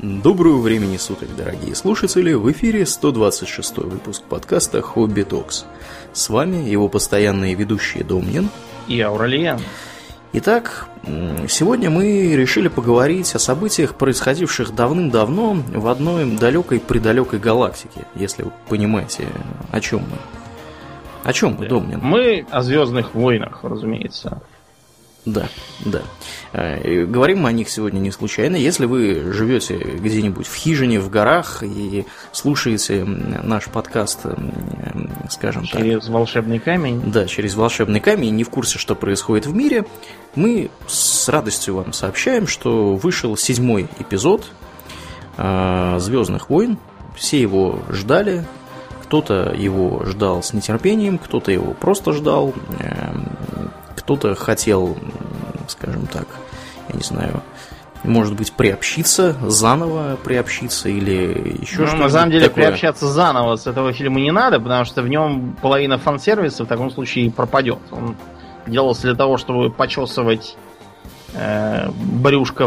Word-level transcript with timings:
Доброго 0.00 0.60
времени 0.60 0.96
суток, 0.96 1.34
дорогие 1.36 1.74
слушатели! 1.74 2.32
В 2.32 2.52
эфире 2.52 2.86
126 2.86 3.78
выпуск 3.78 4.22
подкаста 4.22 4.80
«Хобби 4.80 5.22
Токс». 5.22 5.66
С 6.12 6.28
вами 6.28 6.68
его 6.68 6.88
постоянные 6.88 7.56
ведущие 7.56 8.04
Домнин 8.04 8.48
и 8.86 9.00
Ауралиен. 9.00 9.58
Итак, 10.34 10.86
сегодня 11.48 11.90
мы 11.90 12.36
решили 12.36 12.68
поговорить 12.68 13.34
о 13.34 13.40
событиях, 13.40 13.96
происходивших 13.96 14.72
давным-давно 14.72 15.54
в 15.74 15.88
одной 15.88 16.30
далекой-предалекой 16.30 17.40
галактике, 17.40 18.06
если 18.14 18.44
вы 18.44 18.52
понимаете, 18.68 19.26
о 19.72 19.80
чем 19.80 20.02
мы. 20.02 20.18
О 21.24 21.32
чем 21.32 21.56
мы, 21.58 21.66
Домнин? 21.66 21.98
Мы 22.00 22.46
о 22.52 22.62
Звездных 22.62 23.16
войнах, 23.16 23.64
разумеется. 23.64 24.42
Да, 25.28 25.48
да. 25.84 26.02
Э, 26.52 27.04
говорим 27.04 27.42
мы 27.42 27.50
о 27.50 27.52
них 27.52 27.68
сегодня 27.68 27.98
не 27.98 28.10
случайно. 28.10 28.56
Если 28.56 28.86
вы 28.86 29.30
живете 29.32 29.76
где-нибудь 29.76 30.46
в 30.46 30.54
хижине, 30.54 31.00
в 31.00 31.10
горах 31.10 31.62
и 31.62 32.06
слушаете 32.32 33.04
наш 33.04 33.66
подкаст, 33.66 34.20
скажем 35.28 35.64
через 35.64 35.72
так. 35.72 35.82
Через 35.82 36.08
волшебный 36.08 36.58
камень. 36.58 37.02
Да, 37.04 37.26
через 37.26 37.54
волшебный 37.56 38.00
камень, 38.00 38.34
не 38.36 38.44
в 38.44 38.48
курсе, 38.48 38.78
что 38.78 38.94
происходит 38.94 39.46
в 39.46 39.54
мире, 39.54 39.84
мы 40.34 40.70
с 40.86 41.28
радостью 41.28 41.74
вам 41.74 41.92
сообщаем, 41.92 42.46
что 42.46 42.94
вышел 42.94 43.36
седьмой 43.36 43.88
эпизод 43.98 44.46
э, 45.36 45.96
Звездных 46.00 46.48
войн. 46.48 46.78
Все 47.16 47.38
его 47.40 47.80
ждали, 47.90 48.46
кто-то 49.02 49.54
его 49.56 50.04
ждал 50.04 50.42
с 50.42 50.52
нетерпением, 50.52 51.18
кто-то 51.18 51.50
его 51.50 51.74
просто 51.74 52.12
ждал, 52.12 52.54
эм, 52.78 53.70
кто-то 53.98 54.34
хотел, 54.34 54.96
скажем 55.68 56.06
так, 56.06 56.26
я 56.88 56.96
не 56.96 57.02
знаю, 57.02 57.42
может 58.04 58.34
быть, 58.34 58.52
приобщиться, 58.52 59.36
заново 59.42 60.16
приобщиться 60.22 60.88
или 60.88 61.58
еще 61.60 61.80
ну, 61.80 61.86
что-то. 61.86 62.02
На 62.02 62.08
самом 62.08 62.30
деле, 62.30 62.48
такое. 62.48 62.66
приобщаться 62.66 63.08
заново 63.08 63.56
с 63.56 63.66
этого 63.66 63.92
фильма 63.92 64.20
не 64.20 64.30
надо, 64.30 64.60
потому 64.60 64.84
что 64.84 65.02
в 65.02 65.08
нем 65.08 65.56
половина 65.60 65.98
фан-сервиса 65.98 66.64
в 66.64 66.68
таком 66.68 66.90
случае 66.90 67.30
пропадет. 67.30 67.78
Он 67.90 68.16
делался 68.66 69.02
для 69.02 69.14
того, 69.14 69.36
чтобы 69.36 69.70
почесывать 69.70 70.56
э, 71.34 71.88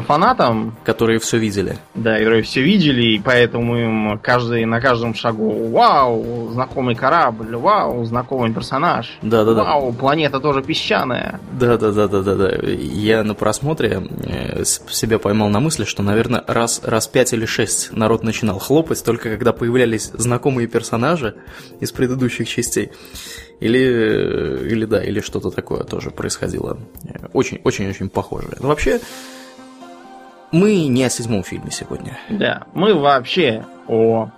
фанатам. 0.08 0.76
Которые 0.84 1.20
все 1.20 1.38
видели. 1.38 1.78
Да, 1.96 2.18
которые 2.18 2.44
все 2.44 2.62
видели, 2.62 3.16
и 3.16 3.20
поэтому 3.20 3.78
им 3.78 4.20
каждый 4.20 4.66
на 4.66 4.82
каждом 4.82 5.14
шагу 5.16 5.70
вау, 5.70 6.50
знакомый 6.52 6.96
корабль, 6.96 7.56
вау, 7.56 8.04
знакомый 8.06 8.54
персонаж. 8.54 9.18
Да, 9.22 9.44
да, 9.44 9.54
да. 9.54 9.64
Вау, 9.64 9.94
планета 9.94 10.40
тоже 10.40 10.62
песчаная. 10.62 11.40
Да, 11.52 11.78
да, 11.78 11.92
да, 11.92 12.08
да, 12.08 12.22
да, 12.22 12.36
да. 12.36 12.52
Я 12.68 13.24
на 13.24 13.34
просмотре 13.34 14.02
э, 14.24 14.64
себя 14.64 15.20
поймал 15.20 15.50
на 15.50 15.60
мысли, 15.60 15.84
что, 15.84 16.04
наверное, 16.04 16.44
раз, 16.48 16.82
раз 16.84 17.08
пять 17.08 17.34
или 17.34 17.46
шесть 17.46 17.92
народ 17.92 18.24
начинал 18.24 18.60
хлопать, 18.60 19.04
только 19.04 19.30
когда 19.30 19.54
появлялись 19.54 20.12
знакомые 20.14 20.68
персонажи 20.68 21.36
из 21.80 21.92
предыдущих 21.92 22.48
частей. 22.48 22.92
Или, 23.62 23.78
или 24.70 24.86
да, 24.86 25.04
или 25.04 25.22
что-то 25.22 25.52
такое 25.52 25.84
тоже 25.84 26.10
происходило. 26.10 26.80
Очень-очень-очень 27.32 28.10
похожее. 28.10 28.58
Но 28.60 28.68
вообще, 28.70 29.00
мы 30.52 30.88
не 30.88 31.04
о 31.04 31.10
седьмом 31.10 31.44
фильме 31.44 31.70
сегодня. 31.72 32.20
Да, 32.30 32.64
мы 32.74 32.96
вообще 32.96 33.66
о 33.88 34.32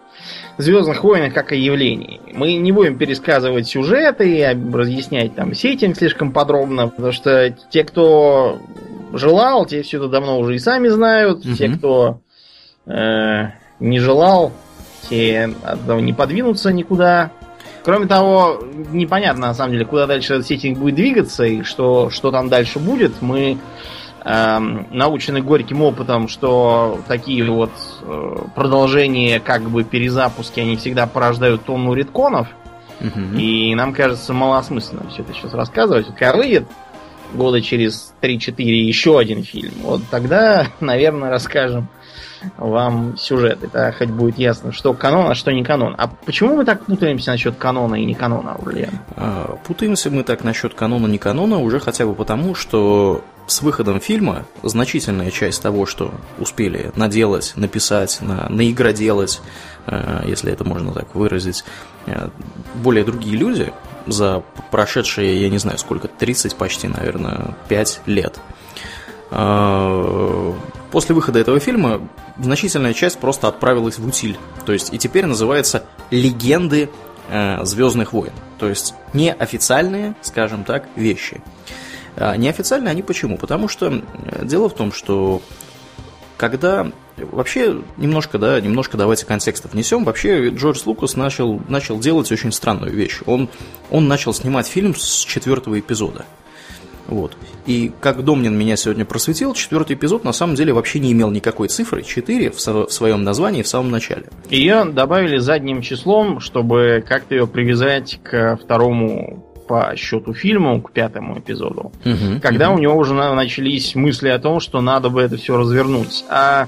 Звездных 0.57 1.03
войнах 1.03 1.33
как 1.33 1.51
о 1.51 1.55
явлении. 1.55 2.21
Мы 2.33 2.55
не 2.55 2.71
будем 2.71 2.97
пересказывать 2.97 3.67
сюжеты 3.67 4.39
и 4.39 4.71
разъяснять 4.71 5.35
там 5.35 5.55
сеттинг 5.55 5.97
слишком 5.97 6.31
подробно, 6.31 6.89
потому 6.89 7.11
что 7.11 7.55
те, 7.71 7.83
кто 7.83 8.59
желал, 9.13 9.65
те 9.65 9.81
все 9.81 9.97
это 9.97 10.09
давно 10.09 10.37
уже 10.37 10.55
и 10.55 10.59
сами 10.59 10.89
знают. 10.89 11.45
Угу. 11.45 11.55
Те, 11.55 11.69
кто 11.69 12.19
э, 12.85 13.45
не 13.79 13.99
желал, 13.99 14.51
те 15.09 15.49
не 15.87 16.13
подвинутся 16.13 16.71
никуда. 16.71 17.31
Кроме 17.83 18.07
того, 18.07 18.63
непонятно 18.91 19.47
на 19.47 19.53
самом 19.53 19.73
деле, 19.73 19.85
куда 19.85 20.07
дальше 20.07 20.35
этот 20.35 20.47
сеттинг 20.47 20.77
будет 20.77 20.95
двигаться 20.95 21.43
и 21.43 21.63
что, 21.63 22.09
что 22.09 22.31
там 22.31 22.47
дальше 22.47 22.79
будет. 22.79 23.21
Мы 23.21 23.57
эм, 24.23 24.87
научены 24.91 25.41
горьким 25.41 25.81
опытом, 25.81 26.29
что 26.29 27.01
такие 27.07 27.43
вот 27.43 27.71
э, 28.01 28.35
продолжения, 28.55 29.41
как 29.41 29.63
бы 29.63 29.83
перезапуски, 29.83 30.61
они 30.61 30.77
всегда 30.77 31.07
порождают 31.07 31.65
тонну 31.65 31.93
редконов. 31.93 32.47
Угу. 33.01 33.37
И 33.37 33.75
нам 33.75 33.93
кажется 33.93 34.33
малосмысленно 34.33 35.09
все 35.09 35.23
это 35.23 35.33
сейчас 35.33 35.53
рассказывать. 35.53 36.07
Когда 36.15 36.37
выйдет 36.37 36.65
года 37.33 37.61
через 37.61 38.13
3-4 38.21 38.61
еще 38.61 39.19
один 39.19 39.43
фильм, 39.43 39.73
вот 39.81 40.01
тогда, 40.09 40.67
наверное, 40.79 41.29
расскажем 41.29 41.89
вам 42.57 43.17
сюжет. 43.17 43.63
Это 43.63 43.93
хоть 43.97 44.09
будет 44.09 44.37
ясно, 44.37 44.71
что 44.71 44.93
канон, 44.93 45.31
а 45.31 45.35
что 45.35 45.51
не 45.51 45.63
канон. 45.63 45.95
А 45.97 46.07
почему 46.07 46.57
мы 46.57 46.65
так 46.65 46.85
путаемся 46.85 47.31
насчет 47.31 47.55
канона 47.55 47.95
и 47.95 48.05
не 48.05 48.13
канона, 48.13 48.55
Урлиан? 48.55 48.99
А, 49.15 49.57
путаемся 49.65 50.09
мы 50.09 50.23
так 50.23 50.43
насчет 50.43 50.73
канона 50.73 51.07
не 51.07 51.17
канона 51.17 51.59
уже 51.59 51.79
хотя 51.79 52.05
бы 52.05 52.15
потому, 52.15 52.55
что 52.55 53.23
с 53.47 53.61
выходом 53.61 53.99
фильма 53.99 54.45
значительная 54.61 55.31
часть 55.31 55.61
того, 55.61 55.85
что 55.85 56.13
успели 56.39 56.91
наделать, 56.95 57.53
написать, 57.55 58.19
на, 58.21 58.47
наигроделать, 58.49 59.41
э, 59.87 60.23
если 60.25 60.51
это 60.51 60.63
можно 60.63 60.93
так 60.93 61.13
выразить, 61.13 61.63
э, 62.05 62.29
более 62.75 63.03
другие 63.03 63.35
люди 63.35 63.73
за 64.07 64.43
прошедшие, 64.71 65.41
я 65.41 65.49
не 65.49 65.57
знаю 65.57 65.77
сколько, 65.77 66.07
30 66.07 66.55
почти, 66.55 66.87
наверное, 66.87 67.55
5 67.67 68.01
лет. 68.05 68.39
Э, 69.31 70.53
после 70.93 71.15
выхода 71.15 71.39
этого 71.39 71.59
фильма 71.59 72.07
значительная 72.37 72.93
часть 72.93 73.17
просто 73.17 73.47
отправилась 73.47 73.97
в 73.97 74.07
утиль. 74.07 74.37
То 74.63 74.73
есть 74.73 74.93
и 74.93 74.99
теперь 74.99 75.25
называется 75.25 75.85
«Легенды 76.11 76.87
э, 77.29 77.65
Звездных 77.65 78.13
войн». 78.13 78.31
То 78.59 78.69
есть 78.69 78.93
неофициальные, 79.11 80.13
скажем 80.21 80.63
так, 80.63 80.85
вещи. 80.95 81.41
А 82.15 82.37
неофициальные 82.37 82.91
они 82.91 83.01
почему? 83.01 83.39
Потому 83.39 83.67
что 83.67 83.87
э, 83.87 84.45
дело 84.45 84.69
в 84.69 84.75
том, 84.75 84.93
что 84.93 85.41
когда 86.37 86.91
Вообще, 87.15 87.79
немножко, 87.97 88.39
да, 88.39 88.59
немножко 88.59 88.97
давайте 88.97 89.27
контекста 89.27 89.67
внесем. 89.67 90.03
Вообще, 90.03 90.49
Джордж 90.49 90.81
Лукас 90.83 91.15
начал, 91.15 91.61
начал 91.69 91.99
делать 91.99 92.31
очень 92.31 92.51
странную 92.51 92.91
вещь. 92.91 93.19
Он, 93.27 93.49
он 93.91 94.07
начал 94.07 94.33
снимать 94.33 94.65
фильм 94.65 94.95
с 94.95 95.19
четвертого 95.19 95.79
эпизода. 95.79 96.25
Вот. 97.07 97.37
И 97.65 97.91
как 97.99 98.23
Домнин 98.23 98.57
меня 98.57 98.75
сегодня 98.75 99.05
просветил, 99.05 99.53
четвертый 99.53 99.95
эпизод 99.95 100.23
на 100.23 100.33
самом 100.33 100.55
деле 100.55 100.73
вообще 100.73 100.99
не 100.99 101.11
имел 101.11 101.31
никакой 101.31 101.67
цифры, 101.67 102.03
4 102.03 102.51
в, 102.51 102.55
в 102.55 102.91
своем 102.91 103.23
названии 103.23 103.61
в 103.61 103.67
самом 103.67 103.91
начале. 103.91 104.25
Ее 104.49 104.85
добавили 104.85 105.37
задним 105.37 105.81
числом, 105.81 106.39
чтобы 106.39 107.03
как-то 107.07 107.35
ее 107.35 107.47
привязать 107.47 108.19
к 108.23 108.57
второму 108.61 109.49
по 109.67 109.93
счету 109.95 110.33
фильму, 110.33 110.81
к 110.81 110.91
пятому 110.91 111.39
эпизоду. 111.39 111.91
Угу, 112.05 112.41
когда 112.41 112.69
угу. 112.69 112.77
у 112.77 112.81
него 112.81 112.95
уже 112.95 113.13
начались 113.13 113.95
мысли 113.95 114.29
о 114.29 114.39
том, 114.39 114.59
что 114.59 114.81
надо 114.81 115.09
бы 115.09 115.21
это 115.21 115.37
все 115.37 115.57
развернуть. 115.57 116.25
А 116.29 116.67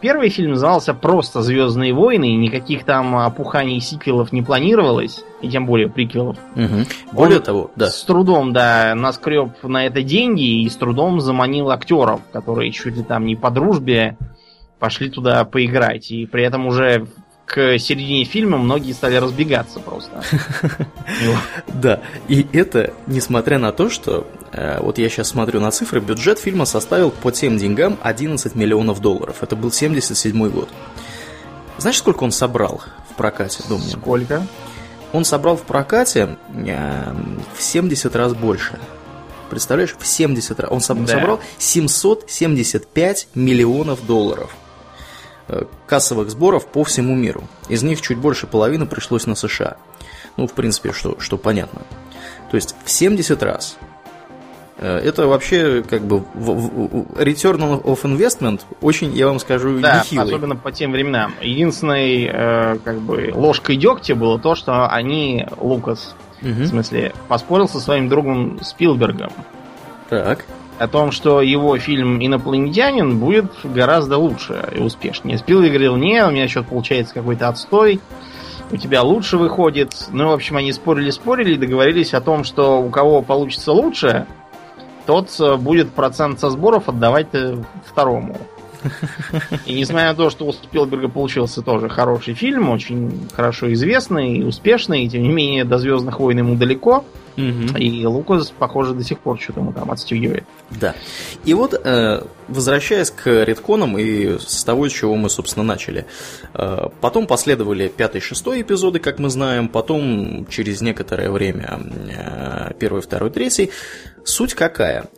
Первый 0.00 0.28
фильм 0.28 0.52
назывался 0.52 0.94
просто 0.94 1.42
Звездные 1.42 1.92
войны, 1.92 2.30
и 2.30 2.36
никаких 2.36 2.84
там 2.84 3.16
опуханий 3.16 3.80
сиквелов 3.80 4.32
не 4.32 4.42
планировалось, 4.42 5.24
и 5.42 5.48
тем 5.48 5.66
более 5.66 5.88
приквелов. 5.88 6.36
Угу. 6.54 7.12
Более 7.12 7.38
Он 7.38 7.44
того, 7.44 7.70
да. 7.74 7.88
С 7.88 8.04
трудом, 8.04 8.52
да, 8.52 8.94
наскреб 8.94 9.62
на 9.62 9.86
это 9.86 10.02
деньги 10.02 10.62
и 10.62 10.68
с 10.68 10.76
трудом 10.76 11.20
заманил 11.20 11.70
актеров, 11.70 12.20
которые 12.32 12.70
чуть 12.70 12.96
ли 12.96 13.02
там 13.02 13.26
не 13.26 13.34
по 13.34 13.50
дружбе 13.50 14.16
пошли 14.78 15.10
туда 15.10 15.44
поиграть. 15.44 16.10
И 16.10 16.26
при 16.26 16.44
этом 16.44 16.66
уже 16.66 17.06
к 17.48 17.78
середине 17.78 18.24
фильма 18.24 18.58
многие 18.58 18.92
стали 18.92 19.16
разбегаться 19.16 19.80
просто. 19.80 20.22
Да, 21.68 22.00
и 22.28 22.46
это 22.52 22.92
несмотря 23.06 23.58
на 23.58 23.72
то, 23.72 23.88
что 23.88 24.26
э, 24.52 24.80
вот 24.80 24.98
я 24.98 25.08
сейчас 25.08 25.28
смотрю 25.28 25.60
на 25.60 25.70
цифры, 25.70 26.00
бюджет 26.00 26.38
фильма 26.38 26.66
составил 26.66 27.10
по 27.10 27.30
тем 27.30 27.56
деньгам 27.56 27.98
11 28.02 28.54
миллионов 28.54 29.00
долларов. 29.00 29.36
Это 29.42 29.56
был 29.56 29.72
77 29.72 30.50
год. 30.50 30.68
Знаешь, 31.78 31.98
сколько 31.98 32.24
он 32.24 32.32
собрал 32.32 32.82
в 33.10 33.14
прокате, 33.14 33.62
думаю? 33.68 33.88
Сколько? 33.88 34.46
Он 35.12 35.24
собрал 35.24 35.56
в 35.56 35.62
прокате 35.62 36.36
э, 36.52 37.14
в 37.56 37.62
70 37.62 38.14
раз 38.14 38.34
больше. 38.34 38.78
Представляешь, 39.48 39.96
в 39.98 40.06
70 40.06 40.60
раз. 40.60 40.70
Он 40.70 40.80
собрал 40.80 41.40
775 41.58 43.28
миллионов 43.34 44.04
долларов. 44.06 44.54
Э, 45.50 45.62
кассовых 45.86 46.28
сборов 46.28 46.66
по 46.66 46.84
всему 46.84 47.16
миру. 47.16 47.42
Из 47.70 47.82
них 47.82 48.02
чуть 48.02 48.18
больше 48.18 48.46
половины 48.46 48.84
пришлось 48.84 49.26
на 49.26 49.34
США. 49.34 49.78
Ну, 50.36 50.46
в 50.46 50.52
принципе, 50.52 50.92
что, 50.92 51.18
что 51.20 51.38
понятно. 51.38 51.80
То 52.50 52.56
есть 52.56 52.74
в 52.84 52.90
70 52.90 53.42
раз. 53.42 53.78
Э, 54.76 54.98
это 54.98 55.26
вообще 55.26 55.82
как 55.88 56.02
бы 56.02 56.18
return 56.36 57.82
of 57.82 58.02
investment 58.02 58.60
очень, 58.82 59.14
я 59.16 59.26
вам 59.26 59.38
скажу, 59.38 59.78
да, 59.80 60.00
нехилый. 60.00 60.26
особенно 60.26 60.54
по 60.54 60.70
тем 60.70 60.92
временам. 60.92 61.32
Единственной 61.40 62.26
э, 62.26 62.78
как 62.84 63.00
бы 63.00 63.32
ложкой 63.34 63.76
дегтя 63.76 64.14
было 64.14 64.38
то, 64.38 64.54
что 64.54 64.86
они, 64.88 65.46
Лукас, 65.56 66.14
угу. 66.42 66.50
в 66.50 66.66
смысле, 66.66 67.14
поспорил 67.28 67.70
со 67.70 67.80
своим 67.80 68.10
другом 68.10 68.58
Спилбергом. 68.62 69.32
Так. 70.10 70.44
О 70.78 70.88
том, 70.88 71.12
что 71.12 71.40
его 71.40 71.76
фильм 71.78 72.24
«Инопланетянин» 72.24 73.18
будет 73.18 73.46
гораздо 73.64 74.18
лучше 74.18 74.68
и 74.74 74.80
успешнее. 74.80 75.38
Спилберг 75.38 75.72
говорил, 75.72 75.96
не, 75.96 76.24
у 76.24 76.30
меня 76.30 76.48
что-то 76.48 76.68
получается 76.68 77.14
какой-то 77.14 77.48
отстой, 77.48 78.00
у 78.70 78.76
тебя 78.76 79.02
лучше 79.02 79.38
выходит. 79.38 80.08
Ну, 80.10 80.28
в 80.28 80.32
общем, 80.32 80.56
они 80.56 80.72
спорили-спорили 80.72 81.54
и 81.54 81.58
договорились 81.58 82.14
о 82.14 82.20
том, 82.20 82.44
что 82.44 82.80
у 82.80 82.90
кого 82.90 83.22
получится 83.22 83.72
лучше, 83.72 84.26
тот 85.06 85.34
э, 85.40 85.56
будет 85.56 85.90
процент 85.92 86.38
со 86.38 86.50
сборов 86.50 86.88
отдавать 86.88 87.28
э, 87.32 87.56
второму. 87.84 88.36
И 89.66 89.74
несмотря 89.74 90.08
на 90.08 90.14
то, 90.14 90.30
что 90.30 90.46
у 90.46 90.52
Спилберга 90.52 91.08
получился 91.08 91.62
тоже 91.62 91.88
хороший 91.88 92.34
фильм, 92.34 92.70
очень 92.70 93.28
хорошо 93.34 93.72
известный 93.72 94.38
и 94.38 94.42
успешный, 94.42 95.04
и 95.04 95.08
тем 95.08 95.22
не 95.22 95.30
менее 95.30 95.64
до 95.64 95.78
Звездных 95.78 96.20
войн 96.20 96.38
ему 96.38 96.54
далеко. 96.54 97.04
И 97.38 98.04
Лукас, 98.04 98.50
похоже, 98.50 98.94
до 98.94 99.04
сих 99.04 99.20
пор 99.20 99.38
что-то 99.38 99.60
ему 99.60 99.72
там 99.72 99.92
отстегивает. 99.92 100.42
Да. 100.70 100.96
И 101.44 101.54
вот, 101.54 101.72
э, 101.72 102.24
возвращаясь 102.48 103.12
к 103.12 103.44
редконам 103.44 103.96
и 103.96 104.38
с 104.40 104.64
того, 104.64 104.88
с 104.88 104.92
чего 104.92 105.14
мы, 105.14 105.30
собственно, 105.30 105.64
начали. 105.64 106.06
Э, 106.54 106.88
потом 107.00 107.28
последовали 107.28 107.86
пятый, 107.86 108.20
шестой 108.20 108.62
эпизоды, 108.62 108.98
как 108.98 109.20
мы 109.20 109.30
знаем, 109.30 109.68
потом 109.68 110.46
через 110.50 110.80
некоторое 110.80 111.30
время 111.30 111.78
э, 112.10 112.74
первый, 112.76 113.02
второй, 113.02 113.30
третий. 113.30 113.70
Суть 114.24 114.54
какая? 114.54 115.08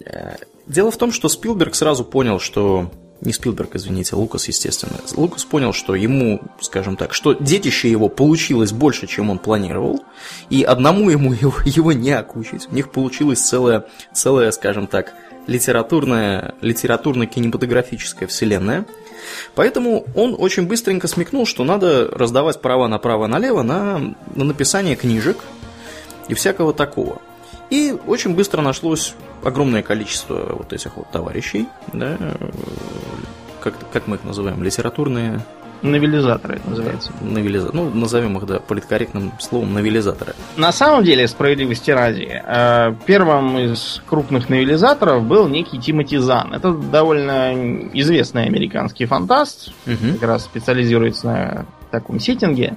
Дело 0.67 0.91
в 0.91 0.99
том, 0.99 1.13
что 1.13 1.31
Спилберг 1.31 1.75
сразу 1.75 2.05
понял, 2.05 2.39
что 2.39 2.91
не 3.21 3.33
Спилберг, 3.33 3.77
извините, 3.77 4.17
Лукас, 4.17 4.49
естественно. 4.49 4.99
Лукас 5.15 5.45
понял, 5.45 5.73
что 5.73 5.95
ему, 5.95 6.41
скажем 6.61 6.97
так, 6.97 7.13
что 7.13 7.35
детище 7.35 7.91
его 7.91 8.09
получилось 8.09 8.73
больше, 8.73 9.07
чем 9.07 9.31
он 9.31 9.39
планировал, 9.39 10.03
и 10.49 10.63
одному 10.63 11.11
ему 11.11 11.33
его, 11.41 11.55
его 11.65 11.93
не 11.93 12.13
окучить. 12.13 12.69
У 12.71 12.75
них 12.75 12.91
получилась 12.91 13.41
целая, 13.41 13.85
целая, 14.15 14.51
скажем 14.53 14.87
так, 14.87 15.13
литературная, 15.47 16.55
литературно-кинематографическая 16.63 18.27
вселенная. 18.27 18.87
Поэтому 19.55 20.05
он 20.15 20.35
очень 20.39 20.67
быстренько 20.67 21.07
смекнул, 21.09 21.47
что 21.47 21.65
надо 21.65 22.09
раздавать 22.09 22.61
права 22.61 22.89
направо-налево 22.89 23.63
на, 23.63 24.15
на 24.35 24.45
написание 24.45 24.97
книжек 24.97 25.39
и 26.29 26.35
всякого 26.35 26.73
такого. 26.73 27.21
И 27.71 27.97
очень 28.07 28.35
быстро 28.35 28.63
нашлось 28.63 29.15
огромное 29.45 29.83
количество 29.83 30.57
вот 30.57 30.73
этих 30.73 30.97
вот 30.97 31.11
товарищей, 31.11 31.69
да, 31.93 32.17
как, 33.61 33.75
как 33.93 34.07
мы 34.07 34.17
их 34.17 34.25
называем, 34.25 34.63
литературные... 34.63 35.41
Новелизаторы 35.83 36.57
это 36.57 36.69
называется. 36.69 37.11
Новелиза... 37.23 37.71
Ну, 37.73 37.89
назовем 37.89 38.37
их, 38.37 38.45
да, 38.45 38.59
политкорректным 38.59 39.33
словом, 39.39 39.73
новелизаторы. 39.73 40.35
На 40.59 40.73
самом 40.73 41.05
деле, 41.05 41.27
справедливости 41.27 41.91
ради, 41.91 42.29
э, 42.45 42.95
первым 43.07 43.59
из 43.59 44.03
крупных 44.07 44.51
новелизаторов 44.51 45.25
был 45.25 45.49
некий 45.49 45.79
Тимоти 45.79 46.19
Зан. 46.19 46.53
Это 46.53 46.73
довольно 46.75 47.89
известный 47.95 48.45
американский 48.45 49.07
фантаст, 49.07 49.73
угу. 49.87 50.19
как 50.21 50.29
раз 50.29 50.45
специализируется 50.45 51.27
на 51.27 51.67
таком 51.91 52.21
сеттинге. 52.21 52.77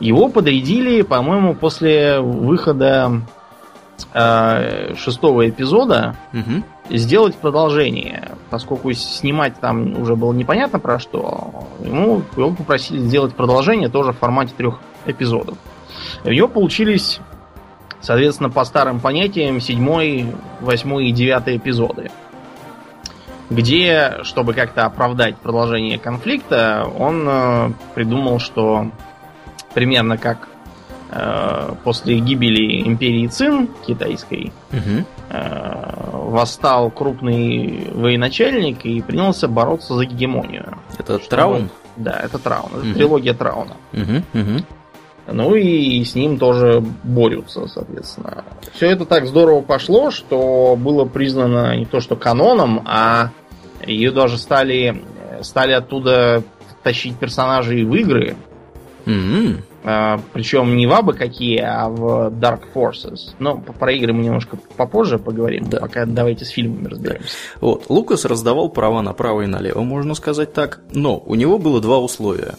Его 0.00 0.28
подрядили, 0.28 1.02
по-моему, 1.02 1.54
после 1.54 2.18
выхода 2.18 3.22
э, 4.12 4.94
шестого 4.96 5.48
эпизода 5.48 6.16
угу. 6.32 6.62
сделать 6.90 7.36
продолжение, 7.36 8.32
поскольку 8.50 8.92
снимать 8.92 9.60
там 9.60 10.00
уже 10.00 10.16
было 10.16 10.32
непонятно 10.32 10.78
про 10.78 10.98
что, 10.98 11.68
ему 11.84 12.22
его 12.36 12.50
попросили 12.50 12.98
сделать 12.98 13.34
продолжение 13.34 13.88
тоже 13.88 14.12
в 14.12 14.18
формате 14.18 14.52
трех 14.56 14.80
эпизодов. 15.06 15.56
У 16.24 16.30
него 16.30 16.48
получились, 16.48 17.20
соответственно, 18.00 18.50
по 18.50 18.64
старым 18.64 19.00
понятиям 19.00 19.60
седьмой, 19.60 20.26
восьмой 20.60 21.08
и 21.08 21.12
девятый 21.12 21.56
эпизоды 21.56 22.10
где, 23.50 24.20
чтобы 24.22 24.54
как-то 24.54 24.86
оправдать 24.86 25.36
продолжение 25.36 25.98
конфликта, 25.98 26.88
он 26.98 27.24
э, 27.28 27.72
придумал, 27.94 28.38
что 28.38 28.90
примерно 29.74 30.16
как 30.16 30.48
после 31.82 32.18
гибели 32.18 32.86
империи 32.86 33.26
Цин 33.26 33.68
китайской 33.86 34.52
угу. 34.70 35.04
восстал 36.30 36.90
крупный 36.90 37.90
военачальник 37.92 38.84
и 38.84 39.00
принялся 39.00 39.48
бороться 39.48 39.94
за 39.94 40.04
гегемонию. 40.04 40.78
Это 40.98 41.14
Чтобы... 41.18 41.28
Траун? 41.28 41.70
Да, 41.96 42.20
это 42.22 42.38
Траун. 42.38 42.70
Это 42.72 42.86
угу. 42.86 42.94
трилогия 42.94 43.34
Трауна. 43.34 43.76
Угу, 43.92 44.40
угу. 44.40 44.64
Ну 45.32 45.54
и 45.54 46.02
с 46.04 46.14
ним 46.14 46.38
тоже 46.38 46.82
борются, 47.04 47.66
соответственно. 47.68 48.44
Все 48.74 48.90
это 48.90 49.04
так 49.04 49.26
здорово 49.26 49.60
пошло, 49.60 50.10
что 50.10 50.76
было 50.76 51.04
признано 51.04 51.76
не 51.76 51.86
то 51.86 52.00
что 52.00 52.16
каноном, 52.16 52.82
а 52.86 53.30
ее 53.86 54.10
даже 54.10 54.38
стали, 54.38 55.04
стали 55.42 55.72
оттуда 55.72 56.42
тащить 56.82 57.16
персонажей 57.16 57.84
в 57.84 57.94
игры. 57.94 58.36
Mm-hmm. 59.04 59.62
А, 59.84 60.20
Причем 60.32 60.76
не 60.76 60.86
в 60.86 60.92
абы 60.92 61.14
какие, 61.14 61.58
а 61.58 61.88
в 61.88 62.30
Dark 62.30 62.62
Forces. 62.74 63.34
Но 63.38 63.58
про 63.58 63.92
игры 63.92 64.12
мы 64.12 64.22
немножко 64.22 64.56
попозже 64.76 65.18
поговорим. 65.18 65.68
Да. 65.68 65.80
Пока 65.80 66.06
давайте 66.06 66.44
с 66.44 66.50
фильмами 66.50 66.88
разберемся. 66.88 67.36
Вот, 67.60 67.88
Лукас 67.88 68.24
раздавал 68.24 68.68
права 68.68 69.02
направо 69.02 69.42
и 69.42 69.46
налево, 69.46 69.80
можно 69.82 70.14
сказать 70.14 70.52
так. 70.52 70.80
Но 70.92 71.18
у 71.18 71.34
него 71.34 71.58
было 71.58 71.80
два 71.80 71.98
условия 71.98 72.54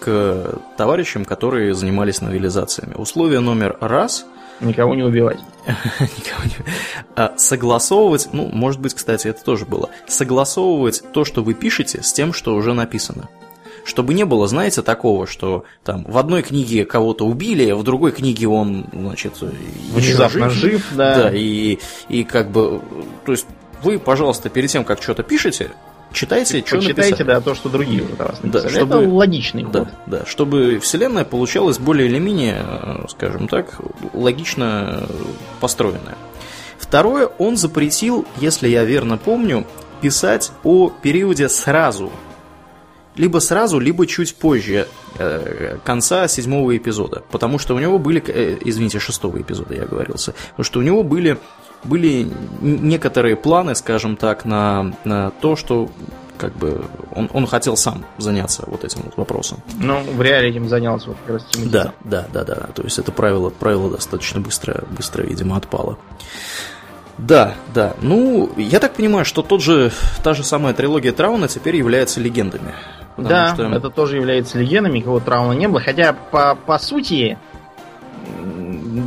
к 0.00 0.58
товарищам, 0.76 1.24
которые 1.24 1.74
занимались 1.74 2.20
новелизациями. 2.20 2.94
Условие 2.94 3.40
номер 3.40 3.76
раз– 3.80 4.26
Никого 4.60 4.94
не 4.94 5.02
убивать. 5.02 5.38
Никого 5.66 6.44
не... 6.44 6.52
А, 7.16 7.34
согласовывать, 7.36 8.28
ну, 8.32 8.46
может 8.52 8.80
быть, 8.80 8.94
кстати, 8.94 9.28
это 9.28 9.42
тоже 9.42 9.64
было. 9.64 9.88
Согласовывать 10.06 11.02
то, 11.12 11.24
что 11.24 11.42
вы 11.42 11.54
пишете, 11.54 12.02
с 12.02 12.12
тем, 12.12 12.32
что 12.32 12.54
уже 12.54 12.74
написано 12.74 13.28
чтобы 13.84 14.14
не 14.14 14.24
было, 14.24 14.46
знаете, 14.46 14.82
такого, 14.82 15.26
что 15.26 15.64
там 15.84 16.04
в 16.04 16.18
одной 16.18 16.42
книге 16.42 16.84
кого-то 16.84 17.26
убили, 17.26 17.70
а 17.70 17.76
в 17.76 17.82
другой 17.82 18.12
книге 18.12 18.48
он, 18.48 18.86
значит, 18.92 19.34
внезапно 19.40 20.50
жив, 20.50 20.72
жив 20.72 20.86
да. 20.94 21.14
Да, 21.14 21.30
и, 21.32 21.78
и 22.08 22.24
как 22.24 22.50
бы, 22.50 22.80
то 23.24 23.32
есть 23.32 23.46
вы, 23.82 23.98
пожалуйста, 23.98 24.48
перед 24.48 24.70
тем, 24.70 24.84
как 24.84 25.02
что-то 25.02 25.22
пишете, 25.22 25.70
читайте, 26.12 26.62
что 26.66 26.80
Читайте, 26.80 27.24
да, 27.24 27.40
то, 27.40 27.54
что 27.54 27.68
другие 27.68 28.02
уже 28.02 28.12
написали. 28.12 28.50
Да, 28.52 28.68
чтобы, 28.68 28.96
Это 28.96 29.08
логичный 29.08 29.64
ход. 29.64 29.72
Да, 29.72 29.90
да, 30.06 30.26
чтобы 30.26 30.78
вселенная 30.80 31.24
получалась 31.24 31.78
более 31.78 32.08
или 32.08 32.18
менее, 32.18 32.64
скажем 33.08 33.48
так, 33.48 33.80
логично 34.12 35.04
построенная. 35.60 36.16
Второе, 36.78 37.26
он 37.38 37.56
запретил, 37.56 38.26
если 38.40 38.68
я 38.68 38.84
верно 38.84 39.18
помню, 39.18 39.66
писать 40.00 40.50
о 40.64 40.90
периоде 40.90 41.48
сразу 41.48 42.10
либо 43.16 43.38
сразу, 43.38 43.78
либо 43.78 44.06
чуть 44.06 44.34
позже 44.34 44.86
э, 45.18 45.78
конца 45.84 46.28
седьмого 46.28 46.76
эпизода. 46.76 47.22
Потому 47.30 47.58
что 47.58 47.74
у 47.74 47.78
него 47.78 47.98
были, 47.98 48.22
э, 48.26 48.58
извините, 48.64 48.98
шестого 48.98 49.40
эпизода 49.40 49.74
я 49.74 49.84
говорился, 49.84 50.34
потому 50.50 50.64
что 50.64 50.78
у 50.80 50.82
него 50.82 51.02
были, 51.02 51.38
были 51.84 52.28
некоторые 52.60 53.36
планы, 53.36 53.74
скажем 53.74 54.16
так, 54.16 54.44
на, 54.44 54.94
на 55.04 55.30
то, 55.30 55.56
что 55.56 55.90
как 56.38 56.56
бы 56.56 56.82
он, 57.14 57.28
он 57.34 57.46
хотел 57.46 57.76
сам 57.76 58.06
заняться 58.16 58.64
вот 58.66 58.82
этим 58.82 59.02
вот 59.04 59.16
вопросом. 59.18 59.58
Ну, 59.78 60.00
в 60.00 60.22
реале 60.22 60.48
этим 60.48 60.68
занялся 60.68 61.08
вот 61.08 61.18
как 61.26 61.34
раз 61.34 61.44
Тимати. 61.50 61.70
Да, 61.70 61.92
да, 62.04 62.26
да, 62.32 62.44
да. 62.44 62.54
То 62.74 62.82
есть 62.82 62.98
это 62.98 63.12
правило, 63.12 63.50
правило 63.50 63.90
достаточно 63.90 64.40
быстро, 64.40 64.84
быстро, 64.90 65.22
видимо, 65.22 65.56
отпало. 65.56 65.98
Да, 67.18 67.54
да. 67.74 67.94
Ну, 68.00 68.50
я 68.56 68.80
так 68.80 68.94
понимаю, 68.94 69.26
что 69.26 69.42
тот 69.42 69.60
же, 69.62 69.92
та 70.24 70.32
же 70.32 70.42
самая 70.42 70.72
трилогия 70.72 71.12
Трауна 71.12 71.48
теперь 71.48 71.76
является 71.76 72.20
легендами. 72.20 72.74
Да, 73.28 73.54
что... 73.54 73.64
это 73.64 73.90
тоже 73.90 74.16
является 74.16 74.58
легендами, 74.58 74.98
никакого 74.98 75.20
трауна 75.20 75.52
не 75.52 75.68
было. 75.68 75.80
Хотя, 75.80 76.12
по, 76.12 76.54
по 76.54 76.78
сути, 76.78 77.38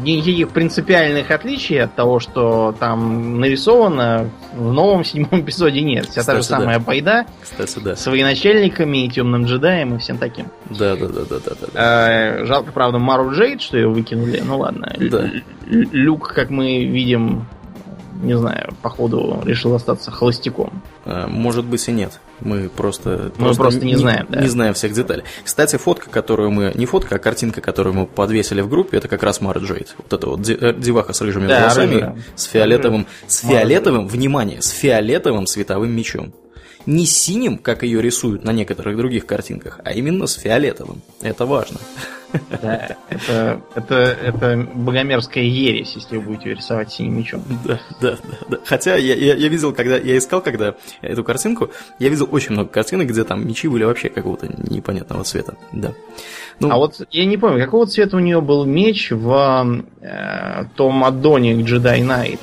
никаких 0.04 0.50
принципиальных 0.50 1.32
отличий 1.32 1.82
от 1.82 1.96
того, 1.96 2.20
что 2.20 2.76
там 2.80 3.40
нарисовано, 3.40 4.30
в 4.54 4.72
новом 4.72 5.04
седьмом 5.06 5.42
эпизоде 5.42 5.82
нет. 5.82 6.06
Вся 6.06 6.22
Кстати, 6.22 6.36
та 6.38 6.42
же 6.42 6.44
самая 6.44 6.80
да. 6.80 6.86
байда 6.86 7.26
Кстати, 7.42 7.80
да. 7.80 7.96
с 7.96 8.06
военачальниками, 8.06 9.06
и 9.06 9.10
темным 9.10 9.46
джедаем 9.46 9.96
и 9.96 9.98
всем 10.00 10.18
таким. 10.18 10.48
Да, 10.70 10.96
да, 10.96 11.08
да, 11.08 11.22
да, 11.30 11.40
да. 11.40 11.52
да. 11.62 11.68
А, 11.76 12.46
жалко, 12.46 12.72
правда, 12.72 13.00
Мару 13.00 13.32
Джейд, 13.34 13.62
что 13.62 13.78
ее 13.78 13.88
выкинули. 13.88 14.42
Ну 14.46 14.58
ладно. 14.58 14.94
Да. 15.00 15.30
Люк, 15.68 16.34
как 16.34 16.50
мы 16.50 16.86
видим, 16.86 17.46
не 18.22 18.38
знаю, 18.38 18.74
походу 18.82 19.42
решил 19.46 19.74
остаться 19.76 20.12
холостяком. 20.12 20.82
А, 21.06 21.28
может 21.28 21.66
быть 21.66 21.88
и 21.88 21.92
нет. 21.92 22.20
Мы 22.40 22.70
просто, 22.70 23.32
мы 23.38 23.46
просто, 23.46 23.64
просто 23.64 23.80
не, 23.86 23.92
не 23.94 23.98
знаем, 23.98 24.26
да. 24.30 24.42
Не 24.42 24.48
знаем 24.48 24.74
всех 24.74 24.94
деталей. 24.94 25.24
Кстати, 25.44 25.78
фотка, 25.78 26.10
которую 26.10 26.52
мы. 26.52 26.72
Не 26.76 26.86
фотка, 26.86 27.16
а 27.16 27.20
картинка, 27.20 27.62
которую 27.62 27.94
мы 27.94 28.06
подвесили 28.06 28.62
в 28.62 28.70
группе, 28.70 28.98
это 28.98 29.08
как 29.08 29.24
раз 29.24 29.42
Мара 29.42 29.62
Джейд. 29.62 29.96
Вот 29.98 30.14
это 30.14 30.28
вот 30.28 30.48
э, 30.48 30.74
деваха 30.78 31.14
с 31.14 31.22
рыжими 31.22 31.48
да, 31.48 31.62
волосами, 31.62 31.94
рыжая. 31.96 32.18
с 32.36 32.44
фиолетовым. 32.46 33.08
С 33.28 33.40
фиолетовым, 33.42 34.08
внимание, 34.08 34.62
с 34.62 34.70
фиолетовым 34.70 35.48
световым 35.48 35.92
мечом. 35.92 36.34
Не 36.86 37.06
синим, 37.06 37.58
как 37.58 37.84
ее 37.84 38.02
рисуют 38.02 38.44
на 38.44 38.52
некоторых 38.52 38.98
других 38.98 39.26
картинках, 39.26 39.80
а 39.86 39.94
именно 39.94 40.28
с 40.28 40.34
фиолетовым. 40.34 41.02
Это 41.22 41.46
важно. 41.46 41.80
Да, 42.62 42.98
это, 43.10 43.62
это, 43.76 43.96
это 43.96 44.68
богомерзкая 44.74 45.44
ересь, 45.44 45.94
если 45.96 46.18
вы 46.18 46.24
будете 46.24 46.54
рисовать 46.54 46.92
синим 46.92 47.18
мечом. 47.18 47.44
Да, 47.66 47.80
да, 48.02 48.12
да. 48.12 48.38
да. 48.50 48.58
Хотя 48.66 48.96
я, 48.96 49.16
я, 49.16 49.36
я 49.36 49.48
видел, 49.48 49.74
когда 49.74 49.98
я 49.98 50.18
искал, 50.18 50.42
когда 50.42 50.76
эту 51.02 51.24
картинку, 51.24 51.70
я 52.00 52.10
видел 52.10 52.28
очень 52.32 52.54
много 52.54 52.70
картинок, 52.70 53.08
где 53.08 53.24
там 53.24 53.48
мечи 53.48 53.68
были 53.68 53.84
вообще 53.84 54.10
какого-то 54.10 54.48
непонятного 54.48 55.24
цвета. 55.24 55.56
Да. 55.72 55.94
Ну, 56.60 56.72
а 56.72 56.78
вот 56.78 57.06
я 57.12 57.26
не 57.26 57.38
помню, 57.38 57.64
какого 57.64 57.86
цвета 57.88 58.18
у 58.18 58.20
нее 58.20 58.42
был 58.42 58.66
меч 58.66 59.12
в 59.12 59.84
э, 60.02 60.66
том 60.76 61.04
аддоне 61.04 61.54
Jedi 61.62 62.02
Knight. 62.02 62.40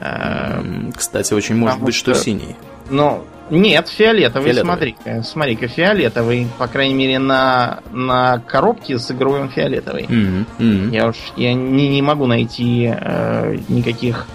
Э, 0.00 0.90
Кстати, 0.94 1.34
очень 1.34 1.56
может 1.56 1.80
быть, 1.80 1.94
что, 1.94 2.14
что 2.14 2.24
синий. 2.24 2.56
Ну, 2.90 3.24
нет, 3.50 3.88
фиолетовый, 3.88 4.52
фиолетовый. 4.52 4.64
смотри-ка. 4.64 5.22
Смотри-ка, 5.22 5.68
фиолетовый. 5.68 6.48
По 6.58 6.66
крайней 6.66 6.94
мере, 6.94 7.18
на, 7.18 7.80
на 7.90 8.38
коробке 8.46 8.98
с 8.98 9.10
игровым 9.10 9.48
фиолетовый. 9.48 10.04
Mm-hmm. 10.04 10.44
Mm-hmm. 10.58 10.94
Я 10.94 11.08
уж 11.08 11.16
я 11.36 11.54
не, 11.54 11.88
не 11.88 12.02
могу 12.02 12.26
найти 12.26 12.92
э, 12.92 13.58
никаких 13.68 14.26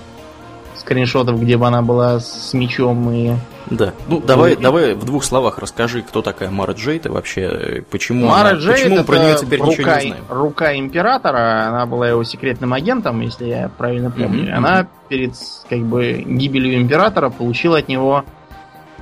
скриншотов, 0.84 1.42
где 1.42 1.58
бы 1.58 1.68
она 1.68 1.82
была 1.82 2.20
с 2.20 2.54
мечом 2.54 3.12
и... 3.12 3.34
Да. 3.70 3.94
Ну, 4.10 4.20
давай, 4.20 4.58
давай 4.58 4.94
в 4.94 5.06
двух 5.06 5.24
словах 5.24 5.58
расскажи, 5.58 6.02
кто 6.02 6.22
такая 6.22 6.50
Мара 6.50 6.74
Джейд 6.74 7.06
и 7.06 7.10
вообще 7.10 7.84
почему, 7.90 8.28
Мара 8.28 8.50
она, 8.50 8.60
Джейд 8.60 8.80
почему 8.80 8.96
мы 8.98 9.04
про 9.06 9.18
нее 9.20 9.38
теперь 9.40 9.60
рука, 9.60 9.72
ничего 9.72 9.94
не 9.94 10.02
знаем. 10.02 10.24
Рука 10.28 10.76
императора, 10.76 11.68
она 11.68 11.86
была 11.86 12.10
его 12.10 12.24
секретным 12.26 12.74
агентом, 12.74 13.22
если 13.22 13.46
я 13.46 13.70
правильно 13.70 14.12
помню. 14.12 14.50
Mm-hmm. 14.50 14.54
Она 14.54 14.88
перед 15.08 15.34
как 15.70 15.80
бы 15.80 16.24
гибелью 16.26 16.82
императора 16.82 17.30
получила 17.30 17.78
от 17.78 17.88
него 17.88 18.26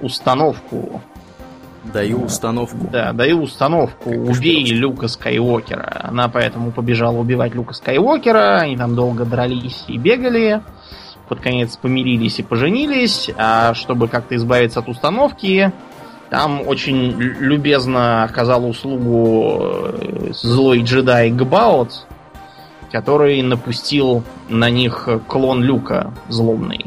установку. 0.02 1.02
Даю 1.84 2.24
установку. 2.26 2.78
Да, 2.92 3.12
даю 3.12 3.42
установку. 3.42 4.12
Как 4.12 4.30
Убей 4.30 4.66
Люка 4.72 5.08
Скайуокера. 5.08 6.02
Она 6.04 6.28
поэтому 6.30 6.72
побежала 6.72 7.18
убивать 7.18 7.56
Люка 7.56 7.74
Скайуокера. 7.74 8.60
Они 8.60 8.78
там 8.78 8.96
долго 8.96 9.26
дрались 9.26 9.86
и 9.88 9.98
бегали. 9.98 10.62
Под 11.28 11.40
конец 11.40 11.78
помирились 11.78 12.40
и 12.40 12.44
поженились. 12.44 13.32
А 13.36 13.74
чтобы 13.74 14.08
как-то 14.08 14.36
избавиться 14.36 14.82
от 14.82 14.90
установки, 14.90 15.74
там 16.30 16.68
очень 16.68 17.14
любезно 17.20 18.24
оказал 18.24 18.66
услугу 18.66 19.58
э, 19.60 20.32
злой 20.34 20.84
джедай 20.84 21.32
Гбаут, 21.32 22.06
который 22.92 23.42
напустил 23.42 24.24
на 24.50 24.70
них 24.70 25.10
клон 25.28 25.64
Люка 25.64 26.14
злобный. 26.30 26.86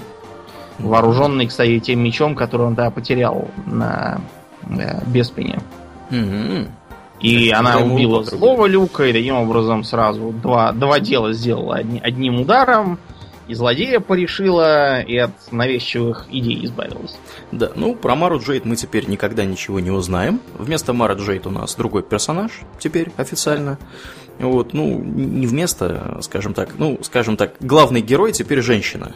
Вооруженный, 0.79 1.47
кстати, 1.47 1.79
тем 1.79 2.01
мечом, 2.01 2.35
который 2.35 2.67
он 2.67 2.75
да, 2.75 2.91
потерял 2.91 3.49
на 3.67 4.21
э, 4.69 5.01
Беспине. 5.07 5.61
Mm-hmm. 6.11 6.69
И 7.21 7.47
Это 7.47 7.59
она 7.59 7.79
убила 7.79 8.25
злого 8.25 8.67
Люка, 8.67 9.05
и 9.05 9.13
таким 9.13 9.37
образом 9.37 9.85
сразу 9.85 10.33
два, 10.33 10.73
два 10.73 11.01
дела 11.01 11.33
сделала 11.33 11.77
одни, 11.77 12.01
одним 12.01 12.41
ударом. 12.41 12.99
И 13.47 13.55
злодея 13.55 14.01
порешила, 14.01 15.03
и 15.03 15.19
от 15.19 15.31
навязчивых 15.53 16.27
идей 16.31 16.65
избавилась. 16.65 17.15
Да, 17.53 17.71
ну, 17.75 17.95
про 17.95 18.15
Мару 18.15 18.41
Джейд 18.41 18.65
мы 18.65 18.75
теперь 18.75 19.07
никогда 19.07 19.45
ничего 19.45 19.81
не 19.81 19.91
узнаем. 19.91 20.41
Вместо 20.59 20.95
Мара 20.95 21.15
Джейд 21.15 21.47
у 21.47 21.51
нас 21.51 21.75
другой 21.75 22.03
персонаж 22.03 22.53
теперь 22.79 23.13
официально. 23.19 23.79
Вот, 24.39 24.73
ну, 24.73 24.99
не 24.99 25.47
вместо, 25.47 26.19
скажем 26.23 26.55
так, 26.55 26.71
ну, 26.79 26.99
скажем 27.03 27.37
так, 27.37 27.55
главный 27.61 28.01
герой 28.01 28.33
теперь 28.33 28.63
женщина 28.63 29.15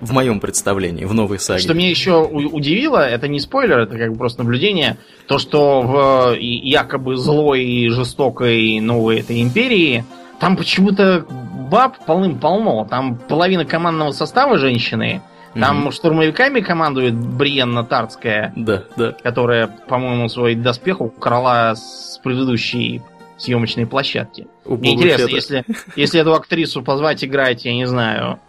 в 0.00 0.12
моем 0.12 0.40
представлении, 0.40 1.04
в 1.04 1.14
новой 1.14 1.38
саге. 1.38 1.60
Что 1.60 1.74
меня 1.74 1.90
еще 1.90 2.22
удивило, 2.22 2.98
это 2.98 3.28
не 3.28 3.40
спойлер, 3.40 3.80
это 3.80 3.96
как 3.96 4.12
бы 4.12 4.18
просто 4.18 4.42
наблюдение, 4.42 4.96
то, 5.26 5.38
что 5.38 5.82
в 5.82 6.36
якобы 6.38 7.16
злой 7.16 7.64
и 7.64 7.88
жестокой 7.88 8.80
новой 8.80 9.20
этой 9.20 9.42
империи 9.42 10.04
там 10.40 10.56
почему-то 10.56 11.26
баб 11.70 12.04
полным-полно. 12.04 12.84
Там 12.84 13.16
половина 13.16 13.64
командного 13.64 14.12
состава 14.12 14.58
женщины, 14.58 15.22
там 15.54 15.88
mm 15.88 15.92
штурмовиками 15.92 16.60
командует 16.60 17.14
Бриенна 17.14 17.84
Тарцкая, 17.84 18.52
да, 18.56 18.84
да. 18.96 19.12
которая, 19.22 19.68
по-моему, 19.68 20.28
свой 20.28 20.54
доспех 20.56 21.00
украла 21.00 21.74
с 21.76 22.20
предыдущей 22.22 23.02
съемочной 23.36 23.86
площадки. 23.86 24.46
Мне 24.64 24.94
интересно, 24.94 25.28
если, 25.28 25.64
если 25.96 26.20
эту 26.20 26.34
актрису 26.34 26.82
позвать 26.82 27.24
играть, 27.24 27.64
я 27.64 27.74
не 27.74 27.86
знаю, 27.86 28.40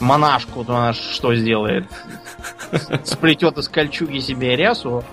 монашку, 0.00 0.64
то 0.64 0.76
она 0.76 0.92
что 0.92 1.34
сделает? 1.34 1.86
Сплетет 3.04 3.58
из 3.58 3.68
кольчуги 3.68 4.18
себе 4.18 4.56
рясу. 4.56 5.04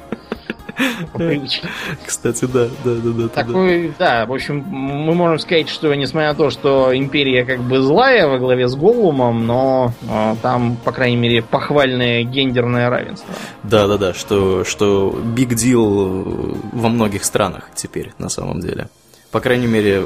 Кстати, 2.05 2.45
да, 2.45 2.67
да, 2.83 2.95
да, 2.95 3.11
да. 3.11 3.27
Такой, 3.27 3.93
да, 3.99 4.25
в 4.25 4.33
общем, 4.33 4.59
мы 4.59 5.13
можем 5.13 5.39
сказать, 5.39 5.69
что 5.69 5.93
несмотря 5.93 6.29
на 6.29 6.35
то, 6.35 6.49
что 6.49 6.95
империя 6.95 7.45
как 7.45 7.59
бы 7.59 7.81
злая 7.81 8.27
во 8.27 8.39
главе 8.39 8.67
с 8.67 8.75
Голлумом, 8.75 9.45
но 9.45 9.93
э, 10.01 10.35
там, 10.41 10.77
по 10.77 10.91
крайней 10.91 11.17
мере, 11.17 11.41
похвальное 11.41 12.23
гендерное 12.23 12.89
равенство. 12.89 13.33
Да, 13.63 13.87
да, 13.87 13.97
да, 13.97 14.13
что, 14.13 14.63
что 14.63 15.09
big 15.09 15.49
deal 15.49 16.57
во 16.71 16.89
многих 16.89 17.25
странах 17.25 17.69
теперь, 17.75 18.13
на 18.17 18.29
самом 18.29 18.59
деле. 18.59 18.89
По 19.31 19.39
крайней 19.39 19.67
мере, 19.67 20.05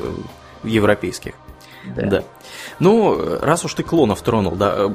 европейских. 0.64 1.34
Да. 1.96 2.06
да. 2.08 2.24
Ну, 2.80 3.18
раз 3.42 3.64
уж 3.64 3.74
ты 3.74 3.84
клонов 3.84 4.22
тронул, 4.22 4.56
да, 4.56 4.76
э, 4.78 4.90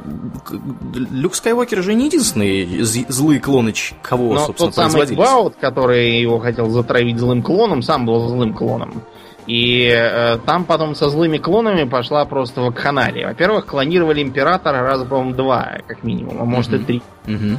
Люк 0.93 1.35
Скайуокер 1.35 1.83
же 1.83 1.95
не 1.95 2.07
единственный 2.07 2.83
злые 2.83 3.41
клоны, 3.41 3.73
кого, 4.03 4.35
Но 4.35 4.47
собственно, 4.47 4.73
тот 4.73 4.93
самый 4.93 5.17
К'баот, 5.17 5.57
который 5.57 6.21
его 6.21 6.39
хотел 6.39 6.69
затравить 6.69 7.19
злым 7.19 7.43
клоном, 7.43 7.83
сам 7.83 8.05
был 8.05 8.29
злым 8.29 8.53
клоном. 8.53 9.03
И 9.47 9.91
э, 9.91 10.39
там 10.45 10.65
потом 10.65 10.95
со 10.95 11.09
злыми 11.09 11.39
клонами 11.39 11.85
пошла 11.85 12.25
просто 12.25 12.61
вакханалия. 12.61 13.27
Во-первых, 13.27 13.67
клонировали 13.67 14.23
императора 14.23 14.83
раза, 14.83 15.07
по-моему, 15.07 15.35
два, 15.35 15.79
как 15.87 16.05
минимум, 16.05 16.41
а 16.41 16.45
может 16.45 16.73
uh-huh. 16.73 16.83
и 16.83 16.85
три. 16.85 17.03
Uh-huh. 17.27 17.57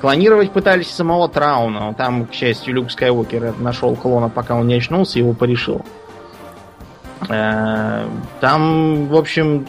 Клонировать 0.00 0.52
пытались 0.52 0.90
самого 0.90 1.28
Трауна. 1.28 1.94
Там, 1.94 2.26
к 2.26 2.32
счастью, 2.32 2.74
Люк 2.74 2.90
Скайуокер 2.90 3.54
нашел 3.58 3.96
клона, 3.96 4.28
пока 4.28 4.54
он 4.54 4.68
не 4.68 4.74
очнулся, 4.74 5.18
его 5.18 5.32
порешил. 5.32 5.84
Там, 7.28 9.06
в 9.08 9.16
общем, 9.16 9.66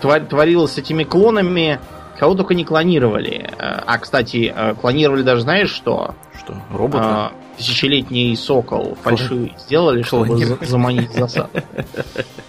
творилось 0.00 0.72
с 0.72 0.78
этими 0.78 1.04
клонами, 1.04 1.78
кого 2.18 2.34
только 2.34 2.54
не 2.54 2.64
клонировали. 2.64 3.50
Э, 3.58 3.80
а, 3.84 3.98
кстати, 3.98 4.52
э, 4.54 4.74
клонировали 4.74 5.22
даже, 5.22 5.42
знаешь 5.42 5.70
что? 5.70 6.14
Что? 6.38 6.54
Робота? 6.72 7.32
Тысячелетний 7.56 8.36
сокол 8.36 8.96
фальшивый 9.02 9.54
сделали, 9.58 10.02
чтобы 10.02 10.36
заманить 10.62 11.12
засад. 11.12 11.50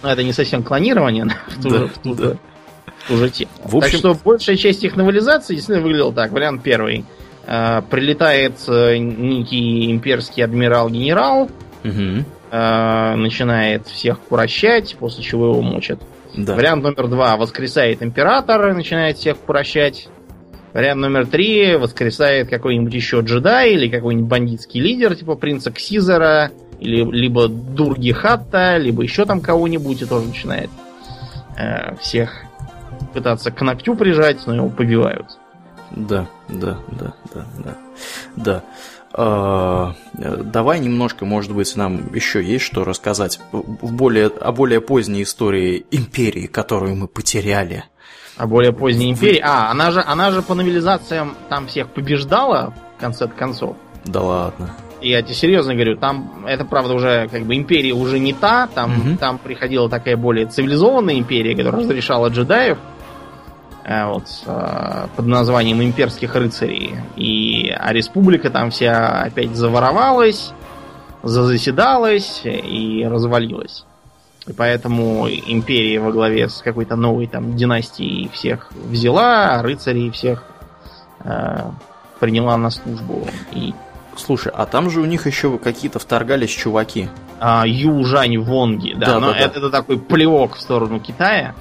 Но 0.02 0.10
это 0.10 0.22
не 0.22 0.32
совсем 0.32 0.62
клонирование, 0.62 1.26
в 1.48 1.62
ту 1.62 1.70
же, 1.70 1.88
в 1.88 1.98
ту 1.98 2.16
же, 2.16 2.38
в 2.86 3.08
ту 3.08 3.16
же 3.16 3.30
тему. 3.30 3.50
В 3.64 3.76
общем... 3.76 3.90
Так 3.90 3.98
что 3.98 4.16
большая 4.24 4.56
часть 4.56 4.82
их 4.82 4.96
новелизации 4.96 5.56
действительно 5.56 5.84
выглядела 5.84 6.12
так. 6.12 6.32
Вариант 6.32 6.62
первый. 6.62 7.04
Прилетает 7.44 8.54
некий 8.66 9.90
имперский 9.90 10.42
адмирал-генерал, 10.42 11.50
угу 11.84 12.24
э, 12.54 13.16
начинает 13.16 13.88
всех 13.88 14.20
курощать, 14.20 14.96
после 14.98 15.24
чего 15.24 15.50
его 15.50 15.62
мочат. 15.62 15.98
Да. 16.36 16.54
Вариант 16.54 16.84
номер 16.84 17.08
два. 17.08 17.36
Воскресает 17.36 18.02
император 18.02 18.68
и 18.68 18.72
начинает 18.74 19.18
всех 19.18 19.38
курощать. 19.38 20.08
Вариант 20.72 21.00
номер 21.00 21.26
три. 21.26 21.76
Воскресает 21.76 22.48
какой-нибудь 22.48 22.94
еще 22.94 23.20
джедай 23.20 23.72
или 23.72 23.88
какой-нибудь 23.88 24.28
бандитский 24.28 24.80
лидер, 24.80 25.16
типа 25.16 25.34
принца 25.34 25.72
Ксизера, 25.72 26.50
или 26.78 27.04
либо 27.10 27.48
Дурги 27.48 28.12
Хатта, 28.12 28.76
либо 28.76 29.02
еще 29.02 29.24
там 29.24 29.40
кого-нибудь, 29.40 30.02
и 30.02 30.06
тоже 30.06 30.28
начинает 30.28 30.70
э, 31.56 31.96
всех 31.96 32.30
пытаться 33.12 33.50
к 33.50 33.60
ногтю 33.62 33.96
прижать, 33.96 34.46
но 34.46 34.54
его 34.54 34.68
побивают. 34.68 35.26
Да, 35.90 36.26
да, 36.48 36.78
да, 36.88 37.14
да, 37.32 37.46
да. 37.58 37.76
Да. 38.36 38.62
А, 39.12 39.94
давай 40.18 40.80
немножко, 40.80 41.24
может 41.24 41.52
быть, 41.52 41.74
нам 41.76 42.14
еще 42.14 42.42
есть 42.42 42.64
что 42.64 42.84
рассказать 42.84 43.40
в 43.52 43.92
более, 43.92 44.26
о 44.26 44.52
более 44.52 44.80
поздней 44.80 45.22
истории 45.22 45.84
империи, 45.90 46.46
которую 46.46 46.96
мы 46.96 47.08
потеряли. 47.08 47.84
О 48.36 48.46
более 48.46 48.72
поздней 48.72 49.10
империи? 49.10 49.40
А, 49.42 49.70
она 49.70 49.90
же, 49.90 50.02
она 50.04 50.30
же 50.30 50.42
по 50.42 50.54
новелизациям 50.54 51.36
там 51.48 51.66
всех 51.68 51.88
побеждала 51.90 52.74
в 52.96 53.00
конце 53.00 53.28
концов. 53.28 53.76
Да 54.04 54.20
ладно. 54.20 54.74
Я 55.00 55.22
тебе 55.22 55.34
серьезно 55.34 55.74
говорю, 55.74 55.96
там 55.96 56.44
это 56.46 56.64
правда 56.64 56.94
уже 56.94 57.28
как 57.28 57.44
бы 57.44 57.56
империя 57.56 57.92
уже 57.92 58.18
не 58.18 58.32
та, 58.32 58.66
там, 58.68 58.98
угу. 58.98 59.16
там 59.18 59.38
приходила 59.38 59.88
такая 59.90 60.16
более 60.16 60.46
цивилизованная 60.46 61.18
империя, 61.18 61.54
которая 61.54 61.82
разрешала 61.82 62.28
джедаев 62.28 62.78
Э, 62.78 62.93
вот, 63.86 64.24
э, 64.46 65.06
под 65.14 65.26
названием 65.26 65.82
имперских 65.82 66.34
рыцарей. 66.34 66.94
И, 67.16 67.68
а 67.68 67.92
республика 67.92 68.50
там 68.50 68.70
вся 68.70 69.22
опять 69.22 69.54
заворовалась, 69.54 70.52
зазаседалась 71.22 72.42
и 72.44 73.06
развалилась. 73.08 73.84
И 74.46 74.52
поэтому 74.52 75.28
империя 75.28 76.00
во 76.00 76.12
главе 76.12 76.48
с 76.48 76.62
какой-то 76.62 76.96
новой 76.96 77.26
там 77.26 77.56
династией 77.56 78.28
всех 78.28 78.70
взяла, 78.72 79.54
а 79.54 79.62
рыцарей 79.62 80.10
всех 80.10 80.44
э, 81.20 81.70
приняла 82.20 82.56
на 82.56 82.70
службу. 82.70 83.26
И 83.52 83.74
Слушай, 84.16 84.52
а 84.54 84.66
там 84.66 84.90
же 84.90 85.00
у 85.00 85.04
них 85.04 85.26
еще 85.26 85.58
какие-то 85.58 85.98
вторгались 85.98 86.50
чуваки. 86.50 87.08
А, 87.40 87.64
Южань 87.66 88.38
Вонги, 88.38 88.94
да, 88.94 89.06
Да, 89.06 89.20
но 89.20 89.26
да, 89.28 89.32
да. 89.32 89.38
это, 89.38 89.58
это 89.58 89.70
такой 89.70 89.98
плевок 89.98 90.54
в 90.54 90.60
сторону 90.60 91.00
Китая. 91.00 91.54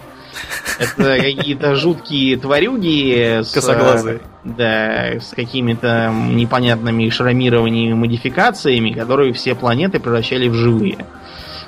Это 0.79 1.17
какие-то 1.17 1.75
жуткие 1.75 2.37
тварюги 2.37 3.41
с, 3.43 3.51
Косоглазые. 3.51 4.15
э, 4.17 4.19
Да, 4.43 5.19
с 5.21 5.29
какими-то 5.35 6.11
непонятными 6.11 7.09
шрамированиями, 7.09 7.93
модификациями, 7.93 8.91
которые 8.91 9.33
все 9.33 9.55
планеты 9.55 9.99
превращали 9.99 10.47
в 10.47 10.53
живые. 10.55 11.05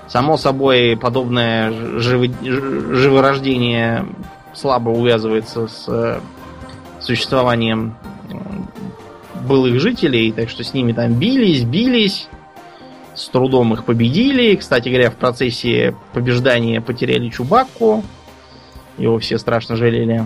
Само 0.08 0.38
собой, 0.38 0.98
подобное 0.98 1.72
живо- 1.72 2.96
живорождение 2.96 4.06
слабо 4.54 4.90
увязывается 4.90 5.68
с 5.68 5.86
э, 5.88 6.20
существованием 7.00 7.96
былых 9.48 9.80
жителей, 9.80 10.32
так 10.32 10.50
что 10.50 10.64
с 10.64 10.74
ними 10.74 10.92
там 10.94 11.14
бились, 11.14 11.64
бились, 11.64 12.28
с 13.14 13.28
трудом 13.30 13.74
их 13.74 13.86
победили. 13.86 14.56
Кстати 14.56 14.90
говоря, 14.90 15.12
в 15.12 15.16
процессе 15.16 15.96
побеждания 16.14 16.82
потеряли 16.82 17.30
Чубакку. 17.30 18.04
Его 18.98 19.20
все 19.20 19.38
страшно 19.38 19.75
жалели. 19.75 20.25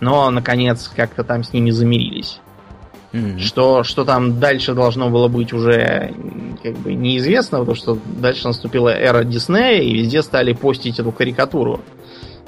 Но, 0.00 0.30
наконец, 0.30 0.90
как-то 0.94 1.24
там 1.24 1.42
с 1.44 1.52
ними 1.52 1.70
замирились. 1.70 2.40
Мгм. 3.12 3.38
Что, 3.40 3.82
что 3.82 4.04
там 4.04 4.38
дальше 4.38 4.72
должно 4.74 5.10
было 5.10 5.26
быть 5.26 5.52
уже 5.52 6.14
как 6.62 6.76
бы 6.76 6.94
неизвестно, 6.94 7.58
потому 7.58 7.74
что 7.74 7.98
дальше 8.06 8.46
наступила 8.46 8.90
эра 8.90 9.24
Диснея, 9.24 9.82
и 9.82 9.92
везде 9.94 10.22
стали 10.22 10.52
постить 10.52 11.00
эту 11.00 11.10
карикатуру, 11.10 11.80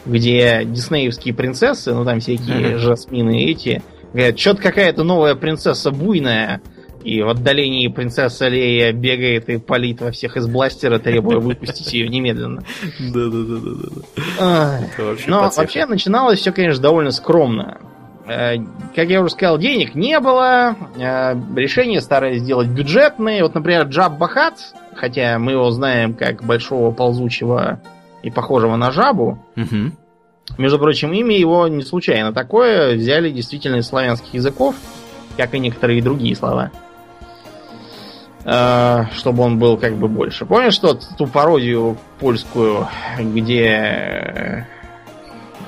где 0.07 0.63
диснеевские 0.65 1.35
принцессы, 1.35 1.93
ну 1.93 2.05
там 2.05 2.21
всякие 2.21 2.69
Мгм. 2.69 2.79
жасмины 2.79 3.43
эти, 3.45 3.83
говорят, 4.13 4.39
что-то 4.39 4.63
какая-то 4.63 5.03
новая 5.03 5.35
принцесса 5.35 5.91
буйная, 5.91 6.61
и 7.05 7.23
в 7.23 7.29
отдалении 7.29 7.89
принцесса 7.89 8.49
Лея 8.49 8.93
бегает 8.93 9.49
и 9.49 9.59
палит 9.59 10.01
во 10.01 10.11
всех 10.11 10.37
из 10.37 10.47
бластера, 10.47 10.99
требуя 10.99 11.39
выпустить 11.39 11.93
ее 11.93 12.09
немедленно. 12.09 12.63
Вообще 14.99 15.25
Но 15.31 15.51
вообще 15.57 15.87
начиналось 15.87 16.39
все, 16.41 16.53
конечно, 16.53 16.83
довольно 16.83 17.11
скромно. 17.11 17.79
Э, 18.27 18.55
Как 18.95 19.09
я 19.09 19.21
уже 19.21 19.31
сказал, 19.31 19.59
денег 19.59 19.95
не 19.95 20.19
было. 20.21 20.77
э, 20.97 21.35
Решения 21.57 22.01
старались 22.01 22.43
сделать 22.43 22.69
бюджетные. 22.69 23.43
Вот, 23.43 23.55
например, 23.55 23.85
Джаб 23.89 24.17
Бахат, 24.19 24.55
хотя 24.95 25.39
мы 25.39 25.53
его 25.53 25.71
знаем 25.71 26.15
как 26.15 26.45
большого 26.45 26.93
ползучего 26.93 27.81
и 28.23 28.31
похожего 28.31 28.77
на 28.77 28.93
жабу, 28.93 29.45
между 30.59 30.79
прочим, 30.79 31.13
имя 31.13 31.37
его 31.37 31.67
не 31.69 31.83
случайно 31.83 32.33
такое. 32.33 32.95
Взяли 32.97 33.31
действительно 33.31 33.77
из 33.77 33.87
славянских 33.87 34.35
языков, 34.35 34.75
как 35.37 35.55
и 35.55 35.59
некоторые 35.59 36.03
другие 36.03 36.37
слова. 36.37 36.71
Э, 38.45 39.05
Чтобы 39.15 39.43
он 39.45 39.59
был 39.59 39.77
как 39.77 39.95
бы 39.97 40.09
больше. 40.09 40.45
Помнишь 40.47 40.79
тот, 40.79 41.07
ту 41.17 41.27
пародию 41.27 41.97
польскую, 42.19 42.89
где 43.19 43.65
э, 43.69 44.65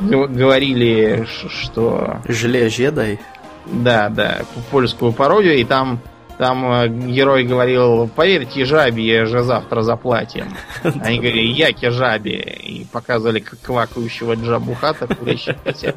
говорили, 0.01 1.27
что... 1.49 2.19
Желе 2.27 2.69
жедай. 2.69 3.21
Да, 3.67 4.09
да, 4.11 4.41
польскую 4.71 5.13
пародию, 5.13 5.55
и 5.57 5.65
там, 5.65 6.01
там 6.37 6.71
э, 6.71 6.89
герой 6.89 7.45
говорил, 7.45 8.09
поверьте 8.09 8.65
жабе, 8.65 9.25
же 9.25 9.43
завтра 9.43 9.83
заплатим. 9.83 10.49
Они 10.83 11.19
говорили, 11.19 11.53
яке 11.53 11.91
жабе, 11.91 12.41
и 12.41 12.85
показывали 12.85 13.41
к- 13.41 13.57
квакающего 13.63 14.35
джабухата, 14.35 15.07
курящего. 15.07 15.57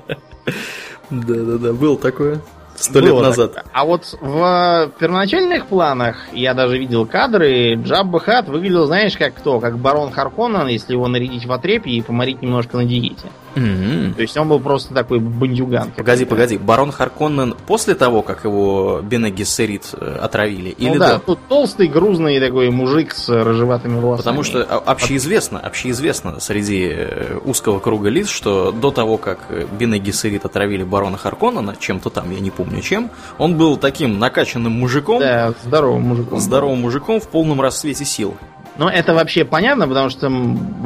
Да-да-да, 1.10 1.74
был 1.74 1.98
такое. 1.98 2.39
Сто 2.77 3.00
лет 3.00 3.13
назад. 3.13 3.65
А 3.74 3.86
вот 3.86 4.15
в 4.22 4.91
первоначальных 5.00 5.65
планах 5.65 6.17
я 6.31 6.53
даже 6.53 6.77
видел 6.77 7.05
кадры. 7.05 7.75
Джабба 7.75 8.19
Хат 8.19 8.48
выглядел, 8.48 8.86
знаешь, 8.86 9.17
как 9.17 9.34
кто? 9.34 9.60
Как 9.60 9.77
барон 9.77 10.12
Харконнен, 10.12 10.67
если 10.67 10.93
его 10.93 11.07
нарядить 11.07 11.46
в 11.46 11.51
отрепье 11.51 11.98
и 11.98 12.01
поморить 12.01 12.41
немножко 12.41 12.77
на 12.77 12.86
диете. 12.86 13.27
Мгм. 13.56 14.13
То 14.13 14.22
есть 14.22 14.38
он 14.38 14.48
был 14.50 14.60
просто 14.60 14.94
такой 14.94 15.20
бандюган. 15.20 15.92
Погоди, 15.96 16.25
какой-то. 16.25 16.25
погоди. 16.30 16.58
Барон 16.58 16.92
Харконнен 16.92 17.56
после 17.66 17.96
того, 17.96 18.22
как 18.22 18.44
его 18.44 19.01
Бене 19.01 19.30
Гессерит 19.32 19.89
э, 19.94 20.18
отравили? 20.22 20.75
Ну 20.77 20.92
Или 20.92 20.98
да, 21.00 21.13
до? 21.16 21.20
тут 21.20 21.39
толстый, 21.48 21.88
грузный 21.88 22.39
такой 22.39 22.70
мужик 22.70 23.13
с 23.13 23.30
рыжеватыми 23.30 24.00
волосами. 24.00 24.18
Потому 24.18 24.44
что 24.44 24.64
а- 24.64 24.77
общеизвестно, 24.77 25.60
общеизвестно 25.60 26.40
среди 26.40 26.88
э, 26.92 27.40
узкого 27.46 27.79
круга 27.79 28.10
лиц, 28.10 28.27
что 28.29 28.72
до 28.72 28.92
того, 28.92 29.18
как 29.18 29.40
э, 29.50 29.66
Бене 29.79 29.98
Гессерит 30.00 30.46
отравили 30.46 30.83
барона 30.83 31.18
Харконнена, 31.18 31.75
чем-то 31.79 32.10
там, 32.10 32.31
я 32.31 32.40
не 32.40 32.51
помню 32.51 32.81
чем, 32.81 33.10
он 33.38 33.55
был 33.57 33.77
таким 33.77 34.20
накачанным 34.20 34.74
мужиком, 34.74 35.20
Да, 35.20 35.53
здоровым 35.64 36.03
мужиком. 36.03 36.40
здоровым 36.40 36.81
мужиком 36.81 37.20
в 37.20 37.27
полном 37.27 37.60
расцвете 37.62 38.05
сил. 38.05 38.36
Но 38.77 38.90
это 38.90 39.13
вообще 39.13 39.44
понятно, 39.44 39.87
потому 39.87 40.09
что 40.09 40.31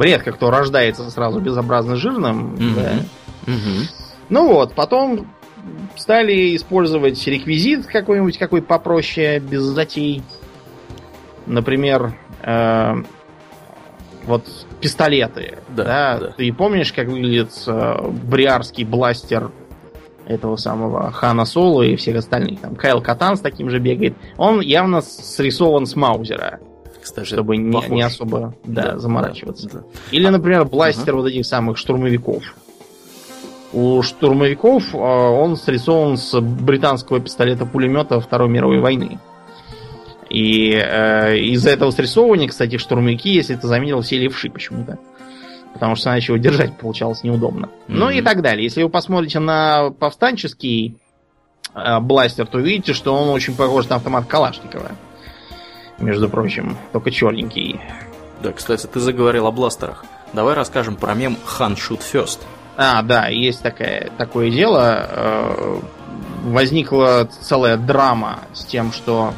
редко 0.00 0.32
кто 0.32 0.50
рождается 0.50 1.10
сразу 1.10 1.40
безобразно 1.40 1.96
жирным. 1.96 2.54
Мгм. 2.54 2.74
да. 2.74 2.92
Мгм. 3.46 3.86
Ну 4.28 4.48
вот, 4.52 4.74
потом 4.74 5.26
стали 5.96 6.56
использовать 6.56 7.24
реквизит 7.26 7.86
какой-нибудь, 7.86 8.38
какой 8.38 8.62
попроще, 8.62 9.38
без 9.38 9.62
затей. 9.62 10.22
Например, 11.46 12.14
э, 12.42 12.94
вот 14.24 14.46
пистолеты. 14.80 15.58
Да, 15.68 16.18
да. 16.18 16.26
Ты 16.36 16.52
помнишь, 16.52 16.92
как 16.92 17.08
выглядит 17.08 17.50
э, 17.66 18.10
бриарский 18.10 18.84
бластер 18.84 19.50
этого 20.26 20.56
самого 20.56 21.10
Хана 21.10 21.44
Соло 21.44 21.82
и 21.82 21.96
всех 21.96 22.16
остальных? 22.16 22.60
Там 22.60 22.76
Кайл 22.76 23.02
Катан 23.02 23.36
с 23.36 23.40
таким 23.40 23.70
же 23.70 23.78
бегает. 23.78 24.14
Он 24.36 24.60
явно 24.60 25.00
срисован 25.00 25.86
с 25.86 25.96
Маузера, 25.96 26.60
Кстати, 27.12 27.26
чтобы 27.26 27.58
не, 27.58 27.88
не 27.90 28.00
особо 28.00 28.54
да, 28.64 28.92
Да, 28.92 28.98
заморачиваться. 28.98 29.68
да, 29.68 29.78
да. 29.80 29.84
Или, 30.12 30.28
например, 30.28 30.64
бластер 30.64 31.14
вот 31.14 31.26
этих 31.26 31.44
самых 31.44 31.76
штурмовиков. 31.76 32.42
У 33.74 34.00
штурмовиков 34.00 34.94
э, 34.94 34.98
он 34.98 35.58
срисован 35.58 36.16
с 36.16 36.40
британского 36.40 37.20
пистолета-пулемета 37.20 38.18
Второй 38.18 38.48
мировой 38.48 38.80
войны. 38.80 39.18
И 40.30 40.72
э, 40.72 41.36
из-за 41.36 41.68
этого 41.68 41.90
срисовывания, 41.90 42.48
кстати, 42.48 42.78
штурмовики, 42.78 43.28
если 43.28 43.56
ты 43.56 43.66
заметил, 43.66 44.00
все 44.00 44.16
левши 44.18 44.48
почему-то. 44.48 44.98
Потому 45.74 45.96
что 45.96 46.08
иначе 46.08 46.32
его 46.32 46.42
держать 46.42 46.78
получалось 46.78 47.24
неудобно. 47.24 47.68
Ну 47.88 48.08
и 48.08 48.22
так 48.22 48.40
далее. 48.40 48.64
Если 48.64 48.82
вы 48.82 48.88
посмотрите 48.88 49.38
на 49.38 49.90
повстанческий 49.90 50.96
э, 51.74 52.00
бластер, 52.00 52.46
то 52.46 52.56
увидите, 52.56 52.94
что 52.94 53.14
он 53.14 53.28
очень 53.28 53.54
похож 53.54 53.86
на 53.90 53.96
автомат 53.96 54.24
Калашникова. 54.26 54.92
Между 55.98 56.28
прочим, 56.28 56.76
только 56.92 57.10
черненький. 57.10 57.80
Да, 58.42 58.52
кстати, 58.52 58.86
ты 58.86 58.98
заговорил 59.00 59.46
о 59.46 59.52
бластерах. 59.52 60.04
Давай 60.32 60.54
расскажем 60.54 60.96
про 60.96 61.14
мем 61.14 61.36
«Хан 61.44 61.74
shoot 61.74 62.00
first». 62.00 62.40
А, 62.76 63.02
да, 63.02 63.28
есть 63.28 63.62
такая, 63.62 64.10
такое 64.18 64.50
дело. 64.50 65.06
Э, 65.10 65.80
Возникла 66.44 67.28
целая 67.40 67.76
драма 67.76 68.40
с 68.52 68.64
тем, 68.64 68.90
что 68.92 69.32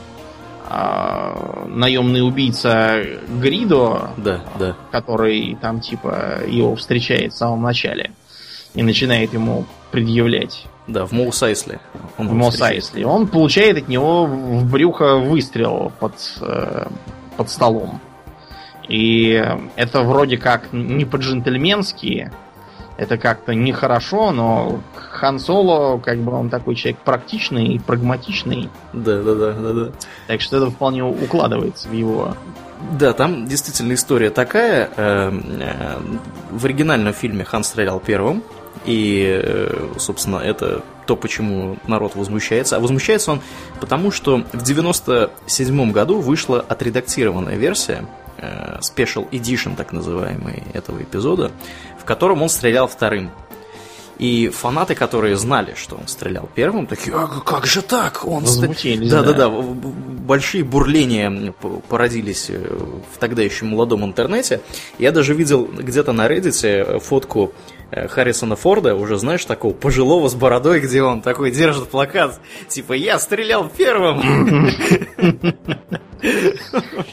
э, 0.71 1.64
наемный 1.69 2.27
убийца 2.27 3.03
Гридо, 3.29 4.11
Да, 4.17 4.40
да. 4.59 4.75
который 4.90 5.59
там 5.61 5.81
типа 5.81 6.38
его 6.47 6.77
встречает 6.77 7.35
в 7.35 7.37
самом 7.37 7.62
начале 7.62 8.12
и 8.75 8.83
начинает 8.83 9.35
ему 9.35 9.67
предъявлять 9.90 10.64
Да, 10.87 11.07
в 11.07 11.12
Моус 11.12 11.42
Айсли. 11.42 11.81
Он 12.18 12.27
в 12.27 12.31
его 12.31 12.38
Мос 12.38 12.55
встречает. 12.55 12.77
Айсли. 12.85 13.05
Он 13.05 13.27
получает 13.27 13.79
от 13.79 13.88
него 13.88 14.27
в 14.27 14.70
брюхо 14.70 15.16
выстрел 15.16 15.92
под, 15.99 16.14
э, 16.40 16.87
под 17.37 17.51
столом. 17.51 18.01
И 18.88 19.42
это 19.77 20.03
вроде 20.03 20.37
как 20.37 20.73
не 20.73 21.05
по-джентльменски, 21.07 22.31
это 22.99 23.16
как-то 23.16 23.55
нехорошо, 23.55 24.31
но 24.31 24.81
Хан 24.94 25.38
Соло, 25.38 25.99
как 25.99 26.18
бы 26.18 26.33
он 26.33 26.51
такой 26.51 26.75
человек 26.75 26.99
практичный 27.01 27.68
и 27.68 27.79
прагматичный, 27.79 28.68
Да, 28.92 29.23
да, 29.23 29.35
да, 29.35 29.53
да, 29.53 29.73
да. 29.73 29.92
так 30.29 30.40
что 30.40 30.59
это 30.59 30.70
вполне 30.70 31.03
укладывается 31.03 31.88
в 31.88 31.92
его... 31.92 32.37
Да, 32.99 33.14
там 33.14 33.47
действительно 33.47 33.94
история 33.94 34.29
такая. 34.29 34.90
э, 34.97 35.33
э, 35.33 35.97
В 36.51 36.64
оригинальном 36.66 37.14
фильме 37.14 37.42
Хан 37.44 37.64
стрелял 37.64 37.99
первым. 37.99 38.42
И, 38.85 39.40
э, 39.42 39.94
собственно, 39.99 40.37
это 40.37 40.83
то, 41.07 41.16
почему 41.16 41.77
народ 41.87 42.16
возмущается. 42.16 42.77
А 42.77 42.81
возмущается 42.81 43.33
он 43.33 43.40
потому, 43.81 44.11
что 44.11 44.44
в 44.53 44.62
97 44.62 45.92
году 45.92 46.20
вышла 46.20 46.61
отредактированная 46.61 47.57
версия, 47.57 48.07
э, 48.38 48.79
Special 48.81 49.29
Edition, 49.31 49.77
так 49.77 49.92
называемый, 49.92 50.62
этого 50.73 51.03
эпизода, 51.03 51.51
в 52.01 52.05
котором 52.05 52.42
он 52.42 52.49
стрелял 52.49 52.87
вторым. 52.88 53.31
И 54.18 54.49
фанаты, 54.49 54.94
которые 54.94 55.37
знали, 55.37 55.75
что 55.77 55.97
он 55.97 56.07
стрелял 56.07 56.49
первым, 56.55 56.87
такие, 56.87 57.16
а 57.16 57.27
как 57.27 57.66
же 57.66 57.83
так? 57.83 58.25
Он 58.25 58.44
Возмутились, 58.44 59.11
да, 59.11 59.25
да, 59.25 59.33
да. 59.33 59.49
большие 59.49 60.62
бурления 60.62 61.53
породились 61.88 62.47
э, 62.49 62.59
в 63.12 63.18
тогда 63.18 63.42
еще 63.42 63.64
молодом 63.64 64.05
интернете. 64.05 64.61
Я 64.99 65.11
даже 65.11 65.35
видел 65.35 65.64
где-то 65.64 66.12
на 66.12 66.29
Reddit 66.29 67.01
фотку 67.01 67.53
Харрисона 68.09 68.57
Форда, 68.57 68.95
уже 68.95 69.17
знаешь, 69.19 69.45
такого 69.45 69.73
пожилого 69.73 70.29
с 70.29 70.35
бородой, 70.35 70.81
где 70.81 71.03
он 71.03 71.23
такой 71.23 71.51
держит 71.51 71.89
плакат, 71.89 72.41
типа 72.69 72.93
«Я 72.93 73.19
стрелял 73.19 73.69
первым!» 73.69 74.71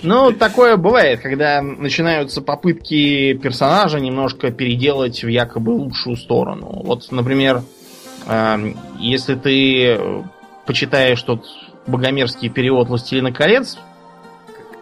Ну, 0.04 0.32
такое 0.32 0.78
бывает, 0.78 1.20
когда 1.20 1.62
начинаются 1.62 2.42
попытки 2.42 3.34
персонажа 3.34 4.00
немножко 4.00 4.52
переделать 4.52 5.24
в 5.24 5.28
якобы 5.28 5.72
лучшую 5.74 6.16
сторону. 6.16 6.82
Вот, 6.84 7.12
например, 7.12 7.62
эм, 8.28 8.78
если 9.00 9.36
ты 9.36 10.24
почитаешь 10.66 11.22
тот 11.24 11.46
богомерзкий 11.88 12.50
перевод 12.50 12.88
«Властелина 12.88 13.34
колец» 13.34 13.78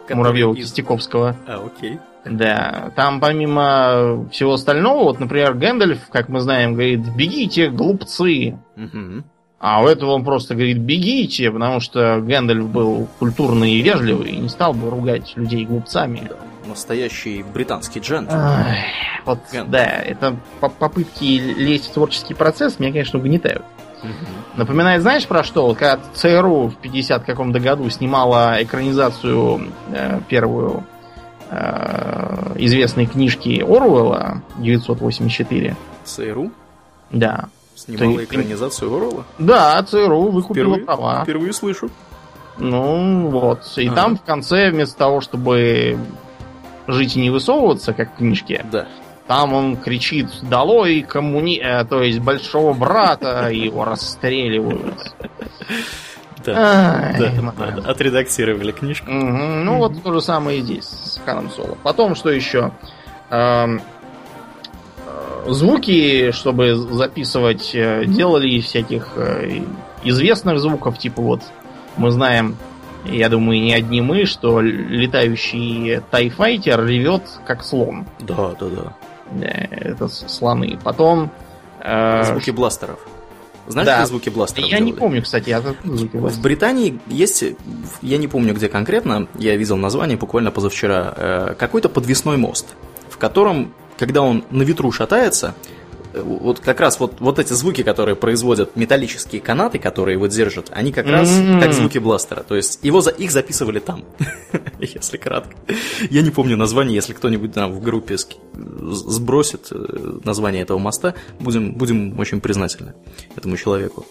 Муравьева 0.10 0.56
Кистяковского. 0.56 1.36
А, 1.48 1.66
окей. 1.66 2.00
Да, 2.26 2.92
там 2.96 3.20
помимо 3.20 4.28
всего 4.32 4.54
остального, 4.54 5.04
вот, 5.06 5.20
например, 5.20 5.54
Гэндальф, 5.54 6.10
как 6.10 6.30
мы 6.30 6.42
знаем, 6.42 6.74
говорит, 6.74 7.02
бегите, 7.16 7.70
глупцы. 7.70 8.58
Мгм. 8.76 9.24
А 9.60 9.82
у 9.84 9.88
этого 9.88 10.12
он 10.12 10.24
просто 10.24 10.54
говорит, 10.54 10.78
бегите, 10.80 11.52
потому 11.52 11.80
что 11.80 12.20
Гэндальф 12.22 12.70
был 12.70 13.08
культурный 13.20 13.72
и 13.72 13.82
вежливый, 13.82 14.32
и 14.32 14.38
не 14.38 14.50
стал 14.50 14.74
бы 14.74 14.90
ругать 14.90 15.34
людей 15.36 15.66
глупцами. 15.66 16.28
Да, 16.30 16.36
настоящий 16.68 17.44
британский 17.54 18.00
джент. 18.00 18.30
Ай, 18.32 18.86
вот, 19.26 19.40
Гэндальф. 19.52 19.72
да, 19.72 19.86
это 19.86 20.36
по- 20.60 20.70
попытки 20.70 21.24
лезть 21.24 21.90
в 21.90 21.94
творческий 21.94 22.34
процесс 22.36 22.80
меня, 22.80 22.92
конечно, 22.92 23.20
угнетают. 23.20 23.64
Мгм. 24.04 24.14
Напоминает, 24.56 25.02
знаешь, 25.02 25.26
про 25.28 25.44
что? 25.44 25.68
Вот 25.68 25.78
когда 25.78 26.00
ЦРУ 26.14 26.68
в 26.70 26.76
50 26.78 27.26
каком-то 27.26 27.60
году 27.60 27.90
снимала 27.90 28.58
экранизацию 28.62 29.68
э, 29.92 30.20
первую 30.30 30.86
э, 31.50 32.54
известной 32.58 33.06
книжки 33.06 33.62
Оруэлла 33.62 34.42
984. 34.58 35.76
ЦРУ 36.06 36.52
Да. 37.12 37.46
снимала 37.76 38.18
Ты- 38.18 38.24
экранизацию 38.26 38.96
Орла? 38.96 39.24
Да, 39.38 39.82
ЦРУ 39.84 40.30
выкупила 40.32 40.76
Впервые, 40.76 40.86
права. 40.86 41.24
впервые 41.24 41.54
слышу. 41.54 41.90
Ну, 42.58 43.30
вот. 43.30 43.62
И 43.78 43.88
Ага. 43.88 43.96
там 43.96 44.18
в 44.18 44.22
конце, 44.24 44.70
вместо 44.72 44.98
того, 44.98 45.22
чтобы 45.22 45.98
жить 46.88 47.16
и 47.16 47.22
не 47.22 47.30
высовываться, 47.30 47.94
как 47.94 48.14
в 48.14 48.18
книжке, 48.18 48.66
Да. 48.72 48.88
там 49.28 49.54
он 49.54 49.78
кричит 49.78 50.28
«Долой 50.42 51.02
коммуни...» 51.02 51.58
э, 51.64 51.86
то 51.86 52.02
есть 52.04 52.20
большого 52.20 52.74
брата, 52.74 53.50
его 53.50 53.86
расстреливают. 53.86 55.14
Да. 56.46 57.10
Ай, 57.14 57.16
Да, 57.18 57.92
отредактировали 57.92 58.72
книжку. 58.72 59.10
Ну 59.12 59.78
вот 59.78 60.02
то 60.02 60.14
же 60.14 60.22
самое 60.22 60.60
и 60.60 60.62
здесь 60.62 60.86
с 60.86 61.22
Ханом 61.26 61.50
Соло. 61.50 61.78
Потом 61.84 62.16
что 62.16 62.30
еще? 62.30 62.72
Э, 63.30 63.68
Звуки, 65.48 66.32
чтобы 66.32 66.76
записывать, 66.76 67.72
э, 67.74 68.06
делали 68.06 68.60
всяких 68.60 69.14
э, 69.16 69.62
известных 70.04 70.60
звуков, 70.60 70.98
типа 70.98 71.22
вот 71.22 71.42
мы 71.98 72.12
знаем, 72.12 72.58
я 73.06 73.30
думаю, 73.30 73.62
не 73.62 73.74
одни 73.74 74.02
мы, 74.02 74.26
что 74.26 74.62
летающий 74.62 76.02
тайфайтер 76.12 76.86
ревет 76.86 77.24
как 77.46 77.64
слон. 77.64 78.06
Да, 78.20 78.54
да, 78.60 78.68
да. 78.68 79.48
Это 79.72 80.08
слоны. 80.08 80.78
Потом... 80.84 81.32
Звуки 82.24 82.52
бластеров. 82.52 83.00
Знаешь, 83.70 83.88
да. 83.88 84.06
звуки 84.06 84.30
бластеров 84.30 84.68
Я 84.68 84.80
не 84.80 84.88
делали? 84.88 85.00
помню, 85.00 85.22
кстати, 85.22 85.52
откуда 85.52 85.96
звуки 85.98 86.18
В 86.18 86.22
бластера. 86.22 86.44
Британии 86.44 87.00
есть, 87.08 87.44
я 88.02 88.18
не 88.18 88.28
помню 88.28 88.54
где 88.54 88.68
конкретно, 88.68 89.28
я 89.36 89.56
видел 89.56 89.78
название 89.78 90.18
буквально 90.18 90.52
позавчера, 90.52 91.14
э, 91.16 91.56
какой-то 91.58 91.88
подвесной 91.88 92.36
мост, 92.38 92.66
в 93.10 93.18
котором, 93.18 93.74
когда 93.98 94.22
он 94.22 94.44
на 94.50 94.64
ветру 94.64 94.92
шатается, 94.92 95.56
вот 96.14 96.60
как 96.60 96.80
раз 96.80 97.00
вот, 97.00 97.20
вот 97.20 97.40
эти 97.40 97.54
звуки, 97.54 97.84
которые 97.84 98.16
производят 98.16 98.76
металлические 98.76 99.42
канаты, 99.42 99.80
которые 99.80 100.16
его 100.16 100.28
держат, 100.28 100.68
они 100.72 100.92
как 100.92 101.06
раз 101.08 101.30
М. 101.30 101.60
как 101.60 101.74
звуки 101.74 101.98
бластера. 101.98 102.44
То 102.44 102.56
есть 102.56 102.80
его 102.84 103.02
за, 103.02 103.12
их 103.12 103.32
записывали 103.32 103.80
там, 103.80 104.04
если 104.80 105.18
кратко. 105.18 105.56
Я 106.10 106.22
не 106.22 106.32
помню 106.32 106.58
название, 106.58 106.96
если 106.96 107.14
кто-нибудь 107.14 107.54
там 107.54 107.72
в 107.74 107.82
группе 107.82 108.18
сбросит 108.18 109.68
э, 109.72 110.20
название 110.24 110.64
этого 110.64 110.80
моста, 110.80 111.14
будем, 111.40 111.74
будем 111.74 112.20
очень 112.20 112.42
признательны 112.42 112.94
этому 113.36 113.58
человеку. 113.58 114.06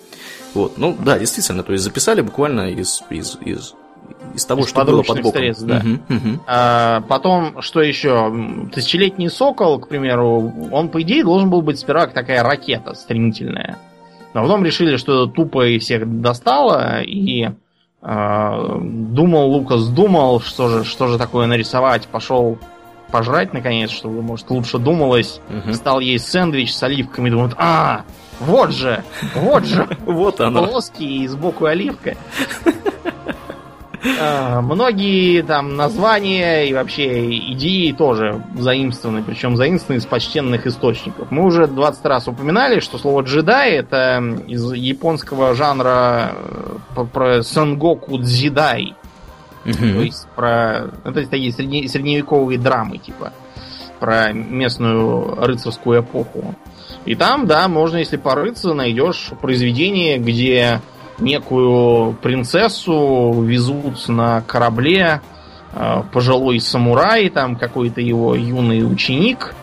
Вот, 0.55 0.79
ну 0.79 0.97
да, 0.99 1.19
действительно, 1.19 1.63
то 1.63 1.73
есть 1.73 1.85
записали 1.85 2.21
буквально 2.21 2.71
из, 2.71 3.03
из, 3.11 3.37
из, 3.45 3.75
из 4.35 4.45
того, 4.45 4.63
Из 4.63 4.69
что 4.69 4.85
было 4.85 5.03
под 5.03 5.23
боком. 5.23 5.33
средств, 5.41 5.65
да. 5.65 5.81
Мгм, 5.81 6.01
мгм. 6.09 6.41
А, 6.47 7.01
потом, 7.09 7.63
что 7.63 7.81
еще? 7.81 8.33
Тысячелетний 8.73 9.29
сокол, 9.31 9.79
к 9.81 9.89
примеру, 9.89 10.53
он, 10.71 10.89
по 10.89 11.03
идее, 11.03 11.25
должен 11.25 11.51
был 11.51 11.63
быть 11.63 11.79
сперва 11.79 12.03
как 12.07 12.13
такая 12.15 12.43
ракета 12.43 12.95
стремительная. 12.95 13.79
Но 14.35 14.43
потом 14.43 14.65
решили, 14.65 14.97
что 14.97 15.25
это 15.25 15.33
тупо 15.33 15.67
и 15.67 15.79
всех 15.79 16.21
достало, 16.21 17.01
и 17.03 17.49
а, 18.03 18.79
думал, 18.81 19.51
Лукас 19.51 19.89
думал, 19.89 20.41
что 20.41 20.69
же, 20.69 20.85
что 20.85 21.09
же 21.09 21.19
такое 21.19 21.47
нарисовать, 21.47 22.07
пошел 22.07 22.59
пожрать, 23.11 23.53
наконец, 23.55 23.91
чтобы, 23.91 24.23
может, 24.23 24.51
лучше 24.51 24.79
думалось. 24.79 25.41
Мгм. 25.49 25.73
Стал 25.75 26.01
есть 26.01 26.29
сэндвич 26.29 26.75
с 26.75 26.83
оливками, 26.83 27.31
думает, 27.31 27.55
а, 27.57 28.03
вот 28.41 28.71
же, 28.73 29.03
вот 29.35 29.65
же, 29.65 29.89
Вот 30.07 30.41
оно. 30.41 30.67
плоский 30.67 31.25
и 31.25 31.27
сбоку 31.27 31.65
оливка. 31.65 32.17
А, 34.21 34.61
Многие 34.61 35.43
там 35.43 35.77
названия 35.77 36.65
и 36.69 36.73
вообще 36.75 37.37
идеи 37.53 37.93
тоже 37.93 38.43
заимствованы, 38.57 39.23
причем 39.23 39.57
заимствованы 39.57 39.99
из 39.99 40.07
почтенных 40.07 40.67
источников. 40.67 41.31
Мы 41.31 41.45
уже 41.45 41.67
20 41.67 42.05
раз 42.07 42.29
упоминали, 42.29 42.81
что 42.81 42.99
слово 42.99 43.23
джедай 43.23 43.73
это 43.73 44.23
из 44.47 44.73
японского 44.73 45.55
жанра 45.55 46.33
э, 46.97 47.05
про- 47.13 47.43
сангоку 47.43 48.19
дзидай. 48.19 48.95
То 49.65 49.71
есть 50.03 50.27
про... 50.35 50.91
Это 51.05 51.27
такие 51.27 51.51
средне- 51.51 51.89
средневековые 51.89 52.59
драмы, 52.59 52.99
типа. 52.99 53.33
Про 53.99 54.33
местную 54.33 55.35
рыцарскую 55.45 56.01
эпоху. 56.03 56.55
И 57.05 57.15
там, 57.17 57.47
да, 57.47 57.67
можно, 57.69 57.97
если 57.97 58.17
порыться, 58.17 58.73
найдешь 58.75 59.31
произведение, 59.41 60.19
где 60.19 60.81
некую 61.21 62.15
принцессу 62.15 63.43
везут 63.43 64.09
на 64.09 64.41
корабле 64.43 65.21
э, 65.73 66.03
пожилой 66.13 66.61
самурай, 66.61 67.29
там 67.29 67.57
какой-то 67.57 68.01
его 68.01 68.35
юный 68.35 68.83
ученик, 68.91 69.55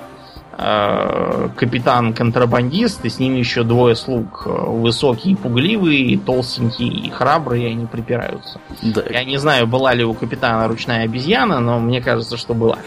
э, 0.58 1.50
капитан-контрабандист, 1.56 3.04
и 3.06 3.10
с 3.10 3.20
ними 3.20 3.40
еще 3.40 3.64
двое 3.64 3.96
слуг. 3.96 4.44
э, 4.46 4.50
Высокий, 4.50 5.36
пугливый, 5.36 6.18
толстенький 6.26 6.88
и 6.90 7.10
храбрый, 7.10 7.64
и 7.64 7.68
они 7.68 7.86
припираются. 7.86 8.60
Да. 8.82 9.04
Я 9.10 9.24
не 9.24 9.38
знаю, 9.38 9.68
была 9.68 9.94
ли 9.94 10.04
у 10.04 10.14
капитана 10.14 10.68
ручная 10.68 11.04
обезьяна, 11.04 11.60
но 11.60 11.80
мне 11.80 12.02
кажется, 12.02 12.38
что 12.38 12.54
была. 12.54 12.78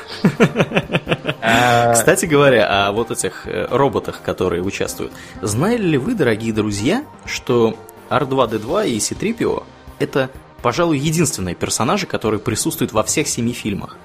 Э, 1.41 1.93
Кстати 1.95 2.27
говоря, 2.27 2.87
о 2.89 2.93
вот 2.93 3.11
этих 3.11 3.47
э, 3.47 3.67
роботах, 3.71 4.21
которые 4.23 4.63
участвуют. 4.63 5.13
Знали 5.43 5.79
ли 5.79 5.99
вы, 5.99 6.15
дорогие 6.15 6.53
друзья, 6.53 7.03
что 7.25 7.75
R2-D2 8.11 8.89
и 8.89 9.01
C-3PO 9.01 9.63
это, 9.99 10.31
пожалуй, 10.63 10.99
единственные 10.99 11.55
персонажи, 11.55 12.07
которые 12.07 12.41
присутствуют 12.41 12.93
во 12.93 13.03
всех 13.03 13.27
семи 13.29 13.53
фильмах 13.53 13.97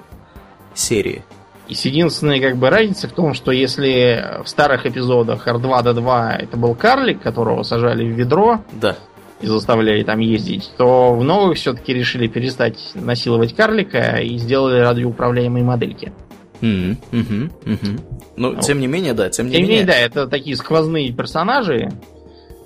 серии? 0.74 1.24
И 1.68 1.72
единственная 1.72 2.40
как 2.40 2.56
бы 2.58 2.68
разница 2.68 3.08
в 3.08 3.12
том, 3.12 3.32
что 3.32 3.50
если 3.50 4.42
в 4.44 4.48
старых 4.48 4.84
эпизодах 4.86 5.46
R2-D2 5.48 6.36
это 6.42 6.56
был 6.58 6.74
карлик, 6.74 7.22
которого 7.22 7.62
сажали 7.62 8.04
в 8.04 8.08
ведро 8.14 8.60
Да. 8.72 8.96
и 9.40 9.46
заставляли 9.46 10.02
там 10.02 10.18
ездить, 10.18 10.70
то 10.76 11.14
в 11.14 11.24
новых 11.24 11.56
все-таки 11.56 11.94
решили 11.94 12.26
перестать 12.26 12.78
насиловать 12.94 13.56
карлика 13.56 14.16
и 14.18 14.36
сделали 14.36 14.80
радиоуправляемые 14.80 15.64
модельки. 15.64 16.12
Мгм. 16.60 17.50
Но, 18.36 18.50
Вот. 18.50 18.60
тем 18.60 18.80
не 18.80 18.86
менее, 18.86 19.14
да, 19.14 19.30
тем 19.30 19.46
не 19.46 19.52
Тем 19.52 19.62
не 19.62 19.68
менее. 19.68 19.84
менее, 19.84 19.94
да, 19.94 19.98
это 19.98 20.26
такие 20.28 20.56
сквозные 20.56 21.12
персонажи. 21.12 21.90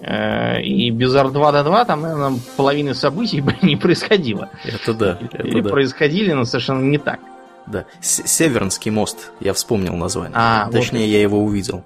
Э, 0.00 0.60
И 0.62 0.90
без 0.90 1.14
R2-D2 1.14 1.86
там, 1.86 2.02
наверное, 2.02 2.38
половины 2.56 2.94
событий 2.94 3.40
бы 3.42 3.54
не 3.62 3.76
происходило. 3.76 4.48
Это 4.64 4.94
да, 4.94 5.18
Или 5.38 5.58
это 5.58 5.62
да. 5.62 5.70
происходили, 5.70 6.32
но 6.32 6.44
совершенно 6.44 6.82
не 6.82 6.98
так. 6.98 7.20
да. 7.66 7.84
С- 8.00 8.26
Севернский 8.26 8.90
мост, 8.90 9.32
я 9.40 9.52
вспомнил 9.52 9.94
название. 9.96 10.32
А, 10.34 10.64
вот 10.66 10.72
Точнее, 10.74 11.08
я 11.08 11.20
его 11.20 11.42
увидел. 11.42 11.82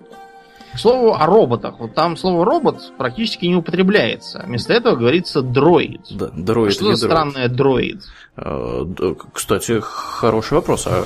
К 0.75 0.79
слову 0.79 1.15
о 1.15 1.27
роботах. 1.27 1.75
Вот 1.79 1.95
там 1.95 2.17
слово 2.17 2.45
робот 2.45 2.93
практически 2.97 3.45
не 3.47 3.57
употребляется. 3.57 4.43
Вместо 4.47 4.73
этого 4.73 4.97
говорится 4.97 5.43
дроид. 5.43 6.01
Да, 6.11 6.29
дроид 6.33 6.73
что 6.73 6.95
за 6.95 7.07
странное 7.07 7.49
дроид? 7.49 8.03
Э, 8.37 8.83
да, 8.87 9.15
Кстати, 9.35 9.81
хороший 9.81 10.55
вопрос. 10.55 10.87
А 10.87 11.05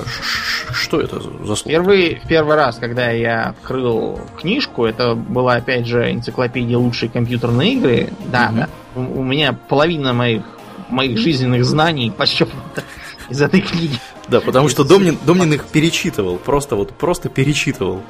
что 0.71 1.01
это 1.01 1.19
за 1.19 1.55
слово? 1.55 1.69
Первый, 1.69 2.21
в 2.23 2.27
первый 2.27 2.55
раз, 2.55 2.77
когда 2.77 3.11
я 3.11 3.49
открыл 3.49 4.19
книжку, 4.39 4.85
это 4.85 5.15
была 5.15 5.55
опять 5.55 5.85
же 5.85 6.11
энциклопедия 6.13 6.77
лучшей 6.77 7.09
компьютерной 7.09 7.71
игры. 7.71 8.09
Да, 8.31 8.49
Мгм. 8.49 8.57
да. 8.59 8.69
У, 8.95 9.19
у 9.19 9.23
меня 9.23 9.51
половина 9.53 10.13
моих 10.13 10.43
моих 10.89 11.17
жизненных 11.17 11.65
знаний 11.65 12.11
подщепнута 12.15 12.83
из 13.29 13.41
этой 13.41 13.59
книги. 13.59 13.99
Да, 14.29 14.39
потому 14.39 14.69
что 14.69 14.85
Домнин, 14.85 15.17
Домнин 15.25 15.51
их 15.53 15.65
перечитывал, 15.65 16.37
просто 16.37 16.77
вот 16.77 16.91
просто 16.93 17.27
перечитывал. 17.27 18.01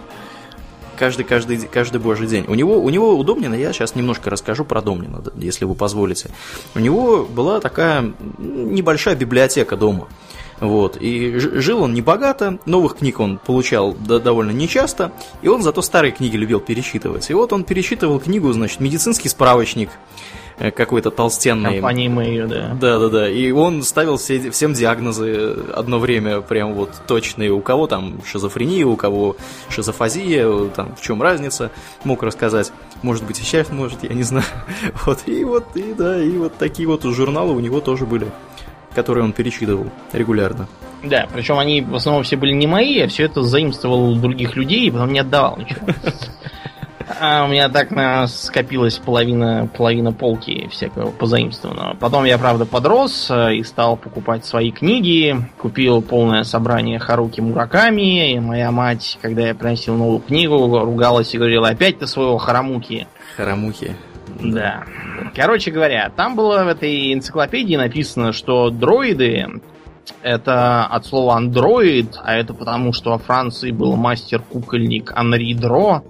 Каждый, 0.98 1.24
каждый, 1.24 1.60
каждый 1.60 2.02
божий 2.02 2.28
день. 2.28 2.46
У 2.48 2.56
него, 2.56 2.80
у 2.80 2.90
него 2.90 3.16
у 3.16 3.24
Домнина, 3.24 3.56
я 3.56 3.72
сейчас 3.72 3.96
немножко 3.96 4.30
расскажу 4.30 4.66
про 4.66 4.82
Домнина, 4.82 5.24
если 5.36 5.66
вы 5.66 5.76
позволите. 5.76 6.30
У 6.76 6.80
него 6.80 7.24
была 7.24 7.60
такая 7.60 8.14
небольшая 8.38 9.16
библиотека 9.16 9.78
дома. 9.78 10.08
Вот. 10.60 10.98
И 11.00 11.38
жил 11.38 11.84
он 11.84 11.94
небогато, 11.94 12.58
новых 12.66 12.98
книг 12.98 13.20
он 13.20 13.38
получал 13.38 13.94
довольно 13.94 14.52
нечасто, 14.52 15.12
и 15.42 15.48
он 15.48 15.62
зато 15.62 15.82
старые 15.82 16.12
книги 16.12 16.36
любил 16.36 16.60
перечитывать. 16.60 17.30
И 17.30 17.34
вот 17.34 17.54
он 17.54 17.64
перечитывал 17.64 18.20
книгу, 18.20 18.52
значит, 18.52 18.80
медицинский 18.80 19.30
справочник, 19.30 19.90
какой-то 20.58 21.12
толстенный. 21.12 21.74
Компании 21.74 22.08
Мэйо, 22.08 22.48
да. 22.48 22.78
Да, 22.80 23.00
да, 23.00 23.10
да. 23.10 23.30
И 23.30 23.52
он 23.52 23.84
ставил 23.84 24.18
все, 24.18 24.50
всем 24.52 24.74
диагнозы 24.74 25.56
одно 25.74 26.00
время 26.00 26.42
прям 26.42 26.74
вот 26.74 26.92
точные. 27.06 27.52
У 27.52 27.62
кого 27.62 27.88
там 27.88 28.22
шизофрения, 28.26 28.86
у 28.86 28.96
кого 28.96 29.36
шизофазия, 29.70 30.70
там 30.70 30.96
в 30.96 31.02
чем 31.02 31.22
разница, 31.22 31.72
мог 32.04 32.24
рассказать. 32.24 32.72
Может 33.04 33.26
быть, 33.26 33.40
и 33.40 33.44
сейчас 33.44 33.70
может, 33.70 34.04
я 34.04 34.14
не 34.14 34.24
знаю. 34.24 34.46
Вот, 35.06 35.20
и 35.26 35.44
вот, 35.44 35.76
и 35.76 35.94
да, 35.94 36.22
и 36.22 36.32
вот 36.32 36.58
такие 36.58 36.88
вот 36.88 37.04
журналы 37.04 37.54
у 37.54 37.60
него 37.60 37.80
тоже 37.80 38.06
были, 38.06 38.28
которые 38.96 39.24
он 39.24 39.34
перечитывал 39.34 39.88
регулярно. 40.12 40.68
Да, 41.04 41.28
причем 41.34 41.60
они 41.60 41.82
в 41.82 41.96
основном 41.96 42.24
все 42.24 42.36
были 42.36 42.54
не 42.54 42.68
мои, 42.68 43.00
а 43.02 43.08
все 43.08 43.24
это 43.24 43.44
заимствовал 43.44 44.12
у 44.12 44.16
других 44.16 44.56
людей 44.56 44.88
и 44.88 44.92
потом 44.92 45.14
не 45.14 45.20
отдавал 45.20 45.58
ничего. 45.58 45.88
А 47.08 47.46
у 47.46 47.48
меня 47.48 47.70
так 47.70 47.92
на 47.92 48.28
скопилась 48.28 48.98
половина, 48.98 49.70
половина 49.76 50.12
полки 50.12 50.68
всякого 50.70 51.12
позаимствованного. 51.12 51.96
Потом 51.96 52.26
я, 52.26 52.38
правда, 52.38 52.66
подрос 52.66 53.32
э, 53.32 53.56
и 53.56 53.64
стал 53.64 53.96
покупать 53.96 54.46
свои 54.46 54.72
книги. 54.72 55.36
Купил 55.58 56.02
полное 56.02 56.44
собрание 56.44 57.00
Харуки 57.00 57.40
Мураками. 57.40 58.34
И 58.34 58.40
моя 58.40 58.72
мать, 58.72 59.18
когда 59.22 59.48
я 59.48 59.56
приносил 59.56 59.96
новую 59.96 60.20
книгу, 60.20 60.58
ругалась 60.80 61.34
и 61.34 61.38
говорила, 61.38 61.70
опять 61.70 62.00
ты 62.00 62.08
своего 62.08 62.38
Харамуки. 62.38 63.08
Харамуки. 63.38 63.96
Да. 64.42 64.84
Короче 65.34 65.72
говоря, 65.72 66.12
там 66.16 66.36
было 66.36 66.64
в 66.66 66.68
этой 66.68 67.14
энциклопедии 67.14 67.76
написано, 67.76 68.34
что 68.34 68.70
дроиды 68.70 69.48
это 70.22 70.86
от 70.86 71.06
слова 71.06 71.36
андроид, 71.36 72.20
а 72.24 72.36
это 72.36 72.54
потому, 72.54 72.92
что 72.94 73.12
во 73.12 73.18
Франции 73.18 73.72
был 73.72 73.96
мастер-кукольник 73.96 75.12
Анри 75.16 75.54
Дро, 75.54 76.04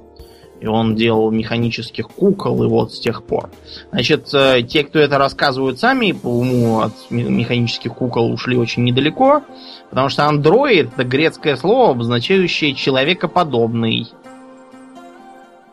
и 0.59 0.67
он 0.67 0.95
делал 0.95 1.29
механических 1.31 2.07
кукол, 2.07 2.63
и 2.63 2.67
вот 2.67 2.93
с 2.93 2.99
тех 2.99 3.23
пор. 3.23 3.49
Значит, 3.91 4.33
э, 4.33 4.63
те, 4.63 4.83
кто 4.83 4.99
это 4.99 5.17
рассказывают 5.17 5.79
сами, 5.79 6.11
по 6.11 6.27
уму 6.27 6.81
от 6.81 6.93
механических 7.09 7.93
кукол 7.93 8.31
ушли 8.31 8.57
очень 8.57 8.83
недалеко, 8.83 9.43
потому 9.89 10.09
что 10.09 10.25
андроид 10.25 10.89
это 10.93 11.03
грецкое 11.03 11.55
слово, 11.55 11.91
обозначающее 11.91 12.73
человекоподобный. 12.73 14.07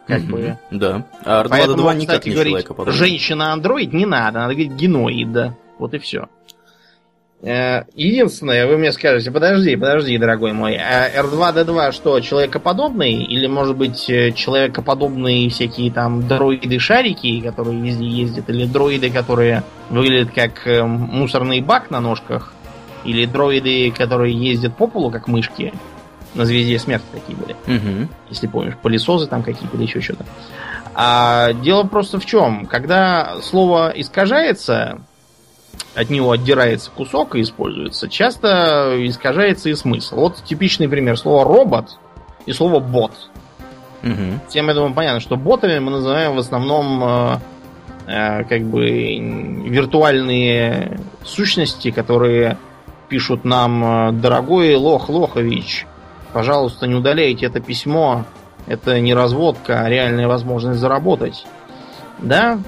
Как 0.07 0.21
mm-hmm. 0.21 0.31
бы. 0.31 0.59
Да. 0.71 1.07
А 1.25 1.45
R2-D2 1.45 1.97
никак 1.97 2.27
не 2.27 2.33
человекоподобный. 2.33 2.93
Женщина-андроид 2.93 3.95
не 3.95 4.05
надо, 4.05 4.41
надо 4.41 4.55
говорить 4.55 4.73
геноид. 4.73 5.55
Вот 5.79 5.95
и 5.95 5.99
все. 5.99 6.29
Э, 7.45 7.85
единственное, 7.95 8.67
вы 8.67 8.79
мне 8.79 8.91
скажете, 8.91 9.31
подожди, 9.31 9.77
подожди, 9.77 10.17
дорогой 10.17 10.53
мой, 10.53 10.77
а 10.77 11.11
R2-D2 11.11 11.93
что, 11.93 12.21
человекоподобный? 12.21 13.23
Или, 13.23 13.47
может 13.47 13.77
быть, 13.77 14.09
э, 14.09 14.33
человекоподобные 14.33 15.51
всякие 15.51 15.93
там 15.93 16.27
дроиды-шарики, 16.27 17.43
которые 17.43 17.81
везде 17.81 18.07
ездят? 18.07 18.49
Или 18.49 18.65
дроиды, 18.65 19.11
которые 19.11 19.63
выглядят 19.91 20.35
как 20.35 20.67
э, 20.67 20.83
мусорный 20.85 21.61
бак 21.61 21.91
на 21.91 22.01
ножках? 22.01 22.55
Или 23.05 23.27
дроиды, 23.27 23.91
которые 23.91 24.35
ездят 24.35 24.75
по 24.77 24.87
полу, 24.87 25.11
как 25.11 25.29
мышки? 25.29 25.75
На 26.35 26.47
звезде 26.47 26.79
смерти 26.79 27.05
такие 27.13 27.37
были. 27.37 27.53
Угу. 27.53 28.09
Если 28.31 28.47
помнишь, 28.47 28.75
пылесосы 28.83 29.27
там 29.27 29.43
какие-то 29.43 29.77
или 29.77 29.85
еще 29.85 30.01
что-то. 30.01 30.25
А 30.95 31.53
дело 31.53 31.85
просто 31.85 32.19
в 32.19 32.25
чем? 32.25 32.67
Когда 32.67 33.37
слово 33.43 33.93
искажается, 33.95 35.01
от 35.95 36.11
него 36.11 36.33
отдирается 36.33 36.91
кусок 36.91 37.37
и 37.37 37.43
используется, 37.43 38.09
часто 38.09 38.97
искажается 39.07 39.69
и 39.71 39.75
смысл. 39.75 40.17
Вот 40.17 40.43
типичный 40.45 40.89
пример. 40.89 41.17
Слово 41.17 41.45
робот 41.45 41.99
и 42.47 42.53
слово 42.53 42.81
бот. 42.81 43.13
Угу. 44.03 44.49
Всем, 44.49 44.69
я 44.69 44.75
думаю, 44.75 44.93
понятно, 44.93 45.21
что 45.21 45.37
ботами 45.37 45.79
мы 45.79 45.91
называем 45.91 46.35
в 46.35 46.39
основном 46.39 47.05
э, 47.05 47.39
э, 48.07 48.45
как 48.45 48.63
бы 48.63 48.87
виртуальные 49.67 51.01
сущности, 51.25 51.91
которые 51.91 52.59
пишут 53.09 53.45
нам, 53.45 53.85
э, 53.85 54.13
дорогой 54.13 54.75
Лох 54.75 55.09
Лохович, 55.09 55.87
пожалуйста, 56.33 56.87
не 56.87 56.95
удаляйте 56.95 57.47
это 57.47 57.61
письмо, 57.61 58.27
это 58.67 59.01
не 59.01 59.15
разводка, 59.15 59.81
а 59.81 59.89
реальная 59.89 60.29
возможность 60.29 60.81
заработать. 60.81 61.47
Да, 62.19 62.59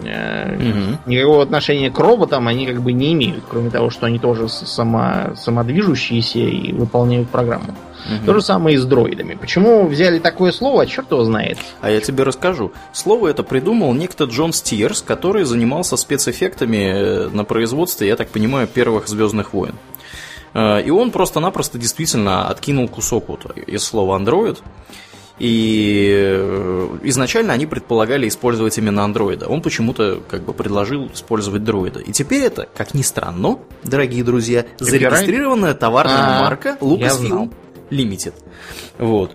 Угу. 0.00 1.10
Никакого 1.10 1.42
отношения 1.42 1.90
к 1.90 1.98
роботам 1.98 2.48
они 2.48 2.66
как 2.66 2.82
бы 2.82 2.92
не 2.92 3.12
имеют, 3.12 3.44
кроме 3.48 3.70
того, 3.70 3.90
что 3.90 4.06
они 4.06 4.18
тоже 4.18 4.48
само, 4.48 5.34
самодвижущиеся 5.36 6.38
и 6.38 6.72
выполняют 6.72 7.28
программу. 7.28 7.74
Угу. 8.06 8.26
То 8.26 8.34
же 8.34 8.42
самое 8.42 8.76
и 8.76 8.78
с 8.78 8.84
дроидами. 8.84 9.34
Почему 9.34 9.86
взяли 9.86 10.18
такое 10.18 10.52
слово, 10.52 10.86
черт 10.86 11.10
его 11.10 11.24
знает. 11.24 11.58
А 11.80 11.90
я 11.90 12.00
тебе 12.00 12.24
расскажу. 12.24 12.72
Слово 12.92 13.28
это 13.28 13.42
придумал 13.42 13.94
некто 13.94 14.24
Джон 14.24 14.52
Стирс, 14.52 15.02
который 15.02 15.44
занимался 15.44 15.96
спецэффектами 15.96 16.76
э, 16.76 17.28
на 17.28 17.44
производстве, 17.44 18.08
я 18.08 18.16
так 18.16 18.28
понимаю, 18.28 18.66
первых 18.66 19.08
Звездных 19.08 19.52
войн. 19.52 19.74
Э, 20.54 20.82
и 20.82 20.90
он 20.90 21.10
просто-напросто 21.10 21.78
действительно 21.78 22.48
откинул 22.48 22.88
кусок 22.88 23.28
вот 23.28 23.56
из 23.56 23.84
слова 23.84 24.18
Android 24.18 24.58
и 25.38 26.10
э, 26.14 26.98
изначально 27.04 27.52
они 27.52 27.66
предполагали 27.66 28.28
использовать 28.28 28.76
именно 28.78 29.04
андроида. 29.04 29.46
Он 29.48 29.62
почему-то 29.62 30.22
как 30.28 30.42
бы 30.44 30.52
предложил 30.52 31.10
использовать 31.12 31.64
дроида. 31.64 32.00
И 32.00 32.12
теперь 32.12 32.44
это, 32.44 32.68
как 32.74 32.94
ни 32.94 33.02
странно, 33.02 33.58
дорогие 33.82 34.24
друзья, 34.24 34.66
зарегистрированная 34.78 35.74
товарная 35.74 36.38
а, 36.38 36.40
марка 36.42 36.76
Lucasfilm 36.80 37.52
Limited. 37.90 38.34
Вот. 38.98 39.32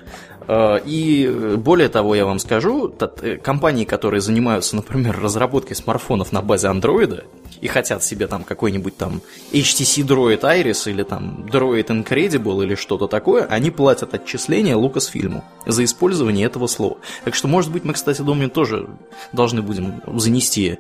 Э, 0.48 0.80
и 0.86 1.56
более 1.58 1.90
того, 1.90 2.16
я 2.16 2.26
вам 2.26 2.40
скажу, 2.40 2.94
э, 3.22 3.38
компании, 3.38 3.86
которые 3.86 4.22
занимаются, 4.22 4.76
например, 4.76 5.20
разработкой 5.22 5.76
смартфонов 5.76 6.32
на 6.32 6.42
базе 6.42 6.68
андроида 6.70 7.26
и 7.62 7.68
хотят 7.68 8.04
себе 8.04 8.28
там 8.28 8.44
какой-нибудь 8.44 8.98
там 8.98 9.22
HTC 9.52 10.06
Droid 10.06 10.42
Iris 10.42 10.90
или 10.90 11.04
там 11.04 11.46
Droid 11.52 11.88
Incredible 11.88 12.64
или 12.64 12.76
что-то 12.76 13.08
такое, 13.08 13.46
они 13.46 13.72
платят 13.72 14.14
отчисления 14.14 14.76
Lucasfilm 14.76 15.42
за 15.66 15.84
использование 15.84 16.46
этого 16.46 16.68
слова. 16.68 16.98
Так 17.26 17.36
что, 17.36 17.48
может 17.48 17.72
быть, 17.72 17.84
мы, 17.84 17.94
кстати, 17.94 18.22
думаю, 18.22 18.50
тоже 18.50 18.88
должны 19.34 19.62
будем 19.62 20.02
занести 20.20 20.78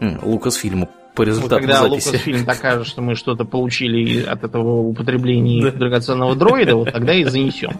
Lucasfilm 0.00 0.88
по 1.16 1.22
результатам 1.22 1.60
когда 1.60 1.82
записи. 1.82 2.06
Лукасфильм 2.08 2.44
докажет, 2.44 2.86
что 2.86 3.02
мы 3.02 3.14
что-то 3.16 3.44
получили 3.44 4.22
от 4.22 4.44
этого 4.44 4.82
употребления 4.82 5.62
да. 5.62 5.70
драгоценного 5.70 6.36
дроида, 6.36 6.76
вот 6.76 6.92
тогда 6.92 7.14
и 7.14 7.24
занесем 7.24 7.72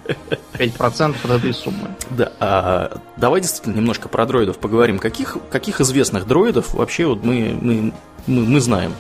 5% 0.55 1.15
от 1.23 1.31
этой 1.31 1.55
суммы. 1.55 1.91
Да, 2.11 2.33
а, 2.41 2.99
давай 3.17 3.43
действительно 3.43 3.77
немножко 3.77 4.09
про 4.09 4.27
дроидов 4.27 4.59
поговорим. 4.59 4.99
Каких, 4.99 5.37
каких 5.51 5.81
известных 5.81 6.27
дроидов 6.27 6.75
вообще 6.75 7.07
вот 7.07 7.23
мы, 7.23 7.57
мы, 7.61 7.93
мы, 8.27 8.43
мы 8.43 8.61
знаем? 8.61 8.95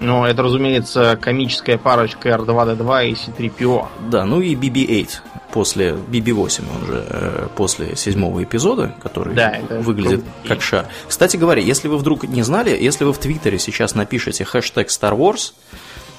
Ну, 0.00 0.24
это, 0.24 0.42
разумеется, 0.42 1.18
комическая 1.20 1.78
парочка 1.78 2.30
R2-D2 2.30 3.08
и 3.08 3.12
C3PO. 3.12 3.86
Да, 4.10 4.24
ну 4.24 4.40
и 4.40 4.54
BB-8 4.54 5.08
после 5.52 5.92
BB-8, 5.92 6.64
он 6.74 6.86
же 6.86 7.06
э, 7.08 7.48
после 7.56 7.96
седьмого 7.96 8.42
эпизода, 8.42 8.94
который 9.02 9.34
да, 9.34 9.60
выглядит 9.80 10.22
круто. 10.22 10.48
как 10.48 10.62
шар. 10.62 10.86
Кстати 11.08 11.36
говоря, 11.36 11.62
если 11.62 11.88
вы 11.88 11.96
вдруг 11.98 12.24
не 12.24 12.42
знали, 12.42 12.70
если 12.70 13.04
вы 13.04 13.12
в 13.12 13.18
Твиттере 13.18 13.58
сейчас 13.58 13.94
напишете 13.94 14.44
хэштег 14.44 14.88
Star 14.88 15.16
Wars, 15.16 15.52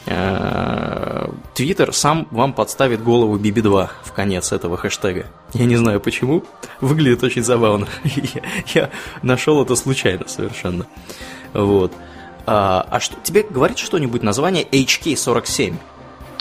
э, 0.05 1.29
Твиттер 1.53 1.93
сам 1.93 2.27
вам 2.31 2.53
подставит 2.53 3.03
голову 3.03 3.37
BB-2 3.37 3.89
в 4.03 4.11
конец 4.13 4.51
этого 4.51 4.77
хэштега. 4.77 5.27
Я 5.53 5.65
не 5.65 5.75
знаю 5.75 5.99
почему, 5.99 6.43
выглядит 6.81 7.23
очень 7.23 7.43
забавно. 7.43 7.87
я, 8.03 8.41
я 8.73 8.89
нашел 9.21 9.61
это 9.61 9.75
случайно 9.75 10.27
совершенно. 10.27 10.87
Вот. 11.53 11.93
А, 12.45 12.87
а 12.89 12.99
что, 12.99 13.15
тебе 13.23 13.43
говорит 13.43 13.77
что-нибудь 13.77 14.23
название 14.23 14.63
HK-47? 14.63 15.75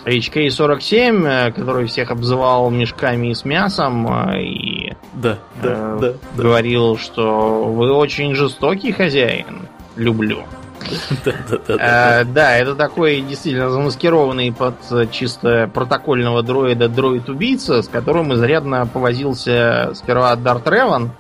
HK-47, 0.07 1.27
э, 1.27 1.53
который 1.53 1.87
всех 1.87 2.11
обзывал 2.11 2.71
мешками 2.71 3.33
с 3.33 3.45
мясом 3.45 4.07
э, 4.09 4.43
и 4.43 4.93
да, 5.15 5.39
да, 5.63 5.69
э, 5.71 5.99
да, 6.01 6.13
говорил, 6.41 6.97
что 6.97 7.65
вы 7.65 7.93
очень 7.93 8.35
жестокий 8.35 8.93
хозяин. 8.93 9.69
Люблю. 9.97 10.45
Да, 11.25 11.33
да, 11.49 11.77
да, 11.77 12.25
да, 12.25 12.57
это 12.59 12.77
такой 12.77 13.21
действительно 13.21 13.71
замаскированный 13.71 14.53
под 14.53 14.77
чисто 15.11 15.69
протокольного 15.73 16.45
дроида 16.45 16.89
дроид-убийца, 16.89 17.83
с 17.83 17.89
которым 17.89 18.33
изрядно 18.35 18.87
повозился 18.87 19.91
сперва 19.95 20.37
Дарт 20.37 20.69
Реван, 20.69 21.11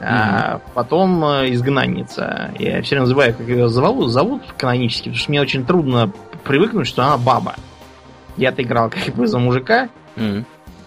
а 0.00 0.62
потом 0.72 1.22
изгнанница. 1.22 2.52
Я 2.58 2.80
все 2.80 2.98
называю, 3.00 3.34
как 3.34 3.46
ее 3.46 3.68
зовут, 3.68 4.10
зовут 4.10 4.42
канонически, 4.56 5.10
потому 5.10 5.18
что 5.18 5.30
мне 5.32 5.40
очень 5.42 5.66
трудно 5.66 6.10
привыкнуть, 6.44 6.86
что 6.86 7.02
она 7.02 7.18
баба. 7.18 7.56
Я-то 8.38 8.62
играл 8.62 8.90
как 8.90 9.14
бы 9.14 9.26
за 9.26 9.38
мужика. 9.38 9.88
Mm. 10.16 10.44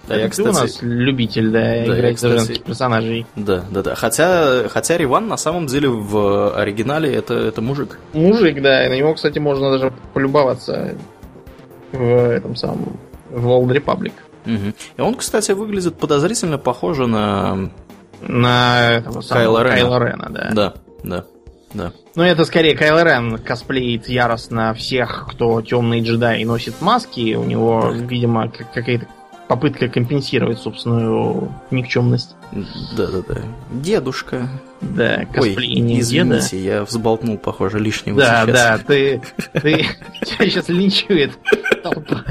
А 0.07 0.15
я, 0.15 0.23
Ты 0.25 0.29
кстати, 0.31 0.47
у 0.47 0.51
нас 0.51 0.81
любитель, 0.81 1.51
да, 1.51 1.75
я, 1.75 1.85
играть 1.85 2.15
кстати, 2.15 2.31
женских 2.33 2.63
персонажей. 2.63 3.25
Да, 3.35 3.63
да, 3.69 3.83
да. 3.83 3.95
Хотя, 3.95 4.67
хотя 4.67 4.97
Риван 4.97 5.27
на 5.27 5.37
самом 5.37 5.67
деле 5.67 5.89
в 5.89 6.55
оригинале 6.55 7.13
это, 7.13 7.35
это 7.35 7.61
мужик. 7.61 7.99
Мужик, 8.13 8.61
да, 8.61 8.85
и 8.85 8.89
на 8.89 8.97
него, 8.97 9.13
кстати, 9.13 9.39
можно 9.39 9.71
даже 9.71 9.93
полюбоваться 10.13 10.95
в 11.91 12.29
этом 12.31 12.55
самом 12.55 12.99
в 13.29 13.47
Old 13.47 13.69
Republic. 13.71 14.13
Мгм. 14.45 14.73
И 14.97 15.01
он, 15.01 15.15
кстати, 15.15 15.51
выглядит 15.51 15.97
подозрительно 15.97 16.57
похоже 16.57 17.07
на... 17.07 17.69
На 18.21 18.97
этого 18.97 19.21
самого 19.21 19.57
Кайла 19.57 19.63
Рена. 19.63 19.75
Кайла 19.75 20.05
Рена, 20.05 20.29
да. 20.29 20.49
Да, 20.53 20.73
да, 21.03 21.25
да. 21.73 21.91
Ну, 22.15 22.23
это 22.23 22.43
скорее 22.45 22.75
Кайло 22.75 23.03
Рен 23.03 23.37
косплеит 23.37 24.09
яростно 24.09 24.73
всех, 24.73 25.27
кто 25.31 25.61
темный 25.61 26.01
джедай 26.01 26.41
и 26.41 26.45
носит 26.45 26.81
маски. 26.81 27.35
У 27.35 27.43
него, 27.43 27.91
видимо, 27.91 28.49
к- 28.49 28.71
какая-то 28.73 29.07
попытка 29.47 29.87
компенсировать 29.89 30.59
собственную 30.59 31.53
никчемность. 31.71 32.35
Да, 32.95 33.07
да, 33.07 33.21
да. 33.27 33.41
Дедушка. 33.71 34.47
Да, 34.81 35.19
Ой, 35.19 35.25
косплеение 35.33 36.01
деда. 36.01 36.37
извините, 36.39 36.59
я 36.63 36.83
взболтнул, 36.83 37.37
похоже, 37.37 37.79
лишнего 37.79 38.19
Да, 38.19 38.43
сейчас. 38.45 38.55
да, 38.55 38.77
ты, 38.79 39.21
ты, 39.53 39.85
тебя 40.25 40.49
сейчас 40.49 40.69
линчует 40.69 41.31
толпа. 41.83 42.23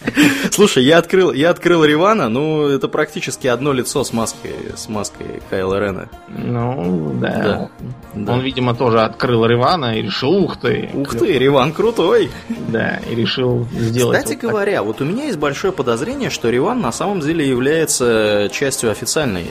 Слушай, 0.50 0.84
я 0.84 0.98
открыл, 0.98 1.32
я 1.32 1.50
открыл 1.50 1.84
Ривана, 1.84 2.28
ну, 2.28 2.66
это 2.68 2.88
практически 2.88 3.46
одно 3.46 3.72
лицо 3.72 4.02
с 4.04 4.12
маской, 4.12 4.54
с 4.74 4.88
маской 4.88 5.42
Кайла 5.50 5.78
Рена. 5.78 6.08
Ну, 6.28 7.14
да. 7.20 7.42
Да, 7.42 7.70
да. 8.14 8.32
Он, 8.32 8.40
видимо, 8.40 8.74
тоже 8.74 9.00
открыл 9.02 9.44
Ривана 9.46 9.98
и 9.98 10.02
решил, 10.02 10.30
ух 10.30 10.58
ты. 10.58 10.90
Ух 10.94 11.10
ты, 11.16 11.38
Риван 11.38 11.72
крутой! 11.72 12.30
Да, 12.70 13.00
и 13.10 13.16
решил 13.16 13.66
сделать. 13.72 14.18
Кстати 14.18 14.34
вот 14.34 14.40
так. 14.42 14.50
говоря, 14.50 14.82
вот 14.84 15.00
у 15.00 15.04
меня 15.04 15.24
есть 15.24 15.38
большое 15.38 15.72
подозрение, 15.72 16.30
что 16.30 16.50
Риван 16.50 16.80
на 16.80 16.92
самом 16.92 17.18
деле 17.18 17.48
является 17.48 18.48
частью 18.52 18.92
официальной, 18.92 19.46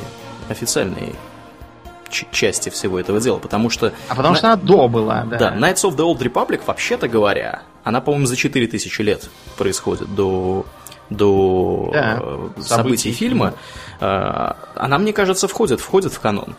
официальной 0.47 1.15
части 2.09 2.69
всего 2.69 2.99
этого 2.99 3.19
дела, 3.19 3.37
потому 3.37 3.69
что... 3.69 3.93
А 4.07 4.15
потому 4.15 4.33
на- 4.33 4.37
что 4.37 4.47
она 4.47 4.55
до 4.57 4.87
была, 4.87 5.23
да. 5.25 5.37
Да, 5.37 5.55
Knights 5.55 5.83
of 5.89 5.95
the 5.95 6.05
Old 6.05 6.19
Republic, 6.19 6.61
вообще-то 6.65 7.07
говоря, 7.07 7.61
она, 7.83 8.01
по-моему, 8.01 8.25
за 8.25 8.35
4000 8.35 9.01
лет 9.01 9.29
происходит 9.57 10.13
до, 10.13 10.65
до 11.09 11.89
Да, 11.93 12.17
э, 12.21 12.49
событий, 12.61 12.67
событий 12.67 13.11
фильма. 13.11 13.53
Э, 13.99 14.53
Она, 14.75 14.97
мне 14.97 15.13
кажется, 15.13 15.47
входит, 15.47 15.79
входит 15.79 16.13
в 16.13 16.19
канон. 16.19 16.55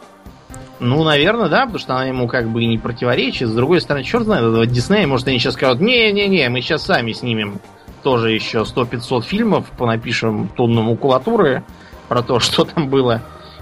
Ну, 0.81 1.05
наверное, 1.05 1.49
да, 1.49 1.61
потому 1.63 1.79
что 1.79 1.95
она 1.95 2.07
ему 2.07 2.27
как 2.27 2.49
бы 2.49 2.65
не 2.65 2.79
противоречит. 2.79 3.49
С 3.49 3.53
другой 3.53 3.83
стороны, 3.83 4.03
черт 4.03 4.25
знает, 4.25 4.45
этого 4.45 4.65
Диснея, 4.67 5.07
может, 5.07 5.29
они 5.29 5.39
сейчас 5.39 5.55
скажут, 5.55 5.81
не-не-не, 5.81 6.49
мы 6.49 6.63
сейчас 6.63 6.85
сами 6.85 7.13
снимем 7.13 7.61
тоже 8.03 8.33
еще 8.33 8.61
100-500 8.61 9.23
фильмов, 9.23 9.67
понапишем 9.77 10.49
тонну 10.57 10.81
макулатуры 10.83 11.65
про 12.09 12.23
то, 12.23 12.41
что 12.41 12.65
там 12.65 12.89
было 12.89 13.21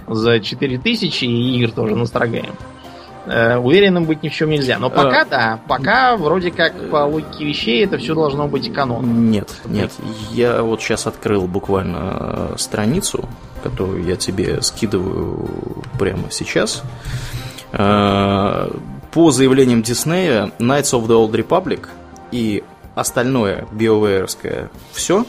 за 0.09 0.39
4000, 0.39 1.23
и 1.25 1.57
игр 1.57 1.71
тоже 1.71 1.95
настрогаем. 1.95 2.55
Э, 3.25 3.57
уверенным 3.57 4.05
быть 4.05 4.23
ни 4.23 4.29
в 4.29 4.33
чем 4.33 4.49
нельзя. 4.49 4.79
Но 4.79 4.89
пока, 4.89 5.23
да, 5.25 5.59
пока 5.67 6.17
вроде 6.17 6.51
как 6.51 6.89
по 6.89 7.05
логике 7.05 7.45
вещей 7.45 7.85
это 7.85 7.97
все 7.97 8.15
должно 8.15 8.47
быть 8.47 8.73
каноном. 8.73 9.29
Нет, 9.29 9.49
нет. 9.65 9.91
Я 10.31 10.63
вот 10.63 10.81
сейчас 10.81 11.05
открыл 11.05 11.45
буквально 11.47 11.97
э, 12.53 12.55
страницу, 12.57 13.27
которую 13.61 14.03
я 14.03 14.15
тебе 14.15 14.61
скидываю 14.61 15.47
прямо 15.99 16.31
сейчас. 16.31 16.81
Э, 17.71 18.71
По 19.11 19.31
заявлениям 19.31 19.83
Диснея, 19.83 20.51
Knights 20.57 20.93
of 20.93 21.05
the 21.07 21.15
Old 21.15 21.31
Republic 21.31 21.87
и 22.31 22.63
остальное 22.95 23.67
биовейерское 23.71 24.71
все 24.91 25.25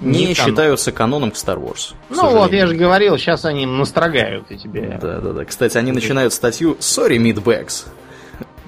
не, 0.00 0.26
Не 0.26 0.34
канон. 0.34 0.50
считаются 0.50 0.92
каноном 0.92 1.30
к 1.30 1.34
Star 1.34 1.56
Wars. 1.58 1.94
Ну 2.10 2.30
вот, 2.30 2.52
я 2.52 2.66
же 2.66 2.74
говорил, 2.74 3.16
сейчас 3.18 3.44
они 3.44 3.64
настрогают 3.66 4.50
и 4.50 4.58
тебе. 4.58 4.98
Да, 5.00 5.20
да, 5.20 5.32
да. 5.32 5.44
Кстати, 5.44 5.78
они 5.78 5.92
начинают 5.92 6.32
статью 6.32 6.76
Sorry, 6.80 7.16
Meatbags. 7.18 7.86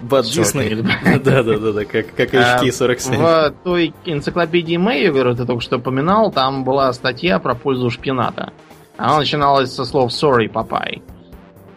Disney... 0.03 0.71
meatbags. 0.71 1.23
Да, 1.25 1.43
да, 1.43 1.59
да, 1.59 1.73
да, 1.73 1.85
как, 1.85 2.15
как 2.15 2.33
А, 2.35 2.63
HK-47. 2.63 3.17
В 3.17 3.55
той 3.65 3.93
энциклопедии 4.05 4.77
Мэйвер, 4.77 5.35
ты 5.35 5.45
только 5.45 5.61
что 5.63 5.79
упоминал, 5.79 6.31
там 6.31 6.65
была 6.65 6.93
статья 6.93 7.39
про 7.39 7.55
пользу 7.55 7.91
шпината. 7.91 8.53
Она 8.97 9.19
начиналась 9.19 9.73
со 9.73 9.85
слов 9.85 10.11
«sorry, 10.13 10.49
папай». 10.49 11.03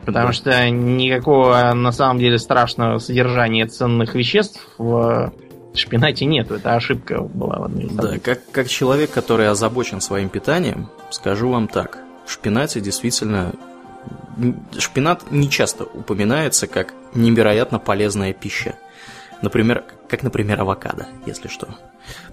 Потому 0.06 0.28
Да. 0.28 0.34
что 0.34 0.70
никакого 0.70 1.74
на 1.76 1.92
самом 1.92 2.20
деле 2.20 2.40
страшного 2.40 2.98
содержания 3.00 3.68
ценных 3.68 4.16
веществ 4.16 4.60
в 4.78 5.32
шпинате 5.78 6.26
нету. 6.26 6.56
Это 6.56 6.76
ошибка 6.76 7.22
была 7.22 7.60
в 7.60 7.64
одной 7.64 7.86
из 7.86 7.92
Да, 7.92 8.18
как, 8.20 8.40
как 8.52 8.68
человек, 8.68 9.12
который 9.12 9.48
озабочен 9.48 10.02
своим 10.02 10.30
питанием, 10.30 10.90
скажу 11.10 11.50
вам 11.50 11.68
так. 11.68 12.00
В 12.26 12.32
шпинате 12.32 12.82
действительно... 12.82 13.54
Шпинат 14.78 15.32
не 15.32 15.50
часто 15.50 15.84
упоминается 15.84 16.68
как 16.68 16.94
невероятно 17.14 17.80
полезная 17.80 18.34
пища. 18.34 18.76
Например, 19.42 19.84
как, 20.08 20.24
например, 20.24 20.62
авокадо, 20.62 21.08
если 21.26 21.48
что. 21.48 21.70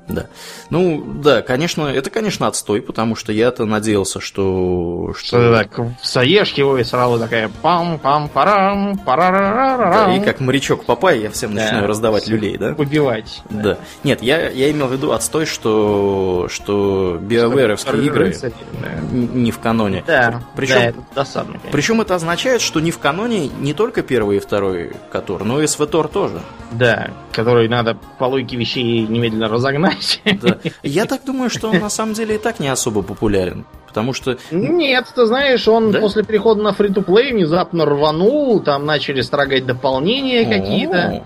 Да. 0.08 0.26
Ну, 0.70 1.04
да, 1.06 1.42
конечно, 1.42 1.82
это, 1.86 2.08
конечно, 2.10 2.46
отстой, 2.46 2.80
потому 2.80 3.14
что 3.14 3.32
я-то 3.32 3.64
надеялся, 3.66 4.20
что... 4.20 5.12
Что 5.16 5.38
ты 5.38 5.64
так 5.66 5.86
соешь 6.02 6.52
его 6.52 6.78
и 6.78 6.84
сразу 6.84 7.18
такая 7.18 7.50
пам-пам-парам, 7.62 8.94
Да, 8.96 9.02
парарарарам. 9.04 10.12
и 10.12 10.24
как 10.24 10.40
морячок 10.40 10.84
Папай 10.84 11.20
я 11.20 11.30
всем 11.30 11.54
Да. 11.54 11.62
начинаю 11.62 11.86
раздавать 11.86 12.26
люлей, 12.28 12.56
да? 12.56 12.74
Убивать. 12.78 13.42
Да. 13.50 13.78
Нет, 14.04 14.22
я, 14.22 14.48
я 14.48 14.70
имел 14.70 14.86
в 14.86 14.92
виду 14.92 15.12
отстой, 15.12 15.46
что, 15.46 16.46
что 16.50 17.18
биовейровские 17.20 18.04
игры 18.06 18.34
да. 18.42 18.88
не 19.12 19.50
в 19.50 19.58
каноне. 19.58 20.04
Да, 20.06 20.42
Причем, 20.56 20.74
да, 20.74 20.84
это 20.86 20.98
досадно. 21.14 21.52
конечно. 21.54 21.70
причем 21.72 22.00
это 22.00 22.14
означает, 22.14 22.60
что 22.60 22.80
не 22.80 22.90
в 22.90 22.98
каноне 22.98 23.48
не 23.48 23.74
только 23.74 24.02
первый 24.02 24.38
и 24.38 24.40
второй 24.40 24.92
Котор, 25.12 25.44
но 25.44 25.60
и 25.60 25.66
СВТОР 25.66 26.08
тоже. 26.08 26.40
Да, 26.72 27.10
который 27.32 27.68
надо 27.68 27.96
по 28.18 28.24
логике 28.24 28.56
вещей 28.56 29.06
немедленно 29.06 29.48
разогнать. 29.48 29.97
Да. 30.42 30.58
Я 30.82 31.04
так 31.06 31.24
думаю, 31.24 31.50
что 31.50 31.68
он 31.70 31.78
на 31.78 31.90
самом 31.90 32.14
деле 32.14 32.36
и 32.36 32.38
так 32.38 32.60
не 32.60 32.68
особо 32.68 33.02
популярен. 33.02 33.64
Потому 33.86 34.12
что 34.12 34.38
Нет, 34.50 35.06
ты 35.14 35.26
знаешь, 35.26 35.66
он 35.66 35.90
Да? 35.92 36.00
после 36.00 36.22
перехода 36.22 36.62
на 36.62 36.72
фри-то-плей 36.72 37.32
внезапно 37.32 37.84
рванул, 37.86 38.60
там 38.60 38.84
начали 38.86 39.22
строгать 39.22 39.66
дополнения 39.66 40.44
какие-то. 40.44 41.24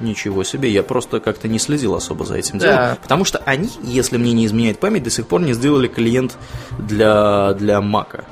Ничего 0.00 0.42
себе, 0.42 0.68
я 0.70 0.82
просто 0.82 1.20
как-то 1.20 1.48
не 1.48 1.58
следил 1.58 1.94
особо 1.94 2.24
за 2.24 2.36
этим 2.36 2.58
Да. 2.58 2.66
делом. 2.66 2.96
Потому 3.02 3.24
что 3.24 3.38
они, 3.44 3.68
если 3.82 4.16
мне 4.18 4.32
не 4.32 4.46
изменяет 4.46 4.78
память, 4.80 5.04
до 5.04 5.10
сих 5.10 5.26
пор 5.26 5.40
не 5.42 5.52
сделали 5.52 5.86
клиент 5.88 6.36
для, 6.78 7.52
для 7.54 7.80
Мака. 7.80 8.24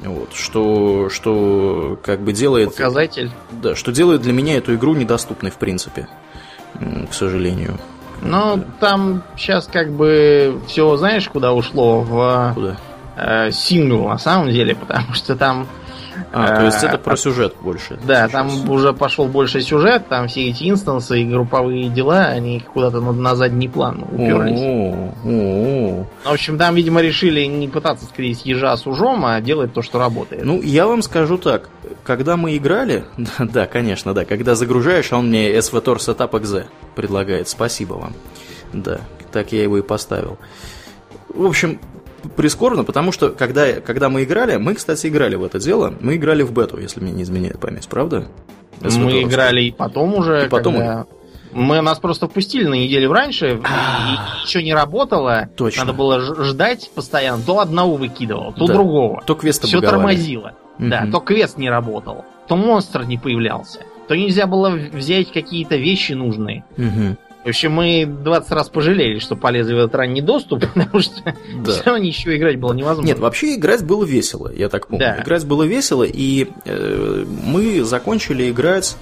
Вот, 0.00 0.34
что, 0.34 1.08
что 1.08 1.98
как 2.04 2.20
бы 2.20 2.32
делает, 2.32 2.70
Показатель. 2.70 3.30
да, 3.50 3.74
что 3.74 3.92
делает 3.92 4.20
для 4.20 4.32
меня 4.34 4.56
эту 4.58 4.74
игру 4.74 4.94
недоступной 4.94 5.50
в 5.50 5.54
принципе, 5.56 6.06
к 7.10 7.14
сожалению. 7.14 7.78
Но 8.22 8.58
там 8.80 9.22
сейчас 9.36 9.66
как 9.66 9.92
бы 9.92 10.60
все, 10.66 10.96
знаешь, 10.96 11.28
куда 11.28 11.52
ушло 11.52 12.00
в 12.00 12.52
Куда? 12.54 12.76
э, 13.16 13.50
сингл 13.50 14.08
на 14.08 14.18
самом 14.18 14.50
деле, 14.50 14.74
потому 14.74 15.12
что 15.14 15.36
там 15.36 15.66
А, 16.32 16.56
то 16.56 16.64
есть 16.64 16.76
Э, 16.82 16.88
это 16.88 16.98
про 16.98 17.16
сюжет 17.16 17.54
больше. 17.60 17.98
Да, 18.06 18.22
сейчас. 18.22 18.32
там 18.32 18.70
уже 18.70 18.92
пошел 18.92 19.26
больше 19.26 19.60
сюжет, 19.60 20.08
там 20.08 20.28
все 20.28 20.48
эти 20.48 20.68
инстансы 20.68 21.20
и 21.20 21.24
групповые 21.24 21.88
дела, 21.88 22.26
они 22.26 22.60
куда-то 22.60 23.00
на, 23.00 23.12
на 23.12 23.34
задний 23.34 23.68
план 23.68 24.04
уперлись. 24.10 24.60
О. 25.24 26.06
В 26.24 26.32
общем, 26.32 26.58
там, 26.58 26.74
видимо, 26.74 27.00
решили 27.00 27.44
не 27.44 27.68
пытаться 27.68 28.06
скрыть 28.06 28.44
ежа 28.44 28.76
с 28.76 28.86
ужом, 28.86 29.24
а 29.24 29.40
делать 29.40 29.72
то, 29.72 29.82
что 29.82 29.98
работает. 29.98 30.44
Ну, 30.44 30.62
я 30.62 30.86
вам 30.86 31.02
скажу 31.02 31.38
так, 31.38 31.68
когда 32.04 32.36
мы 32.36 32.56
играли, 32.56 33.04
да, 33.38 33.66
конечно, 33.66 34.14
да, 34.14 34.24
когда 34.24 34.54
загружаешь, 34.54 35.12
а 35.12 35.18
он 35.18 35.28
мне 35.28 35.54
SVTOR 35.56 35.96
Setup 35.96 36.30
.exe 36.30 36.66
предлагает, 36.94 37.48
спасибо 37.48 37.94
вам. 37.94 38.12
Да, 38.72 39.00
так 39.32 39.52
я 39.52 39.62
его 39.62 39.78
и 39.78 39.82
поставил. 39.82 40.38
В 41.28 41.44
общем, 41.44 41.80
прискорбно, 42.34 42.84
потому 42.84 43.12
что 43.12 43.30
когда, 43.30 43.80
когда 43.80 44.08
мы 44.08 44.24
играли, 44.24 44.56
мы, 44.56 44.74
кстати, 44.74 45.06
играли 45.06 45.36
в 45.36 45.44
это 45.44 45.58
дело, 45.58 45.94
мы 46.00 46.16
играли 46.16 46.42
в 46.42 46.52
бету, 46.52 46.78
если 46.78 47.00
мне 47.00 47.12
не 47.12 47.22
изменяет 47.22 47.60
память, 47.60 47.88
правда? 47.88 48.26
Мы 48.80 48.88
SVTOR. 48.88 49.22
играли 49.22 49.62
и 49.62 49.70
потом 49.70 50.14
уже, 50.14 50.46
И 50.46 50.48
потом 50.48 50.74
когда... 50.74 51.06
Мы 51.52 51.80
нас 51.80 51.98
просто 51.98 52.28
впустили 52.28 52.66
на 52.66 52.74
неделю 52.74 53.12
раньше, 53.12 53.54
и 53.54 54.46
еще 54.46 54.62
не 54.62 54.74
работало. 54.74 55.48
Точно. 55.56 55.84
Надо 55.86 55.96
было 55.96 56.20
ждать 56.44 56.90
постоянно. 56.94 57.42
То 57.42 57.60
одного 57.60 57.94
выкидывал, 57.96 58.52
то 58.52 58.66
Да. 58.66 58.74
другого. 58.74 59.22
То 59.24 59.34
квесты 59.34 59.66
Все 59.66 59.80
тормозило. 59.80 60.52
Да, 60.78 61.06
то 61.10 61.20
квест 61.20 61.56
не 61.56 61.70
работал, 61.70 62.26
то 62.48 62.56
монстр 62.56 63.04
не 63.04 63.16
появлялся, 63.16 63.80
то 64.08 64.14
нельзя 64.14 64.46
было 64.46 64.68
взять 64.68 65.32
какие-то 65.32 65.76
вещи 65.76 66.12
нужные. 66.12 66.64
В 67.46 67.48
общем, 67.50 67.70
мы 67.74 68.04
20 68.06 68.50
раз 68.50 68.68
пожалели, 68.68 69.20
что 69.20 69.36
полезли 69.36 69.72
в 69.72 69.78
этот 69.78 69.94
ранний 69.94 70.20
доступ, 70.20 70.64
потому 70.74 71.00
что 71.00 71.22
Да. 71.64 71.70
все 71.70 71.82
равно 71.84 72.02
ничего 72.02 72.36
играть 72.36 72.58
было 72.58 72.72
невозможно. 72.72 73.06
Нет, 73.06 73.20
вообще 73.20 73.54
играть 73.54 73.84
было 73.84 74.04
весело, 74.04 74.52
я 74.52 74.68
так 74.68 74.88
помню. 74.88 75.04
Да. 75.06 75.22
Играть 75.22 75.46
было 75.46 75.62
весело, 75.62 76.02
и 76.02 76.48
э, 76.64 77.24
мы 77.44 77.84
закончили 77.84 78.50
играть 78.50 78.96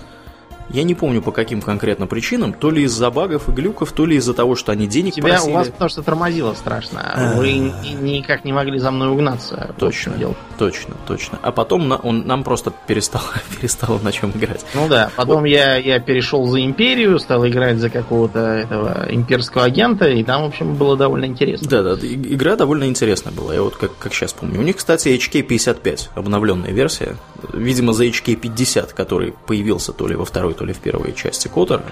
Я 0.71 0.83
не 0.83 0.95
помню 0.95 1.21
по 1.23 1.31
каким 1.31 1.61
конкретно 1.61 2.07
причинам, 2.07 2.53
то 2.53 2.71
ли 2.71 2.83
из-за 2.85 3.11
багов 3.11 3.49
и 3.49 3.53
глюков, 3.53 3.93
то 3.93 4.07
ли 4.07 4.17
из-за 4.17 4.35
того, 4.35 4.57
что 4.57 4.73
они 4.73 4.87
денег 4.87 5.15
Тебя 5.15 5.29
просили. 5.29 5.51
у 5.51 5.55
вас 5.55 5.69
потому 5.69 5.89
что 5.91 6.03
тормозило 6.03 6.55
страшно. 6.55 7.35
Вы 7.37 7.53
ни- 7.53 7.93
никак 8.03 8.45
не 8.45 8.53
могли 8.53 8.79
за 8.79 8.91
мной 8.91 9.09
угнаться. 9.09 9.75
Точно, 9.79 10.15
дело. 10.15 10.35
точно, 10.59 10.95
точно. 11.07 11.39
А 11.43 11.53
потом 11.53 11.89
на- 11.89 11.97
он 11.97 12.27
нам 12.27 12.45
просто 12.45 12.73
перестал, 12.87 13.23
перестало 13.61 13.99
на 14.01 14.11
чем 14.11 14.31
играть. 14.31 14.65
Ну 14.75 14.89
да, 14.89 15.11
потом 15.17 15.45
я, 15.45 15.77
я 15.77 16.01
перешел 16.01 16.47
за 16.47 16.65
империю, 16.65 17.19
стал 17.19 17.47
играть 17.47 17.79
за 17.79 17.91
какого-то 17.91 18.39
этого 18.41 19.07
имперского 19.11 19.65
агента, 19.65 20.09
и 20.09 20.25
там, 20.25 20.43
в 20.43 20.47
общем, 20.47 20.75
было 20.75 20.97
довольно 20.97 21.27
интересно. 21.27 21.69
Да, 21.69 21.83
да, 21.83 22.07
игра 22.07 22.57
довольно 22.57 22.85
интересная 22.85 23.33
была, 23.33 23.55
я 23.55 23.62
вот 23.62 23.77
как, 23.77 23.97
как 23.99 24.15
сейчас 24.15 24.33
помню. 24.33 24.61
У 24.61 24.62
них, 24.62 24.77
кстати, 24.77 25.09
HK55, 25.09 26.09
обновленная 26.15 26.71
версия. 26.73 27.17
Видимо, 27.53 27.93
за 27.93 28.07
HK50, 28.07 28.95
который 28.95 29.35
появился 29.47 29.93
то 29.93 30.09
ли 30.09 30.15
во 30.17 30.25
второй, 30.25 30.54
то 30.55 30.65
ли 30.65 30.73
в 30.73 30.79
первой 30.79 31.13
части 31.13 31.49
Котора, 31.49 31.85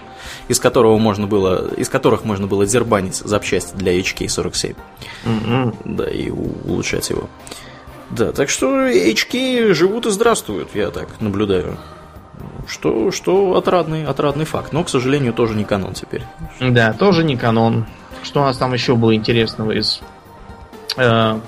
из 0.48 0.58
которого 0.58 0.98
можно 0.98 1.26
было, 1.26 1.72
из 1.74 1.88
которых 1.88 2.24
можно 2.24 2.46
было 2.46 2.66
дербанить 2.66 3.16
запчасти 3.16 3.74
для 3.76 3.98
HK47. 3.98 4.76
М-м. 5.24 5.74
Да, 5.84 6.08
и 6.08 6.30
улучшать 6.30 7.10
его. 7.10 7.28
Да, 8.10 8.32
так 8.32 8.50
что 8.50 8.86
HK 8.88 9.72
живут 9.72 10.06
и 10.06 10.10
здравствуют, 10.10 10.74
я 10.74 10.90
так 10.90 11.20
наблюдаю. 11.20 11.78
Что, 12.66 13.10
что 13.10 13.56
отрадный, 13.56 14.04
отрадный 14.04 14.44
факт. 14.44 14.72
Но, 14.72 14.84
к 14.84 14.88
сожалению, 14.88 15.32
тоже 15.32 15.54
не 15.54 15.64
канон 15.64 15.94
теперь. 15.94 16.22
Да, 16.60 16.92
тоже 16.92 17.24
не 17.24 17.36
канон. 17.36 17.86
Что 18.22 18.40
у 18.40 18.44
нас 18.44 18.56
там 18.56 18.72
еще 18.72 18.94
было 18.94 19.14
интересного 19.14 19.72
из 19.72 20.00
э, 20.96 21.40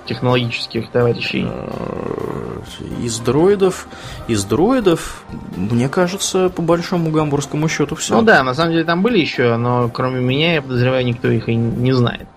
роботехнологических 0.00 0.90
товарищей? 0.90 1.46
Э, 1.46 2.60
Из 3.02 3.18
дроидов, 3.18 3.86
из 4.28 4.44
дроидов, 4.44 5.24
мне 5.56 5.88
кажется, 5.88 6.48
по 6.48 6.62
большому 6.62 7.10
гамбургскому 7.10 7.68
счету 7.68 7.94
все. 7.94 8.16
Ну 8.16 8.22
да, 8.22 8.42
на 8.42 8.54
самом 8.54 8.72
деле 8.72 8.84
там 8.84 9.02
были 9.02 9.18
еще, 9.18 9.56
но 9.56 9.88
кроме 9.88 10.20
меня, 10.20 10.54
я 10.54 10.62
подозреваю, 10.62 11.04
никто 11.04 11.28
их 11.28 11.48
и 11.48 11.54
не 11.54 11.92
знает. 11.92 12.28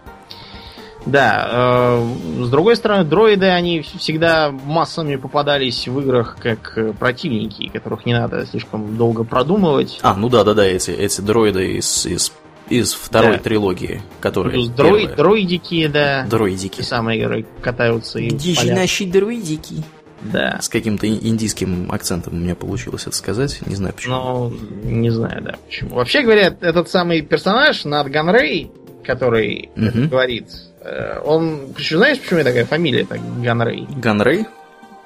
Да, 1.05 1.49
э, 1.51 2.43
с 2.43 2.49
другой 2.49 2.77
стороны, 2.77 3.03
дроиды, 3.03 3.47
они 3.47 3.81
всегда 3.81 4.51
массами 4.51 5.17
попадались 5.17 5.85
в 5.85 5.99
играх 5.99 6.37
как 6.39 6.77
э, 6.77 6.93
противники, 6.93 7.67
которых 7.67 8.05
не 8.05 8.13
надо 8.13 8.45
слишком 8.45 8.95
долго 8.95 9.25
продумывать. 9.25 9.99
А, 10.01 10.13
ну 10.13 10.29
да, 10.29 10.45
да, 10.45 10.53
да, 10.53 10.65
эти, 10.65 10.91
эти 10.91 11.19
дроиды 11.19 11.73
из, 11.73 12.05
из, 12.05 12.31
из 12.69 12.93
второй 12.93 13.37
Да. 13.37 13.43
трилогии, 13.43 14.01
которые. 14.21 14.53
Плюс 14.53 14.67
дроид, 14.69 15.15
дроидики, 15.15 15.87
да. 15.87 16.25
Дроидики. 16.29 16.77
Те 16.77 16.83
самые, 16.83 17.21
которые 17.21 17.45
катаются 17.61 18.19
и 18.19 18.31
наши 18.71 19.05
дроидики? 19.05 19.83
Да. 20.21 20.59
С 20.61 20.69
каким-то 20.69 21.05
ин- 21.05 21.19
индийским 21.21 21.91
акцентом 21.91 22.33
у 22.33 22.37
меня 22.37 22.55
получилось 22.55 23.05
это 23.07 23.15
сказать. 23.15 23.59
Не 23.65 23.75
знаю 23.75 23.93
почему. 23.93 24.15
Ну, 24.15 24.53
не 24.83 25.09
знаю, 25.09 25.41
да, 25.43 25.55
почему. 25.65 25.95
Вообще 25.95 26.21
говоря, 26.21 26.55
этот 26.61 26.89
самый 26.89 27.21
персонаж, 27.21 27.83
Над 27.83 28.09
Ганрей, 28.09 28.71
который 29.03 29.69
это 29.75 30.07
говорит, 30.07 30.47
э, 30.79 31.19
он... 31.25 31.73
Знаешь, 31.77 32.19
почему 32.21 32.41
такая 32.43 32.65
фамилия 32.65 33.03
так 33.05 33.19
Ганрей? 33.41 33.85
Ганрей? 33.97 34.45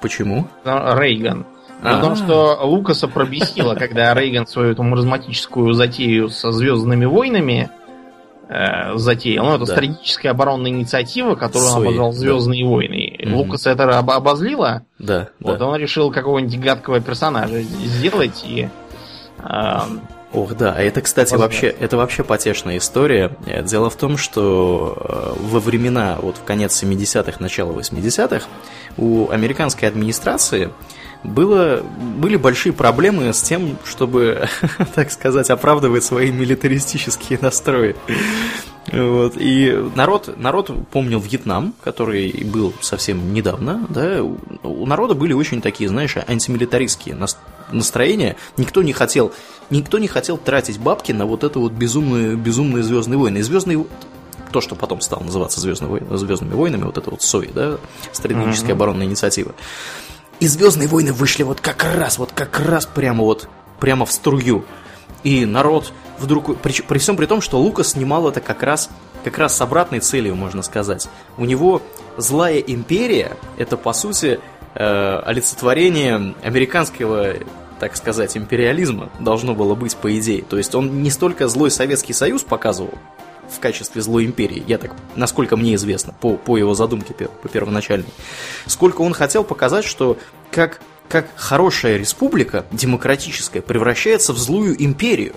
Почему? 0.00 0.46
Рейган. 0.64 1.44
А. 1.82 1.96
Потому 1.96 2.16
что 2.16 2.58
Лукаса 2.64 3.06
пробесило, 3.08 3.74
когда 3.74 4.12
Рейган 4.14 4.46
свою 4.46 4.72
эту 4.72 4.82
маразматическую 4.82 5.72
затею 5.74 6.28
со 6.28 6.50
Звездными 6.50 7.04
войнами 7.04 7.70
э, 8.48 8.96
затеял. 8.96 9.44
Ну, 9.44 9.54
это 9.56 9.66
Да. 9.66 9.72
стратегическая 9.74 10.30
оборонная 10.30 10.70
инициатива, 10.70 11.34
которую 11.34 11.68
он 11.68 11.74
Сои, 11.76 11.86
обозвал 11.88 12.10
да. 12.12 12.16
Звездные 12.18 12.64
войны. 12.66 13.16
Мгм. 13.22 13.34
Лукаса 13.36 13.70
это 13.70 13.98
об- 13.98 14.10
обозлило, 14.10 14.82
Да, 14.98 15.28
вот 15.40 15.58
да. 15.58 15.66
он 15.66 15.76
решил 15.76 16.10
какого-нибудь 16.10 16.58
гадкого 16.58 17.00
персонажа 17.00 17.60
сделать 17.60 18.42
и 18.46 18.68
э, 19.38 19.76
Ох, 20.32 20.54
да, 20.56 20.74
а 20.76 20.82
это, 20.82 21.00
кстати, 21.00 21.30
Возможно. 21.32 21.46
вообще, 21.46 21.66
это 21.68 21.96
вообще 21.96 22.22
потешная 22.22 22.76
история. 22.78 23.30
Э, 23.46 23.62
Дело 23.62 23.88
в 23.88 23.96
том, 23.96 24.16
что 24.18 24.94
э, 24.98 25.32
во 25.40 25.58
времена, 25.60 26.18
вот 26.20 26.36
в 26.36 26.44
конец 26.44 26.82
70-х, 26.82 27.38
начало 27.40 27.72
80-х, 27.72 28.46
у 28.98 29.30
американской 29.30 29.88
администрации 29.88 30.70
было, 31.24 31.82
были 32.16 32.36
большие 32.36 32.72
проблемы 32.72 33.32
с 33.32 33.40
тем, 33.42 33.76
чтобы, 33.84 34.48
так 34.94 35.10
сказать, 35.10 35.50
оправдывать 35.50 36.04
свои 36.04 36.30
милитаристические 36.30 37.38
настрои. 37.42 37.96
Вот. 38.90 39.34
И 39.36 39.70
народ, 39.94 40.34
народ 40.38 40.70
помнил 40.90 41.20
Вьетнам, 41.20 41.74
который 41.82 42.30
был 42.44 42.72
совсем 42.80 43.34
недавно, 43.34 43.84
да, 43.90 44.22
у- 44.22 44.86
народа 44.86 45.14
были 45.14 45.34
очень 45.34 45.60
такие, 45.60 45.90
знаешь, 45.90 46.16
антимилитаристские 46.16 47.14
нас- 47.14 47.36
настроения. 47.70 48.36
Никто 48.56 48.82
не 48.82 48.94
хотел, 48.94 49.32
никто 49.68 49.98
не 49.98 50.08
хотел 50.08 50.38
тратить 50.38 50.78
бабки 50.78 51.12
на 51.12 51.26
вот 51.26 51.44
это 51.44 51.58
вот 51.58 51.72
безумные, 51.72 52.34
безумные 52.36 52.82
Звездные 52.82 53.18
войны. 53.18 53.38
И 53.38 53.42
Звездные 53.42 53.84
то, 54.52 54.62
что 54.62 54.74
потом 54.74 55.02
стало 55.02 55.22
называться 55.24 55.60
Звездные 55.60 55.90
войны, 55.90 56.16
Звездными 56.16 56.54
войнами, 56.54 56.84
вот 56.84 56.96
это 56.96 57.10
вот 57.10 57.20
СОИ, 57.20 57.50
да, 57.54 57.76
стратегическая 58.12 58.72
оборонная 58.72 59.04
инициатива. 59.04 59.54
И 60.40 60.46
Звездные 60.46 60.88
войны 60.88 61.12
вышли 61.12 61.42
вот 61.42 61.60
как 61.60 61.84
раз, 61.96 62.18
вот 62.18 62.32
как 62.32 62.60
раз 62.60 62.86
прямо 62.86 63.24
вот, 63.24 63.48
прямо 63.80 64.06
в 64.06 64.12
струю. 64.12 64.64
И 65.24 65.44
народ 65.44 65.92
вдруг, 66.18 66.58
при, 66.58 66.80
при 66.82 66.98
всем 66.98 67.16
при 67.16 67.26
том, 67.26 67.40
что 67.40 67.58
Лукас 67.58 67.88
снимал 67.88 68.28
это 68.28 68.40
как 68.40 68.62
раз, 68.62 68.88
как 69.24 69.36
раз 69.38 69.56
с 69.56 69.60
обратной 69.60 69.98
целью, 69.98 70.36
можно 70.36 70.62
сказать. 70.62 71.08
У 71.36 71.44
него 71.44 71.82
злая 72.16 72.58
империя, 72.58 73.36
это 73.56 73.76
по 73.76 73.92
сути 73.92 74.38
э, 74.74 75.22
олицетворение 75.24 76.34
американского, 76.44 77.34
так 77.80 77.96
сказать, 77.96 78.36
империализма 78.36 79.10
должно 79.18 79.54
было 79.54 79.74
быть 79.74 79.96
по 79.96 80.16
идее. 80.16 80.42
То 80.42 80.56
есть 80.56 80.74
он 80.76 81.02
не 81.02 81.10
столько 81.10 81.48
злой 81.48 81.72
Советский 81.72 82.12
Союз 82.12 82.42
показывал, 82.42 82.94
в 83.50 83.60
качестве 83.60 84.02
злой 84.02 84.24
империи, 84.24 84.62
я 84.66 84.78
так, 84.78 84.94
насколько 85.16 85.56
мне 85.56 85.74
известно, 85.74 86.14
по, 86.20 86.36
по 86.36 86.56
его 86.56 86.74
задумке 86.74 87.14
по 87.14 87.48
первоначальной, 87.48 88.08
сколько 88.66 89.02
он 89.02 89.12
хотел 89.12 89.44
показать, 89.44 89.84
что 89.84 90.18
как, 90.50 90.80
как 91.08 91.28
хорошая 91.36 91.96
республика, 91.96 92.66
демократическая, 92.72 93.62
превращается 93.62 94.32
в 94.32 94.38
злую 94.38 94.82
империю. 94.82 95.34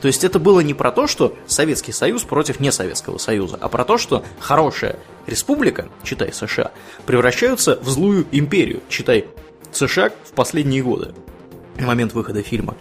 То 0.00 0.08
есть 0.08 0.24
это 0.24 0.40
было 0.40 0.60
не 0.60 0.74
про 0.74 0.90
то, 0.90 1.06
что 1.06 1.36
Советский 1.46 1.92
Союз 1.92 2.24
против 2.24 2.58
несоветского 2.58 3.18
Союза, 3.18 3.56
а 3.60 3.68
про 3.68 3.84
то, 3.84 3.98
что 3.98 4.24
хорошая 4.40 4.98
республика, 5.26 5.88
читай 6.02 6.32
США, 6.32 6.72
превращаются 7.06 7.78
в 7.80 7.88
злую 7.88 8.26
империю, 8.32 8.82
читай 8.88 9.26
США 9.70 10.10
в 10.24 10.32
последние 10.32 10.82
годы, 10.82 11.14
момент 11.78 12.14
выхода 12.14 12.42
фильма. 12.42 12.76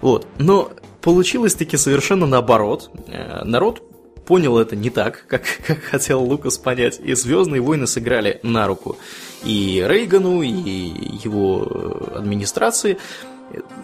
Вот. 0.00 0.26
Но 0.38 0.72
получилось 1.02 1.54
таки 1.54 1.76
совершенно 1.76 2.26
наоборот. 2.26 2.90
Э, 3.08 3.44
Народ 3.44 3.82
понял 4.26 4.58
это 4.58 4.76
не 4.76 4.90
так, 4.90 5.24
как, 5.26 5.42
как 5.66 5.80
хотел 5.80 6.22
Лукас 6.22 6.58
понять. 6.58 7.00
И 7.02 7.14
Звездные 7.14 7.60
войны 7.60 7.86
сыграли 7.86 8.40
на 8.42 8.66
руку 8.66 8.96
и 9.44 9.84
Рейгану, 9.86 10.42
и 10.42 10.50
его 10.50 11.66
э, 11.68 12.18
администрации. 12.18 12.98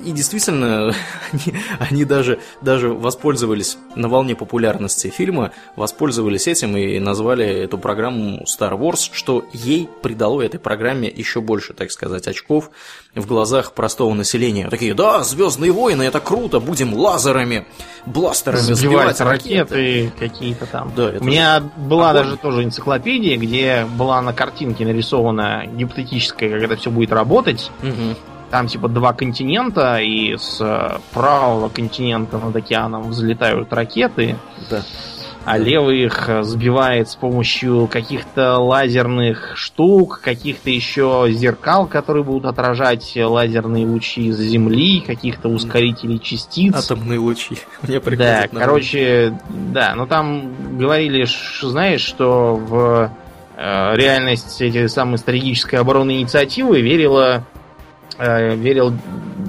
И 0.05 0.13
действительно, 0.13 0.95
они, 1.33 1.55
они 1.79 2.05
даже, 2.05 2.39
даже 2.63 2.89
воспользовались 2.89 3.79
на 3.95 4.09
волне 4.09 4.35
популярности 4.35 5.09
фильма, 5.09 5.53
воспользовались 5.77 6.47
этим 6.47 6.77
и 6.77 6.99
назвали 6.99 7.45
эту 7.47 7.79
программу 7.79 8.45
Star 8.45 8.79
Wars, 8.79 9.11
что 9.13 9.45
ей 9.53 9.89
придало 10.03 10.43
этой 10.43 10.61
программе 10.61 11.09
еще 11.09 11.41
больше, 11.41 11.75
так 11.75 11.91
сказать, 11.91 12.27
очков 12.27 12.71
в 13.15 13.27
глазах 13.27 13.73
простого 13.73 14.15
населения. 14.15 14.69
Такие, 14.71 14.95
да, 14.95 15.23
Звездные 15.23 15.73
войны, 15.73 16.05
это 16.05 16.21
круто, 16.21 16.61
будем 16.61 16.95
лазерами, 16.95 17.67
бластерами 18.07 18.61
сбивать 18.61 18.79
сбивать 18.79 19.21
ракеты. 19.21 19.75
ракеты 19.75 20.13
какие-то 20.19 20.67
там. 20.67 20.93
Да, 20.97 21.13
У 21.21 21.25
меня 21.25 21.61
была 21.77 22.11
огонь. 22.11 22.23
даже 22.25 22.37
тоже 22.37 22.65
энциклопедия, 22.65 23.37
где 23.37 23.87
была 23.97 24.21
на 24.23 24.33
картинке 24.33 24.85
нарисована 24.85 25.65
гипотетическая, 25.67 26.51
как 26.51 26.63
это 26.63 26.77
все 26.77 26.91
будет 26.91 27.13
работать. 27.13 27.71
Мгм. 27.83 28.17
Там 28.51 28.67
типа 28.67 28.89
два 28.89 29.13
континента, 29.13 29.99
и 29.99 30.37
с 30.37 30.59
э, 30.61 30.99
правого 31.13 31.69
континента 31.69 32.39
над 32.39 32.57
океаном 32.57 33.11
взлетают 33.11 33.71
ракеты, 33.75 34.37
Да. 34.71 34.83
а 35.45 35.59
левый 35.59 36.05
их 36.05 36.31
э, 36.31 36.43
сбивает 36.43 37.11
с 37.11 37.17
помощью 37.17 37.87
каких-то 37.89 38.57
лазерных 38.59 39.53
штук, 39.55 40.21
каких-то 40.25 40.71
еще 40.71 41.27
зеркал, 41.29 41.87
которые 41.87 42.25
будут 42.25 42.47
отражать 42.47 43.13
лазерные 43.17 43.85
лучи 43.85 44.33
с 44.33 44.39
Земли, 44.39 45.01
каких-то 45.07 45.49
ускорителей 45.51 46.19
частиц. 46.19 46.75
Атомные 46.75 47.19
лучи. 47.19 47.59
Мне 47.83 48.01
Да, 48.01 48.47
короче, 48.51 49.39
да, 49.51 49.95
но 49.95 50.07
там 50.07 50.79
говорили, 50.79 51.27
знаешь, 51.61 52.01
что 52.01 52.55
в 52.57 53.11
э, 53.59 53.95
реальность 53.95 54.59
этой 54.63 54.89
самой 54.89 55.19
стратегической 55.19 55.79
оборонной 55.81 56.21
инициативы 56.21 56.81
верила, 56.81 57.45
э, 58.19 58.57
верил 58.57 58.93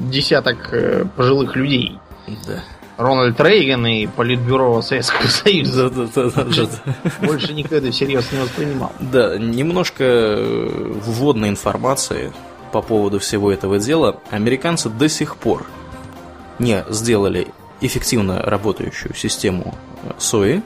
десяток 0.10 0.74
э, 0.74 1.06
пожилых 1.16 1.56
людей. 1.56 2.00
Да. 2.48 2.64
Рональд 2.98 3.40
Рейган 3.40 3.88
и 3.88 4.08
Политбюро 4.08 4.82
Советского 4.82 5.28
Союза. 5.28 5.90
Да, 5.90 6.08
да, 6.14 6.30
да. 6.44 7.26
Больше 7.26 7.54
никто 7.54 7.76
это 7.76 7.92
всерьез 7.92 8.32
не 8.32 8.40
воспринимал. 8.40 8.92
Да, 9.00 9.38
немножко 9.38 10.04
э, 10.04 10.94
вводной 11.06 11.50
информации 11.50 12.34
по 12.72 12.82
поводу 12.82 13.20
всего 13.20 13.52
этого 13.52 13.80
дела. 13.80 14.20
Американцы 14.32 14.90
до 14.90 15.08
сих 15.08 15.38
пор 15.38 15.66
не 16.60 16.84
сделали 16.90 17.48
эффективно 17.82 18.42
работающую 18.42 19.16
систему 19.16 19.74
СОИ, 20.18 20.62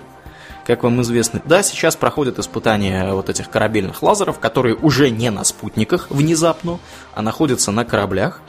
как 0.66 0.84
вам 0.84 1.02
известно. 1.02 1.42
Да, 1.46 1.64
сейчас 1.64 1.96
проходят 1.96 2.40
испытания 2.40 3.14
вот 3.14 3.30
этих 3.30 3.50
корабельных 3.50 4.02
лазеров, 4.02 4.40
которые 4.40 4.76
уже 4.76 5.10
не 5.10 5.30
на 5.30 5.44
спутниках 5.44 6.08
внезапно, 6.10 6.80
а 7.14 7.22
находятся 7.22 7.72
на 7.72 7.86
кораблях. 7.86 8.42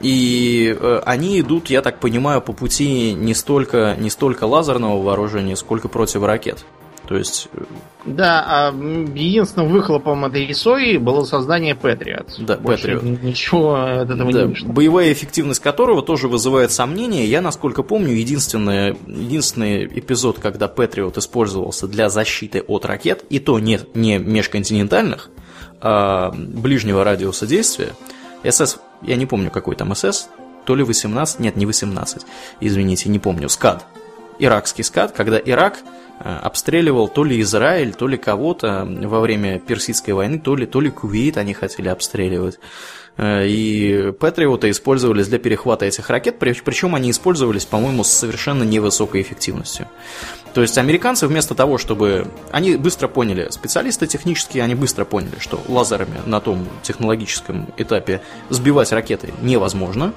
И 0.00 0.76
э, 0.78 1.00
они 1.06 1.40
идут, 1.40 1.70
я 1.70 1.80
так 1.80 2.00
понимаю, 2.00 2.42
по 2.42 2.52
пути 2.52 3.14
не 3.14 3.34
столько, 3.34 3.96
не 3.98 4.10
столько 4.10 4.44
лазерного 4.44 5.02
вооружения, 5.02 5.56
сколько 5.56 5.88
противоракет. 5.88 6.64
То 7.06 7.16
есть... 7.16 7.48
Э, 7.52 7.62
да, 8.04 8.44
а 8.46 8.72
единственным 8.72 9.68
выхлопом 9.68 10.24
этой 10.24 10.52
СОИ 10.52 10.96
было 10.96 11.24
создание 11.24 11.74
Patriot. 11.74 12.26
Да, 12.38 12.56
Больше 12.56 12.92
Patriot. 12.92 13.24
Ничего 13.24 13.74
от 13.74 14.10
этого 14.10 14.32
да, 14.32 14.42
не 14.42 14.46
вышло. 14.48 14.68
Боевая 14.68 15.12
эффективность 15.12 15.60
которого 15.60 16.02
тоже 16.02 16.28
вызывает 16.28 16.72
сомнения. 16.72 17.26
Я, 17.26 17.40
насколько 17.40 17.82
помню, 17.82 18.12
единственный, 18.14 18.96
единственный 19.06 19.86
эпизод, 19.86 20.38
когда 20.38 20.66
Patriot 20.66 21.18
использовался 21.18 21.88
для 21.88 22.08
защиты 22.08 22.60
от 22.60 22.84
ракет, 22.84 23.24
и 23.30 23.38
то 23.38 23.58
не, 23.58 23.80
не 23.94 24.18
межконтинентальных, 24.18 25.30
а 25.80 26.32
ближнего 26.32 27.04
радиуса 27.04 27.46
действия, 27.46 27.92
СС, 28.48 28.78
я 29.02 29.16
не 29.16 29.26
помню, 29.26 29.50
какой 29.50 29.76
там 29.76 29.94
СС, 29.94 30.28
то 30.64 30.74
ли 30.74 30.82
18, 30.82 31.40
нет, 31.40 31.56
не 31.56 31.66
18, 31.66 32.22
извините, 32.60 33.08
не 33.08 33.18
помню, 33.18 33.48
СКАД. 33.48 33.84
Иракский 34.38 34.84
СКАД, 34.84 35.12
когда 35.12 35.38
Ирак 35.38 35.78
обстреливал 36.18 37.08
то 37.08 37.24
ли 37.24 37.40
Израиль, 37.40 37.94
то 37.94 38.06
ли 38.08 38.16
кого-то 38.16 38.86
во 38.88 39.20
время 39.20 39.58
Персидской 39.58 40.14
войны, 40.14 40.38
то 40.38 40.56
ли, 40.56 40.66
то 40.66 40.80
ли 40.80 40.90
Кувейт 40.90 41.36
они 41.36 41.54
хотели 41.54 41.88
обстреливать. 41.88 42.58
Э, 43.16 43.46
и 43.46 44.12
Патриоты 44.12 44.70
использовались 44.70 45.28
для 45.28 45.38
перехвата 45.38 45.84
этих 45.86 46.08
ракет, 46.10 46.38
причем 46.38 46.94
они 46.94 47.10
использовались, 47.10 47.64
по-моему, 47.64 48.04
с 48.04 48.10
совершенно 48.10 48.62
невысокой 48.62 49.22
эффективностью. 49.22 49.88
То 50.54 50.62
есть 50.62 50.78
американцы 50.78 51.26
вместо 51.26 51.54
того, 51.54 51.76
чтобы... 51.76 52.28
Они 52.50 52.76
быстро 52.76 53.08
поняли, 53.08 53.48
специалисты 53.50 54.06
технические, 54.06 54.64
они 54.64 54.74
быстро 54.74 55.04
поняли, 55.04 55.38
что 55.38 55.60
лазерами 55.68 56.20
на 56.24 56.40
том 56.40 56.66
технологическом 56.82 57.68
этапе 57.76 58.22
сбивать 58.48 58.92
ракеты 58.92 59.34
невозможно. 59.42 60.14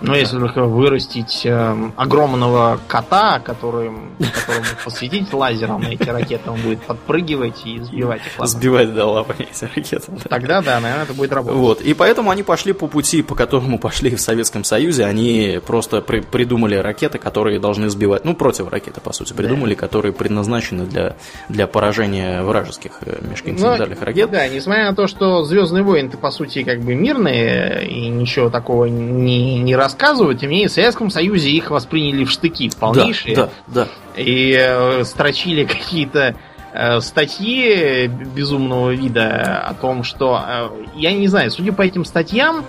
Ну, 0.00 0.14
если 0.14 0.38
только 0.38 0.64
вырастить 0.64 1.42
э, 1.44 1.90
огромного 1.96 2.78
кота, 2.86 3.40
которым, 3.40 4.12
которому 4.18 4.64
посветить 4.84 5.32
лазером 5.32 5.82
на 5.82 5.88
эти 5.88 6.08
ракеты, 6.08 6.50
он 6.50 6.60
будет 6.60 6.80
подпрыгивать 6.82 7.66
и 7.66 7.80
сбивать 7.80 8.20
их 8.20 8.38
лапами. 8.38 8.48
Сбивать, 8.48 8.94
да, 8.94 9.06
лапами 9.06 9.48
эти 9.50 9.64
ракеты. 9.64 10.04
Да. 10.08 10.28
Тогда, 10.28 10.62
да, 10.62 10.80
наверное, 10.80 11.04
это 11.04 11.14
будет 11.14 11.32
работать. 11.32 11.58
Вот, 11.58 11.80
и 11.80 11.94
поэтому 11.94 12.30
они 12.30 12.42
пошли 12.42 12.72
по 12.72 12.86
пути, 12.86 13.22
по 13.22 13.34
которому 13.34 13.78
пошли 13.78 14.14
в 14.14 14.20
Советском 14.20 14.64
Союзе. 14.64 15.04
Они 15.04 15.60
просто 15.66 16.00
при, 16.00 16.20
придумали 16.20 16.76
ракеты, 16.76 17.18
которые 17.18 17.58
должны 17.58 17.90
сбивать, 17.90 18.24
ну, 18.24 18.34
против 18.34 18.68
ракеты, 18.68 19.00
по 19.00 19.12
сути, 19.12 19.32
придумали, 19.32 19.74
да. 19.74 19.80
которые 19.80 20.12
предназначены 20.12 20.86
для, 20.86 21.16
для 21.48 21.66
поражения 21.66 22.42
вражеских 22.42 22.92
э, 23.02 23.18
межконтинентальных 23.28 24.00
Но, 24.00 24.06
ракет. 24.06 24.30
Да, 24.30 24.46
несмотря 24.48 24.90
на 24.90 24.94
то, 24.94 25.06
что 25.06 25.42
Звездные 25.42 25.82
войны, 25.82 26.10
по 26.10 26.30
сути, 26.30 26.62
как 26.62 26.80
бы 26.80 26.94
мирные, 26.94 27.86
и 27.88 28.08
ничего 28.08 28.50
такого 28.50 28.84
не, 28.86 29.58
не 29.58 29.76
рассказывают, 29.88 30.40
тем 30.40 30.50
не 30.50 30.56
менее 30.56 30.68
в 30.68 30.72
Советском 30.72 31.08
Союзе 31.08 31.50
их 31.50 31.70
восприняли 31.70 32.24
в 32.24 32.30
штыки 32.30 32.70
полнейшие. 32.78 33.34
Да, 33.34 33.48
да, 33.66 33.86
да. 34.16 34.20
И 34.20 34.54
э, 34.58 35.02
строчили 35.04 35.64
какие-то 35.74 36.34
э, 36.74 37.00
статьи 37.00 38.06
безумного 38.06 38.90
вида 38.90 39.64
о 39.66 39.72
том, 39.72 40.04
что, 40.04 40.40
э, 40.46 40.68
я 40.94 41.12
не 41.12 41.26
знаю, 41.26 41.50
судя 41.50 41.72
по 41.72 41.80
этим 41.80 42.04
статьям, 42.04 42.66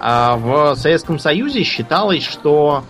э, 0.00 0.34
в 0.36 0.74
Советском 0.76 1.18
Союзе 1.18 1.62
считалось, 1.62 2.24
что 2.24 2.84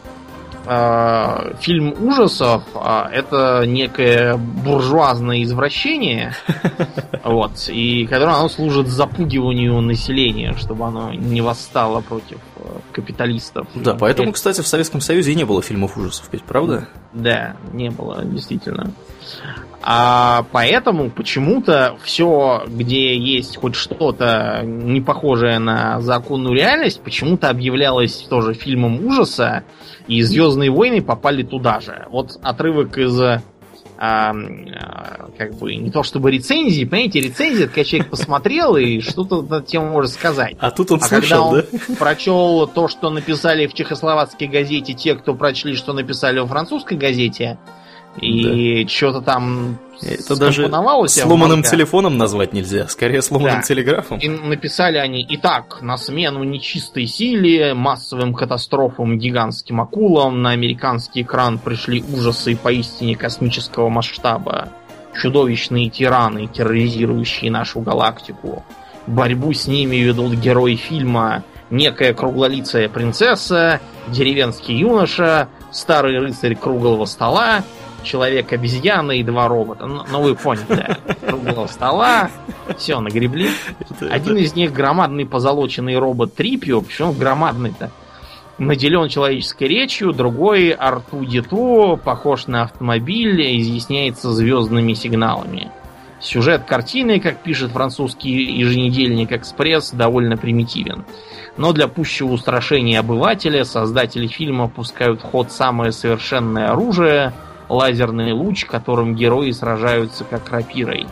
э, 0.64 1.54
фильм 1.58 1.92
ужасов 2.00 2.62
э, 2.76 3.04
это 3.12 3.64
некое 3.66 4.36
буржуазное 4.36 5.42
извращение, 5.42 6.34
вот, 7.24 7.68
и 7.68 8.06
которое 8.06 8.36
оно 8.36 8.48
служит 8.48 8.86
запугиванию 8.86 9.80
населения, 9.80 10.54
чтобы 10.56 10.84
оно 10.84 11.12
не 11.12 11.40
восстало 11.40 12.00
против 12.00 12.38
капиталистов. 12.92 13.66
Да, 13.74 13.94
поэтому, 13.94 14.32
кстати, 14.32 14.60
в 14.60 14.66
Советском 14.66 15.00
Союзе 15.00 15.32
и 15.32 15.34
не 15.34 15.44
было 15.44 15.62
фильмов 15.62 15.96
ужасов, 15.96 16.28
ведь 16.32 16.42
правда? 16.42 16.88
Да, 17.12 17.56
не 17.72 17.90
было, 17.90 18.24
действительно. 18.24 18.92
А 19.84 20.46
поэтому 20.52 21.10
почему-то 21.10 21.96
все, 22.02 22.62
где 22.68 23.16
есть 23.16 23.56
хоть 23.56 23.74
что-то 23.74 24.62
не 24.64 25.00
похожее 25.00 25.58
на 25.58 26.00
законную 26.00 26.54
реальность, 26.54 27.02
почему-то 27.02 27.50
объявлялось 27.50 28.14
тоже 28.28 28.54
фильмом 28.54 29.04
ужаса, 29.04 29.64
и 30.06 30.22
Звездные 30.22 30.70
войны 30.70 31.02
попали 31.02 31.42
туда 31.42 31.80
же. 31.80 32.06
Вот 32.10 32.38
отрывок 32.42 32.96
из 32.96 33.42
а, 34.04 34.34
как 35.38 35.54
бы 35.54 35.76
не 35.76 35.92
то 35.92 36.02
чтобы 36.02 36.32
рецензии, 36.32 36.84
понимаете, 36.84 37.20
рецензия, 37.20 37.68
когда 37.68 37.84
человек 37.84 38.10
посмотрел 38.10 38.74
и 38.74 38.98
что-то 38.98 39.42
на 39.42 39.62
тему 39.62 39.90
может 39.90 40.10
сказать. 40.10 40.56
А 40.58 40.72
тут 40.72 40.90
он 40.90 40.98
а 41.00 41.06
слышал, 41.06 41.52
когда 41.52 41.62
он 41.62 41.64
да? 41.70 41.94
прочел 41.94 42.66
то, 42.66 42.88
что 42.88 43.10
написали 43.10 43.68
в 43.68 43.74
чехословацкой 43.74 44.48
газете 44.48 44.92
те, 44.94 45.14
кто 45.14 45.34
прочли, 45.34 45.76
что 45.76 45.92
написали 45.92 46.40
во 46.40 46.48
французской 46.48 46.98
газете, 46.98 47.58
и 48.20 48.84
да. 48.84 48.88
что-то 48.88 49.20
там 49.22 49.78
это 50.02 50.36
даже 50.36 50.68
сломанным 51.06 51.62
телефоном 51.62 52.18
назвать 52.18 52.52
нельзя, 52.52 52.88
скорее 52.88 53.22
сломанным 53.22 53.60
да. 53.60 53.62
телеграфом. 53.62 54.18
И 54.18 54.28
написали 54.28 54.98
они, 54.98 55.24
итак, 55.30 55.78
на 55.80 55.96
смену 55.96 56.42
нечистой 56.42 57.06
силе, 57.06 57.74
массовым 57.74 58.34
катастрофам, 58.34 59.18
гигантским 59.18 59.80
акулам 59.80 60.42
на 60.42 60.50
американский 60.50 61.22
экран 61.22 61.58
пришли 61.58 62.02
ужасы 62.02 62.56
поистине 62.56 63.16
космического 63.16 63.88
масштаба. 63.88 64.68
Чудовищные 65.14 65.88
тираны, 65.90 66.46
терроризирующие 66.48 67.50
нашу 67.50 67.80
галактику. 67.80 68.64
Борьбу 69.06 69.52
с 69.52 69.66
ними 69.66 69.96
ведут 69.96 70.34
герои 70.34 70.74
фильма 70.74 71.44
некая 71.70 72.12
круглолицая 72.12 72.88
принцесса, 72.88 73.80
деревенский 74.08 74.76
юноша, 74.76 75.48
старый 75.70 76.18
рыцарь 76.18 76.54
круглого 76.54 77.06
стола 77.06 77.62
человек-обезьяна 78.02 79.12
и 79.12 79.22
два 79.22 79.48
робота. 79.48 79.86
Ну, 79.86 80.02
ну 80.10 80.22
вы 80.22 80.34
поняли, 80.34 80.64
да. 80.68 80.98
Круглого 81.26 81.66
стола, 81.66 82.30
все, 82.76 83.00
нагребли. 83.00 83.50
Один 84.10 84.36
из 84.36 84.54
них 84.54 84.72
громадный 84.72 85.26
позолоченный 85.26 85.98
робот 85.98 86.34
Трипио, 86.34 86.80
почему 86.80 87.12
громадный-то? 87.12 87.90
Наделен 88.58 89.08
человеческой 89.08 89.68
речью, 89.68 90.12
другой 90.12 90.70
Арту 90.70 91.24
Диту, 91.24 91.98
похож 92.02 92.46
на 92.46 92.62
автомобиль, 92.62 93.58
изъясняется 93.60 94.30
звездными 94.30 94.92
сигналами. 94.92 95.70
Сюжет 96.20 96.64
картины, 96.64 97.18
как 97.18 97.42
пишет 97.42 97.72
французский 97.72 98.30
еженедельник 98.30 99.32
«Экспресс», 99.32 99.90
довольно 99.90 100.36
примитивен. 100.36 101.04
Но 101.56 101.72
для 101.72 101.88
пущего 101.88 102.32
устрашения 102.32 103.00
обывателя 103.00 103.64
создатели 103.64 104.28
фильма 104.28 104.68
пускают 104.68 105.20
в 105.20 105.24
ход 105.24 105.50
самое 105.50 105.90
совершенное 105.90 106.70
оружие– 106.70 107.32
лазерный 107.68 108.32
луч, 108.32 108.64
которым 108.64 109.14
герои 109.14 109.50
сражаются 109.50 110.24
как 110.24 110.50
рапирой. 110.50 111.06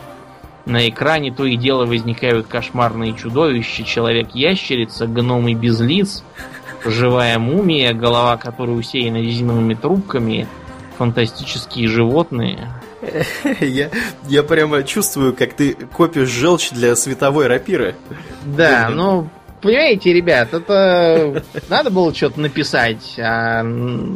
На 0.66 0.88
экране 0.88 1.32
то 1.32 1.44
и 1.44 1.56
дело 1.56 1.86
возникают 1.86 2.46
кошмарные 2.46 3.14
чудовища, 3.14 3.82
человек-ящерица, 3.84 5.06
гномы 5.06 5.54
без 5.54 5.80
лиц, 5.80 6.22
живая 6.84 7.38
мумия, 7.38 7.92
голова 7.92 8.36
которой 8.36 8.78
усеяна 8.78 9.16
резиновыми 9.16 9.74
трубками, 9.74 10.46
фантастические 10.98 11.88
животные. 11.88 12.68
Я, 13.60 13.88
я 14.28 14.42
прямо 14.42 14.82
чувствую, 14.82 15.34
как 15.34 15.54
ты 15.54 15.72
копишь 15.72 16.28
желчь 16.28 16.70
для 16.70 16.94
световой 16.96 17.46
рапиры. 17.46 17.94
Да, 18.44 18.90
ну, 18.90 19.30
понимаете, 19.60 20.12
ребят, 20.12 20.52
это 20.52 21.42
надо 21.68 21.90
было 21.90 22.14
что-то 22.14 22.40
написать, 22.40 23.18
а 23.18 23.64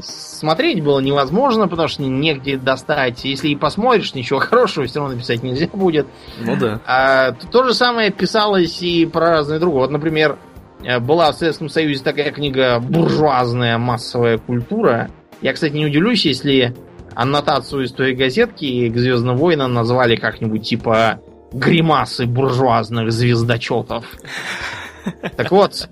смотреть 0.03 0.82
было 0.82 1.01
невозможно, 1.01 1.68
потому 1.68 1.88
что 1.88 2.03
негде 2.03 2.57
достать. 2.57 3.24
Если 3.24 3.49
и 3.49 3.57
посмотришь, 3.57 4.14
ничего 4.14 4.38
хорошего 4.40 4.86
все 4.86 5.01
равно 5.01 5.14
написать 5.14 5.42
нельзя 5.42 5.68
будет. 5.72 6.07
Ну 6.40 6.57
да. 6.57 6.80
А, 6.86 7.32
то 7.32 7.64
же 7.64 7.74
самое 7.74 8.11
писалось 8.11 8.82
и 8.82 9.07
про 9.07 9.30
разные 9.30 9.59
другие. 9.59 9.80
Вот, 9.80 9.90
например, 9.90 10.38
э, 10.82 10.99
была 10.99 11.32
в 11.32 11.36
Советском 11.36 11.68
Союзе 11.68 12.03
такая 12.03 12.30
книга 12.30 12.78
«Буржуазная 12.80 13.78
массовая 13.78 14.38
культура». 14.38 15.11
Я, 15.40 15.53
кстати, 15.53 15.74
не 15.74 15.86
удивлюсь, 15.86 16.24
если 16.24 16.74
аннотацию 17.14 17.84
из 17.84 17.92
той 17.92 18.14
газетки 18.14 18.88
к 18.88 18.97
Звездным 18.97 19.36
войнам 19.36 19.72
назвали 19.72 20.16
как-нибудь 20.16 20.62
типа 20.62 21.20
«Гримасы 21.53 22.26
буржуазных 22.26 23.12
звездочетов». 23.12 24.05
Так 25.36 25.50
вот, 25.50 25.88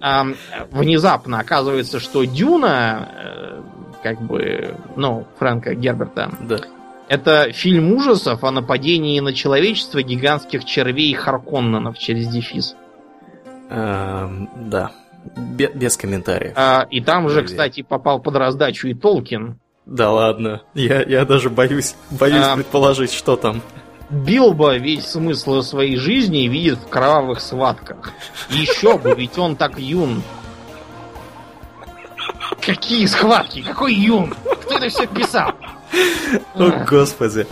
внезапно 0.71 1.39
оказывается, 1.41 2.01
что 2.01 2.25
Дюна, 2.25 3.09
э, 3.15 3.63
как 4.03 4.21
бы, 4.21 4.75
ну, 4.97 5.27
Фрэнка 5.39 5.75
Герберта, 5.75 6.31
да. 6.41 6.59
это 7.09 7.53
фильм 7.53 7.93
ужасов 7.93 8.43
о 8.45 8.51
нападении 8.51 9.21
на 9.21 9.33
человечество 9.33 10.03
гигантских 10.03 10.65
червей 10.65 11.13
Харконненов 11.15 11.99
через 11.99 12.29
дефис. 12.29 12.75
Эм, 13.71 14.51
да. 14.57 14.93
без 15.47 15.97
комментариев. 15.97 16.53
А, 16.57 16.87
и 16.91 17.01
там 17.01 17.29
же, 17.29 17.43
кстати, 17.43 17.83
попал 17.83 18.21
под 18.21 18.37
раздачу 18.37 18.89
и 18.89 18.95
Толкин. 18.95 19.59
Да 19.87 20.11
ладно, 20.13 20.63
я, 20.75 21.03
я 21.03 21.25
даже 21.25 21.51
боюсь, 21.51 21.97
боюсь 22.11 22.47
предположить, 22.55 23.13
что 23.13 23.37
там. 23.37 23.63
Билбо 24.13 24.77
весь 24.77 25.07
смысл 25.07 25.63
своей 25.63 25.97
жизни 25.97 26.47
видит 26.47 26.79
в 26.79 26.89
кровавых 26.89 27.41
схватках. 27.41 28.13
Еще 28.51 28.99
бы, 28.99 29.15
ведь 29.15 29.39
он 29.39 29.57
так 29.57 29.79
юн. 29.79 30.23
Какие 32.61 33.07
схватки? 33.07 33.63
Какой 33.63 33.95
юн? 33.95 34.35
Кто 34.63 34.77
это 34.77 34.89
все 34.91 35.07
писал? 35.07 35.53
О, 36.55 36.85
господи. 36.89 37.47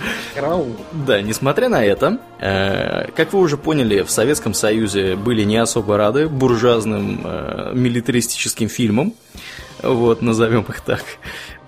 Да, 1.07 1.23
несмотря 1.23 1.71
на 1.71 1.83
это, 1.83 2.19
э, 2.39 3.11
как 3.13 3.33
вы 3.33 3.41
уже 3.41 3.57
поняли, 3.57 4.03
в 4.03 4.11
Советском 4.11 4.53
Союзе 4.53 5.17
были 5.17 5.45
не 5.45 5.57
особо 5.57 5.97
рады 5.97 6.29
буржуазным 6.29 7.23
э, 7.25 7.73
милитаристическим 7.75 8.69
фильмам. 8.69 9.15
Вот, 9.83 10.21
назовем 10.21 10.63
их 10.63 10.81
так. 10.83 11.03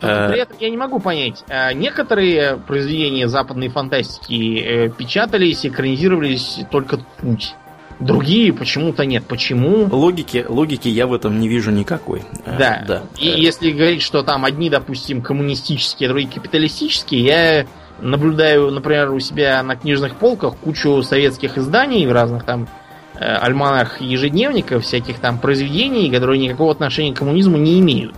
Э, 0.03 0.31
при 0.31 0.41
этом 0.41 0.57
я 0.61 0.71
не 0.71 0.77
могу 0.77 0.99
понять. 0.99 1.45
Некоторые 1.75 2.57
произведения 2.57 3.29
западной 3.29 3.69
фантастики 3.69 4.93
печатались, 4.99 5.65
экранизировались 5.65 6.61
только 6.71 6.99
путь. 7.21 7.55
Другие 8.03 8.53
почему-то 8.53 9.07
нет. 9.07 9.25
Почему? 9.27 9.89
Логики, 9.91 10.45
логики 10.49 10.89
я 10.89 11.07
в 11.07 11.15
этом 11.15 11.39
не 11.39 11.49
вижу 11.49 11.71
никакой. 11.71 12.23
Э, 12.45 12.59
да. 12.59 12.85
да. 12.87 13.03
И 13.19 13.29
э. 13.29 13.39
если 13.39 13.71
говорить, 13.71 14.03
что 14.03 14.23
там 14.23 14.45
одни, 14.45 14.71
допустим, 14.71 15.23
коммунистические, 15.23 16.09
другие 16.09 16.31
капиталистические, 16.31 17.25
я 17.25 17.67
наблюдаю, 18.01 18.71
например, 18.71 19.11
у 19.13 19.21
себя 19.21 19.63
на 19.63 19.77
книжных 19.77 20.17
полках 20.17 20.57
кучу 20.57 21.03
советских 21.03 21.57
изданий 21.59 22.05
в 22.07 22.13
разных 22.13 22.45
там 22.45 22.69
э, 23.15 23.25
альманах 23.25 24.01
ежедневников, 24.01 24.83
всяких 24.85 25.21
там 25.21 25.39
произведений, 25.39 26.11
которые 26.11 26.41
никакого 26.41 26.73
отношения 26.73 27.15
к 27.15 27.19
коммунизму 27.19 27.57
не 27.57 27.79
имеют. 27.79 28.17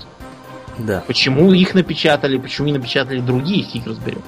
Да. 0.78 1.04
Почему 1.06 1.52
их 1.52 1.74
напечатали, 1.74 2.38
почему 2.38 2.66
не 2.66 2.72
напечатали 2.72 3.20
другие, 3.20 3.64
фиг 3.64 3.86
разберем. 3.86 4.22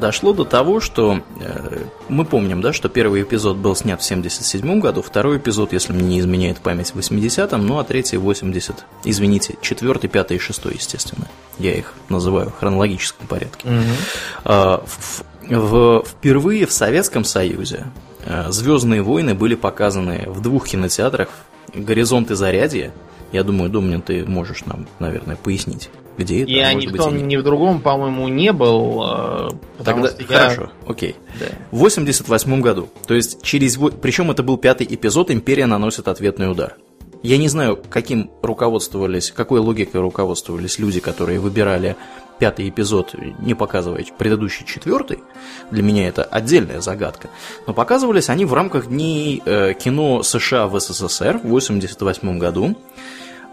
Дошло 0.00 0.32
до 0.32 0.44
того, 0.44 0.80
что 0.80 1.22
э, 1.40 1.78
мы 2.08 2.24
помним, 2.24 2.60
да, 2.60 2.72
что 2.72 2.88
первый 2.88 3.22
эпизод 3.22 3.56
был 3.56 3.74
снят 3.74 4.00
в 4.00 4.04
77 4.04 4.80
году, 4.80 5.02
второй 5.02 5.38
эпизод, 5.38 5.72
если 5.72 5.92
мне 5.92 6.02
не 6.02 6.20
изменяет 6.20 6.58
память, 6.58 6.90
в 6.90 6.98
80-м, 6.98 7.66
ну 7.66 7.78
а 7.78 7.84
третий 7.84 8.16
в 8.16 8.22
80, 8.22 8.84
извините, 9.04 9.56
четвертый, 9.62 10.08
пятый 10.08 10.36
и 10.36 10.40
шестой, 10.40 10.74
естественно. 10.74 11.26
Я 11.58 11.74
их 11.74 11.94
называю 12.08 12.50
в 12.50 12.58
хронологическом 12.58 13.26
порядке. 13.26 13.68
Угу. 13.68 13.82
А, 14.44 14.84
в, 14.86 15.24
в, 15.48 16.04
впервые 16.06 16.66
в 16.66 16.72
Советском 16.72 17.24
Союзе 17.24 17.86
э, 18.24 18.50
Звездные 18.50 19.02
войны 19.02 19.34
были 19.34 19.54
показаны 19.54 20.24
в 20.26 20.40
двух 20.40 20.68
кинотеатрах 20.68 21.28
Горизонт 21.74 22.30
и 22.30 22.34
Зарядье 22.34 22.92
я 23.32 23.44
думаю, 23.44 23.70
Домнин, 23.70 24.02
ты 24.02 24.24
можешь 24.24 24.64
нам, 24.64 24.86
наверное, 24.98 25.36
пояснить, 25.36 25.90
где 26.16 26.42
это. 26.42 26.50
Я 26.50 26.72
ни 26.72 26.86
в 26.86 26.96
том, 26.96 27.16
ни 27.28 27.36
в 27.36 27.42
другом, 27.42 27.80
по-моему, 27.80 28.28
не 28.28 28.52
был. 28.52 29.02
Э, 29.04 29.48
Тогда 29.84 30.08
что 30.08 30.24
хорошо, 30.24 30.62
я... 30.62 30.90
окей. 30.90 31.16
Да. 31.38 31.46
В 31.70 31.78
88 31.78 32.60
году, 32.60 32.88
то 33.06 33.14
есть 33.14 33.42
через... 33.42 33.76
Причем 33.76 34.30
это 34.30 34.42
был 34.42 34.56
пятый 34.56 34.86
эпизод, 34.88 35.30
Империя 35.30 35.66
наносит 35.66 36.08
ответный 36.08 36.50
удар. 36.50 36.76
Я 37.22 37.36
не 37.36 37.48
знаю, 37.48 37.82
каким 37.90 38.30
руководствовались, 38.42 39.32
какой 39.32 39.60
логикой 39.60 40.00
руководствовались 40.00 40.78
люди, 40.78 41.00
которые 41.00 41.40
выбирали 41.40 41.96
пятый 42.38 42.68
эпизод, 42.68 43.14
не 43.38 43.54
показывая 43.54 44.04
предыдущий 44.16 44.64
четвертый. 44.66 45.20
Для 45.70 45.82
меня 45.82 46.08
это 46.08 46.24
отдельная 46.24 46.80
загадка. 46.80 47.28
Но 47.66 47.74
показывались 47.74 48.28
они 48.28 48.44
в 48.44 48.54
рамках 48.54 48.88
дней 48.88 49.42
э, 49.44 49.74
кино 49.74 50.22
США 50.22 50.66
в 50.66 50.78
СССР 50.78 51.38
в 51.38 51.46
1988 51.46 52.38
году. 52.38 52.76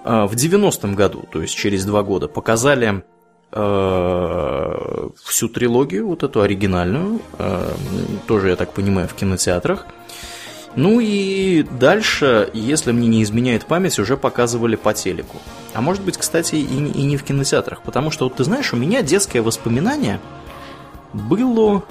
Э, 0.04 0.26
в 0.26 0.34
90-м 0.34 0.96
году, 0.96 1.28
то 1.32 1.42
есть 1.42 1.56
через 1.56 1.86
два 1.86 2.04
года, 2.04 2.28
показали 2.28 3.04
э, 3.52 5.10
всю 5.24 5.50
трилогию, 5.50 6.08
вот 6.08 6.24
эту 6.24 6.42
оригинальную, 6.42 7.20
тоже, 8.28 8.50
я 8.50 8.56
так 8.56 8.74
понимаю, 8.74 9.08
в 9.08 9.14
кинотеатрах. 9.14 9.86
Ну 10.76 11.00
и 11.00 11.64
дальше, 11.64 12.50
если 12.54 12.92
мне 12.92 13.08
не 13.08 13.24
изменяет 13.24 13.66
память, 13.66 13.98
уже 14.00 14.18
показывали 14.18 14.76
по 14.76 14.94
телеку. 14.94 15.38
А 15.74 15.82
может 15.82 16.04
быть, 16.04 16.18
кстати, 16.18 16.56
и, 16.56 16.64
и 16.64 17.04
не 17.04 17.18
в 17.18 17.24
кинотеатрах. 17.24 17.82
Потому 17.82 18.12
что, 18.12 18.26
вот 18.26 18.36
ты 18.36 18.44
знаешь, 18.44 18.74
у 18.74 18.78
меня 18.78 19.02
детское 19.02 19.42
воспоминание 19.42 20.20
было... 21.14 21.84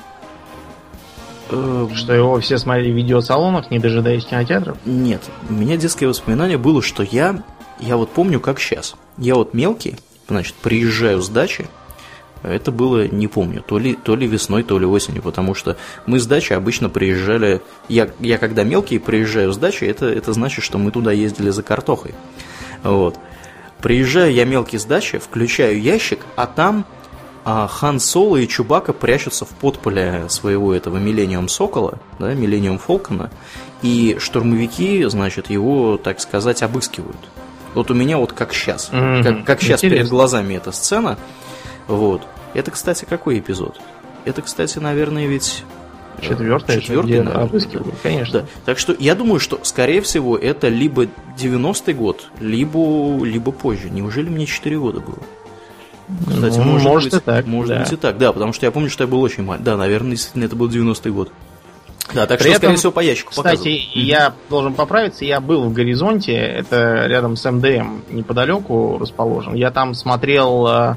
Э, 1.51 1.89
что 1.95 2.12
его 2.12 2.41
все 2.41 2.59
смотрели 2.59 2.93
в 2.93 2.97
видеосалонах, 2.97 3.70
не 3.70 3.78
дожидаясь 3.78 4.24
кинотеатров? 4.24 4.76
Нет, 4.85 5.22
у 5.49 5.53
меня 5.53 5.76
детское 5.76 6.07
воспоминание 6.07 6.59
было, 6.59 6.82
что 6.82 7.03
я 7.03 7.43
я 7.80 7.97
вот 7.97 8.11
помню, 8.11 8.41
как 8.41 8.61
сейчас. 8.61 8.95
Я 9.18 9.35
вот 9.35 9.55
мелкий, 9.55 9.97
значит, 10.28 10.55
приезжаю 10.55 11.20
с 11.20 11.28
дачи, 11.28 11.66
это 12.45 12.70
было, 12.70 13.09
не 13.09 13.26
помню, 13.26 13.62
то 13.66 13.78
ли, 13.78 13.95
то 13.95 14.14
ли 14.14 14.26
весной, 14.26 14.62
то 14.62 14.78
ли 14.78 14.86
осенью, 14.86 15.22
потому 15.22 15.55
что 15.55 15.76
мы 16.07 16.20
с 16.20 16.26
дачи 16.26 16.53
обычно 16.53 16.88
приезжали, 16.88 17.62
я, 17.88 18.11
я 18.20 18.38
когда 18.38 18.64
мелкий 18.64 18.99
приезжаю 18.99 19.53
с 19.53 19.57
дачи, 19.57 19.84
это, 19.84 20.07
это 20.07 20.32
значит, 20.32 20.64
что 20.64 20.78
мы 20.78 20.90
туда 20.90 21.12
ездили 21.12 21.51
за 21.51 21.62
картохой. 21.62 22.14
Вот. 22.82 23.18
Приезжаю 23.80 24.32
я 24.32 24.45
мелкий 24.45 24.78
с 24.78 24.84
дачи, 24.84 25.18
включаю 25.18 25.80
ящик, 25.80 26.20
а 26.36 26.47
там 26.47 26.86
а, 27.45 27.66
Хан 27.66 28.01
Соло 28.01 28.36
и 28.36 28.49
Чубака 28.49 28.92
прячутся 28.92 29.45
в 29.45 29.51
подполе 29.51 30.24
своего 30.28 30.74
этого 30.74 30.97
Миллениум 30.97 31.49
Сокола, 31.49 31.99
да, 32.18 32.34
Миллениум 32.34 32.78
Фолкона, 32.78 33.30
и 33.82 34.16
штурмовики, 34.18 35.05
значит, 35.05 35.51
его, 35.51 35.99
так 35.99 36.20
сказать, 36.20 36.62
обыскивают. 36.62 37.18
Вот 37.74 37.90
у 37.90 37.95
меня 37.95 38.18
вот 38.18 38.32
как 38.32 38.55
сейчас. 38.55 38.90
Mm-hmm. 38.90 39.22
Как, 39.22 39.45
как 39.45 39.62
сейчас 39.62 39.80
перед 39.82 40.09
глазами 40.09 40.55
эта 40.55 40.72
сцена. 40.72 41.18
Вот. 41.87 42.22
Это, 42.55 42.70
кстати, 42.70 43.05
какой 43.05 43.39
эпизод? 43.39 43.80
Это, 44.24 44.43
кстати, 44.43 44.78
наверное, 44.78 45.26
ведь 45.26 45.64
Четвертый, 46.20 46.80
четвертый, 46.80 47.22
обыскивают, 47.22 47.95
конечно. 48.03 48.41
Да. 48.41 48.47
Так 48.64 48.78
что 48.78 48.95
я 48.99 49.14
думаю, 49.14 49.41
что, 49.41 49.61
скорее 49.62 50.01
всего, 50.01 50.39
это 50.39 50.68
либо 50.68 51.07
90-й 51.37 51.93
год, 51.93 52.28
либо, 52.41 53.22
либо 53.24 53.53
позже. 53.53 53.91
Неужели 53.91 54.28
мне 54.28 54.47
4 54.47 54.78
года 54.78 55.01
было? 55.01 55.18
Кстати, 56.28 56.59
ну, 56.59 56.64
может, 56.64 56.87
может 56.87 57.12
быть, 57.12 57.22
и 57.22 57.24
так. 57.24 57.47
Может 57.47 57.68
да. 57.70 57.80
быть 57.80 57.93
и 57.93 57.97
так, 57.97 58.18
да, 58.18 58.32
потому 58.32 58.53
что 58.53 58.66
я 58.66 58.72
помню, 58.72 58.91
что 58.91 59.05
я 59.05 59.09
был 59.09 59.22
очень 59.22 59.43
маленький. 59.43 59.64
Да, 59.64 59.76
наверное, 59.76 60.12
действительно, 60.12 60.45
это 60.45 60.57
был 60.57 60.68
90-й 60.68 61.11
год. 61.11 61.32
Да, 62.12 62.26
так 62.26 62.39
При 62.39 62.49
что, 62.49 62.51
этом, 62.51 62.59
скорее 62.59 62.76
всего, 62.76 62.93
по 62.93 63.01
ящику 63.01 63.30
Кстати, 63.30 63.57
показывают. 63.57 63.97
я 63.97 64.35
должен 64.51 64.74
поправиться, 64.74 65.24
я 65.24 65.41
был 65.41 65.64
в 65.64 65.72
Горизонте, 65.72 66.35
это 66.35 67.07
рядом 67.07 67.37
с 67.37 67.51
МДМ, 67.51 68.03
неподалеку 68.11 68.99
расположен. 68.99 69.55
Я 69.55 69.70
там 69.70 69.95
смотрел 69.95 70.97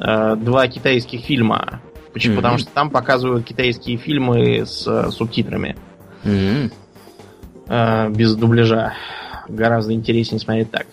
э, 0.00 0.36
два 0.36 0.68
китайских 0.68 1.22
фильма. 1.22 1.80
Почему? 2.12 2.34
Mm-hmm. 2.34 2.36
Потому 2.36 2.58
что 2.58 2.70
там 2.72 2.90
показывают 2.90 3.44
китайские 3.44 3.96
фильмы 3.96 4.64
с 4.66 4.86
э, 4.86 5.10
субтитрами. 5.10 5.76
Mm-hmm. 6.24 6.72
Э, 7.68 8.10
без 8.10 8.34
дубляжа. 8.36 8.94
Гораздо 9.48 9.92
интереснее 9.92 10.40
смотреть 10.40 10.70
так. 10.70 10.86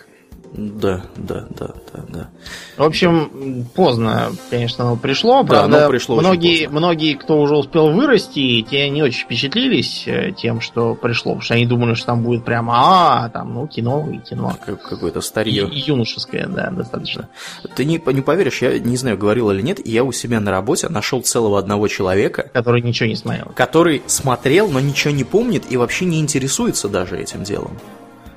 Да, 0.54 1.02
да, 1.16 1.46
да, 1.48 1.70
да, 1.92 2.04
да. 2.08 2.28
В 2.76 2.82
общем, 2.82 3.66
поздно, 3.74 4.32
конечно, 4.50 4.84
оно 4.84 4.96
пришло. 4.96 5.44
Правда, 5.44 5.72
да, 5.72 5.78
оно 5.78 5.88
пришло 5.88 6.20
многие, 6.20 6.68
многие, 6.68 7.14
кто 7.14 7.40
уже 7.40 7.56
успел 7.56 7.90
вырасти, 7.90 8.60
те 8.62 8.90
не 8.90 9.02
очень 9.02 9.24
впечатлились 9.24 10.04
э, 10.06 10.32
тем, 10.32 10.60
что 10.60 10.94
пришло, 10.94 11.32
потому 11.32 11.42
что 11.42 11.54
они 11.54 11.64
думали, 11.64 11.94
что 11.94 12.06
там 12.06 12.22
будет 12.22 12.44
прямо, 12.44 12.74
а, 12.76 13.28
там, 13.30 13.54
ну, 13.54 13.66
кино 13.66 14.06
и 14.12 14.18
кино. 14.18 14.54
Как, 14.64 14.82
какое-то 14.82 15.22
старье. 15.22 15.66
И, 15.66 15.80
юношеское, 15.80 16.46
да, 16.46 16.70
достаточно. 16.70 17.30
Ты 17.74 17.86
не, 17.86 18.02
не 18.04 18.20
поверишь, 18.20 18.60
я 18.60 18.78
не 18.78 18.98
знаю, 18.98 19.16
говорил 19.16 19.50
или 19.52 19.62
нет, 19.62 19.86
я 19.86 20.04
у 20.04 20.12
себя 20.12 20.38
на 20.40 20.50
работе 20.50 20.90
нашел 20.90 21.22
целого 21.22 21.58
одного 21.58 21.88
человека. 21.88 22.50
Который 22.52 22.82
ничего 22.82 23.08
не 23.08 23.16
смотрел. 23.16 23.52
Который 23.54 24.02
смотрел, 24.06 24.68
но 24.68 24.80
ничего 24.80 25.14
не 25.14 25.24
помнит 25.24 25.64
и 25.70 25.78
вообще 25.78 26.04
не 26.04 26.20
интересуется 26.20 26.90
даже 26.90 27.18
этим 27.18 27.42
делом. 27.42 27.78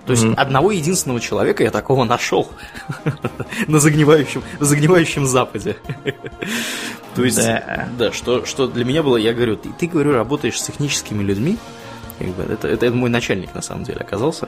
То 0.05 0.11
есть 0.11 0.23
mm-hmm. 0.23 0.35
одного 0.35 0.71
единственного 0.71 1.19
человека 1.19 1.63
я 1.63 1.71
такого 1.71 2.03
нашел 2.03 2.49
на 3.67 3.79
загнивающем, 3.79 4.43
загнивающем 4.59 5.25
Западе. 5.25 5.77
То 7.15 7.23
есть, 7.23 7.37
да, 7.37 7.87
да 7.97 8.11
что, 8.11 8.45
что 8.45 8.67
для 8.67 8.85
меня 8.85 9.01
было, 9.01 9.17
я 9.17 9.33
говорю, 9.33 9.55
ты, 9.55 9.69
ты 9.71 9.87
говорю, 9.87 10.13
работаешь 10.13 10.59
с 10.59 10.63
техническими 10.63 11.23
людьми, 11.23 11.57
как 12.19 12.27
бы, 12.29 12.43
это, 12.43 12.67
это, 12.67 12.85
это 12.85 12.95
мой 12.95 13.09
начальник 13.09 13.53
на 13.55 13.61
самом 13.61 13.83
деле 13.83 13.99
оказался. 13.99 14.47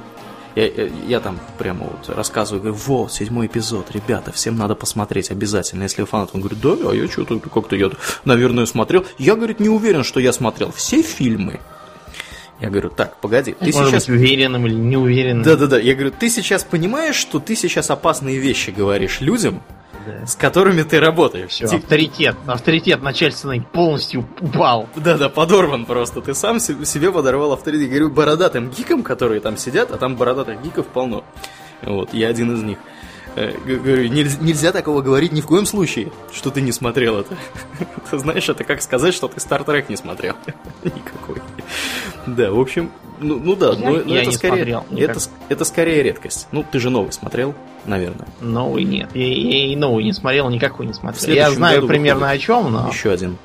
Я, 0.55 0.65
я, 0.65 0.89
я 1.07 1.19
там 1.19 1.39
прямо 1.57 1.85
вот 1.85 2.15
рассказываю, 2.15 2.61
говорю, 2.61 2.79
вот, 2.85 3.11
седьмой 3.11 3.47
эпизод, 3.47 3.91
ребята, 3.91 4.31
всем 4.31 4.57
надо 4.57 4.75
посмотреть 4.75 5.31
обязательно. 5.31 5.83
Если 5.83 6.03
фанат, 6.03 6.31
он 6.33 6.41
говорит, 6.41 6.61
да, 6.61 6.75
а 6.89 6.93
я 6.93 7.07
что-то 7.07 7.39
как-то, 7.39 7.75
я, 7.75 7.91
наверное, 8.25 8.65
смотрел. 8.65 9.05
Я, 9.17 9.35
говорит, 9.35 9.59
не 9.59 9.69
уверен, 9.69 10.03
что 10.03 10.19
я 10.19 10.33
смотрел 10.33 10.71
все 10.71 11.01
фильмы. 11.01 11.59
Я 12.59 12.69
говорю, 12.69 12.89
так, 12.89 13.17
погоди, 13.17 13.53
ты 13.53 13.65
Может 13.65 13.89
сейчас... 13.89 14.07
Быть, 14.07 14.17
уверенным 14.17 14.65
или 14.65 14.73
неуверенным. 14.73 15.43
Да-да-да, 15.43 15.77
я 15.77 15.93
говорю, 15.93 16.11
ты 16.17 16.29
сейчас 16.29 16.63
понимаешь, 16.63 17.15
что 17.15 17.39
ты 17.39 17.55
сейчас 17.55 17.91
опасные 17.91 18.39
вещи 18.39 18.71
говоришь 18.71 19.21
людям, 19.21 19.61
да. 20.07 20.25
с 20.25 20.35
которыми 20.35 20.81
ты 20.81 20.99
работаешь. 20.99 21.51
Все, 21.51 21.67
Тип... 21.67 21.83
авторитет, 21.83 22.35
авторитет 22.47 23.03
начальственный 23.03 23.61
полностью 23.61 24.27
упал. 24.41 24.89
Да-да, 24.95 25.29
подорван 25.29 25.85
просто. 25.85 26.21
Ты 26.21 26.33
сам 26.33 26.59
себе 26.59 27.11
подорвал 27.11 27.53
авторитет. 27.53 27.89
Я 27.89 27.89
говорю, 27.89 28.09
бородатым 28.09 28.71
гикам, 28.71 29.03
которые 29.03 29.39
там 29.39 29.55
сидят, 29.57 29.91
а 29.91 29.97
там 29.97 30.15
бородатых 30.15 30.61
гиков 30.63 30.87
полно. 30.87 31.23
Вот, 31.83 32.11
я 32.13 32.29
один 32.29 32.55
из 32.55 32.63
них. 32.63 32.79
Э, 33.37 33.53
говорю, 33.65 34.07
нельзя, 34.07 34.39
нельзя 34.41 34.71
такого 34.71 35.03
говорить 35.03 35.31
ни 35.31 35.41
в 35.41 35.45
коем 35.45 35.67
случае, 35.67 36.11
что 36.33 36.49
ты 36.49 36.59
не 36.59 36.71
смотрел 36.71 37.19
это. 37.19 37.37
Ты 38.09 38.17
знаешь, 38.17 38.49
это 38.49 38.63
как 38.63 38.81
сказать, 38.81 39.13
что 39.13 39.27
ты 39.27 39.39
Стартрек 39.39 39.89
не 39.89 39.95
смотрел. 39.95 40.35
Никакой. 40.83 41.39
Да, 42.25 42.51
в 42.51 42.59
общем, 42.59 42.89
ну, 43.19 43.37
ну 43.37 43.55
да, 43.55 43.73
но, 43.73 43.91
но 43.91 44.15
это, 44.15 44.31
скорее, 44.31 44.83
это, 44.95 45.19
это 45.49 45.65
скорее 45.65 46.01
редкость. 46.01 46.47
Ну, 46.51 46.65
ты 46.69 46.79
же 46.79 46.89
новый 46.89 47.11
смотрел, 47.11 47.53
наверное. 47.85 48.27
Новый 48.41 48.85
нет. 48.85 49.09
Я, 49.13 49.27
я 49.27 49.65
и 49.67 49.75
новый 49.75 50.03
не 50.03 50.13
смотрел, 50.13 50.49
никакой 50.49 50.87
не 50.87 50.93
смотрел. 50.93 51.35
Я 51.35 51.51
знаю 51.51 51.85
примерно 51.85 52.21
выходит. 52.21 52.43
о 52.43 52.45
чем, 52.45 52.71
но. 52.71 52.89
Еще 52.89 53.11
один. 53.11 53.37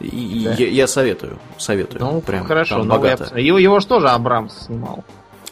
И, 0.00 0.42
да. 0.44 0.54
я, 0.58 0.68
я 0.68 0.86
советую, 0.86 1.38
советую. 1.56 2.00
Ну, 2.04 2.20
прям, 2.20 2.44
хорошо, 2.44 2.84
но 2.84 2.96
богато. 2.96 3.30
Я, 3.34 3.40
его, 3.40 3.58
его 3.58 3.80
же 3.80 3.86
тоже 3.86 4.08
Абрамс 4.10 4.66
снимал. 4.66 5.04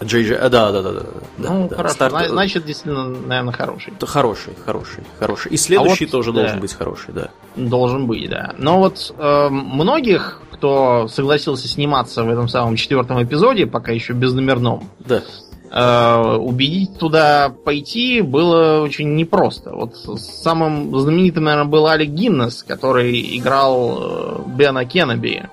Джей 0.03 0.25
Джей, 0.25 0.39
да, 0.39 0.49
да, 0.49 0.83
да, 0.83 0.93
да. 0.93 1.03
Ну, 1.39 1.69
да, 1.69 1.77
хорошо. 1.77 1.95
Старт... 1.95 2.29
Значит, 2.29 2.67
действительно, 2.67 3.09
наверное, 3.09 3.53
хороший. 3.53 3.95
Хороший, 4.01 4.53
хороший, 4.65 5.05
хороший. 5.19 5.53
И 5.53 5.57
следующий 5.57 6.05
а 6.05 6.09
вот, 6.09 6.13
тоже 6.13 6.33
да. 6.33 6.41
должен 6.41 6.61
быть 6.61 6.75
хороший, 6.75 7.15
да. 7.15 7.31
Должен 7.57 8.07
быть, 8.07 8.29
да. 8.29 8.55
Но 8.59 8.79
вот 8.79 9.15
э, 9.17 9.49
многих, 9.49 10.43
кто 10.53 11.09
согласился 11.09 11.67
сниматься 11.67 12.25
в 12.25 12.29
этом 12.29 12.49
самом 12.49 12.77
четвертом 12.77 13.23
эпизоде, 13.23 13.67
пока 13.67 13.93
еще 13.93 14.13
без 14.13 14.35
номерном, 14.35 14.87
да. 14.99 15.23
э, 15.71 16.37
убедить 16.37 16.99
туда 16.99 17.49
пойти 17.49 18.21
было 18.21 18.83
очень 18.83 19.15
непросто. 19.15 19.73
Вот 19.73 19.97
самым 19.97 20.95
знаменитым, 20.99 21.45
наверное, 21.45 21.71
был 21.71 21.87
Алек 21.87 22.11
Гиннес, 22.11 22.63
который 22.63 23.39
играл 23.39 23.99
э, 23.99 24.43
Бена 24.47 24.85
Кеннеби 24.85 25.45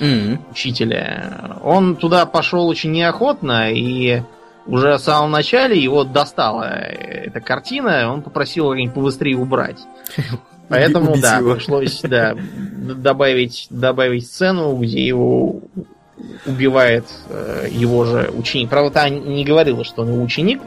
mm-hmm. 0.00 0.38
учителя. 0.50 1.58
Он 1.62 1.96
туда 1.96 2.26
пошел 2.26 2.66
очень 2.66 2.92
неохотно, 2.92 3.72
и 3.72 4.22
уже 4.66 4.96
в 4.96 5.00
самом 5.00 5.30
начале 5.30 5.78
его 5.78 6.04
достала 6.04 6.64
эта 6.64 7.40
картина, 7.40 8.12
он 8.12 8.22
попросил 8.22 8.70
как-нибудь 8.70 8.94
побыстрее 8.94 9.36
убрать. 9.36 9.78
Поэтому, 10.68 11.20
да, 11.20 11.40
пришлось 11.40 12.00
да, 12.02 12.36
добавить, 12.36 13.66
добавить 13.70 14.26
сцену, 14.26 14.76
где 14.76 15.04
его 15.04 15.62
убивает 16.46 17.04
э, 17.28 17.68
его 17.70 18.04
же 18.04 18.30
ученик. 18.34 18.70
Правда, 18.70 18.90
та 18.90 19.08
не 19.08 19.44
говорила, 19.44 19.84
что 19.84 20.02
он 20.02 20.12
его 20.12 20.22
ученик. 20.22 20.60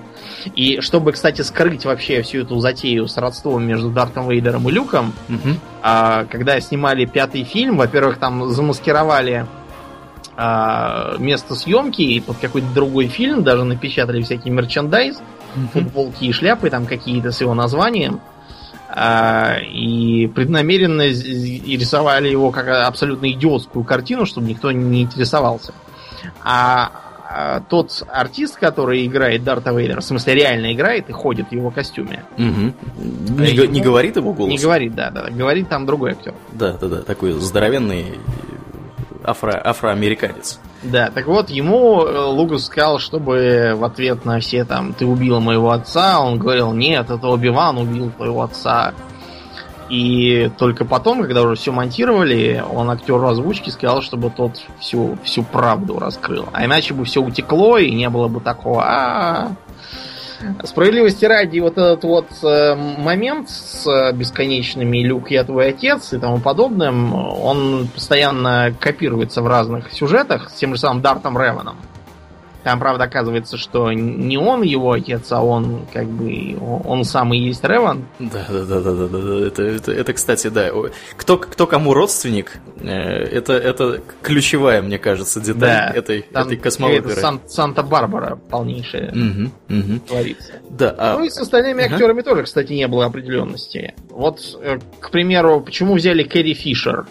И 0.55 0.82
чтобы, 0.82 1.11
кстати, 1.13 1.41
скрыть 1.41 1.86
вообще 1.86 2.21
всю 2.21 2.41
эту 2.41 2.59
затею 2.59 3.07
с 3.07 3.17
родством 3.17 3.65
между 3.65 3.89
Дартом 3.89 4.30
Вейдером 4.30 4.67
и 4.69 4.71
Люком, 4.71 5.13
угу. 5.30 5.55
э, 5.84 6.26
когда 6.30 6.59
снимали 6.59 7.05
пятый 7.05 7.43
фильм, 7.43 7.78
во-первых, 7.78 8.17
там 8.17 8.49
замаскировали 8.49 9.47
э, 10.38 11.15
место 11.19 11.55
съемки 11.55 12.01
и 12.01 12.19
под 12.19 12.38
какой-то 12.38 12.67
другой 12.74 13.07
фильм, 13.07 13.43
даже 13.43 13.63
напечатали 13.63 14.21
всякий 14.21 14.49
мерчендайз, 14.49 15.21
угу. 15.55 15.67
футболки 15.74 16.26
и 16.26 16.32
шляпы 16.32 16.69
там 16.69 16.86
какие-то 16.86 17.32
с 17.32 17.41
его 17.41 17.53
названием. 17.53 18.21
А, 18.96 19.58
и 19.58 20.28
преднамеренно 20.28 21.02
рисовали 21.02 22.30
его 22.30 22.52
как 22.52 22.68
абсолютно 22.68 23.32
идиотскую 23.32 23.84
картину, 23.84 24.28
чтобы 24.28 24.48
никто 24.48 24.72
не 24.72 25.02
интересовался. 25.02 25.74
А, 26.44 26.91
а 27.28 27.62
тот 27.62 28.04
артист, 28.08 28.58
который 28.58 29.08
играет 29.08 29.44
Дарта 29.44 29.72
Вейдера, 29.72 30.02
в 30.02 30.06
смысле 30.06 30.36
реально 30.36 30.74
играет 30.74 31.10
и 31.10 31.12
ходит 31.12 31.50
в 31.50 31.52
его 31.52 31.72
костюме. 31.72 32.24
Угу. 32.38 33.39
Не, 33.39 33.48
ему, 33.48 33.72
не 33.72 33.82
говорит 33.82 34.16
его 34.16 34.32
голос? 34.32 34.52
Не 34.52 34.60
говорит, 34.60 34.94
да, 34.94 35.10
да. 35.10 35.32
Говорит 35.32 35.70
там 35.70 35.88
другой 35.88 36.12
актер. 36.12 36.36
Да, 36.52 36.74
да, 36.74 36.88
да. 36.88 36.98
Такой 37.02 37.32
здоровенный 37.32 38.20
афро, 39.24 39.59
афроамериканец. 39.63 40.59
Да, 40.84 41.09
так 41.09 41.28
вот, 41.28 41.49
ему 41.49 42.03
э, 42.03 42.26
Лукас 42.26 42.65
сказал, 42.65 42.99
чтобы 42.99 43.74
в 43.76 43.84
ответ 43.84 44.26
на 44.26 44.39
все 44.39 44.65
там 44.65 44.93
«ты 44.93 45.05
убила 45.05 45.39
моего 45.39 45.71
отца», 45.71 46.19
он 46.19 46.38
говорил 46.38 46.74
«нет, 46.74 47.09
это 47.09 47.28
Оби-Ван 47.28 47.78
убил 47.78 48.11
твоего 48.11 48.41
отца». 48.41 48.93
И 49.89 50.49
только 50.57 50.86
потом, 50.86 51.21
когда 51.21 51.43
уже 51.43 51.55
все 51.55 51.71
монтировали, 51.71 52.63
он 52.74 52.89
актеру 52.89 53.28
озвучки 53.28 53.69
сказал, 53.69 54.01
чтобы 54.01 54.30
тот 54.30 54.59
всю, 54.80 55.17
всю 55.24 55.43
правду 55.43 55.99
раскрыл. 55.99 56.47
А 56.51 56.65
иначе 56.65 56.93
бы 56.93 57.05
все 57.05 57.21
утекло, 57.21 57.78
и 57.78 57.91
не 57.91 58.09
было 58.09 58.28
бы 58.28 58.39
такого 58.39 58.84
а 58.84 59.51
Справедливости 60.64 61.26
ради, 61.26 61.60
вот 61.60 61.78
этот 61.78 62.04
вот 62.04 62.28
э, 62.44 62.76
момент 62.76 63.50
с 63.50 63.88
э, 63.88 64.14
бесконечными 64.14 65.04
«Люк, 65.04 65.32
я 65.32 65.44
твой 65.44 65.70
отец» 65.70 66.14
и 66.14 66.18
тому 66.18 66.39
подобным, 66.39 67.14
он 67.14 67.88
постоянно 67.94 68.74
копируется 68.80 69.41
в 69.41 69.48
разных 69.48 69.91
сюжетах 69.91 70.50
с 70.50 70.54
тем 70.54 70.74
же 70.74 70.80
самым 70.80 71.02
Дартом 71.02 71.38
Реваном. 71.38 71.78
Там, 72.64 72.80
правда, 72.80 73.05
оказывается, 73.05 73.57
что 73.57 73.91
не 73.91 74.38
он 74.38 74.61
его 74.61 74.93
отец, 74.93 75.32
а 75.32 75.41
он 75.41 75.86
как 75.91 76.07
бы 76.07 76.57
он 76.86 77.03
сам 77.03 77.34
и 77.34 77.38
есть 77.38 77.64
Реван. 77.64 78.05
Да, 78.20 78.45
да, 78.49 78.64
да, 78.64 78.80
да, 78.80 78.93
да, 78.93 79.07
да. 79.07 79.47
Это, 79.47 79.64
это, 79.64 79.91
это, 79.91 80.14
кстати, 80.14 80.47
да. 80.47 80.70
Кто, 81.18 81.38
кто 81.38 81.68
кому 81.68 81.93
родственник, 81.93 82.59
э, 82.80 82.89
это, 82.89 83.53
это 83.53 84.01
ключевая, 84.22 84.82
мне 84.82 84.97
кажется, 84.97 85.41
деталь 85.41 85.59
да, 85.59 85.91
этой, 85.93 86.22
там 86.22 86.47
этой 86.47 86.57
космооперы. 86.57 87.16
Сан, 87.16 87.41
Санта-Барбара 87.47 88.38
полнейшая 88.49 89.11
угу, 89.11 89.51
угу. 89.70 89.99
творится. 90.07 90.53
Да, 90.70 90.95
а... 90.97 91.18
Ну 91.18 91.26
и 91.26 91.30
с 91.30 91.38
остальными 91.38 91.84
ага. 91.84 91.95
актерами 91.95 92.22
тоже, 92.22 92.43
кстати, 92.43 92.72
не 92.72 92.88
было 92.88 93.05
определенности. 93.05 93.93
Вот, 94.09 94.39
э, 94.61 94.80
к 94.99 95.11
примеру, 95.11 95.59
почему 95.61 95.95
взяли 95.95 96.24
Кэрри 96.24 96.53
Фишер? 96.53 97.07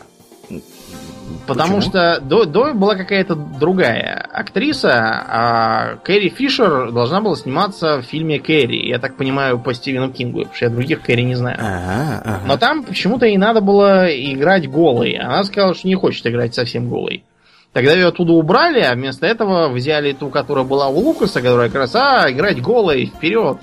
Потому 1.46 1.76
Почему? 1.76 1.90
что 1.90 2.20
до, 2.20 2.44
до 2.44 2.72
была 2.72 2.94
какая-то 2.94 3.34
другая 3.34 4.28
актриса, 4.32 4.92
а 4.92 5.96
Кэрри 6.04 6.28
Фишер 6.28 6.92
должна 6.92 7.20
была 7.20 7.36
сниматься 7.36 7.98
в 7.98 8.02
фильме 8.02 8.38
Кэрри. 8.38 8.88
Я 8.88 8.98
так 8.98 9.16
понимаю, 9.16 9.58
по 9.58 9.74
Стивену 9.74 10.12
Кингу, 10.12 10.40
потому 10.40 10.54
что 10.54 10.64
я 10.66 10.70
других 10.70 11.02
Кэрри 11.02 11.22
не 11.22 11.34
знаю. 11.34 11.58
Ага, 11.60 12.22
ага. 12.24 12.40
Но 12.46 12.56
там 12.56 12.84
почему-то 12.84 13.26
ей 13.26 13.38
надо 13.38 13.60
было 13.60 14.06
играть 14.08 14.70
голой. 14.70 15.12
Она 15.12 15.42
сказала, 15.44 15.74
что 15.74 15.88
не 15.88 15.96
хочет 15.96 16.26
играть 16.26 16.54
совсем 16.54 16.88
голой. 16.88 17.24
Тогда 17.72 17.92
ее 17.92 18.08
оттуда 18.08 18.34
убрали, 18.34 18.80
а 18.80 18.94
вместо 18.94 19.26
этого 19.26 19.68
взяли 19.68 20.12
ту, 20.12 20.28
которая 20.28 20.64
была 20.64 20.88
у 20.88 20.98
Лукаса, 21.00 21.40
которая 21.40 21.68
как 21.68 21.80
раз, 21.82 21.94
а, 21.94 22.30
играть 22.30 22.60
голой, 22.60 23.06
вперед. 23.06 23.58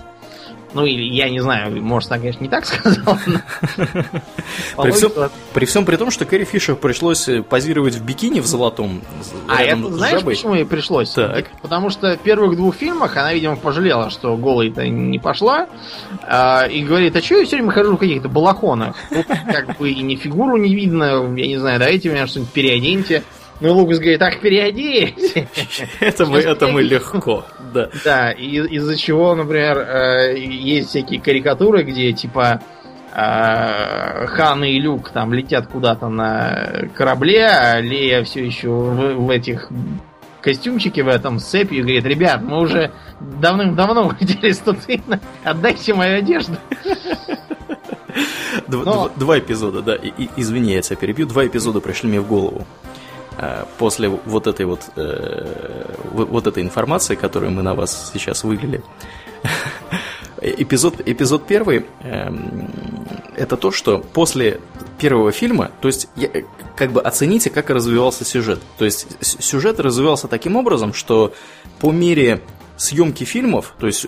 Ну, 0.74 0.86
или 0.86 1.03
я 1.03 1.30
не 1.30 1.39
знаю, 1.39 1.82
может, 1.82 2.11
она, 2.11 2.20
конечно, 2.20 2.43
не 2.43 2.49
так 2.49 2.65
сказала. 2.67 3.20
При 4.78 4.91
всем, 4.91 5.11
при 5.53 5.65
всем 5.65 5.86
при 5.86 5.95
том, 5.95 6.11
что 6.11 6.26
Кэрри 6.26 6.43
Фишер 6.45 6.76
пришлось 6.76 7.28
э, 7.28 7.41
позировать 7.41 7.95
в 7.95 8.03
бикини 8.03 8.39
в 8.39 8.45
золотом. 8.45 9.01
А 9.47 9.63
это 9.63 9.91
знаешь, 9.91 10.24
почему 10.24 10.55
ей 10.55 10.65
пришлось? 10.65 11.11
Так. 11.11 11.45
Потому 11.61 11.89
что 11.89 12.15
в 12.15 12.20
первых 12.20 12.55
двух 12.55 12.76
фильмах 12.76 13.17
она, 13.17 13.34
видимо, 13.34 13.55
пожалела, 13.55 14.09
что 14.09 14.36
голой-то 14.38 14.88
не 14.88 15.20
пошла. 15.20 15.67
А, 16.24 16.65
и 16.65 16.84
говорит, 16.84 17.15
а 17.15 17.22
что 17.22 17.38
я 17.38 17.45
все 17.45 17.57
время 17.57 17.72
хожу 17.72 17.95
в 17.95 17.99
каких-то 17.99 18.30
балахонах? 18.30 18.95
Тут 19.09 19.26
как 19.28 19.78
бы 19.78 19.89
и 19.89 20.01
ни 20.01 20.15
фигуру 20.15 20.57
не 20.57 20.76
видно, 20.76 21.34
я 21.36 21.47
не 21.47 21.57
знаю, 21.57 21.80
давайте 21.80 22.09
меня 22.09 22.28
что-нибудь 22.28 22.53
переоденьте. 22.53 23.24
Ну, 23.62 23.74
Лукас 23.74 23.99
говорит, 23.99 24.22
ах, 24.22 24.39
переодеть. 24.39 25.34
Это 25.99 26.26
мы, 26.26 26.39
это 26.39 26.68
мы 26.68 26.82
легко, 26.82 27.45
да. 27.74 27.89
Да, 28.05 28.32
из-за 28.32 28.97
чего, 28.97 29.36
например, 29.36 29.78
э, 29.80 30.38
есть 30.39 30.89
всякие 30.89 31.20
карикатуры, 31.20 31.84
где, 31.84 32.14
типа, 32.14 32.62
э, 33.14 34.28
Хан 34.28 34.64
и 34.64 34.80
Люк 34.80 35.10
там 35.10 35.34
летят 35.34 35.68
куда-то 35.68 36.07
на 36.07 36.88
корабле, 36.95 37.47
а 37.47 37.82
Лея 37.82 38.24
все 38.24 38.45
еще 38.45 38.70
в, 38.70 39.30
этих 39.30 39.70
костюмчике 40.41 41.03
в 41.03 41.10
этом 41.10 41.39
с 41.39 41.43
цепью 41.43 41.80
и 41.80 41.82
говорит, 41.82 42.05
ребят, 42.05 42.41
мы 42.41 42.60
уже 42.60 42.91
давным-давно 43.20 44.10
хотели 44.20 44.51
статуина, 44.53 45.20
отдайте 45.43 45.93
мою 45.93 46.20
одежду. 46.20 46.55
Два, 48.68 48.84
Но... 48.84 49.12
два 49.16 49.39
эпизода, 49.39 49.82
да, 49.82 49.95
и, 49.95 50.10
и, 50.18 50.30
извини, 50.38 50.74
я 50.74 50.82
тебя 50.82 50.95
перебью, 50.95 51.28
два 51.28 51.45
эпизода 51.45 51.82
пришли 51.82 52.10
мне 52.10 52.22
в 52.22 52.28
голову. 52.28 52.66
Э, 53.41 53.63
после 53.77 54.09
вот 54.09 54.47
этой 54.47 54.65
вот, 54.65 54.81
э, 54.97 55.85
вот 56.11 56.45
этой 56.45 56.61
информации, 56.61 57.15
которую 57.15 57.53
мы 57.53 57.61
на 57.61 57.73
вас 57.73 58.11
сейчас 58.13 58.43
вылили, 58.43 58.83
эпизод, 60.41 60.95
эпизод 61.05 61.47
первый 61.47 61.85
э, 62.01 62.29
это 63.37 63.55
то, 63.55 63.71
что 63.71 63.99
после 63.99 64.59
первого 64.97 65.31
фильма, 65.31 65.71
то 65.79 65.87
есть 65.87 66.09
я, 66.17 66.29
как 66.75 66.91
бы 66.91 67.01
оцените, 67.01 67.49
как 67.49 67.69
развивался 67.69 68.25
сюжет. 68.25 68.59
То 68.77 68.83
есть 68.83 69.07
сюжет 69.21 69.79
развивался 69.79 70.27
таким 70.27 70.57
образом, 70.57 70.93
что 70.93 71.33
по 71.79 71.91
мере 71.91 72.41
съемки 72.75 73.23
фильмов, 73.23 73.73
то 73.79 73.87
есть 73.87 74.05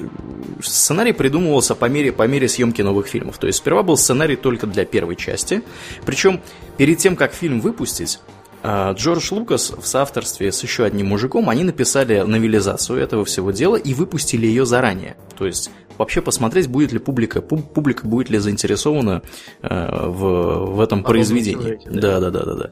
сценарий 0.61 1.13
придумывался 1.13 1.73
по 1.73 1.85
мере, 1.85 2.11
по 2.11 2.27
мере 2.27 2.49
съемки 2.49 2.81
новых 2.81 3.07
фильмов. 3.07 3.37
То 3.37 3.47
есть 3.47 3.59
сперва 3.59 3.81
был 3.81 3.95
сценарий 3.95 4.35
только 4.35 4.67
для 4.67 4.83
первой 4.83 5.15
части, 5.15 5.61
причем 6.05 6.41
перед 6.75 6.97
тем, 6.97 7.15
как 7.15 7.33
фильм 7.33 7.61
выпустить, 7.61 8.19
а, 8.25 8.40
Джордж 8.63 9.33
Лукас 9.33 9.71
в 9.71 9.85
соавторстве 9.85 10.51
с 10.51 10.61
еще 10.63 10.83
одним 10.83 11.07
мужиком, 11.07 11.49
они 11.49 11.63
написали 11.63 12.21
новелизацию 12.21 12.99
этого 12.99 13.25
всего 13.25 13.51
дела 13.51 13.75
и 13.75 13.93
выпустили 13.93 14.45
ее 14.45 14.65
заранее. 14.65 15.15
То 15.37 15.45
есть 15.45 15.71
вообще 15.97 16.21
посмотреть, 16.21 16.67
будет 16.67 16.91
ли 16.91 16.99
публика, 16.99 17.41
публика 17.41 18.07
будет 18.07 18.29
ли 18.29 18.37
заинтересована 18.37 19.21
э, 19.61 20.07
в, 20.07 20.75
в 20.75 20.81
этом 20.81 21.03
произведении. 21.03 21.79
да. 21.85 22.19
да, 22.19 22.31
да, 22.31 22.45
да, 22.45 22.55
да, 22.55 22.71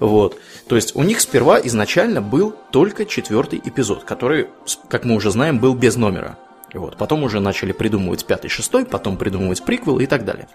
Вот. 0.00 0.36
То 0.68 0.76
есть 0.76 0.96
у 0.96 1.02
них 1.02 1.20
сперва 1.20 1.60
изначально 1.60 2.20
был 2.20 2.54
только 2.70 3.04
четвертый 3.06 3.60
эпизод, 3.64 4.04
который, 4.04 4.48
как 4.88 5.04
мы 5.04 5.14
уже 5.14 5.30
знаем, 5.30 5.58
был 5.58 5.74
без 5.74 5.96
номера. 5.96 6.38
Вот. 6.72 6.96
Потом 6.96 7.22
уже 7.22 7.40
начали 7.40 7.72
придумывать 7.72 8.24
пятый, 8.24 8.48
шестой, 8.48 8.84
потом 8.84 9.16
придумывать 9.16 9.62
приквелы 9.64 10.04
и 10.04 10.06
так 10.06 10.24
далее. 10.24 10.48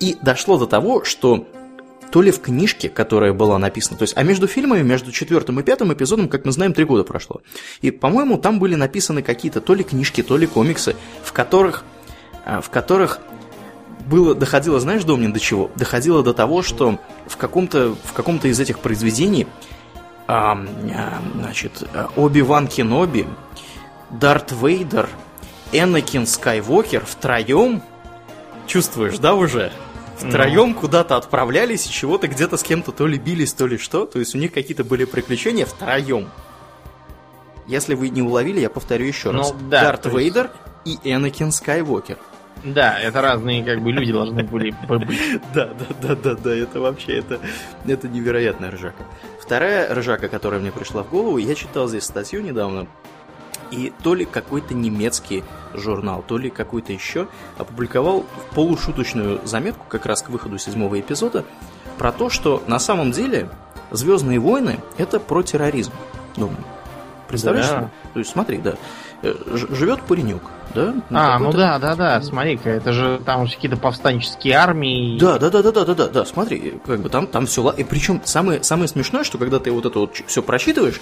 И 0.00 0.16
дошло 0.20 0.58
до 0.58 0.66
того, 0.66 1.04
что 1.04 1.46
то 2.14 2.22
ли 2.22 2.30
в 2.30 2.40
книжке, 2.40 2.88
которая 2.88 3.32
была 3.32 3.58
написана, 3.58 3.98
то 3.98 4.04
есть, 4.04 4.16
а 4.16 4.22
между 4.22 4.46
фильмами, 4.46 4.82
между 4.82 5.10
четвертым 5.10 5.58
и 5.58 5.64
пятым 5.64 5.92
эпизодом, 5.92 6.28
как 6.28 6.44
мы 6.44 6.52
знаем, 6.52 6.72
три 6.72 6.84
года 6.84 7.02
прошло. 7.02 7.42
И, 7.80 7.90
по-моему, 7.90 8.38
там 8.38 8.60
были 8.60 8.76
написаны 8.76 9.20
какие-то 9.20 9.60
то 9.60 9.74
ли 9.74 9.82
книжки, 9.82 10.22
то 10.22 10.36
ли 10.36 10.46
комиксы, 10.46 10.94
в 11.24 11.32
которых, 11.32 11.82
а, 12.44 12.60
в 12.60 12.70
которых 12.70 13.18
было, 14.06 14.36
доходило, 14.36 14.78
знаешь, 14.78 15.02
Домнин, 15.02 15.32
до 15.32 15.40
чего? 15.40 15.72
Доходило 15.74 16.22
до 16.22 16.32
того, 16.32 16.62
что 16.62 17.00
в 17.26 17.36
каком-то, 17.36 17.96
в 18.04 18.12
каком-то 18.12 18.46
из 18.46 18.60
этих 18.60 18.78
произведений, 18.78 19.48
а, 20.28 20.52
а, 20.94 21.20
значит, 21.34 21.82
Оби-Ван 22.14 22.68
Кеноби, 22.68 23.26
Дарт 24.10 24.52
Вейдер, 24.52 25.08
Энакин 25.72 26.28
Скайвокер 26.28 27.04
втроем, 27.04 27.82
чувствуешь, 28.68 29.18
да, 29.18 29.34
уже? 29.34 29.72
Втроем 30.16 30.70
ну. 30.70 30.74
куда-то 30.74 31.16
отправлялись 31.16 31.86
и 31.86 31.90
чего-то 31.90 32.28
где-то 32.28 32.56
с 32.56 32.62
кем-то 32.62 32.92
то 32.92 33.06
ли 33.06 33.18
бились, 33.18 33.52
то 33.52 33.66
ли 33.66 33.78
что. 33.78 34.06
То 34.06 34.18
есть 34.18 34.34
у 34.34 34.38
них 34.38 34.52
какие-то 34.52 34.84
были 34.84 35.04
приключения 35.04 35.66
втроем. 35.66 36.28
Если 37.66 37.94
вы 37.94 38.10
не 38.10 38.22
уловили, 38.22 38.60
я 38.60 38.70
повторю 38.70 39.06
еще 39.06 39.32
ну, 39.32 39.38
раз. 39.38 39.52
Да, 39.68 39.82
Дарт 39.82 40.06
есть... 40.06 40.16
Вейдер 40.16 40.50
и 40.84 40.98
Энакин 41.04 41.50
Скайвокер. 41.50 42.18
Да, 42.62 42.98
это 42.98 43.20
разные 43.20 43.62
как 43.62 43.82
бы 43.82 43.92
люди 43.92 44.12
должны 44.12 44.42
были 44.44 44.74
быть. 44.88 45.18
Да, 45.54 45.66
да, 45.66 45.86
да, 46.00 46.14
да, 46.14 46.34
да, 46.34 46.54
это 46.54 46.80
вообще, 46.80 47.18
это, 47.18 47.40
это 47.86 48.08
невероятная 48.08 48.70
ржака. 48.70 49.04
Вторая 49.40 49.94
ржака, 49.94 50.28
которая 50.28 50.60
мне 50.60 50.72
пришла 50.72 51.02
в 51.02 51.10
голову, 51.10 51.36
я 51.36 51.54
читал 51.54 51.88
здесь 51.88 52.04
статью 52.04 52.40
недавно 52.42 52.86
и 53.74 53.92
то 54.02 54.14
ли 54.14 54.24
какой-то 54.24 54.74
немецкий 54.74 55.44
журнал, 55.74 56.24
то 56.26 56.38
ли 56.38 56.50
какой-то 56.50 56.92
еще 56.92 57.28
опубликовал 57.58 58.24
полушуточную 58.54 59.40
заметку 59.44 59.86
как 59.88 60.06
раз 60.06 60.22
к 60.22 60.28
выходу 60.30 60.58
седьмого 60.58 61.00
эпизода 61.00 61.44
про 61.98 62.12
то, 62.12 62.30
что 62.30 62.62
на 62.66 62.78
самом 62.78 63.10
деле 63.10 63.50
Звездные 63.94 64.40
войны 64.40 64.80
это 64.98 65.20
про 65.20 65.42
терроризм. 65.42 65.92
Думаю. 66.36 66.58
Представляешь? 67.28 67.68
Да. 67.68 67.90
То 68.12 68.18
есть 68.18 68.30
смотри, 68.30 68.58
да. 68.58 68.74
Э, 69.22 69.34
живет 69.54 70.02
паренек, 70.02 70.42
да? 70.74 70.94
А, 71.10 71.38
ну 71.38 71.52
да, 71.52 71.78
да, 71.78 71.94
да, 71.94 72.20
смотри-ка, 72.20 72.70
это 72.70 72.92
же 72.92 73.20
там 73.24 73.46
какие-то 73.46 73.76
повстанческие 73.76 74.54
армии. 74.54 75.18
Да, 75.18 75.38
да, 75.38 75.48
да, 75.48 75.62
да, 75.62 75.72
да, 75.72 75.84
да, 75.84 75.94
да, 75.94 76.08
да, 76.08 76.24
смотри, 76.24 76.80
как 76.84 77.00
бы 77.00 77.08
там, 77.08 77.28
там 77.28 77.46
все. 77.46 77.70
И 77.70 77.84
причем 77.84 78.20
самое, 78.24 78.62
самое 78.64 78.88
смешное, 78.88 79.24
что 79.24 79.38
когда 79.38 79.60
ты 79.60 79.70
вот 79.70 79.86
это 79.86 79.98
вот 80.00 80.16
все 80.26 80.42
просчитываешь, 80.42 81.00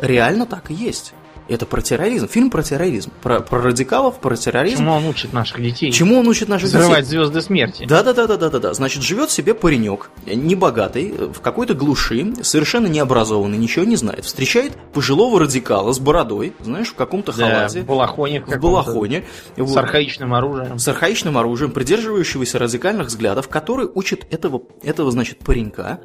реально 0.00 0.46
так 0.46 0.70
и 0.70 0.74
есть. 0.74 1.14
Это 1.52 1.66
про 1.66 1.82
терроризм. 1.82 2.28
Фильм 2.28 2.48
про 2.48 2.62
терроризм. 2.62 3.12
Про, 3.22 3.40
про 3.40 3.60
радикалов, 3.60 4.20
про 4.20 4.36
терроризм. 4.36 4.78
Чему 4.78 4.92
он 4.92 5.06
учит 5.06 5.34
наших 5.34 5.60
детей? 5.60 5.92
Чему 5.92 6.18
он 6.18 6.26
учит 6.26 6.48
наших 6.48 6.68
Взрывать 6.68 7.04
детей? 7.04 7.10
звезды 7.10 7.42
смерти. 7.42 7.84
Да, 7.86 8.02
да, 8.02 8.14
да, 8.14 8.26
да, 8.26 8.38
да, 8.38 8.48
да, 8.48 8.58
да. 8.58 8.72
Значит, 8.72 9.02
живет 9.02 9.30
себе 9.30 9.52
паренек, 9.52 10.10
небогатый, 10.24 11.12
в 11.12 11.40
какой-то 11.40 11.74
глуши, 11.74 12.32
совершенно 12.40 12.86
необразованный, 12.86 13.58
ничего 13.58 13.84
не 13.84 13.96
знает. 13.96 14.24
Встречает 14.24 14.72
пожилого 14.94 15.40
радикала 15.40 15.92
с 15.92 15.98
бородой, 15.98 16.54
знаешь, 16.60 16.88
в 16.88 16.94
каком-то 16.94 17.32
халате. 17.32 17.80
Да, 17.80 17.84
в 17.84 17.86
балахоне. 17.86 18.40
В 18.46 18.58
балахоне. 18.58 19.24
С 19.58 19.76
архаичным 19.76 20.32
оружием. 20.32 20.78
С 20.78 20.88
архаичным 20.88 21.36
оружием, 21.36 21.72
придерживающегося 21.72 22.58
радикальных 22.60 23.08
взглядов, 23.08 23.48
который 23.48 23.90
учит 23.94 24.26
этого, 24.30 24.62
этого 24.82 25.10
значит, 25.10 25.40
паренька 25.40 26.00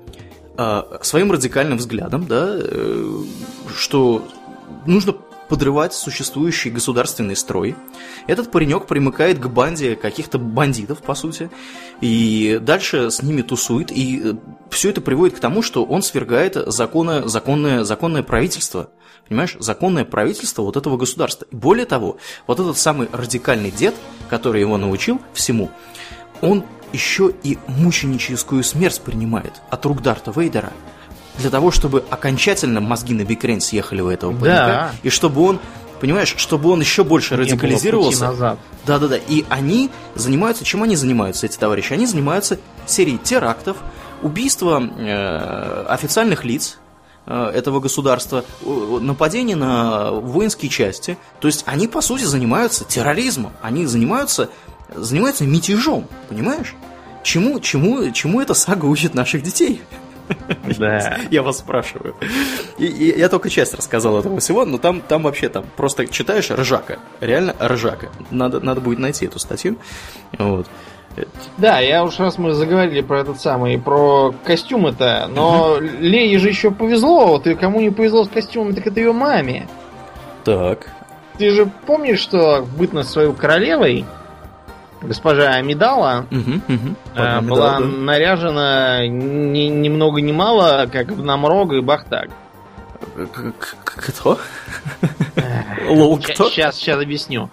э, 0.58 0.84
своим 1.04 1.32
радикальным 1.32 1.78
взглядом, 1.78 2.26
да, 2.28 2.50
э, 2.50 3.22
что 3.78 4.28
нужно 4.86 5.16
подрывать 5.50 5.94
существующий 5.94 6.70
государственный 6.70 7.36
строй. 7.36 7.76
Этот 8.28 8.52
паренек 8.52 8.86
примыкает 8.86 9.40
к 9.40 9.48
банде 9.48 9.96
каких-то 9.96 10.38
бандитов, 10.38 11.02
по 11.02 11.16
сути, 11.16 11.50
и 12.02 12.60
дальше 12.62 13.12
с 13.12 13.22
ними 13.22 13.42
тусует, 13.42 13.92
и 13.92 14.22
э, 14.24 14.34
все 14.70 14.90
это 14.90 15.02
приводит 15.02 15.38
к 15.38 15.40
тому, 15.40 15.62
что 15.62 15.86
он 15.86 16.02
свергает 16.02 16.56
законы, 16.68 17.28
законное, 17.28 17.84
законное 17.84 18.24
правительство, 18.24 18.90
понимаешь, 19.28 19.56
законное 19.60 20.06
правительство 20.06 20.62
вот 20.64 20.78
этого 20.78 20.98
государства. 20.98 21.48
Более 21.52 21.86
того, 21.86 22.18
вот 22.46 22.60
этот 22.60 22.78
самый 22.78 23.08
радикальный 23.12 23.72
дед, 23.72 23.96
который 24.30 24.62
его 24.62 24.78
научил 24.78 25.22
всему, 25.34 25.72
он 26.42 26.64
еще 26.94 27.34
и 27.44 27.58
мученическую 27.68 28.64
смерть 28.64 29.02
принимает 29.02 29.54
от 29.70 29.86
рук 29.86 30.02
Дарта 30.02 30.32
Вейдера– 30.32 30.72
для 31.38 31.50
того, 31.50 31.72
чтобы 31.72 32.04
окончательно 32.10 32.82
мозги 32.82 33.14
на 33.14 33.24
бикрень 33.24 33.62
съехали 33.62 34.02
у 34.02 34.10
этого 34.10 34.32
паренька, 34.32 34.48
да. 34.48 34.92
и 35.04 35.10
чтобы 35.10 35.42
он 35.44 35.60
понимаешь, 36.00 36.34
чтобы 36.38 36.70
он 36.70 36.80
еще 36.80 37.04
больше 37.04 37.36
Не 37.36 37.42
радикализировался. 37.42 38.58
Да, 38.86 39.00
да, 39.00 39.08
да. 39.08 39.18
И 39.18 39.46
они 39.50 39.90
занимаются, 40.16 40.64
чем 40.64 40.84
они 40.84 40.96
занимаются, 40.96 41.46
эти 41.46 41.58
товарищи? 41.58 41.94
Они 41.94 42.06
занимаются 42.06 42.60
серией 42.86 43.18
терактов, 43.18 43.78
убийства 44.22 44.82
э, 44.82 45.86
официальных 45.90 46.46
лиц 46.46 46.80
э, 47.26 47.52
этого 47.54 47.80
государства, 47.80 48.46
нападения 48.64 49.56
на 49.56 50.12
воинские 50.12 50.70
части. 50.70 51.18
То 51.40 51.48
есть 51.48 51.64
они, 51.66 51.88
по 51.88 52.02
сути, 52.02 52.24
занимаются 52.24 52.86
терроризмом. 52.86 53.54
Они 53.62 53.86
занимаются, 53.86 54.50
занимаются 54.94 55.44
мятежом, 55.44 56.08
понимаешь? 56.30 56.76
Чему, 57.24 57.60
чему, 57.60 58.12
чему 58.12 58.42
эта 58.42 58.54
сага 58.54 58.86
учит 58.86 59.14
наших 59.14 59.44
детей? 59.44 59.82
Да. 60.78 61.18
Я 61.32 61.44
вас 61.44 61.60
спрашиваю. 61.60 62.16
И, 62.78 62.86
и, 62.86 63.18
я 63.18 63.30
только 63.30 63.50
часть 63.50 63.74
рассказал 63.74 64.20
этого 64.20 64.40
всего, 64.40 64.66
но 64.66 64.78
там, 64.78 65.02
там 65.02 65.24
вообще 65.24 65.50
там 65.50 65.66
просто 65.76 66.08
читаешь 66.08 66.52
ржака. 66.52 67.00
Реально 67.22 67.56
ржака. 67.62 68.10
Надо, 68.32 68.60
надо 68.60 68.82
будет 68.82 69.00
найти 69.00 69.26
эту 69.26 69.40
статью. 69.40 69.78
Вот. 70.38 70.68
Да, 71.58 71.80
я 71.80 72.04
уж 72.04 72.20
раз 72.20 72.38
мы 72.38 72.54
заговорили 72.54 73.02
про 73.02 73.22
этот 73.22 73.42
самый, 73.42 73.80
про 73.80 74.34
костюмы-то, 74.44 75.28
но 75.34 75.74
угу. 75.74 75.82
Лее 76.00 76.38
же 76.38 76.50
еще 76.50 76.70
повезло, 76.70 77.28
вот 77.28 77.48
и 77.48 77.56
кому 77.56 77.82
не 77.82 77.90
повезло 77.90 78.26
с 78.26 78.30
костюмом, 78.30 78.76
так 78.76 78.86
это 78.86 79.00
ее 79.00 79.14
маме. 79.14 79.68
Так. 80.44 80.92
Ты 81.38 81.52
же 81.52 81.70
помнишь, 81.86 82.20
что 82.20 82.66
бытность 82.78 83.10
свою 83.10 83.34
королевой 83.34 84.06
госпожа 85.08 85.52
Амидала 85.52 86.26
угу, 86.30 86.62
угу. 86.68 86.96
Э, 87.16 87.42
была 87.42 87.80
да. 87.80 87.86
наряжена 87.86 89.08
ни, 89.08 89.68
ни 89.70 89.90
много 89.90 90.22
ни 90.22 90.32
мало, 90.32 90.88
как 90.92 91.12
в 91.12 91.24
Намрог 91.24 91.74
и 91.74 91.82
Бахтаг. 91.82 92.30
Кто? 93.84 94.38
Лол, 95.88 96.20
кто? 96.20 96.50
Сейчас, 96.50 96.76
сейчас 96.76 97.02
объясню. 97.02 97.50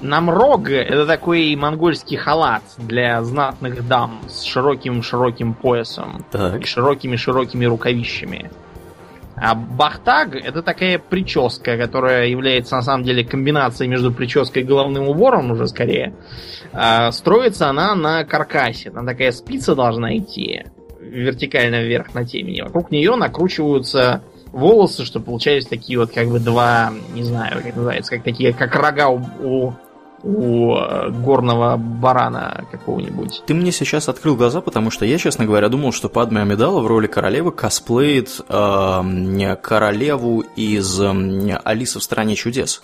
Намрог 0.00 0.70
это 0.70 1.06
такой 1.06 1.54
монгольский 1.56 2.16
халат 2.16 2.62
для 2.78 3.22
знатных 3.22 3.86
дам 3.86 4.20
с 4.28 4.44
широким-широким 4.44 5.52
поясом 5.54 6.24
так. 6.30 6.62
и 6.62 6.64
широкими-широкими 6.64 7.66
рукавищами. 7.66 8.50
А 9.40 9.54
бахтаг 9.54 10.34
это 10.34 10.62
такая 10.62 10.98
прическа, 10.98 11.78
которая 11.78 12.26
является 12.26 12.76
на 12.76 12.82
самом 12.82 13.04
деле 13.04 13.24
комбинацией 13.24 13.88
между 13.88 14.12
прической 14.12 14.62
и 14.62 14.66
головным 14.66 15.08
убором 15.08 15.50
уже 15.50 15.66
скорее. 15.66 16.14
А, 16.72 17.10
строится 17.10 17.68
она 17.70 17.94
на 17.94 18.24
каркасе. 18.24 18.90
Там 18.90 19.06
такая 19.06 19.32
спица 19.32 19.74
должна 19.74 20.16
идти 20.18 20.64
вертикально 21.00 21.82
вверх 21.82 22.12
на 22.14 22.26
темени. 22.26 22.60
Вокруг 22.60 22.90
нее 22.90 23.16
накручиваются 23.16 24.22
волосы, 24.52 25.04
что 25.06 25.20
получались 25.20 25.66
такие 25.66 25.98
вот 25.98 26.12
как 26.12 26.28
бы 26.28 26.38
два, 26.38 26.92
не 27.14 27.22
знаю, 27.22 27.62
как 27.62 27.76
называется, 27.76 28.16
как 28.16 28.24
такие, 28.24 28.52
как 28.52 28.74
рога 28.74 29.08
у, 29.08 29.20
у 29.40 29.72
у 30.22 30.74
э, 30.76 31.10
горного 31.10 31.76
барана 31.76 32.64
какого-нибудь. 32.70 33.42
Ты 33.46 33.54
мне 33.54 33.72
сейчас 33.72 34.08
открыл 34.08 34.36
глаза, 34.36 34.60
потому 34.60 34.90
что 34.90 35.04
я, 35.04 35.18
честно 35.18 35.46
говоря, 35.46 35.68
думал, 35.68 35.92
что 35.92 36.08
Падме 36.08 36.40
Амидала 36.40 36.80
в 36.80 36.86
роли 36.86 37.06
королевы 37.06 37.52
косплеит 37.52 38.40
э, 38.48 39.56
королеву 39.62 40.40
из 40.56 41.00
э, 41.00 41.60
Алисы 41.64 41.98
в 41.98 42.02
стране 42.02 42.34
чудес. 42.34 42.82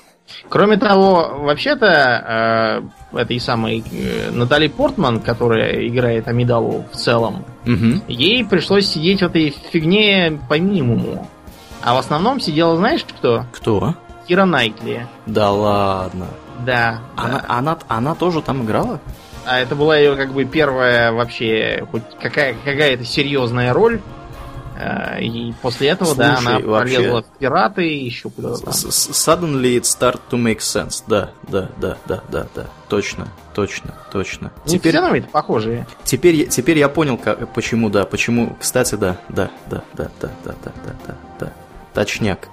Кроме 0.49 0.76
того, 0.76 1.39
вообще-то 1.39 2.82
э, 3.12 3.18
этой 3.18 3.41
самой 3.41 3.84
э, 3.91 4.30
Натали 4.30 4.68
Портман, 4.68 5.20
которая 5.20 5.87
играет 5.87 6.28
Амидалу 6.28 6.84
в 6.93 6.97
целом, 6.97 7.45
угу. 7.64 8.03
ей 8.09 8.45
пришлось 8.45 8.87
сидеть 8.87 9.20
в 9.20 9.26
этой 9.26 9.55
фигне 9.70 10.41
по 10.49 10.59
минимуму. 10.59 11.28
А 11.82 11.95
в 11.95 11.99
основном 11.99 12.41
сидела, 12.41 12.76
знаешь 12.76 13.05
кто? 13.05 13.45
Кто? 13.53 13.95
Кира 14.26 14.45
Найтли. 14.45 15.07
Да 15.26 15.53
ладно. 15.53 16.26
Да. 16.64 17.00
Она, 17.16 17.38
да. 17.38 17.44
она, 17.48 17.78
она 17.88 18.14
тоже 18.14 18.42
там 18.42 18.64
играла? 18.64 19.00
А 19.44 19.61
это 19.61 19.76
была 19.76 19.96
ее 19.96 20.16
как 20.16 20.32
бы 20.32 20.44
первая 20.44 21.12
вообще 21.12 21.86
хоть 21.90 22.02
какая, 22.20 22.54
какая-то 22.64 23.04
серьезная 23.04 23.72
роль. 23.72 24.00
А, 24.78 25.18
и 25.18 25.52
после 25.62 25.88
этого, 25.88 26.09
Слушай, 26.09 26.18
да, 26.18 26.38
она 26.38 26.59
вообще... 26.59 26.96
полезла 26.96 27.22
в 27.22 27.38
пираты 27.38 27.88
и 27.88 28.04
еще 28.04 28.28
куда-то. 28.28 28.70
Suddenly 28.70 29.78
it 29.78 29.84
start 29.84 30.20
to 30.30 30.36
make 30.36 30.59
sense. 30.59 31.02
Да, 31.07 31.30
да, 31.48 31.70
да, 31.78 31.96
да, 32.07 32.22
да, 32.28 32.46
да. 32.54 32.66
Точно, 32.88 33.28
точно, 33.54 33.94
точно. 34.12 34.52
Ну, 34.66 34.72
теперь, 34.72 34.92
все 34.92 35.00
равно 35.00 35.22
похожие. 35.32 35.86
Теперь, 36.04 36.46
теперь 36.48 36.78
я 36.78 36.88
понял, 36.88 37.16
как, 37.16 37.52
почему, 37.54 37.88
да, 37.88 38.04
почему. 38.04 38.54
Кстати, 38.61 38.96
да, 38.96 39.16
да, 39.28 39.50
да, 39.70 39.82
да, 39.94 40.11
да, 40.20 40.30
да, 40.44 40.54
да, 40.64 40.72
да, 40.84 40.94
да, 41.07 41.16
да. 41.40 41.52
Точняк. 41.94 42.48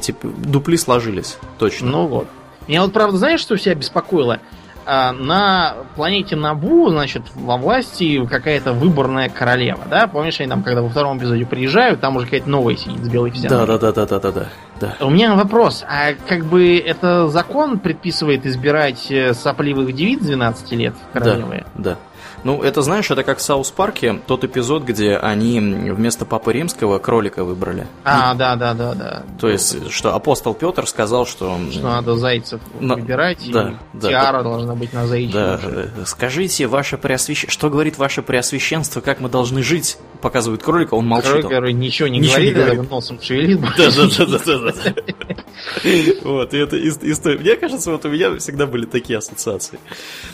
Типа, 0.00 0.26
дупли 0.26 0.76
сложились, 0.76 1.38
точно. 1.58 1.90
Ну 1.90 2.06
вот. 2.08 2.28
Меня 2.68 2.82
вот 2.82 2.92
правда, 2.92 3.18
знаешь, 3.18 3.40
что 3.40 3.56
себя 3.56 3.74
беспокоило? 3.74 4.40
А, 4.84 5.12
на 5.12 5.76
планете 5.94 6.34
Набу, 6.34 6.90
значит, 6.90 7.22
во 7.36 7.56
власти 7.56 8.24
какая-то 8.26 8.72
выборная 8.72 9.28
королева, 9.28 9.82
да? 9.88 10.08
Помнишь, 10.08 10.40
они 10.40 10.48
там, 10.48 10.64
когда 10.64 10.82
во 10.82 10.88
втором 10.88 11.18
эпизоде 11.18 11.46
приезжают, 11.46 12.00
там 12.00 12.16
уже 12.16 12.26
какая-то 12.26 12.50
новая 12.50 12.76
сидит 12.76 13.04
с 13.04 13.08
белой 13.08 13.30
физиономией. 13.30 13.66
Да, 13.66 13.78
да, 13.78 13.92
да, 13.92 14.06
да, 14.06 14.18
да, 14.18 14.32
да, 14.32 14.46
да. 14.80 15.06
У 15.06 15.10
меня 15.10 15.34
вопрос, 15.34 15.84
а 15.88 16.14
как 16.26 16.44
бы 16.46 16.78
это 16.78 17.28
закон 17.28 17.78
предписывает 17.78 18.44
избирать 18.44 19.06
э, 19.10 19.34
сопливых 19.34 19.94
девиц 19.94 20.20
12 20.20 20.72
лет 20.72 20.94
королевы? 21.12 21.64
Да, 21.76 21.90
да. 21.92 21.96
Ну, 22.44 22.62
это, 22.62 22.82
знаешь, 22.82 23.10
это 23.10 23.22
как 23.22 23.38
в 23.38 23.42
South 23.42 23.70
Park 23.70 24.03
е, 24.03 24.20
тот 24.26 24.42
эпизод, 24.44 24.82
где 24.84 25.16
они 25.16 25.60
вместо 25.60 26.24
Папы 26.24 26.52
Римского 26.52 26.98
кролика 26.98 27.44
выбрали. 27.44 27.86
А, 28.04 28.34
да, 28.34 28.56
да, 28.56 28.74
да, 28.74 28.94
да. 28.94 29.22
То 29.40 29.48
есть, 29.48 29.90
что 29.92 30.14
апостол 30.14 30.52
Петр 30.54 30.86
сказал, 30.86 31.26
что... 31.26 31.58
Что 31.70 31.82
надо 31.82 32.16
зайцев 32.16 32.60
На- 32.80 32.96
выбирать, 32.96 33.38
да, 33.52 33.74
и 33.94 33.96
да, 33.98 34.08
тиара 34.08 34.42
должна 34.42 34.74
быть 34.74 34.92
на 34.92 35.06
заячьем. 35.06 35.32
Да, 35.32 35.60
э, 35.62 35.88
скажите, 36.04 36.66
ваше 36.66 36.98
преосвященство, 36.98 37.52
что 37.52 37.70
говорит 37.70 37.98
ваше 37.98 38.22
преосвященство, 38.22 39.00
как 39.00 39.20
мы 39.20 39.28
должны 39.28 39.62
жить? 39.62 39.98
Показывает 40.20 40.62
кролика, 40.62 40.94
он 40.94 41.06
молчит. 41.06 41.42
Король, 41.48 41.72
он- 41.72 41.78
ничего 41.80 42.08
не 42.08 42.18
Ничего 42.18 42.38
не 42.38 42.50
говорит, 42.52 42.76
только 42.76 42.90
носом 42.94 43.20
шевелит. 43.22 43.60
Да, 43.76 43.90
да, 43.90 44.06
да, 44.26 44.26
да, 44.26 44.58
да, 44.58 44.72
да. 44.84 44.94
Вот, 46.22 46.54
и 46.54 46.58
это 46.58 46.76
ис- 46.76 46.98
история. 47.02 47.38
Мне 47.38 47.56
кажется, 47.56 47.90
вот 47.90 48.04
у 48.04 48.08
меня 48.08 48.36
всегда 48.38 48.66
были 48.66 48.84
такие 48.86 49.18
ассоциации. 49.18 49.78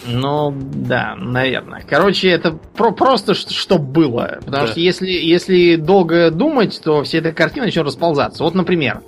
Ну, 0.06 0.54
да, 0.56 1.14
наверное. 1.16 1.82
Короче, 1.99 2.28
это 2.28 2.53
про 2.53 2.92
просто 2.92 3.34
что 3.34 3.76
было. 3.78 4.38
Потому 4.44 4.66
Да. 4.66 4.70
что 4.72 4.78
если, 4.78 5.09
если 5.09 5.74
долго 5.74 6.30
думать, 6.30 6.80
то 6.84 7.03
вся 7.03 7.18
эта 7.18 7.32
картина 7.32 7.66
начнет 7.66 7.84
расползаться. 7.84 8.44
Вот, 8.44 8.55
например, 8.55 9.01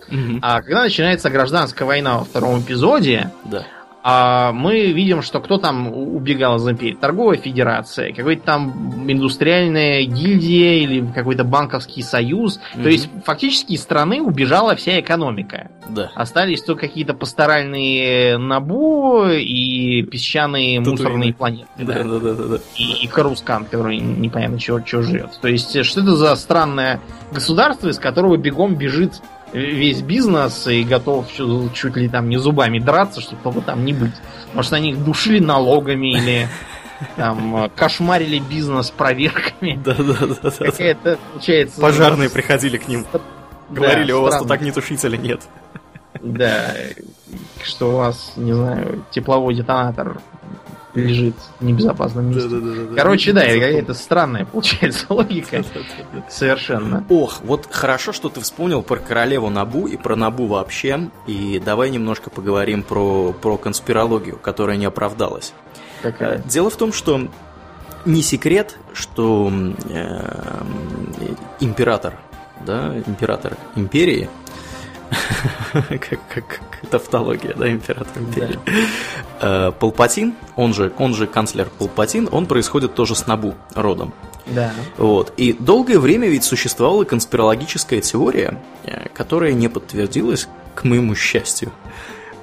а 0.42 0.60
когда 0.60 0.82
начинается 0.82 1.30
гражданская 1.30 1.86
война 1.86 2.18
во 2.18 2.24
втором 2.24 2.60
эпизоде, 2.60 3.30
Да. 3.44 3.64
А 4.02 4.52
мы 4.52 4.92
видим, 4.92 5.22
что 5.22 5.40
кто 5.40 5.58
там 5.58 5.92
убегал 5.92 6.56
из 6.56 6.68
империи? 6.68 6.96
Торговая 6.98 7.36
федерация, 7.36 8.12
какой-то 8.14 8.42
там 8.42 9.10
индустриальная 9.10 10.04
гильдия 10.04 10.78
или 10.78 11.06
какой-то 11.12 11.44
банковский 11.44 12.02
союз. 12.02 12.60
Мгм. 12.74 12.82
То 12.82 12.88
есть 12.88 13.10
фактически 13.24 13.72
из 13.72 13.82
страны 13.82 14.22
убежала 14.22 14.74
вся 14.74 15.00
экономика. 15.00 15.70
Да. 15.88 16.10
Остались 16.14 16.62
только 16.62 16.86
какие-то 16.86 17.14
пасторальные 17.14 18.38
Набу 18.38 19.26
и 19.26 20.02
песчаные 20.02 20.78
Татуины. 20.78 20.90
мусорные 20.90 21.34
планеты. 21.34 21.68
Да, 21.78 21.94
да. 21.94 22.04
да, 22.04 22.18
да, 22.18 22.34
да, 22.34 22.44
да. 22.44 22.58
И, 22.76 23.04
и 23.04 23.06
Карускан, 23.06 23.64
который 23.64 23.98
непонятно 23.98 24.58
чего, 24.58 24.80
чего 24.80 25.02
живет. 25.02 25.38
То 25.42 25.48
есть, 25.48 25.76
э, 25.76 25.82
что 25.82 26.00
это 26.00 26.16
за 26.16 26.34
странное 26.36 27.00
государство, 27.32 27.88
из 27.88 27.98
которого 27.98 28.36
бегом 28.36 28.76
бежит 28.76 29.20
весь 29.52 30.00
бизнес 30.02 30.66
и 30.66 30.82
готов 30.84 31.30
чу- 31.32 31.70
чуть 31.74 31.96
ли 31.96 32.08
там 32.08 32.28
не 32.28 32.36
зубами 32.38 32.78
драться, 32.78 33.20
чтобы 33.20 33.42
только 33.42 33.60
там 33.62 33.84
не 33.84 33.92
быть. 33.92 34.14
Может, 34.54 34.72
они 34.72 34.90
их 34.90 35.04
душили 35.04 35.38
налогами 35.40 36.12
или 36.18 36.48
там 37.16 37.64
э, 37.64 37.68
кошмарили 37.74 38.38
бизнес 38.38 38.90
проверками. 38.90 39.80
Да, 39.84 39.94
да, 39.94 40.04
да, 40.04 40.26
да, 40.26 40.36
да. 40.42 40.66
Какая-то, 40.66 41.18
получается... 41.32 41.80
Пожарные 41.80 42.30
приходили 42.30 42.76
к 42.76 42.86
ним, 42.88 43.06
говорили, 43.70 44.12
Да, 44.12 44.18
у 44.18 44.22
вас 44.22 44.34
тут 44.34 44.44
странно. 44.44 44.54
огнетушителя 44.60 45.16
нет. 45.16 45.40
Да, 46.20 46.74
что 47.62 47.90
у 47.92 47.96
вас, 47.96 48.32
не 48.36 48.52
знаю, 48.52 49.04
тепловой 49.10 49.54
детонатор 49.54 50.20
лежит 50.94 51.36
в 51.58 51.64
небезопасном 51.64 52.30
месте. 52.30 52.94
Короче, 52.96 53.32
да, 53.32 53.42
это 53.42 53.60
какая-то 53.60 53.94
странная 53.94 54.44
получается 54.44 55.06
логика. 55.12 55.62
Совершенно. 56.28 57.04
Ох, 57.08 57.40
вот 57.42 57.68
хорошо, 57.70 58.12
что 58.12 58.28
ты 58.28 58.40
вспомнил 58.40 58.82
про 58.82 58.96
королеву 58.96 59.50
Набу 59.50 59.86
и 59.86 59.96
про 59.96 60.16
Набу 60.16 60.46
вообще. 60.46 61.10
И 61.26 61.60
давай 61.64 61.90
немножко 61.90 62.30
поговорим 62.30 62.82
про, 62.82 63.32
про 63.32 63.56
конспирологию, 63.56 64.36
которая 64.36 64.76
не 64.76 64.86
оправдалась. 64.86 65.52
Э, 66.02 66.10
Какая? 66.10 66.38
Дело 66.38 66.70
в 66.70 66.76
том, 66.76 66.92
что 66.92 67.28
не 68.04 68.22
секрет, 68.22 68.78
что 68.92 69.52
э, 69.88 70.62
император, 71.60 72.14
да, 72.64 72.96
император 73.06 73.56
империи, 73.76 74.28
как, 75.72 76.20
как 76.28 76.60
тавтология, 76.90 77.54
да, 77.54 77.70
император 77.70 78.22
империи, 78.22 78.58
Э, 79.40 79.72
Палпатин, 79.78 80.34
он 80.56 80.74
же, 80.74 80.92
он 80.98 81.14
же 81.14 81.26
канцлер 81.26 81.70
Палпатин, 81.78 82.28
он 82.30 82.46
происходит 82.46 82.94
тоже 82.94 83.14
с 83.14 83.26
Набу 83.26 83.54
родом. 83.74 84.12
Да. 84.46 84.72
Вот. 84.98 85.32
И 85.36 85.54
долгое 85.54 85.98
время 85.98 86.28
ведь 86.28 86.44
существовала 86.44 87.04
конспирологическая 87.04 88.00
теория, 88.00 88.60
э, 88.84 89.08
которая 89.14 89.52
не 89.52 89.68
подтвердилась, 89.68 90.46
к 90.74 90.84
моему 90.84 91.14
счастью, 91.14 91.72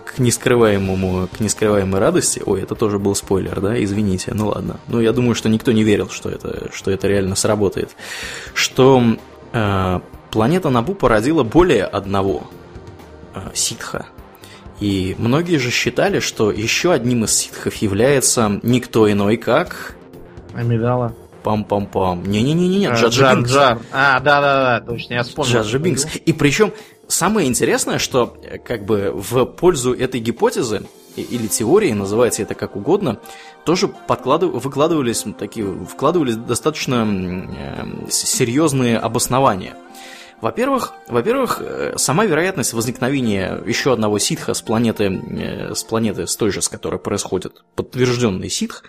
к 0.05 0.17
нескрываемому, 0.17 1.27
к 1.27 1.39
нескрываемой 1.39 1.99
радости. 1.99 2.41
Ой, 2.43 2.63
это 2.63 2.73
тоже 2.73 2.97
был 2.97 3.13
спойлер, 3.13 3.61
да? 3.61 3.81
Извините, 3.83 4.31
ну 4.33 4.47
ладно. 4.47 4.79
Ну, 4.87 4.99
я 4.99 5.11
думаю, 5.13 5.35
что 5.35 5.49
никто 5.49 5.71
не 5.71 5.83
верил, 5.83 6.09
что 6.09 6.29
это, 6.29 6.71
что 6.73 6.89
это 6.89 7.07
реально 7.07 7.35
сработает. 7.35 7.91
Что 8.55 9.03
э, 9.53 9.99
планета 10.31 10.69
Набу 10.71 10.95
породила 10.95 11.43
более 11.43 11.83
одного 11.83 12.49
э, 13.35 13.51
ситха. 13.53 14.07
И 14.79 15.15
многие 15.17 15.57
же 15.57 15.71
считали, 15.71 16.19
что 16.19 16.51
еще 16.51 16.91
одним 16.91 17.23
из 17.25 17.33
ситхов 17.35 17.73
является 17.75 18.59
никто 18.63 19.11
иной, 19.11 19.37
как... 19.37 19.95
Амидала. 20.53 21.13
Пам-пам-пам. 21.43 22.27
Не-не-не-не, 22.27 22.87
А, 22.87 22.95
Джаджа 22.95 23.35
Бинкс. 23.35 23.51
Джар. 23.51 23.79
А, 23.91 24.19
да-да-да, 24.19 24.85
точно, 24.85 25.13
я 25.15 25.23
вспомнил. 25.23 25.53
Джаджа 25.53 25.77
Бинкс. 25.79 26.05
И 26.25 26.33
причем 26.33 26.73
самое 27.07 27.47
интересное, 27.47 27.99
что 27.99 28.37
э, 28.43 28.57
как 28.57 28.85
бы 28.85 29.11
в 29.15 29.45
пользу 29.45 29.93
этой 29.93 30.19
гипотезы 30.19 30.85
или 31.15 31.47
теории, 31.47 31.93
называйте 31.93 32.43
это 32.43 32.53
как 32.53 32.75
угодно, 32.75 33.19
тоже 33.65 33.89
подкладыв- 34.07 34.59
выкладывались 34.59 35.25
такие, 35.39 35.65
вкладывались 35.85 36.35
достаточно 36.35 37.07
э, 37.07 38.09
серьезные 38.09 38.97
обоснования. 38.99 39.75
Во-первых, 40.39 40.93
во-первых, 41.07 41.57
э, 41.61 41.93
сама 41.97 42.25
вероятность 42.25 42.73
возникновения 42.73 43.59
еще 43.65 43.91
одного 43.91 44.19
ситха 44.19 44.53
с 44.53 44.61
планеты, 44.61 45.05
э, 45.05 45.73
с 45.73 45.83
планеты, 45.83 46.27
с 46.27 46.35
той 46.35 46.51
же, 46.51 46.61
с 46.61 46.69
которой 46.69 46.99
происходит 46.99 47.63
подтвержденный 47.75 48.47
ситх, 48.49 48.83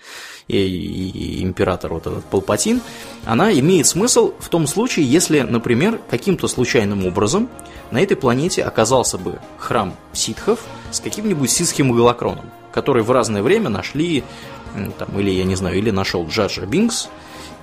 и, 0.46 0.56
и- 0.58 1.38
и 1.40 1.42
император 1.42 1.94
вот 1.94 2.06
этот 2.06 2.24
Палпатин, 2.26 2.82
она 3.24 3.50
имеет 3.52 3.86
смысл 3.86 4.34
в 4.38 4.48
том 4.50 4.66
случае, 4.66 5.06
если, 5.10 5.40
например, 5.40 5.98
каким-то 6.10 6.48
случайным 6.48 7.06
образом 7.06 7.48
на 7.90 8.00
этой 8.02 8.16
планете 8.16 8.62
оказался 8.62 9.16
бы 9.16 9.38
храм 9.56 9.94
ситхов 10.12 10.60
с 10.90 11.00
каким-нибудь 11.00 11.50
ситхим 11.50 11.92
голокроном, 11.92 12.50
который 12.72 13.02
в 13.02 13.10
разное 13.10 13.42
время 13.42 13.70
нашли, 13.70 14.22
там, 14.98 15.18
или, 15.18 15.30
я 15.30 15.44
не 15.44 15.54
знаю, 15.56 15.78
или 15.78 15.90
нашел 15.90 16.26
Джаджа 16.28 16.66
Бинкс, 16.66 17.08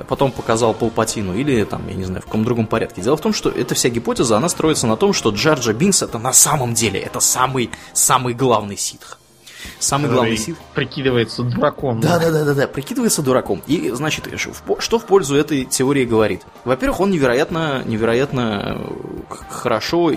потом 0.03 0.31
показал 0.31 0.73
Палпатину, 0.73 1.35
или 1.35 1.63
там, 1.63 1.87
я 1.87 1.95
не 1.95 2.03
знаю, 2.03 2.21
в 2.21 2.25
каком 2.25 2.43
другом 2.43 2.67
порядке. 2.67 3.01
Дело 3.01 3.17
в 3.17 3.21
том, 3.21 3.33
что 3.33 3.49
эта 3.49 3.75
вся 3.75 3.89
гипотеза, 3.89 4.37
она 4.37 4.49
строится 4.49 4.87
на 4.87 4.97
том, 4.97 5.13
что 5.13 5.29
Джаджа 5.29 5.73
Бинкс 5.73 6.01
это 6.01 6.17
на 6.17 6.33
самом 6.33 6.73
деле, 6.73 6.99
это 6.99 7.19
самый, 7.19 7.69
самый 7.93 8.33
главный 8.33 8.77
ситх. 8.77 9.19
Самый 9.79 10.11
главный 10.11 10.37
ситх. 10.37 10.59
Прикидывается 10.73 11.43
дураком. 11.43 11.99
Да, 11.99 12.19
да, 12.19 12.31
да, 12.31 12.43
да, 12.45 12.53
да, 12.53 12.67
прикидывается 12.67 13.21
дураком. 13.21 13.61
И, 13.67 13.91
значит, 13.91 14.27
по- 14.65 14.79
что 14.79 14.99
в 14.99 15.05
пользу 15.05 15.35
этой 15.35 15.65
теории 15.65 16.05
говорит? 16.05 16.43
Во-первых, 16.65 16.99
он 16.99 17.11
невероятно, 17.11 17.83
невероятно 17.85 18.77
э, 18.77 19.33
хорошо 19.49 20.11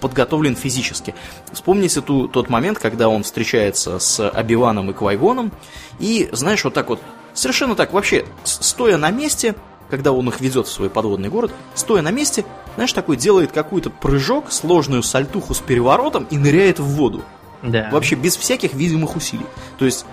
подготовлен 0.00 0.54
физически. 0.54 1.14
Вспомните 1.52 2.00
ту, 2.00 2.28
тот 2.28 2.48
момент, 2.48 2.78
когда 2.78 3.08
он 3.08 3.22
встречается 3.22 3.98
с 3.98 4.28
Обиваном 4.28 4.90
и 4.90 4.94
Квайгоном, 4.94 5.52
и, 5.98 6.28
знаешь, 6.32 6.62
вот 6.64 6.74
так 6.74 6.88
вот, 6.88 7.00
совершенно 7.38 7.74
так, 7.74 7.92
вообще, 7.92 8.26
стоя 8.44 8.96
на 8.96 9.10
месте, 9.10 9.54
когда 9.88 10.12
он 10.12 10.28
их 10.28 10.40
ведет 10.40 10.66
в 10.66 10.72
свой 10.72 10.90
подводный 10.90 11.28
город, 11.28 11.52
стоя 11.74 12.02
на 12.02 12.10
месте, 12.10 12.44
знаешь, 12.74 12.92
такой 12.92 13.16
делает 13.16 13.52
какой-то 13.52 13.90
прыжок, 13.90 14.52
сложную 14.52 15.02
сальтуху 15.02 15.54
с 15.54 15.60
переворотом 15.60 16.26
и 16.30 16.36
ныряет 16.36 16.78
в 16.78 16.84
воду. 16.84 17.22
Да. 17.62 17.88
Вообще 17.90 18.14
без 18.14 18.36
всяких 18.36 18.74
видимых 18.74 19.16
усилий. 19.16 19.46
То 19.78 19.84
есть 19.84 20.04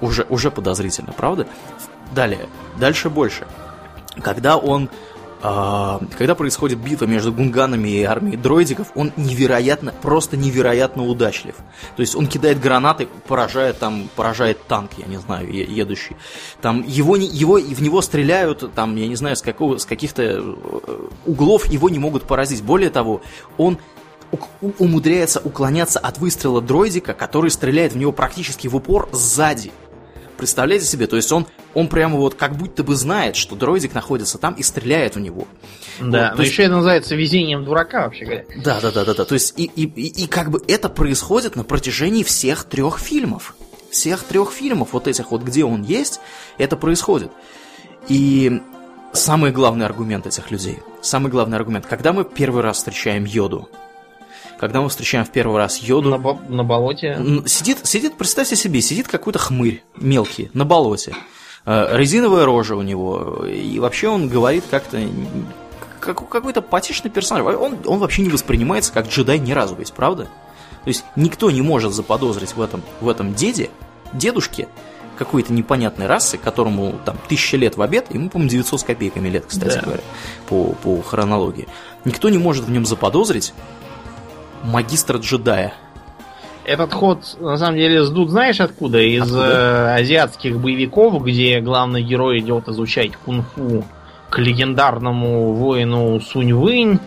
уже, 0.00 0.26
уже 0.28 0.50
подозрительно, 0.50 1.12
правда? 1.12 1.46
Далее, 2.12 2.48
дальше 2.76 3.10
больше. 3.10 3.46
Когда 4.22 4.56
он 4.56 4.88
когда 5.40 6.34
происходит 6.34 6.78
битва 6.78 7.06
между 7.06 7.32
гунганами 7.32 7.88
и 7.88 8.02
армией 8.02 8.36
дроидиков, 8.36 8.88
он 8.94 9.12
невероятно, 9.16 9.92
просто 10.02 10.36
невероятно 10.36 11.04
удачлив. 11.04 11.54
То 11.96 12.00
есть 12.00 12.16
он 12.16 12.26
кидает 12.26 12.60
гранаты, 12.60 13.08
поражает 13.26 13.78
там, 13.78 14.08
поражает 14.16 14.58
танк, 14.66 14.92
я 14.96 15.06
не 15.06 15.18
знаю, 15.18 15.48
едущий. 15.52 16.16
Там 16.60 16.84
его, 16.86 17.16
его, 17.16 17.58
в 17.58 17.82
него 17.82 18.02
стреляют, 18.02 18.72
там, 18.74 18.96
я 18.96 19.06
не 19.06 19.16
знаю, 19.16 19.36
с, 19.36 19.42
какого, 19.42 19.78
с 19.78 19.86
каких-то 19.86 20.22
э, 20.22 21.08
углов 21.26 21.66
его 21.66 21.88
не 21.88 21.98
могут 21.98 22.24
поразить. 22.24 22.62
Более 22.62 22.90
того, 22.90 23.22
он 23.56 23.78
умудряется 24.78 25.40
уклоняться 25.40 25.98
от 25.98 26.18
выстрела 26.18 26.60
дроидика, 26.60 27.14
который 27.14 27.50
стреляет 27.50 27.92
в 27.92 27.96
него 27.96 28.12
практически 28.12 28.68
в 28.68 28.76
упор 28.76 29.08
сзади. 29.12 29.72
Представляете 30.38 30.86
себе, 30.86 31.06
то 31.06 31.16
есть 31.16 31.30
он, 31.32 31.46
он 31.74 31.88
прямо 31.88 32.16
вот 32.16 32.34
как 32.36 32.56
будто 32.56 32.84
бы 32.84 32.94
знает, 32.94 33.36
что 33.36 33.56
дроидик 33.56 33.92
находится 33.92 34.38
там 34.38 34.54
и 34.54 34.62
стреляет 34.62 35.16
в 35.16 35.20
него. 35.20 35.46
Да, 36.00 36.28
Вот, 36.30 36.38
но 36.38 36.42
есть- 36.44 36.52
еще 36.52 36.62
это 36.62 36.76
называется 36.76 37.16
везением 37.16 37.64
дурака, 37.64 38.02
вообще 38.04 38.24
говоря. 38.24 38.44
Да, 38.64 38.80
да, 38.80 38.90
да, 38.92 39.04
да, 39.04 39.14
да. 39.14 39.24
То 39.24 39.34
есть 39.34 39.52
и, 39.58 39.64
и, 39.64 39.82
и, 39.84 40.24
и 40.24 40.26
как 40.28 40.50
бы 40.50 40.62
это 40.68 40.88
происходит 40.88 41.56
на 41.56 41.64
протяжении 41.64 42.22
всех 42.22 42.64
трех 42.64 42.98
фильмов. 43.00 43.56
Всех 43.90 44.22
трех 44.22 44.52
фильмов, 44.52 44.90
вот 44.92 45.08
этих 45.08 45.32
вот, 45.32 45.42
где 45.42 45.64
он 45.64 45.82
есть, 45.82 46.20
это 46.56 46.76
происходит. 46.76 47.32
И 48.08 48.62
самый 49.12 49.50
главный 49.50 49.86
аргумент 49.86 50.26
этих 50.26 50.50
людей, 50.50 50.78
самый 51.02 51.30
главный 51.30 51.56
аргумент, 51.58 51.86
когда 51.86 52.12
мы 52.12 52.24
первый 52.24 52.62
раз 52.62 52.76
встречаем 52.78 53.24
Йоду, 53.24 53.68
когда 54.58 54.80
мы 54.80 54.88
встречаем 54.88 55.24
в 55.24 55.30
первый 55.30 55.56
раз 55.58 55.78
Йоду, 55.78 56.10
На, 56.10 56.18
бо- 56.18 56.38
на 56.48 56.64
болоте. 56.64 57.18
Сидит, 57.46 57.86
сидит, 57.86 58.16
представьте 58.16 58.56
себе, 58.56 58.80
сидит 58.80 59.08
какой-то 59.08 59.38
хмырь 59.38 59.82
мелкий 59.96 60.50
на 60.54 60.64
болоте. 60.64 61.14
Э, 61.64 61.96
Резиновая 61.96 62.44
рожа 62.44 62.74
у 62.76 62.82
него. 62.82 63.44
И 63.46 63.78
вообще 63.78 64.08
он 64.08 64.28
говорит 64.28 64.64
как-то... 64.70 65.00
Как, 66.00 66.28
какой-то 66.28 66.62
потешный 66.62 67.10
персонаж. 67.10 67.44
Он, 67.56 67.76
он 67.84 67.98
вообще 67.98 68.22
не 68.22 68.30
воспринимается 68.30 68.92
как 68.92 69.08
джедай 69.08 69.38
ни 69.38 69.52
разу 69.52 69.74
ведь, 69.74 69.92
правда? 69.92 70.24
То 70.84 70.88
есть 70.88 71.04
никто 71.16 71.50
не 71.50 71.60
может 71.60 71.92
заподозрить 71.92 72.54
в 72.54 72.62
этом, 72.62 72.82
в 73.00 73.08
этом 73.08 73.34
деде, 73.34 73.68
дедушке, 74.12 74.68
какой-то 75.18 75.52
непонятной 75.52 76.06
расы, 76.06 76.38
которому 76.38 76.94
там 77.04 77.18
тысяча 77.28 77.56
лет 77.56 77.76
в 77.76 77.82
обед, 77.82 78.06
ему, 78.14 78.30
по-моему, 78.30 78.48
900 78.50 78.80
с 78.80 78.84
копейками 78.84 79.28
лет, 79.28 79.44
кстати 79.46 79.74
Да. 79.74 79.80
говоря, 79.82 80.02
по, 80.48 80.66
по 80.82 81.02
хронологии. 81.02 81.66
Никто 82.04 82.28
не 82.28 82.38
может 82.38 82.64
в 82.64 82.70
нем 82.70 82.86
заподозрить 82.86 83.52
магистра 84.64 85.18
джедая. 85.18 85.72
Этот 86.64 86.92
ход, 86.92 87.36
на 87.40 87.56
самом 87.56 87.78
деле, 87.78 88.04
сдут 88.04 88.28
знаешь 88.28 88.60
откуда? 88.60 89.00
Из 89.00 89.22
Откуда? 89.22 89.42
э, 89.42 90.00
азиатских 90.00 90.58
боевиков, 90.58 91.22
где 91.24 91.60
главный 91.60 92.02
герой 92.02 92.40
идет 92.40 92.68
изучать 92.68 93.12
кунг-фу 93.16 93.84
к 94.28 94.38
легендарному 94.38 95.54
воину 95.54 96.20
Сунь 96.20 96.52
Вынь, 96.52 96.98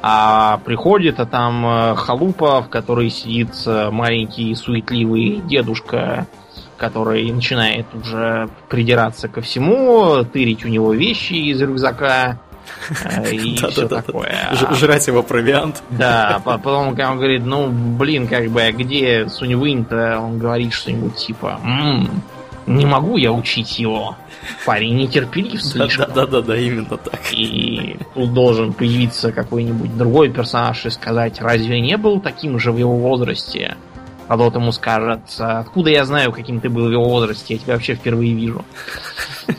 а 0.00 0.58
приходит, 0.64 1.20
а 1.20 1.26
там 1.26 1.66
э, 1.66 1.94
халупа, 1.96 2.62
в 2.62 2.68
которой 2.68 3.10
сидит 3.10 3.50
э, 3.66 3.90
маленький 3.90 4.54
суетливый 4.54 5.42
дедушка, 5.44 6.26
который 6.78 7.30
начинает 7.30 7.86
уже 7.94 8.48
придираться 8.70 9.28
ко 9.28 9.42
всему, 9.42 10.24
тырить 10.24 10.64
у 10.64 10.68
него 10.68 10.94
вещи 10.94 11.34
из 11.34 11.60
рюкзака 11.60 12.40
и 13.30 13.54
все 13.56 13.88
такое. 13.88 14.52
Жрать 14.72 15.06
его 15.06 15.22
провиант. 15.22 15.82
Да, 15.90 16.40
по- 16.44 16.58
потом 16.58 16.90
когда 16.90 17.10
он 17.12 17.18
говорит, 17.18 17.44
ну, 17.44 17.68
блин, 17.70 18.28
как 18.28 18.48
бы, 18.50 18.62
а 18.62 18.72
где 18.72 19.28
Сунь 19.28 19.54
Вынь-то? 19.56 20.18
Он 20.20 20.38
говорит 20.38 20.72
что-нибудь 20.72 21.16
типа, 21.16 21.60
«М, 21.64 22.22
не 22.66 22.84
могу 22.86 23.16
я 23.16 23.32
учить 23.32 23.78
его. 23.78 24.16
Парень 24.64 24.96
нетерпелив 24.96 25.62
слишком. 25.62 26.12
Да-да-да, 26.14 26.56
именно 26.56 26.96
так. 26.96 27.20
И 27.32 27.96
тут 28.14 28.32
должен 28.32 28.72
появиться 28.72 29.32
какой-нибудь 29.32 29.96
другой 29.96 30.30
персонаж 30.30 30.84
и 30.86 30.90
сказать, 30.90 31.40
разве 31.40 31.80
не 31.80 31.96
был 31.96 32.20
таким 32.20 32.58
же 32.58 32.72
в 32.72 32.78
его 32.78 32.96
возрасте? 32.96 33.76
А 34.28 34.36
тот 34.36 34.54
ему 34.54 34.72
скажет, 34.72 35.20
откуда 35.38 35.90
я 35.90 36.04
знаю, 36.04 36.32
каким 36.32 36.60
ты 36.60 36.68
был 36.68 36.88
в 36.88 36.90
его 36.90 37.08
возрасте, 37.08 37.54
я 37.54 37.60
тебя 37.60 37.74
вообще 37.74 37.94
впервые 37.94 38.34
вижу. 38.34 38.64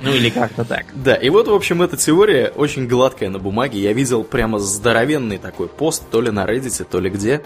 Ну 0.00 0.12
или 0.12 0.30
как-то 0.30 0.64
так. 0.64 0.86
Да, 0.94 1.14
и 1.14 1.28
вот, 1.28 1.48
в 1.48 1.54
общем, 1.54 1.82
эта 1.82 1.96
теория 1.96 2.52
очень 2.54 2.86
гладкая 2.86 3.30
на 3.30 3.38
бумаге. 3.38 3.80
Я 3.80 3.92
видел 3.92 4.22
прямо 4.22 4.58
здоровенный 4.58 5.38
такой 5.38 5.68
пост, 5.68 6.04
то 6.10 6.20
ли 6.20 6.30
на 6.30 6.44
Reddit, 6.44 6.84
то 6.84 7.00
ли 7.00 7.10
где, 7.10 7.42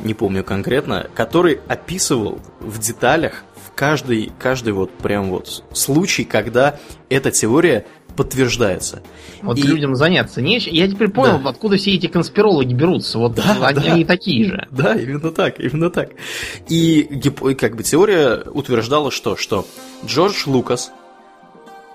не 0.00 0.14
помню 0.14 0.44
конкретно, 0.44 1.08
который 1.14 1.60
описывал 1.68 2.40
в 2.60 2.78
деталях 2.78 3.44
в 3.54 3.74
каждый, 3.74 4.32
каждый 4.38 4.72
вот 4.72 4.90
прям 4.92 5.30
вот 5.30 5.64
случай, 5.72 6.24
когда 6.24 6.78
эта 7.08 7.30
теория 7.30 7.86
подтверждается. 8.16 9.02
Вот 9.42 9.58
И- 9.58 9.62
людям 9.62 9.94
заняться 9.94 10.40
нечем. 10.42 10.72
Я 10.72 10.88
теперь 10.88 11.08
понял, 11.08 11.38
Да. 11.38 11.50
откуда 11.50 11.76
все 11.76 11.94
эти 11.94 12.06
конспирологи 12.06 12.72
берутся. 12.74 13.18
Вот 13.18 13.34
Да, 13.34 13.56
они, 13.62 13.80
да. 13.80 13.92
они 13.92 14.04
такие 14.04 14.44
же. 14.46 14.66
Да, 14.70 14.94
именно 14.94 15.30
так, 15.30 15.60
именно 15.60 15.90
так. 15.90 16.10
И 16.68 17.02
как 17.58 17.76
бы 17.76 17.82
теория 17.82 18.42
утверждала, 18.50 19.10
что, 19.10 19.36
что 19.36 19.66
Джордж 20.04 20.44
Лукас 20.46 20.90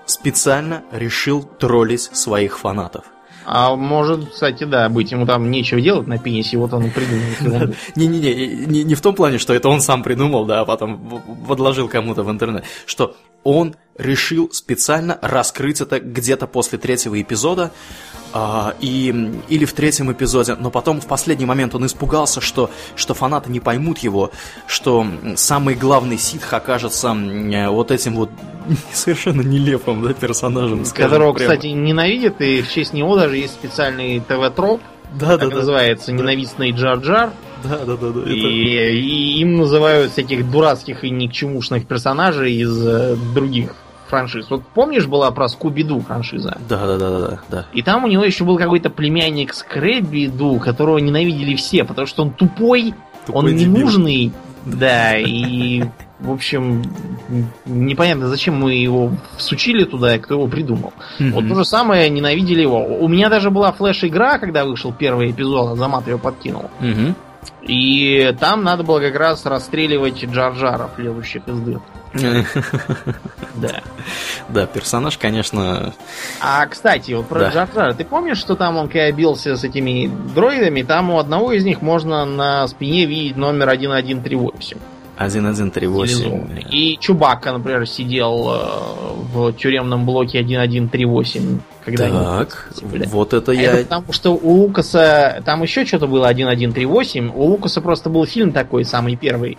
специально 0.06 0.82
решил 0.92 1.42
троллить 1.42 2.02
своих 2.02 2.58
фанатов. 2.58 3.04
А 3.44 3.74
может, 3.74 4.30
кстати, 4.30 4.62
да, 4.64 4.88
быть, 4.88 5.10
ему 5.10 5.26
там 5.26 5.50
нечего 5.50 5.80
делать 5.80 6.06
на 6.06 6.16
пенисе, 6.16 6.58
вот 6.58 6.72
он 6.72 6.90
придумал. 6.90 7.74
Не-не-не, 7.96 8.84
не, 8.84 8.94
в 8.94 9.00
том 9.00 9.16
плане, 9.16 9.38
что 9.38 9.52
это 9.52 9.68
он 9.68 9.80
сам 9.80 10.04
придумал, 10.04 10.44
да, 10.46 10.60
а 10.60 10.64
потом 10.64 11.20
подложил 11.48 11.88
кому-то 11.88 12.22
в 12.22 12.30
интернет, 12.30 12.64
что 12.86 13.16
он 13.42 13.74
решил 13.98 14.50
специально 14.52 15.18
раскрыть 15.22 15.80
это 15.80 16.00
где-то 16.00 16.46
после 16.46 16.78
третьего 16.78 17.20
эпизода, 17.20 17.70
а, 18.34 18.74
и, 18.80 19.08
или 19.48 19.64
в 19.66 19.74
третьем 19.74 20.10
эпизоде, 20.10 20.54
но 20.54 20.70
потом 20.70 21.00
в 21.00 21.06
последний 21.06 21.44
момент 21.44 21.74
он 21.74 21.84
испугался, 21.84 22.40
что, 22.40 22.70
что 22.96 23.12
фанаты 23.12 23.50
не 23.50 23.60
поймут 23.60 23.98
его, 23.98 24.30
что 24.66 25.06
самый 25.36 25.74
главный 25.74 26.16
ситх 26.16 26.52
окажется 26.54 27.08
э, 27.08 27.68
вот 27.68 27.90
этим 27.90 28.14
вот 28.14 28.30
совершенно 28.92 29.42
нелепым 29.42 30.02
да, 30.02 30.14
персонажем. 30.14 30.84
Которого, 30.84 31.34
прямо. 31.34 31.50
кстати, 31.54 31.66
ненавидят, 31.66 32.40
и 32.40 32.62
в 32.62 32.70
честь 32.70 32.94
него 32.94 33.16
даже 33.16 33.36
есть 33.36 33.52
специальный 33.52 34.20
ТВ-троп, 34.20 34.80
да, 35.12 35.26
да, 35.26 35.38
как 35.38 35.50
да, 35.50 35.56
называется, 35.56 36.12
ненавистный 36.12 36.70
Джар-Джар. 36.70 37.32
да, 37.64 37.78
да, 37.84 37.96
да, 37.96 38.08
да, 38.08 38.20
это- 38.22 38.30
И, 38.30 38.98
и 38.98 39.40
им 39.40 39.58
называют 39.58 40.12
всяких 40.12 40.50
дурацких 40.50 41.04
и 41.04 41.10
никчемушных 41.10 41.86
персонажей 41.86 42.54
из 42.54 42.86
э, 42.86 43.14
других 43.34 43.74
франшиз. 44.12 44.50
Вот 44.50 44.62
помнишь, 44.74 45.06
была 45.06 45.30
про 45.30 45.48
Скуби-Ду 45.48 46.00
франшиза? 46.00 46.58
да, 46.68 46.86
да, 46.86 46.98
да, 46.98 47.18
да, 47.18 47.38
да. 47.48 47.66
И 47.72 47.80
там 47.82 48.04
у 48.04 48.08
него 48.08 48.22
еще 48.24 48.44
был 48.44 48.58
какой-то 48.58 48.90
племянник 48.90 49.54
Скрэбби-Ду, 49.54 50.58
которого 50.58 50.98
ненавидели 50.98 51.54
все, 51.56 51.84
потому 51.84 52.06
что 52.06 52.22
он 52.24 52.30
тупой, 52.32 52.92
Тупой 53.26 53.42
он 53.52 53.56
дебил. 53.56 53.72
ненужный, 53.78 54.32
да, 54.66 55.16
и, 55.16 55.84
в 56.20 56.30
общем, 56.30 56.82
непонятно, 57.64 58.28
зачем 58.28 58.54
мы 58.60 58.74
его 58.74 59.12
всучили 59.38 59.84
туда, 59.84 60.16
и 60.16 60.18
кто 60.18 60.34
его 60.34 60.46
придумал. 60.46 60.92
Вот 61.18 61.40
Мгм. 61.44 61.48
то 61.48 61.54
же 61.54 61.64
самое, 61.64 62.10
ненавидели 62.10 62.60
его. 62.60 62.84
У 62.84 63.08
меня 63.08 63.30
даже 63.30 63.50
была 63.50 63.72
флеш-игра, 63.72 64.38
когда 64.38 64.64
вышел 64.66 64.92
первый 64.92 65.30
эпизод, 65.30 65.72
а 65.72 65.76
Замат 65.76 66.06
ее 66.06 66.18
подкинул. 66.18 66.66
Мгм. 66.80 67.14
И 67.62 68.34
там 68.40 68.64
надо 68.64 68.82
было 68.82 69.00
как 69.00 69.14
раз 69.14 69.46
расстреливать 69.46 70.24
джарджаров, 70.24 70.98
лезущих 70.98 71.46
из 71.46 71.58
дыр. 71.60 71.80
Да. 73.54 73.82
Да, 74.48 74.66
персонаж, 74.66 75.18
конечно... 75.18 75.94
А, 76.40 76.66
кстати, 76.66 77.12
вот 77.12 77.28
про 77.28 77.40
Да. 77.40 77.48
Джарджара. 77.50 77.94
Ты 77.94 78.04
помнишь, 78.04 78.38
что 78.38 78.56
там 78.56 78.76
он 78.76 78.88
когда 78.88 79.10
бился 79.12 79.56
с 79.56 79.64
этими 79.64 80.10
дроидами, 80.34 80.82
там 80.82 81.10
у 81.10 81.18
одного 81.18 81.52
из 81.52 81.64
них 81.64 81.80
можно 81.82 82.24
на 82.24 82.66
спине 82.66 83.06
видеть 83.06 83.36
номер 83.36 83.68
1138. 83.70 84.78
1138. 85.16 86.14
стилизованный. 86.16 86.66
И 86.70 86.98
Чубака, 86.98 87.52
например, 87.52 87.86
сидел 87.86 88.50
э, 88.50 88.58
в 89.32 89.52
тюремном 89.52 90.04
блоке 90.06 90.40
1138. 90.40 91.60
Когда 91.84 92.08
Так, 92.08 92.68
были. 92.82 93.06
вот 93.06 93.32
это 93.34 93.52
А 93.52 93.54
я... 93.54 93.72
это 93.72 93.82
потому 93.84 94.12
что 94.12 94.30
у 94.34 94.52
Лукаса 94.62 95.42
там 95.44 95.62
еще 95.62 95.84
что-то 95.84 96.06
было 96.06 96.28
1138. 96.28 97.32
У 97.34 97.42
Лукаса 97.44 97.80
просто 97.80 98.08
был 98.08 98.24
фильм 98.26 98.52
такой, 98.52 98.84
самый 98.84 99.16
первый. 99.16 99.58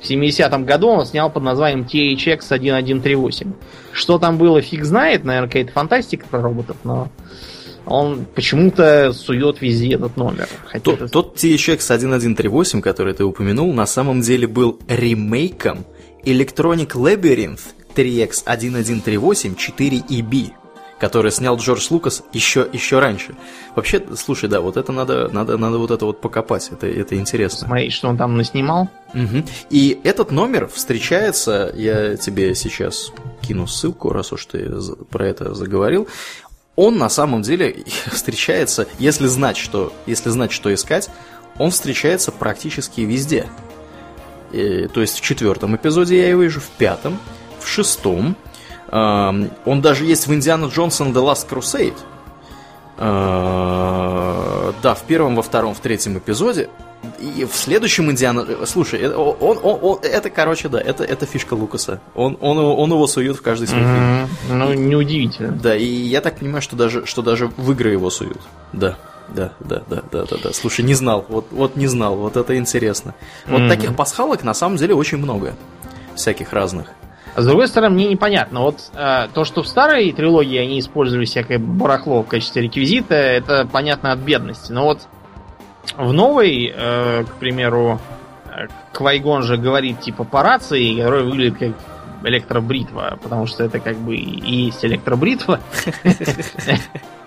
В 0.00 0.08
70-м 0.08 0.64
году 0.64 0.88
он 0.88 1.06
снял 1.06 1.28
под 1.28 1.42
названием 1.42 1.82
THX 1.82 2.38
1138. 2.50 3.52
Что 3.92 4.18
там 4.18 4.38
было, 4.38 4.60
фиг 4.62 4.84
знает, 4.84 5.24
наверное, 5.24 5.48
какая-то 5.48 5.72
фантастика 5.72 6.24
про 6.30 6.40
роботов, 6.40 6.76
но 6.84 7.08
он 7.88 8.26
почему-то 8.34 9.12
сует 9.12 9.60
везде 9.60 9.94
этот 9.94 10.16
номер. 10.16 10.48
Хотя 10.66 10.84
Тот, 10.84 10.94
это- 11.02 11.08
тот 11.08 11.36
THX 11.36 11.78
1138, 11.78 12.80
который 12.82 13.14
ты 13.14 13.24
упомянул, 13.24 13.72
на 13.72 13.86
самом 13.86 14.20
деле 14.20 14.46
был 14.46 14.78
ремейком 14.88 15.84
Electronic 16.24 16.92
Labyrinth 16.92 17.60
3X 17.96 18.42
1138 18.44 19.54
4EB, 19.54 20.50
который 21.00 21.30
снял 21.30 21.56
Джордж 21.56 21.86
Лукас 21.90 22.22
еще, 22.32 22.66
еще 22.72 22.98
раньше. 22.98 23.34
Вообще, 23.76 24.02
слушай, 24.16 24.48
да, 24.48 24.60
вот 24.60 24.76
это 24.76 24.90
надо, 24.92 25.28
надо, 25.32 25.56
надо 25.56 25.78
вот 25.78 25.90
это 25.92 26.04
вот 26.06 26.20
покопать, 26.20 26.68
это, 26.72 26.86
это 26.88 27.16
интересно. 27.16 27.66
Смотри, 27.68 27.90
что 27.90 28.08
он 28.08 28.16
там 28.16 28.36
наснимал. 28.36 28.88
Мгм. 29.14 29.44
И 29.70 29.98
этот 30.04 30.30
номер 30.32 30.66
встречается, 30.66 31.72
я 31.76 32.16
тебе 32.16 32.54
сейчас 32.54 33.12
кину 33.42 33.66
ссылку, 33.66 34.10
раз 34.12 34.32
уж 34.32 34.44
ты 34.46 34.68
про 35.10 35.26
это 35.28 35.54
заговорил. 35.54 36.08
Он 36.78 36.96
на 36.96 37.08
самом 37.08 37.42
деле 37.42 37.84
встречается, 38.06 38.86
если 39.00 39.26
знать, 39.26 39.56
что, 39.56 39.92
если 40.06 40.30
знать, 40.30 40.52
что 40.52 40.72
искать, 40.72 41.10
он 41.58 41.72
встречается 41.72 42.30
практически 42.30 43.00
везде. 43.00 43.48
И, 44.52 44.86
то 44.86 45.00
есть 45.00 45.18
в 45.18 45.20
четвертом 45.20 45.74
эпизоде 45.74 46.16
я 46.16 46.28
его 46.28 46.42
вижу, 46.42 46.60
в 46.60 46.68
пятом, 46.78 47.18
в 47.58 47.66
шестом. 47.66 48.36
Ам, 48.92 49.50
он 49.64 49.82
даже 49.82 50.04
есть 50.04 50.28
в 50.28 50.32
Индиана 50.32 50.66
Джонсон 50.66 51.08
The 51.08 51.20
Last 51.20 51.48
Crusade. 51.48 51.96
А, 52.98 54.72
да, 54.82 54.94
в 54.94 55.02
первом, 55.02 55.36
во 55.36 55.42
втором, 55.42 55.74
в 55.74 55.80
третьем 55.80 56.18
эпизоде. 56.18 56.68
и 57.20 57.44
в 57.44 57.54
следующем 57.54 58.10
Индиана... 58.10 58.44
Слушай, 58.66 59.00
это, 59.00 59.16
он, 59.18 59.58
он, 59.62 59.78
он, 59.82 59.98
это, 60.02 60.30
короче, 60.30 60.68
да, 60.68 60.80
это, 60.80 61.04
это 61.04 61.26
фишка 61.26 61.54
Лукаса. 61.54 62.00
Он, 62.14 62.36
он, 62.40 62.58
он 62.58 62.90
его 62.90 63.06
сует 63.06 63.36
в 63.36 63.42
каждый 63.42 63.68
свой 63.68 63.80
фильм. 63.80 64.28
Ну, 64.50 64.72
неудивительно. 64.74 65.52
Да, 65.52 65.76
и 65.76 65.84
я 65.84 66.20
так 66.20 66.38
понимаю, 66.38 66.60
что 66.60 66.76
даже, 66.76 67.06
что 67.06 67.22
даже 67.22 67.46
в 67.56 67.70
игры 67.72 67.90
его 67.90 68.10
суют. 68.10 68.40
Да. 68.72 68.96
Да, 69.28 69.52
да, 69.60 69.82
да, 69.88 70.02
да, 70.10 70.24
да, 70.24 70.36
да. 70.42 70.52
Слушай, 70.54 70.86
не 70.86 70.94
знал, 70.94 71.26
вот, 71.28 71.48
вот 71.50 71.76
не 71.76 71.86
знал, 71.86 72.16
вот 72.16 72.38
это 72.38 72.56
интересно. 72.56 73.14
Вот 73.46 73.60
mm-hmm. 73.60 73.68
таких 73.68 73.94
пасхалок 73.94 74.42
на 74.42 74.54
самом 74.54 74.78
деле 74.78 74.94
очень 74.94 75.18
много. 75.18 75.54
Всяких 76.14 76.54
разных. 76.54 76.88
С 77.38 77.46
другой 77.46 77.68
стороны, 77.68 77.94
мне 77.94 78.08
непонятно. 78.08 78.62
Вот 78.62 78.90
э, 78.94 79.28
то, 79.32 79.44
что 79.44 79.62
в 79.62 79.68
старой 79.68 80.10
трилогии 80.10 80.58
они 80.58 80.80
использовали 80.80 81.24
всякое 81.24 81.60
барахло 81.60 82.22
в 82.22 82.26
качестве 82.26 82.62
реквизита, 82.62 83.14
это 83.14 83.64
понятно 83.70 84.10
от 84.10 84.18
бедности. 84.18 84.72
Но 84.72 84.84
вот 84.84 85.06
в 85.96 86.12
новой, 86.12 86.74
э, 86.74 87.24
к 87.24 87.34
примеру, 87.34 88.00
э, 88.46 88.66
Квайгон 88.92 89.44
же 89.44 89.56
говорит 89.56 90.00
типа 90.00 90.24
по 90.24 90.42
рации, 90.42 90.96
которая 90.96 91.22
выглядит 91.22 91.58
как 91.58 91.72
электробритва, 92.24 93.20
потому 93.22 93.46
что 93.46 93.62
это 93.62 93.78
как 93.78 93.96
бы 93.98 94.16
и 94.16 94.64
есть 94.64 94.84
электробритва. 94.84 95.60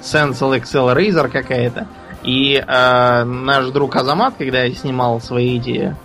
Sensal 0.02 0.60
Excel 0.60 0.94
Razer 0.94 1.30
какая-то. 1.30 1.88
И 2.24 2.56
э, 2.56 3.24
наш 3.24 3.68
друг 3.68 3.96
Азамат, 3.96 4.36
когда 4.38 4.70
снимал 4.72 5.22
свои 5.22 5.58
эти 5.58 5.96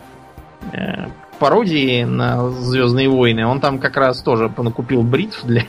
э, 0.72 1.06
пародии 1.38 2.04
на 2.04 2.50
Звездные 2.50 3.08
войны, 3.08 3.46
он 3.46 3.60
там 3.60 3.78
как 3.78 3.96
раз 3.96 4.22
тоже 4.22 4.48
понакупил 4.48 5.02
бритв 5.02 5.44
для, 5.44 5.64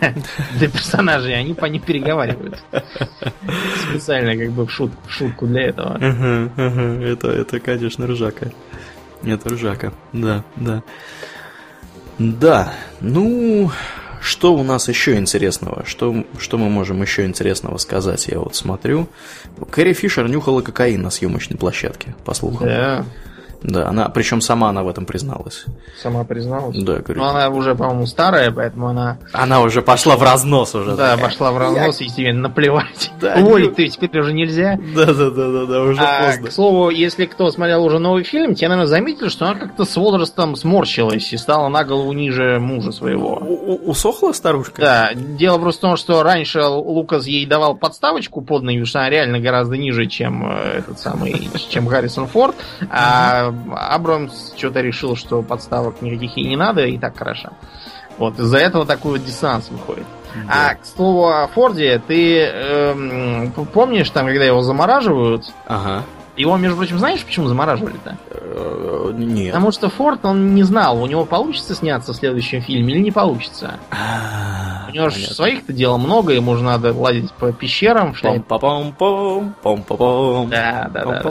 для 0.56 0.70
персонажей, 0.70 1.36
они 1.36 1.54
по 1.54 1.66
ним 1.66 1.82
переговаривают. 1.82 2.64
Специально 3.90 4.36
как 4.36 4.52
бы 4.52 4.66
в, 4.66 4.72
шут, 4.72 4.92
в 5.08 5.12
шутку 5.12 5.48
для 5.48 5.64
этого. 5.68 5.98
Это, 5.98 7.30
это, 7.30 7.60
конечно, 7.60 8.08
ржака. 8.08 8.52
Это 9.24 9.50
ржака, 9.50 9.94
да, 10.14 10.44
да. 10.56 10.84
Да, 12.20 12.74
ну, 13.00 13.72
что 14.22 14.56
у 14.56 14.64
нас 14.64 14.88
еще 14.90 15.16
интересного? 15.18 15.86
Что, 15.86 16.26
что 16.40 16.58
мы 16.58 16.70
можем 16.70 17.02
еще 17.02 17.26
интересного 17.26 17.78
сказать? 17.78 18.28
Я 18.28 18.40
вот 18.40 18.56
смотрю. 18.56 19.08
Кэрри 19.70 19.94
Фишер 19.94 20.28
нюхала 20.28 20.62
кокаин 20.62 21.02
на 21.02 21.10
съемочной 21.10 21.58
площадке, 21.58 22.16
по 22.26 22.34
слухам. 22.34 22.68
Да. 22.68 23.06
Да, 23.64 23.88
она, 23.88 24.10
причем 24.10 24.42
сама 24.42 24.70
она 24.70 24.84
в 24.84 24.88
этом 24.88 25.06
призналась. 25.06 25.66
Сама 26.02 26.24
призналась? 26.24 26.78
Да, 26.78 26.98
говорю. 26.98 27.22
Но 27.22 27.30
она 27.30 27.50
уже, 27.50 27.76
по-моему, 27.76 28.06
старая, 28.06 28.52
поэтому 28.52 28.88
она... 28.88 29.18
Она 29.34 29.62
уже 29.62 29.82
пошла 29.82 30.16
в 30.16 30.24
разнос 30.24 30.76
уже. 30.76 30.96
Да, 30.96 31.12
такая. 31.12 31.30
пошла 31.30 31.52
в 31.52 31.58
разнос, 31.58 32.00
Я... 32.00 32.06
и 32.06 32.10
тебе 32.10 32.34
наплевать. 32.34 33.12
Да, 33.20 33.36
Уволить-то 33.38 33.82
не... 33.82 33.90
теперь 33.90 34.20
уже 34.20 34.32
нельзя. 34.32 34.80
Да, 34.96 35.06
да, 35.06 35.32
да, 35.32 35.52
да, 35.52 35.66
да, 35.66 35.82
уже 35.82 36.00
а, 36.00 36.28
поздно. 36.28 36.48
К 36.50 36.52
слову, 36.52 36.90
если 36.92 37.26
кто 37.26 37.50
смотрел 37.50 37.84
уже 37.84 37.98
новый 37.98 38.24
фильм, 38.24 38.54
те, 38.54 38.68
наверное, 38.68 38.88
заметили, 38.88 39.30
что 39.30 39.46
она 39.46 39.56
как-то 39.56 39.86
с 39.86 39.96
возрастом 39.96 40.56
сморщилась 40.56 41.34
и 41.34 41.38
стала 41.38 41.68
на 41.70 41.84
голову 41.84 42.14
ниже 42.14 42.60
мужа 42.60 42.92
своего. 42.92 43.38
У 43.42 43.90
Усохла 43.90 44.34
старушка? 44.34 44.82
Да, 44.82 45.10
дело 45.16 45.58
просто 45.58 45.80
в 45.80 45.82
том, 45.82 45.98
что 45.98 46.22
раньше 46.22 46.62
Лукас 46.64 47.26
ей 47.26 47.48
давал 47.48 47.76
подставочку 47.76 48.42
под 48.42 48.64
ноги, 48.64 48.84
что 48.84 49.00
она 49.00 49.10
реально 49.10 49.40
гораздо 49.40 49.78
ниже, 49.78 50.06
чем 50.06 50.46
э, 50.46 50.78
этот 50.78 51.00
самый, 51.00 51.50
чем 51.70 51.88
Харрисон 51.88 52.28
Форд, 52.28 52.56
а 52.92 53.47
Абрамс 53.72 54.54
что-то 54.56 54.82
решил, 54.82 55.16
что 55.16 55.42
подставок 55.42 56.02
никаких 56.02 56.38
ей 56.38 56.48
не 56.48 56.56
надо, 56.56 56.86
и 56.86 56.98
так 56.98 57.18
хорошо. 57.18 57.50
Вот, 58.18 58.40
из-за 58.40 58.58
этого 58.58 58.86
такой 58.86 59.14
вот 59.14 59.26
диссонанс 59.26 59.70
выходит. 59.70 60.06
Да. 60.48 60.72
А, 60.72 60.76
к 60.76 60.86
слову 60.86 61.28
о 61.28 61.48
Форде, 61.48 62.02
ты 62.06 62.42
эм, 62.42 63.52
помнишь, 63.74 64.10
там, 64.10 64.26
когда 64.26 64.44
его 64.44 64.62
замораживают, 64.62 65.46
ага. 65.66 66.04
Его, 66.38 66.56
между 66.56 66.78
прочим, 66.78 67.00
знаешь, 67.00 67.24
почему 67.26 67.48
замораживали-то? 67.48 68.16
Э, 68.30 69.12
нет. 69.16 69.54
Потому 69.54 69.72
что 69.72 69.90
Форд, 69.90 70.24
он 70.24 70.54
не 70.54 70.62
знал, 70.62 71.02
у 71.02 71.08
него 71.08 71.26
получится 71.26 71.74
сняться 71.74 72.14
в 72.14 72.16
следующем 72.16 72.62
фильме 72.62 72.94
или 72.94 73.02
не 73.02 73.12
получится. 73.12 73.80
А, 73.90 74.88
у 74.88 74.94
него 74.94 75.10
же 75.10 75.20
своих-то 75.34 75.74
дел 75.74 75.98
много, 75.98 76.34
ему 76.34 76.56
же 76.56 76.64
надо 76.64 76.94
лазить 76.94 77.32
по 77.34 77.52
пещерам. 77.52 78.14
пом 78.14 78.94
пом 78.94 78.94
пом 78.94 79.56
пом 79.84 79.84
пом 79.84 80.50
Да, 80.50 80.90
да, 80.94 81.06
да. 81.06 81.22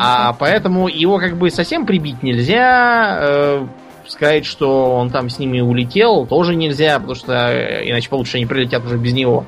А 0.00 0.32
поэтому 0.32 0.88
его 0.88 1.18
как 1.18 1.36
бы 1.36 1.50
совсем 1.50 1.84
прибить 1.84 2.22
нельзя. 2.22 3.18
Э, 3.20 3.66
сказать, 4.08 4.46
что 4.46 4.94
он 4.94 5.10
там 5.10 5.28
с 5.28 5.38
ними 5.38 5.60
улетел, 5.60 6.26
тоже 6.26 6.54
нельзя, 6.54 6.98
потому 6.98 7.14
что 7.14 7.32
э, 7.32 7.90
иначе 7.90 8.08
получше 8.08 8.36
они 8.36 8.46
прилетят 8.46 8.84
уже 8.84 8.96
без 8.96 9.12
него. 9.12 9.44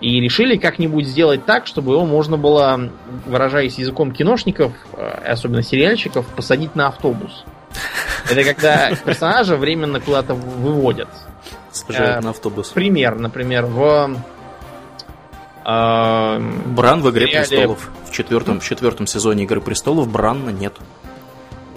И 0.00 0.20
решили 0.20 0.56
как-нибудь 0.56 1.06
сделать 1.06 1.44
так, 1.44 1.66
чтобы 1.66 1.92
его 1.92 2.04
можно 2.04 2.36
было, 2.36 2.90
выражаясь 3.26 3.78
языком 3.78 4.12
киношников, 4.12 4.72
э, 4.94 5.08
особенно 5.26 5.62
сериальщиков, 5.62 6.26
посадить 6.26 6.74
на 6.74 6.88
автобус. 6.88 7.44
Это 8.30 8.44
когда 8.44 8.94
персонажа 9.04 9.56
временно 9.56 10.00
куда-то 10.00 10.34
выводят. 10.34 11.08
Сажают 11.70 12.18
э, 12.18 12.24
на 12.24 12.30
автобус. 12.30 12.68
Пример, 12.68 13.18
например, 13.18 13.66
в... 13.66 14.16
Э, 15.64 16.38
Бран 16.66 17.02
в 17.02 17.10
«Игре 17.10 17.26
сериале... 17.26 17.46
престолов». 17.48 17.90
В 18.06 18.12
четвертом, 18.12 18.60
в 18.60 18.64
четвертом 18.64 19.06
сезоне 19.06 19.44
«Игры 19.44 19.60
престолов» 19.60 20.08
Бранна 20.08 20.50
нет. 20.50 20.74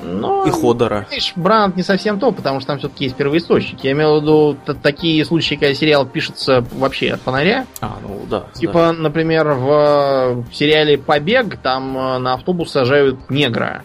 Но, 0.06 0.46
и 0.46 0.52
Ходора. 0.52 1.08
Видишь, 1.10 1.34
Бранд 1.36 1.76
не 1.76 1.84
совсем 1.84 2.20
то, 2.20 2.32
потому 2.32 2.60
что 2.60 2.68
там 2.68 2.80
все-таки 2.80 3.06
есть 3.06 3.16
первоисточники. 3.16 3.88
Я 3.88 3.94
имею 3.94 4.20
в 4.20 4.22
виду 4.22 4.58
такие 4.82 5.24
случаи, 5.26 5.56
когда 5.56 5.74
сериал 5.74 6.06
пишется 6.06 6.64
вообще 6.74 7.12
от 7.12 7.22
фонаря. 7.22 7.66
А, 7.82 7.98
ну 8.02 8.22
да. 8.30 8.46
Типа, 8.54 8.74
да. 8.74 8.94
например, 8.94 9.48
в 9.54 10.46
сериале 10.54 10.98
Побег 10.98 11.58
там 11.58 11.98
э, 11.98 12.18
на 12.20 12.34
автобус 12.34 12.72
сажают 12.72 13.30
негра, 13.30 13.84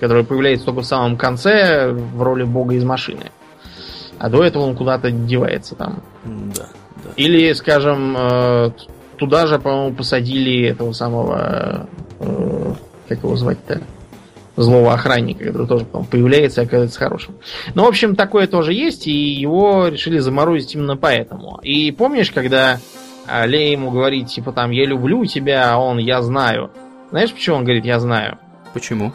который 0.00 0.24
появляется 0.24 0.66
только 0.66 0.80
в 0.80 0.86
самом 0.86 1.16
конце 1.16 1.90
в 1.90 2.22
роли 2.22 2.44
бога 2.44 2.74
из 2.74 2.84
машины. 2.84 3.30
А 4.18 4.28
до 4.28 4.42
этого 4.42 4.64
он 4.64 4.76
куда-то 4.76 5.10
девается 5.10 5.74
там. 5.74 6.02
Да, 6.24 6.68
да. 7.04 7.10
Или, 7.16 7.52
скажем, 7.52 8.16
э, 8.16 8.70
туда 9.16 9.46
же, 9.46 9.58
по-моему, 9.58 9.94
посадили 9.94 10.68
этого 10.68 10.92
самого... 10.92 11.88
Э, 12.20 12.74
как 13.08 13.18
его 13.18 13.36
звать-то? 13.36 13.82
Злого 14.56 14.92
охранника, 14.92 15.44
который 15.44 15.66
тоже 15.66 15.84
потом 15.84 16.04
появляется 16.04 16.62
и 16.62 16.64
оказывается 16.64 16.98
хорошим. 16.98 17.34
Ну, 17.74 17.84
в 17.84 17.88
общем, 17.88 18.16
такое 18.16 18.46
тоже 18.46 18.72
есть, 18.72 19.06
и 19.06 19.12
его 19.12 19.88
решили 19.88 20.18
заморозить 20.18 20.74
именно 20.74 20.96
поэтому. 20.96 21.58
И 21.62 21.90
помнишь, 21.92 22.30
когда 22.30 22.78
а, 23.26 23.46
Лея 23.46 23.72
ему 23.72 23.90
говорит, 23.90 24.28
типа 24.28 24.52
там, 24.52 24.70
я 24.70 24.84
люблю 24.84 25.24
тебя, 25.24 25.72
а 25.72 25.78
он, 25.78 25.98
я 25.98 26.22
знаю. 26.22 26.70
Знаешь, 27.10 27.32
почему 27.32 27.56
он 27.56 27.64
говорит, 27.64 27.84
я 27.84 27.98
знаю? 28.00 28.38
Почему? 28.72 29.12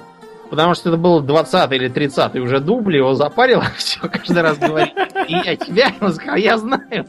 Потому 0.49 0.73
что 0.73 0.89
это 0.89 0.97
был 0.97 1.21
20 1.21 1.71
или 1.73 1.89
30 1.89 2.35
уже 2.35 2.59
дубль, 2.59 2.97
его 2.97 3.13
запарило, 3.13 3.65
все, 3.77 3.99
каждый 4.01 4.41
раз 4.41 4.57
говорит, 4.57 4.93
и 5.27 5.33
я 5.33 5.55
тебя, 5.55 5.93
он 5.99 6.13
сказал, 6.13 6.35
я 6.35 6.57
знаю. 6.57 7.05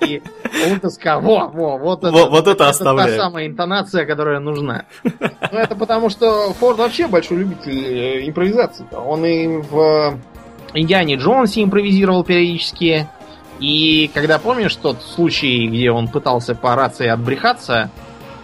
И 0.00 0.22
он 0.66 0.90
сказал, 0.90 1.20
во, 1.20 1.48
во, 1.48 1.78
вот 1.78 2.04
это, 2.04 2.12
вот, 2.12 2.30
вот 2.30 2.46
это, 2.48 2.64
это 2.64 2.84
та 2.84 3.08
самая 3.08 3.46
интонация, 3.46 4.06
которая 4.06 4.40
нужна. 4.40 4.84
Ну, 5.04 5.58
это 5.58 5.74
потому, 5.76 6.10
что 6.10 6.52
Форд 6.54 6.78
вообще 6.78 7.06
большой 7.06 7.38
любитель 7.38 7.84
э, 7.84 8.28
импровизации. 8.28 8.86
Он 8.92 9.24
и 9.24 9.46
в 9.46 10.18
Индиане 10.74 11.16
Джонсе 11.16 11.62
импровизировал 11.62 12.24
периодически. 12.24 13.06
И 13.58 14.10
когда 14.14 14.38
помнишь 14.38 14.74
тот 14.76 15.02
случай, 15.02 15.68
где 15.68 15.90
он 15.90 16.08
пытался 16.08 16.54
по 16.54 16.74
рации 16.74 17.08
отбрехаться, 17.08 17.90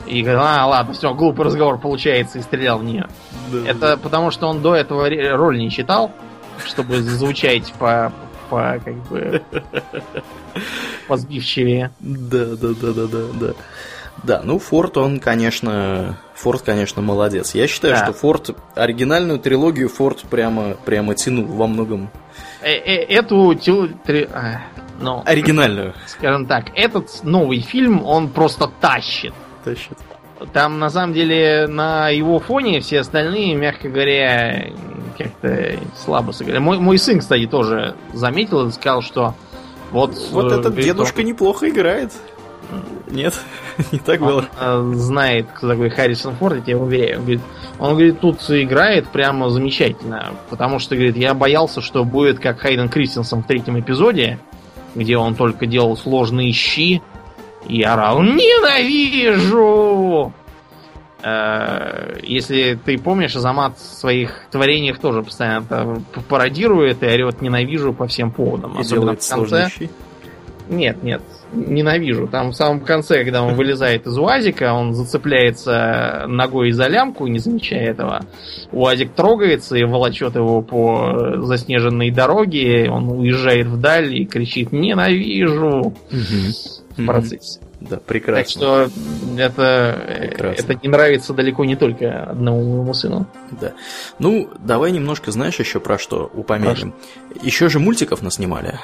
и 0.07 0.23
говорил, 0.23 0.43
а, 0.43 0.67
ладно, 0.67 0.95
все, 0.95 1.13
глупый 1.15 1.45
разговор 1.45 1.79
получается, 1.79 2.39
и 2.39 2.43
стрелял 2.43 2.79
в 2.79 2.85
нее. 2.85 3.09
Да, 3.53 3.59
это 3.69 3.81
да. 3.81 3.97
потому, 3.97 4.31
что 4.31 4.49
он 4.49 4.63
до 4.63 4.75
этого 4.75 5.09
роль 5.37 5.59
не 5.59 5.71
читал, 5.71 6.13
чтобы 6.65 7.01
звучать 7.03 7.73
по, 7.79 8.13
по 8.49 8.81
как 8.85 8.95
бы 9.09 9.43
позбивчивее. 11.09 11.91
Да, 12.01 12.47
да, 12.57 12.69
да, 12.81 12.93
да, 12.93 13.07
да, 13.07 13.19
да. 13.41 13.55
Да, 14.23 14.41
ну 14.43 14.59
Форд, 14.59 14.97
он, 14.97 15.21
конечно, 15.21 16.19
Форд, 16.35 16.63
конечно, 16.63 17.03
молодец. 17.03 17.55
Я 17.55 17.69
считаю, 17.69 17.95
да. 17.95 18.05
что 18.05 18.13
Форд, 18.15 18.57
оригинальную 18.75 19.39
трилогию 19.39 19.89
Форд 19.89 20.23
прямо, 20.23 20.75
прямо 20.85 21.15
тянул 21.15 21.45
во 21.45 21.67
многом. 21.67 22.11
Э 22.63 22.73
-э 22.73 23.07
Эту 23.09 23.55
три... 24.05 24.29
ну, 24.99 25.23
оригинальную. 25.25 25.95
Скажем 26.07 26.47
так, 26.47 26.71
этот 26.75 27.23
новый 27.25 27.61
фильм, 27.61 28.05
он 28.05 28.29
просто 28.29 28.71
тащит 28.81 29.35
тащит. 29.67 29.99
Там, 30.53 30.79
на 30.79 30.91
самом 30.91 31.15
деле, 31.15 31.67
на 31.67 32.11
его 32.11 32.39
фоне 32.39 32.81
все 32.81 33.01
остальные, 33.01 33.55
мягко 33.55 33.89
говоря, 33.89 34.71
как-то 35.17 35.79
слабо 35.97 36.33
сыграли. 36.33 36.59
Мой, 36.59 36.79
мой 36.79 36.99
сын, 36.99 37.21
кстати, 37.21 37.47
тоже 37.47 37.95
заметил 38.13 38.67
и 38.69 38.73
сказал, 38.73 39.03
что 39.03 39.35
вот... 39.91 40.15
Вот 40.31 40.53
э, 40.53 40.57
этот 40.61 40.75
дедушка 40.75 41.21
он... 41.21 41.27
неплохо 41.27 41.69
играет. 41.69 42.13
Нет, 43.09 43.35
не 43.93 43.99
так 43.99 44.21
он, 44.21 44.29
было. 44.29 44.45
Э, 44.61 44.93
знает, 44.95 45.47
кто 45.55 45.69
такой 45.69 45.89
Харрисон 45.89 46.35
Форд, 46.37 46.57
я 46.57 46.61
тебе 46.63 46.77
уверяю. 46.77 47.19
Он 47.19 47.25
говорит, 47.25 47.41
он 47.79 47.91
говорит, 47.93 48.21
тут 48.21 48.51
играет 48.51 49.09
прямо 49.09 49.49
замечательно. 49.49 50.35
Потому 50.51 50.79
что, 50.79 50.97
говорит, 50.97 51.17
я 51.17 51.33
боялся, 51.33 51.81
что 51.81 52.05
будет 52.05 52.41
как 52.41 52.59
Хайден 52.59 52.91
Кристенсен 52.91 53.43
в 53.43 53.47
третьем 53.47 53.81
эпизоде, 53.81 54.39
где 54.95 55.17
он 55.17 55.35
только 55.35 55.67
делал 55.67 55.97
сложные 55.97 56.53
щи, 56.53 57.01
и 57.69 57.83
орал 57.83 58.23
«Ненавижу!» 58.23 59.67
Э, 61.23 62.19
если 62.23 62.79
ты 62.85 62.99
помнишь, 62.99 63.35
Азамат 63.35 63.79
в 63.79 63.81
своих 63.81 64.47
творениях 64.51 64.99
тоже 64.99 65.23
постоянно 65.23 66.01
пародирует 66.29 67.03
и 67.03 67.07
орет 67.07 67.43
ненавижу 67.43 67.93
по 67.93 68.07
всем 68.07 68.31
поводам. 68.31 68.81
И 68.81 68.85
делает 68.85 69.23
в 69.23 69.29
конце. 69.29 69.69
Нет, 70.69 71.03
нет, 71.03 71.23
ненавижу. 71.53 72.27
Там 72.29 72.51
в 72.51 72.55
самом 72.55 72.81
конце, 72.81 73.25
когда 73.25 73.43
он 73.43 73.55
вылезает 73.55 74.07
из 74.07 74.19
УАЗика, 74.19 74.73
он 74.73 74.95
зацепляется 74.95 76.25
ногой 76.29 76.73
за 76.73 76.89
лямку, 76.89 77.27
не 77.27 77.39
замечая 77.39 77.91
этого. 77.91 78.23
УАЗик 78.73 79.13
трогается 79.13 79.77
и 79.77 79.85
волочет 79.85 80.35
его 80.35 80.63
по 80.63 81.37
заснеженной 81.39 82.11
дороге. 82.11 82.89
Он 82.91 83.09
уезжает 83.11 83.67
вдаль 83.67 84.15
и 84.15 84.27
кричит 84.27 84.73
«Ненавижу!» 84.73 85.79
угу. 85.79 85.95
В 86.97 87.05
процессе. 87.05 87.61
Да, 87.81 87.99
прекрасно. 87.99 88.43
Так 88.43 88.49
что 88.51 88.89
это, 89.39 90.29
прекрасно. 90.29 90.63
это 90.63 90.75
не 90.83 90.89
нравится 90.89 91.35
далеко 91.35 91.65
не 91.65 91.77
только 91.77 92.25
одному 92.25 92.63
моему 92.65 92.95
сыну. 92.95 93.27
Да. 93.61 93.73
Ну, 94.19 94.49
давай 94.59 94.93
немножко, 94.93 95.31
знаешь, 95.31 95.59
еще 95.59 95.81
про 95.81 95.99
что 95.99 96.31
упомянем. 96.35 96.95
Еще 97.43 97.69
же 97.69 97.79
мультиков 97.79 98.23
наснимали. 98.23 98.79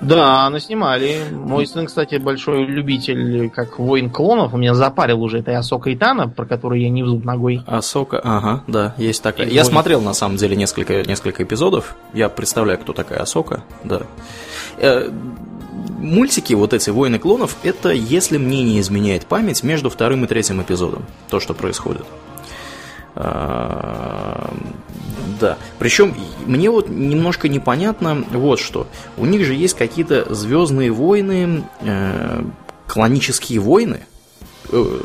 Да, 0.00 0.48
наснимали. 0.50 1.22
Мой 1.32 1.66
сын, 1.66 1.86
кстати, 1.86 2.16
большой 2.16 2.66
любитель, 2.66 3.50
как 3.50 3.78
воин 3.78 4.10
клонов. 4.10 4.54
У 4.54 4.56
меня 4.56 4.74
запарил 4.74 5.22
уже 5.22 5.38
этой 5.38 5.56
Асока 5.56 5.92
Итана, 5.92 6.28
про 6.28 6.46
которую 6.46 6.80
я 6.80 6.88
не 6.88 7.02
в 7.02 7.08
зуб 7.08 7.24
ногой. 7.24 7.62
Асока, 7.66 8.20
ага, 8.22 8.62
да, 8.66 8.94
есть 8.96 9.22
такая. 9.22 9.48
И 9.48 9.54
я 9.54 9.62
воин... 9.62 9.72
смотрел, 9.72 10.00
на 10.00 10.12
самом 10.12 10.36
деле, 10.36 10.54
несколько, 10.54 11.02
несколько 11.02 11.42
эпизодов. 11.42 11.96
Я 12.12 12.28
представляю, 12.28 12.78
кто 12.78 12.92
такая 12.92 13.20
Асока, 13.20 13.64
да. 13.82 14.02
Мультики, 15.88 16.54
вот 16.54 16.72
эти 16.72 16.90
«Войны 16.90 17.18
клонов», 17.18 17.56
это, 17.62 17.90
если 17.90 18.38
мне 18.38 18.62
не 18.62 18.80
изменяет 18.80 19.26
память, 19.26 19.62
между 19.62 19.90
вторым 19.90 20.24
и 20.24 20.28
третьим 20.28 20.62
эпизодом, 20.62 21.04
то, 21.28 21.40
что 21.40 21.54
происходит. 21.54 22.04
А, 23.14 24.54
да. 25.40 25.58
Причем 25.78 26.14
мне 26.46 26.70
вот 26.70 26.88
немножко 26.88 27.48
непонятно 27.48 28.24
вот 28.30 28.60
что. 28.60 28.86
У 29.16 29.26
них 29.26 29.44
же 29.44 29.54
есть 29.54 29.74
какие-то 29.74 30.32
звездные 30.32 30.92
войны, 30.92 31.64
э, 31.80 32.44
клонические 32.86 33.60
войны. 33.60 34.06
Э, 34.70 35.00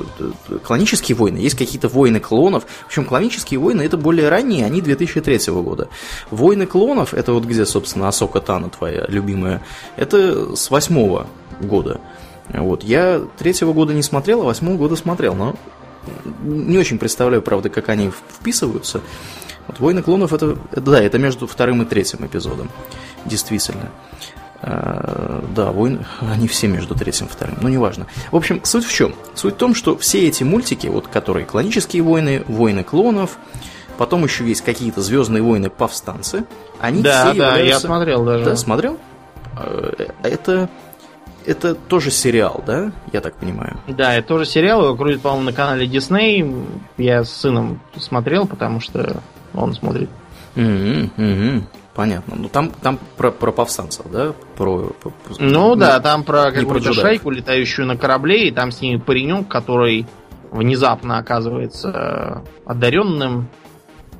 клонические 0.64 1.16
войны, 1.16 1.38
есть 1.38 1.58
какие-то 1.58 1.88
войны 1.88 2.20
клонов. 2.20 2.66
В 2.84 2.88
общем, 2.88 3.06
клонические 3.06 3.60
войны 3.60 3.82
это 3.82 3.98
более 3.98 4.30
ранние, 4.30 4.66
они 4.66 4.82
2003 4.82 5.54
года. 5.54 5.90
Войны 6.32 6.66
клонов, 6.66 7.14
это 7.14 7.34
вот 7.34 7.46
где, 7.46 7.66
собственно, 7.66 8.08
Асока 8.08 8.42
Тана 8.42 8.70
твоя 8.70 9.06
любимая, 9.08 9.62
это 9.96 10.56
с 10.56 10.70
восьмого 10.70 11.28
года. 11.62 12.02
Вот. 12.50 12.84
Я 12.84 13.22
третьего 13.38 13.74
года 13.74 13.94
не 13.94 14.04
смотрел, 14.04 14.42
а 14.42 14.46
восьмого 14.46 14.78
года 14.78 14.96
смотрел, 14.96 15.34
но 15.34 15.56
не 16.44 16.78
очень 16.78 17.00
представляю, 17.00 17.42
правда, 17.42 17.70
как 17.70 17.90
они 17.90 18.12
вписываются. 18.12 19.02
Вот 19.68 19.80
«Войны 19.80 20.02
клонов» 20.02 20.34
это, 20.34 20.58
это, 20.72 20.82
да, 20.82 21.02
это 21.02 21.18
между 21.18 21.48
вторым 21.48 21.82
и 21.82 21.86
третьим 21.86 22.26
эпизодом. 22.26 22.70
Действительно. 23.26 23.90
А, 24.66 25.44
да, 25.54 25.74
войны, 25.74 26.06
они 26.22 26.48
все 26.48 26.68
между 26.68 26.96
третьим 26.96 27.26
и 27.26 27.30
вторым, 27.30 27.58
но 27.60 27.68
неважно. 27.68 28.08
В 28.32 28.36
общем, 28.38 28.62
суть 28.64 28.86
в 28.86 28.94
чем? 28.94 29.14
Суть 29.36 29.56
в 29.56 29.58
том, 29.58 29.76
что 29.76 29.98
все 29.98 30.26
эти 30.26 30.44
мультики, 30.44 30.88
вот 30.88 31.10
которые 31.10 31.46
клонические 31.46 32.02
войны, 32.02 32.46
войны 32.48 32.84
клонов, 32.84 33.38
потом 33.98 34.24
еще 34.24 34.46
есть 34.48 34.62
какие-то 34.62 35.02
звездные 35.02 35.44
войны 35.44 35.70
повстанцы, 35.70 36.46
они 36.80 37.02
да, 37.02 37.26
все 37.26 37.40
да, 37.40 37.58
являются... 37.58 37.66
я 37.66 37.80
смотрел 37.80 38.24
даже. 38.24 38.46
Да, 38.46 38.56
смотрел? 38.56 38.98
А, 39.58 39.92
это 40.24 40.70
это 41.46 41.76
тоже 41.76 42.10
сериал, 42.10 42.64
да? 42.66 42.94
Я 43.12 43.20
так 43.20 43.36
понимаю. 43.36 43.78
Да, 43.90 44.16
это 44.16 44.30
тоже 44.30 44.46
сериал. 44.46 44.86
Его 44.86 44.96
крутит, 44.96 45.22
по-моему, 45.22 45.44
на 45.44 45.52
канале 45.52 45.86
Disney. 45.86 46.66
Я 46.98 47.26
с 47.26 47.32
сыном 47.32 47.82
смотрел, 47.98 48.48
потому 48.48 48.80
что 48.80 49.22
он 49.54 49.74
смотрит. 49.74 50.10
Угу, 50.56 51.10
угу. 51.18 51.64
Понятно. 51.96 52.36
Ну 52.38 52.50
там, 52.50 52.72
там 52.82 53.00
про, 53.18 53.32
про 53.32 53.52
повстанцев, 53.52 54.06
да? 54.12 54.34
Про, 54.56 54.94
про, 55.00 55.14
ну, 55.38 55.50
ну 55.50 55.76
да, 55.76 56.00
там 56.00 56.24
про 56.24 56.52
какую-то 56.52 56.94
шайку, 56.94 57.30
летающую 57.30 57.86
на 57.86 57.98
корабле, 57.98 58.48
и 58.48 58.52
там 58.52 58.72
с 58.72 58.82
ними 58.82 58.98
паренек, 58.98 59.48
который 59.48 60.08
внезапно 60.52 61.20
оказывается 61.20 62.44
одаренным, 62.66 63.48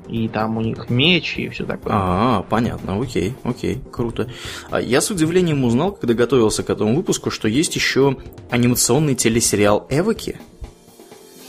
и 0.08 0.28
там 0.28 0.58
у 0.58 0.62
них 0.62 0.90
меч 0.90 1.38
и 1.38 1.50
все 1.50 1.66
такое. 1.66 1.94
А, 1.96 2.44
понятно, 2.50 3.02
окей, 3.02 3.36
окей, 3.44 3.82
круто. 3.92 4.30
А 4.70 4.80
я 4.80 5.02
с 5.02 5.10
удивлением 5.10 5.64
узнал, 5.64 5.94
когда 5.94 6.14
готовился 6.14 6.64
к 6.64 6.70
этому 6.70 6.96
выпуску, 6.96 7.32
что 7.32 7.48
есть 7.48 7.76
еще 7.76 8.18
анимационный 8.50 9.16
телесериал 9.16 9.88
Эвоки, 9.90 10.40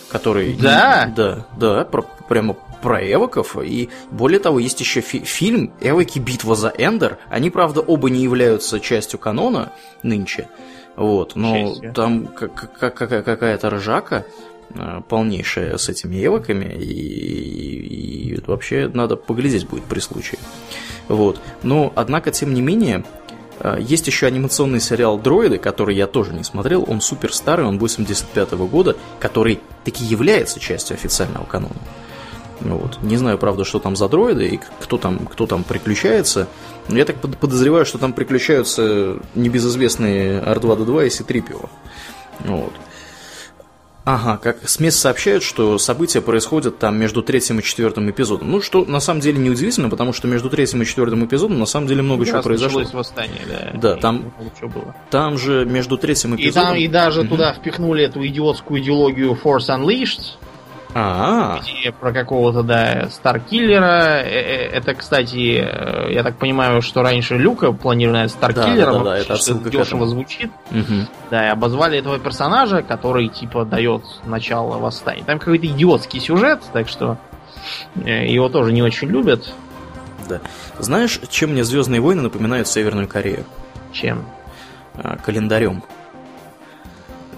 который... 0.08 0.54
Да? 0.54 1.12
Да, 1.14 1.46
да, 1.58 1.84
про, 1.84 2.02
прямо 2.28 2.56
про 2.84 3.00
эвоков, 3.00 3.56
и 3.60 3.88
более 4.10 4.38
того, 4.38 4.58
есть 4.58 4.78
еще 4.80 5.00
фи- 5.00 5.24
фильм 5.24 5.72
«Эвоки. 5.80 6.18
Битва 6.18 6.54
за 6.54 6.72
Эндер». 6.76 7.18
Они, 7.28 7.50
правда, 7.50 7.80
оба 7.80 8.10
не 8.10 8.22
являются 8.22 8.78
частью 8.78 9.18
канона 9.18 9.72
нынче, 10.02 10.48
вот, 10.96 11.34
но 11.34 11.74
там 11.94 12.28
какая-то 12.28 13.70
ржака, 13.70 14.24
Э, 14.76 15.02
полнейшая 15.08 15.76
с 15.76 15.88
этими 15.88 16.16
евоками, 16.16 16.64
и, 16.64 16.84
и, 16.84 18.34
и 18.34 18.40
вообще 18.44 18.90
надо 18.92 19.14
поглядеть 19.16 19.68
будет 19.68 19.84
при 19.84 20.00
случае. 20.00 20.40
Вот. 21.06 21.40
Но, 21.62 21.92
однако, 21.94 22.32
тем 22.32 22.52
не 22.54 22.60
менее, 22.60 23.04
э, 23.60 23.76
есть 23.80 24.08
еще 24.08 24.26
анимационный 24.26 24.80
сериал 24.80 25.16
«Дроиды», 25.18 25.58
который 25.58 25.94
я 25.94 26.08
тоже 26.08 26.32
не 26.32 26.42
смотрел, 26.42 26.84
он 26.88 27.00
супер 27.00 27.32
старый, 27.32 27.66
он 27.66 27.78
85 27.78 28.52
-го 28.52 28.66
года, 28.66 28.96
который 29.20 29.60
таки 29.84 30.04
является 30.04 30.58
частью 30.58 30.94
официального 30.94 31.44
канона. 31.44 31.76
Вот. 32.60 33.02
Не 33.02 33.16
знаю, 33.16 33.38
правда, 33.38 33.64
что 33.64 33.78
там 33.78 33.96
за 33.96 34.08
дроиды 34.08 34.46
и 34.46 34.60
кто 34.80 34.98
там, 34.98 35.26
кто 35.26 35.46
там 35.46 35.64
приключается. 35.64 36.48
Но 36.88 36.98
я 36.98 37.04
так 37.04 37.16
подозреваю, 37.16 37.86
что 37.86 37.98
там 37.98 38.12
приключаются 38.12 39.18
небезызвестные 39.34 40.40
R2-D2 40.40 41.06
и 41.06 41.10
C-3PO. 41.10 41.68
Вот. 42.40 42.72
Ага, 44.04 44.36
как 44.36 44.68
СМИ 44.68 44.90
сообщают, 44.90 45.42
что 45.42 45.78
события 45.78 46.20
происходят 46.20 46.78
там 46.78 46.98
между 46.98 47.22
третьим 47.22 47.60
и 47.60 47.62
четвертым 47.62 48.10
эпизодом. 48.10 48.50
Ну, 48.50 48.60
что 48.60 48.84
на 48.84 49.00
самом 49.00 49.20
деле 49.20 49.38
неудивительно, 49.38 49.88
потому 49.88 50.12
что 50.12 50.28
между 50.28 50.50
третьим 50.50 50.82
и 50.82 50.84
четвертым 50.84 51.24
эпизодом 51.24 51.58
на 51.58 51.64
самом 51.64 51.86
деле 51.86 52.02
много 52.02 52.26
чего 52.26 52.42
произошло. 52.42 52.82
восстание, 52.92 53.40
да. 53.48 53.70
Да, 53.72 53.96
там, 53.96 54.34
было. 54.60 54.94
там 55.10 55.38
же 55.38 55.64
между 55.64 55.96
третьим 55.96 56.36
эпизодом... 56.36 56.62
И, 56.62 56.66
там, 56.66 56.76
и 56.76 56.88
даже 56.88 57.22
угу. 57.22 57.30
туда 57.30 57.54
впихнули 57.54 58.04
эту 58.04 58.24
идиотскую 58.26 58.82
идеологию 58.82 59.38
Force 59.42 59.70
Unleashed, 59.70 60.36
а, 60.94 61.58
-а, 61.60 61.92
про 61.92 62.12
какого-то, 62.12 62.62
да, 62.62 63.08
Старкиллера. 63.10 64.22
Э, 64.22 64.28
э, 64.28 64.68
это, 64.68 64.94
кстати, 64.94 65.58
э, 65.58 66.12
я 66.12 66.22
так 66.22 66.36
понимаю, 66.38 66.82
что 66.82 67.02
раньше 67.02 67.36
Люка 67.36 67.72
планировали 67.72 68.28
Старкиллером. 68.28 68.98
Да, 68.98 68.98
да, 68.98 69.10
да, 69.10 69.18
это 69.18 69.34
отсылка 69.34 69.70
дешево 69.70 70.06
звучит. 70.06 70.52
Угу. 70.70 71.08
Да, 71.30 71.46
и 71.46 71.50
обозвали 71.50 71.98
этого 71.98 72.18
персонажа, 72.20 72.82
который, 72.82 73.28
типа, 73.28 73.64
дает 73.64 74.04
начало 74.24 74.78
восстания. 74.78 75.24
Там 75.24 75.40
какой-то 75.40 75.66
идиотский 75.66 76.20
сюжет, 76.20 76.62
так 76.72 76.88
что 76.88 77.18
его 77.96 78.48
тоже 78.48 78.72
не 78.72 78.82
очень 78.82 79.08
любят. 79.08 79.52
Да. 80.28 80.40
Знаешь, 80.78 81.20
чем 81.28 81.50
мне 81.50 81.64
Звездные 81.64 82.00
войны 82.00 82.22
напоминают 82.22 82.68
Северную 82.68 83.08
Корею? 83.08 83.44
Чем? 83.92 84.24
А, 84.94 85.16
календарем. 85.16 85.82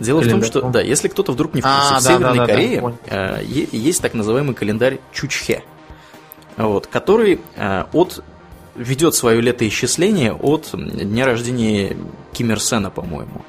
Дело 0.01 0.21
календарь. 0.21 0.49
в 0.49 0.53
том, 0.53 0.63
что, 0.63 0.71
да, 0.71 0.81
если 0.81 1.09
кто-то 1.09 1.33
вдруг 1.33 1.55
не 1.55 1.61
в 1.61 1.65
курсе, 1.65 1.95
а, 1.95 2.01
в 2.01 2.05
да, 2.05 2.11
Северной 2.11 2.39
да, 2.39 2.47
да, 2.47 2.53
Корее 2.53 2.95
да, 3.09 3.41
э, 3.41 3.45
есть 3.45 4.03
так 4.03 4.15
называемый 4.15 4.55
календарь 4.55 4.99
Чучхе, 5.13 5.63
вот, 6.57 6.87
который 6.87 7.41
э, 7.57 7.85
от 7.93 8.23
ведет 8.77 9.15
свое 9.15 9.41
летоисчисление 9.41 10.33
от 10.33 10.71
дня 10.73 11.27
рождения 11.27 11.97
Ким 12.33 12.51
Ир 12.51 12.61
Сена, 12.61 12.91
по-моему, 12.91 13.45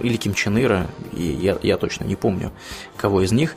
или 0.00 0.16
Ким 0.16 0.34
Чен 0.34 0.58
Ира, 0.58 0.86
и 1.12 1.22
я, 1.22 1.58
я 1.62 1.76
точно 1.76 2.04
не 2.04 2.16
помню, 2.16 2.52
кого 2.96 3.22
из 3.22 3.32
них. 3.32 3.56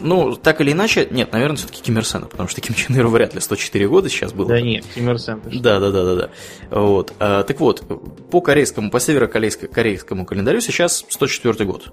Ну, 0.00 0.36
так 0.36 0.60
или 0.60 0.72
иначе, 0.72 1.06
нет, 1.10 1.32
наверное, 1.32 1.56
все-таки 1.56 1.82
Ким 1.82 1.98
Ир 1.98 2.04
Сена, 2.04 2.26
потому 2.26 2.48
что 2.48 2.60
Ким 2.60 2.74
Чен 2.74 2.96
Ир 2.96 3.06
вряд 3.06 3.34
ли 3.34 3.40
104 3.40 3.88
года 3.88 4.08
сейчас 4.08 4.32
был. 4.32 4.46
Да 4.46 4.60
нет, 4.60 4.84
Ким 4.94 5.10
Ир 5.10 5.18
Сен. 5.18 5.42
Да, 5.44 5.80
да, 5.80 5.90
да, 5.90 6.04
да, 6.04 6.14
да. 6.14 6.30
Вот. 6.70 7.12
А, 7.18 7.42
так 7.42 7.60
вот, 7.60 7.82
по 8.30 8.40
корейскому, 8.40 8.90
по 8.90 9.00
северокорейскому 9.00 10.24
календарю 10.24 10.60
сейчас 10.60 11.04
104 11.08 11.64
год 11.64 11.92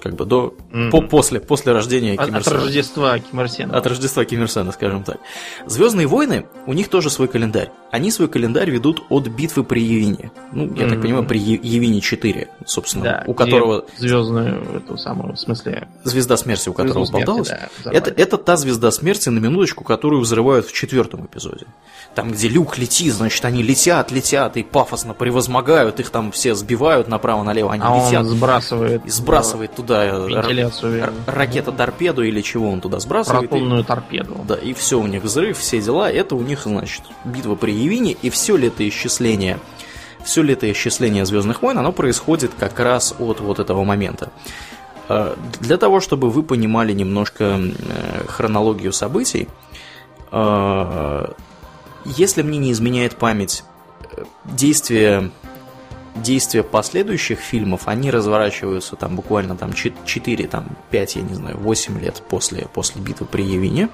как 0.00 0.14
бы 0.14 0.24
до 0.24 0.54
mm-hmm. 0.72 0.90
по, 0.90 1.02
после 1.02 1.40
после 1.40 1.72
рождения 1.72 2.16
Ким 2.16 2.36
Ир 2.36 2.44
Сена. 2.44 2.56
От 2.56 2.64
Рождества 2.64 3.18
Ким 3.18 3.40
Ир 3.40 3.48
Сена. 3.48 3.76
От 3.76 3.86
Рождества 3.86 4.24
Ким 4.24 4.42
Ир 4.42 4.50
Сена, 4.50 4.72
скажем 4.72 5.04
так. 5.04 5.18
Звездные 5.66 6.06
войны 6.06 6.46
у 6.66 6.72
них 6.72 6.88
тоже 6.88 7.10
свой 7.10 7.28
календарь. 7.28 7.70
Они 7.90 8.10
свой 8.10 8.28
календарь 8.28 8.70
ведут 8.70 9.02
от 9.08 9.28
битвы 9.28 9.64
при 9.64 9.82
Явине. 9.82 10.30
Ну, 10.52 10.64
я 10.64 10.70
mm-hmm. 10.70 10.90
так 10.90 11.02
понимаю, 11.02 11.26
при 11.26 11.38
Явине 11.38 12.00
4, 12.00 12.48
собственно, 12.66 13.04
да, 13.04 13.24
у 13.26 13.34
которого 13.34 13.84
звездную 13.98 14.62
эту 14.76 14.96
самую, 14.96 15.34
в 15.34 15.40
смысле 15.40 15.88
звезда 16.04 16.36
смерти, 16.36 16.68
у 16.68 16.72
которого 16.72 17.10
болталась. 17.10 17.48
Да, 17.84 17.92
это 17.92 18.10
это 18.10 18.36
та 18.36 18.56
звезда 18.56 18.90
смерти 18.90 19.28
на 19.28 19.38
минуточку, 19.38 19.84
которую 19.84 20.22
взрывают 20.22 20.66
в 20.66 20.72
четвертом 20.72 21.26
эпизоде. 21.26 21.66
Там, 22.14 22.32
где 22.32 22.48
люк 22.48 22.78
летит, 22.78 23.12
значит, 23.12 23.44
они 23.44 23.62
летят, 23.62 24.10
летят 24.10 24.56
и 24.56 24.62
пафосно 24.62 25.14
превозмогают, 25.14 26.00
их 26.00 26.10
там 26.10 26.32
все 26.32 26.54
сбивают 26.54 27.08
направо-налево, 27.08 27.72
они 27.72 27.82
а 27.84 28.06
летят. 28.06 28.22
Он 28.22 28.28
сбрасывает. 28.28 29.04
И 29.04 29.10
сбрасывает 29.10 29.74
туда 29.74 29.89
да, 29.94 30.26
вентиляцию. 30.26 31.02
р- 31.02 31.12
ракета-торпеду 31.26 32.22
или 32.22 32.40
чего 32.40 32.70
он 32.70 32.80
туда 32.80 33.00
сбрасывает. 33.00 33.50
Протонную 33.50 33.84
торпеду. 33.84 34.40
Да, 34.46 34.54
и 34.54 34.72
все 34.74 34.98
у 35.00 35.06
них 35.06 35.22
взрыв, 35.22 35.58
все 35.58 35.80
дела. 35.80 36.10
Это 36.10 36.34
у 36.36 36.42
них, 36.42 36.62
значит, 36.64 37.02
битва 37.24 37.54
при 37.54 37.72
Явине, 37.72 38.12
и 38.22 38.30
все 38.30 38.56
летоисчисление, 38.56 39.58
все 40.24 40.42
летоисчисление 40.42 41.24
Звездных 41.26 41.62
войн, 41.62 41.78
оно 41.78 41.92
происходит 41.92 42.50
как 42.58 42.78
раз 42.80 43.14
от 43.18 43.40
вот 43.40 43.58
этого 43.58 43.84
момента. 43.84 44.30
Э, 45.08 45.34
Для 45.60 45.76
того, 45.76 46.00
чтобы 46.00 46.30
вы 46.30 46.42
понимали 46.42 46.92
немножко 46.92 47.44
э, 47.58 48.24
хронологию 48.28 48.92
событий, 48.92 49.48
э, 50.32 51.26
если 52.04 52.42
мне 52.42 52.58
не 52.58 52.72
изменяет 52.72 53.16
память, 53.16 53.64
э, 54.90 55.28
действия 56.16 56.60
действия 56.60 56.62
последующих 56.62 57.38
фильмов, 57.38 57.82
они 57.86 58.10
разворачиваются 58.10 58.96
там 58.96 59.16
буквально 59.16 59.56
там 59.56 59.72
4, 59.72 60.46
там 60.48 60.76
5, 60.90 61.16
я 61.16 61.22
не 61.22 61.34
знаю, 61.34 61.58
8 61.58 62.00
лет 62.00 62.22
после, 62.28 62.66
после 62.72 63.00
битвы 63.00 63.26
при 63.26 63.42
Явине. 63.42 63.88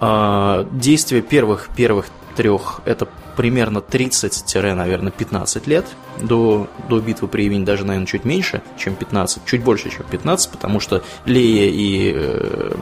А, 0.00 0.66
Действие 0.72 1.22
первых, 1.22 1.68
первых 1.76 2.06
трех 2.36 2.80
это 2.84 3.08
примерно 3.36 3.80
30, 3.80 4.54
наверное, 4.74 5.10
15 5.10 5.66
лет 5.66 5.86
до, 6.20 6.68
до 6.88 7.00
битвы 7.00 7.28
при 7.28 7.44
Явине, 7.44 7.64
даже, 7.64 7.84
наверное, 7.84 8.06
чуть 8.06 8.24
меньше, 8.24 8.62
чем 8.78 8.94
15, 8.94 9.44
чуть 9.46 9.62
больше, 9.62 9.90
чем 9.90 10.04
15, 10.10 10.50
потому 10.50 10.80
что 10.80 11.02
Лея 11.24 11.70
и 11.70 12.12
э, 12.14 12.74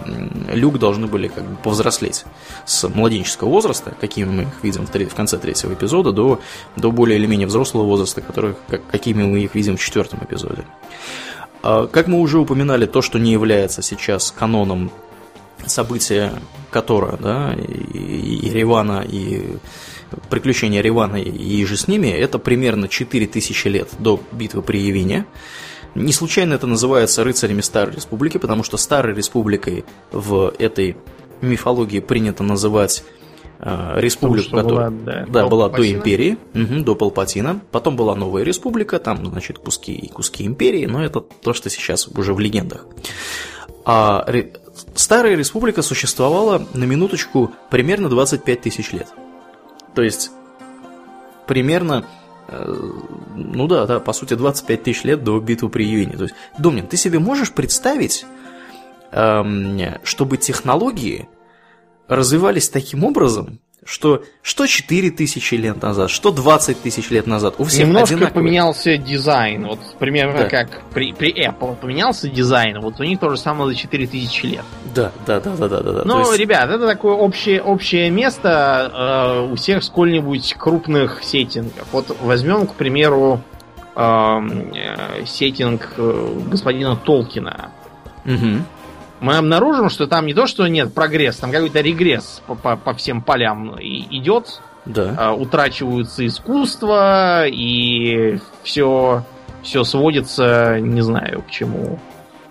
Люк 0.53 0.79
должны 0.79 1.07
были 1.07 1.29
как 1.29 1.45
бы 1.45 1.57
повзрослеть 1.57 2.25
с 2.67 2.89
младенческого 2.89 3.49
возраста, 3.49 3.95
какими 4.01 4.31
мы 4.31 4.43
их 4.43 4.63
видим 4.63 4.87
в, 4.87 4.91
в 4.91 5.15
конце 5.15 5.39
третьего 5.39 5.75
эпизода, 5.75 6.13
до, 6.13 6.41
до 6.77 6.91
более 6.91 7.19
или 7.19 7.27
менее 7.27 7.47
взрослого 7.47 7.85
возраста, 7.85 8.21
который, 8.21 8.55
как, 8.69 8.87
какими 8.89 9.23
мы 9.23 9.41
их 9.41 9.55
видим 9.55 9.77
в 9.77 9.81
четвертом 9.81 10.21
эпизоде. 10.23 10.65
А, 11.63 11.87
Как 11.87 12.07
мы 12.07 12.21
уже 12.21 12.39
упоминали, 12.39 12.87
то, 12.87 13.03
что 13.03 13.19
не 13.19 13.33
является 13.33 13.83
сейчас 13.83 14.31
каноном 14.31 14.91
события 15.67 16.33
Котора, 16.71 17.19
да, 17.21 17.55
и, 17.55 17.99
и 17.99 18.51
Ривана, 18.51 19.05
и 19.07 19.59
приключения 20.29 20.81
Ривана 20.83 21.17
и 21.17 21.65
же 21.65 21.77
с 21.77 21.89
ними, 21.89 22.09
это 22.09 22.39
примерно 22.39 22.89
4000 22.89 23.67
лет 23.69 23.89
до 23.99 24.21
битвы 24.33 24.63
при 24.63 24.79
Явине. 24.81 25.27
Не 25.95 26.13
случайно 26.13 26.55
это 26.55 26.67
называется 26.67 27.25
рыцарями 27.25 27.61
Старой 27.63 27.97
Республики, 27.97 28.39
потому 28.39 28.63
что 28.63 28.77
Старой 28.77 29.15
Республикой 29.15 29.85
в 30.13 30.53
этой 30.59 30.97
мифологии 31.41 31.99
принято 32.01 32.43
называть 32.45 33.03
э, 33.59 33.95
республику, 33.97 34.57
которая 34.57 34.91
была, 34.91 35.05
да, 35.05 35.27
да, 35.29 35.43
до 35.43 35.49
была 35.49 35.69
до 35.69 35.91
империи, 35.91 36.39
мгм, 36.55 36.85
до 36.85 36.95
Палпатина. 36.95 37.61
Потом 37.73 37.97
была 37.97 38.15
новая 38.15 38.45
республика, 38.45 38.99
там, 39.01 39.27
значит, 39.27 39.59
куски, 39.59 40.11
куски 40.15 40.47
империи, 40.47 40.87
но 40.87 41.03
это 41.05 41.21
то, 41.21 41.53
что 41.55 41.69
сейчас 41.71 42.07
уже 42.09 42.35
в 42.35 42.39
легендах. 42.41 42.87
А 43.85 44.25
ре- 44.29 44.53
Старая 44.95 45.35
республика 45.37 45.83
существовала, 45.83 46.67
на 46.75 46.85
минуточку, 46.85 47.51
примерно 47.71 48.09
25 48.09 48.61
тысяч 48.61 48.93
лет. 48.93 49.09
То 49.95 50.03
есть, 50.03 50.31
примерно, 51.47 52.05
э, 52.49 52.75
ну 53.35 53.67
да, 53.67 53.87
да, 53.87 54.01
по 54.01 54.13
сути, 54.13 54.35
25 54.35 54.83
тысяч 54.83 55.05
лет 55.05 55.25
до 55.25 55.39
битвы 55.41 55.69
при 55.69 55.85
Юине. 55.85 56.17
То 56.17 56.25
есть, 56.25 56.35
Домнин, 56.59 56.87
ты 56.87 56.97
себе 56.97 57.19
можешь 57.19 57.53
представить, 57.53 58.27
эм, 59.13 59.79
чтобы 60.05 60.37
технологии 60.37 61.29
развивались 62.09 62.69
таким 62.69 63.05
образом, 63.05 63.61
что, 63.91 64.23
что 64.43 64.67
4 64.69 65.11
тысячи 65.11 65.57
лет 65.57 65.83
назад, 65.83 66.11
что 66.11 66.31
20 66.31 66.81
тысяч 66.81 67.11
лет 67.11 67.27
назад, 67.27 67.55
у 67.59 67.65
всех 67.65 67.87
Немножко 67.89 68.15
одинаковые. 68.15 68.33
поменялся 68.45 68.97
дизайн. 68.97 69.67
Вот 69.67 69.81
примерно 69.99 70.39
Да. 70.43 70.49
как 70.49 70.83
при, 70.95 71.13
при 71.13 71.33
Apple 71.49 71.75
поменялся 71.75 72.29
дизайн. 72.29 72.81
Вот 72.81 73.01
у 73.01 73.03
них 73.03 73.19
то 73.19 73.31
же 73.31 73.37
самое 73.37 73.69
за 73.73 73.77
4000 73.77 74.47
лет. 74.47 74.65
Да, 74.95 75.11
да, 75.27 75.41
да, 75.41 75.57
да, 75.57 75.69
да, 75.69 75.81
да. 75.81 76.03
Ну, 76.05 76.21
есть- 76.21 76.39
ребят, 76.39 76.71
это 76.71 76.87
такое 76.87 77.15
общее, 77.15 77.61
общее 77.61 78.11
место 78.11 78.93
э, 79.49 79.53
у 79.53 79.57
всех 79.57 79.83
сколь-нибудь 79.83 80.55
крупных 80.57 81.25
сеттингов. 81.25 81.87
Вот 81.91 82.17
возьмем, 82.21 82.69
к 82.69 82.75
примеру, 82.75 83.41
эм, 83.97 84.73
э, 84.73 85.25
сеттинг 85.27 85.95
э, 85.97 86.39
господина 86.47 86.95
Толкина. 86.95 87.71
Мгм. 88.25 88.65
Мы 89.21 89.37
обнаружим, 89.37 89.91
что 89.91 90.07
там 90.07 90.27
не 90.27 90.35
то, 90.35 90.47
что 90.47 90.67
нет 90.67 90.95
прогресса, 90.95 91.43
там 91.43 91.53
какой-то 91.53 91.81
регресс 91.81 92.43
по, 92.47 92.55
по- 92.55 92.77
по 92.77 92.95
всем 92.95 93.21
полям 93.23 93.77
идет. 93.81 94.61
Да. 94.87 95.15
Э, 95.19 95.33
утрачиваются 95.33 96.27
искусства, 96.27 97.47
и 97.47 98.39
все, 98.63 99.23
все 99.63 99.85
сводится, 99.85 100.79
не 100.81 101.03
знаю, 101.03 101.43
к 101.43 101.51
чему. 101.51 101.99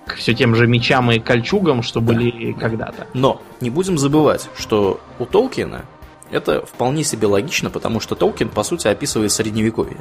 К 0.05 0.13
все 0.15 0.33
тем 0.33 0.55
же 0.55 0.67
мечам 0.67 1.11
и 1.11 1.19
кольчугам, 1.19 1.81
что 1.81 1.99
Да. 1.99 2.05
были 2.13 2.53
когда-то. 2.53 3.07
Но 3.13 3.41
не 3.61 3.69
будем 3.71 3.97
забывать, 3.97 4.47
что 4.57 4.99
у 5.17 5.25
Толкина 5.25 5.85
это 6.31 6.63
вполне 6.65 7.03
себе 7.03 7.25
логично, 7.27 7.71
потому 7.71 7.99
что 7.99 8.13
Толкин, 8.15 8.49
по 8.49 8.61
сути, 8.63 8.87
описывает 8.87 9.31
средневековье. 9.31 9.97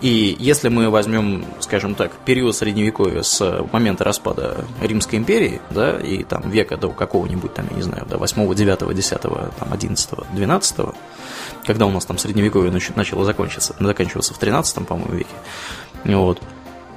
И 0.00 0.36
если 0.38 0.68
мы 0.68 0.90
возьмем, 0.90 1.44
скажем 1.60 1.94
так, 1.94 2.12
период 2.24 2.54
средневековья 2.54 3.22
с 3.22 3.64
момента 3.72 4.04
распада 4.04 4.64
Римской 4.82 5.18
империи, 5.18 5.60
да, 5.70 5.98
и 5.98 6.22
там 6.22 6.50
века 6.50 6.76
до 6.76 6.90
какого-нибудь, 6.90 7.54
там, 7.54 7.66
я 7.70 7.76
не 7.76 7.82
знаю, 7.82 8.04
до 8.06 8.18
8, 8.18 8.54
9, 8.54 8.94
10, 8.94 9.20
там, 9.20 9.72
11, 9.72 10.10
12, 10.34 10.76
когда 11.64 11.86
у 11.86 11.90
нас 11.90 12.04
там 12.04 12.18
средневековье 12.18 12.70
нач- 12.70 12.92
начало 12.94 13.24
закончиться, 13.24 13.74
заканчиваться 13.80 14.34
в 14.34 14.38
13, 14.38 14.86
по-моему, 14.86 15.14
веке, 15.14 15.34
вот, 16.04 16.42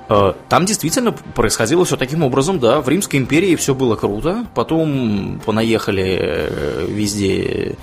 Э, 0.09 0.33
Там 0.49 0.65
действительно 0.65 1.11
происходило 1.11 1.85
все 1.85 1.95
таким 1.95 2.23
образом, 2.23 2.59
да, 2.59 2.81
в 2.81 2.89
Римской 2.89 3.19
империи 3.19 3.55
все 3.55 3.75
было 3.75 3.95
круто, 3.95 4.45
потом 4.55 5.39
понаехали 5.45 6.17
э, 6.19 6.85
везде 6.89 7.75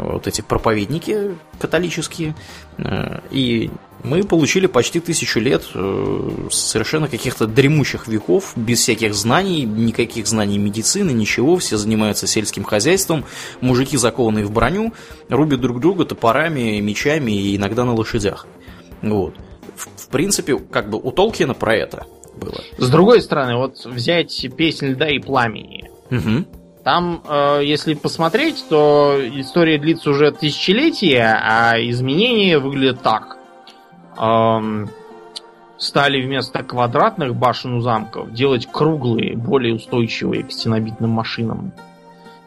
вот 0.00 0.26
эти 0.26 0.40
проповедники 0.40 1.36
католические, 1.58 2.34
э, 2.78 3.20
и 3.30 3.70
мы 4.02 4.22
получили 4.22 4.66
почти 4.66 5.00
тысячу 5.00 5.40
лет 5.40 5.64
э, 5.74 6.30
совершенно 6.50 7.08
каких-то 7.08 7.46
дремучих 7.46 8.06
веков, 8.06 8.52
без 8.56 8.80
всяких 8.80 9.14
знаний, 9.14 9.64
никаких 9.64 10.26
знаний 10.26 10.58
медицины, 10.58 11.10
ничего, 11.10 11.56
все 11.56 11.76
занимаются 11.76 12.26
сельским 12.26 12.64
хозяйством, 12.64 13.24
мужики 13.60 13.96
закованные 13.96 14.44
в 14.44 14.52
броню, 14.52 14.92
рубят 15.28 15.60
друг 15.60 15.80
друга 15.80 16.04
топорами, 16.04 16.78
мечами 16.80 17.32
и 17.32 17.56
иногда 17.56 17.84
на 17.84 17.94
лошадях. 17.94 18.46
Вот. 19.02 19.34
В, 19.74 20.04
в 20.04 20.08
принципе, 20.08 20.56
как 20.58 20.88
бы 20.88 20.98
у 20.98 21.10
Толкина 21.10 21.54
про 21.54 21.74
это 21.74 22.06
было. 22.36 22.60
С 22.78 22.88
другой 22.88 23.20
стороны, 23.20 23.56
вот 23.56 23.84
взять 23.84 24.46
песнь 24.56 24.88
льда 24.88 25.08
и 25.08 25.18
пламени. 25.18 25.90
Мгм. 26.10 26.46
Там, 26.86 27.20
э, 27.28 27.62
если 27.64 27.94
посмотреть, 27.94 28.64
то 28.68 29.18
история 29.20 29.76
длится 29.76 30.08
уже 30.08 30.30
тысячелетия, 30.30 31.36
а 31.42 31.74
изменения 31.80 32.60
выглядят 32.60 33.02
так. 33.02 33.38
Эм, 34.16 34.88
стали 35.78 36.22
вместо 36.22 36.62
квадратных 36.62 37.34
башен 37.34 37.74
у 37.74 37.80
замков 37.80 38.32
делать 38.32 38.68
круглые, 38.70 39.36
более 39.36 39.74
устойчивые 39.74 40.44
к 40.44 40.52
стенобитным 40.52 41.10
машинам. 41.10 41.72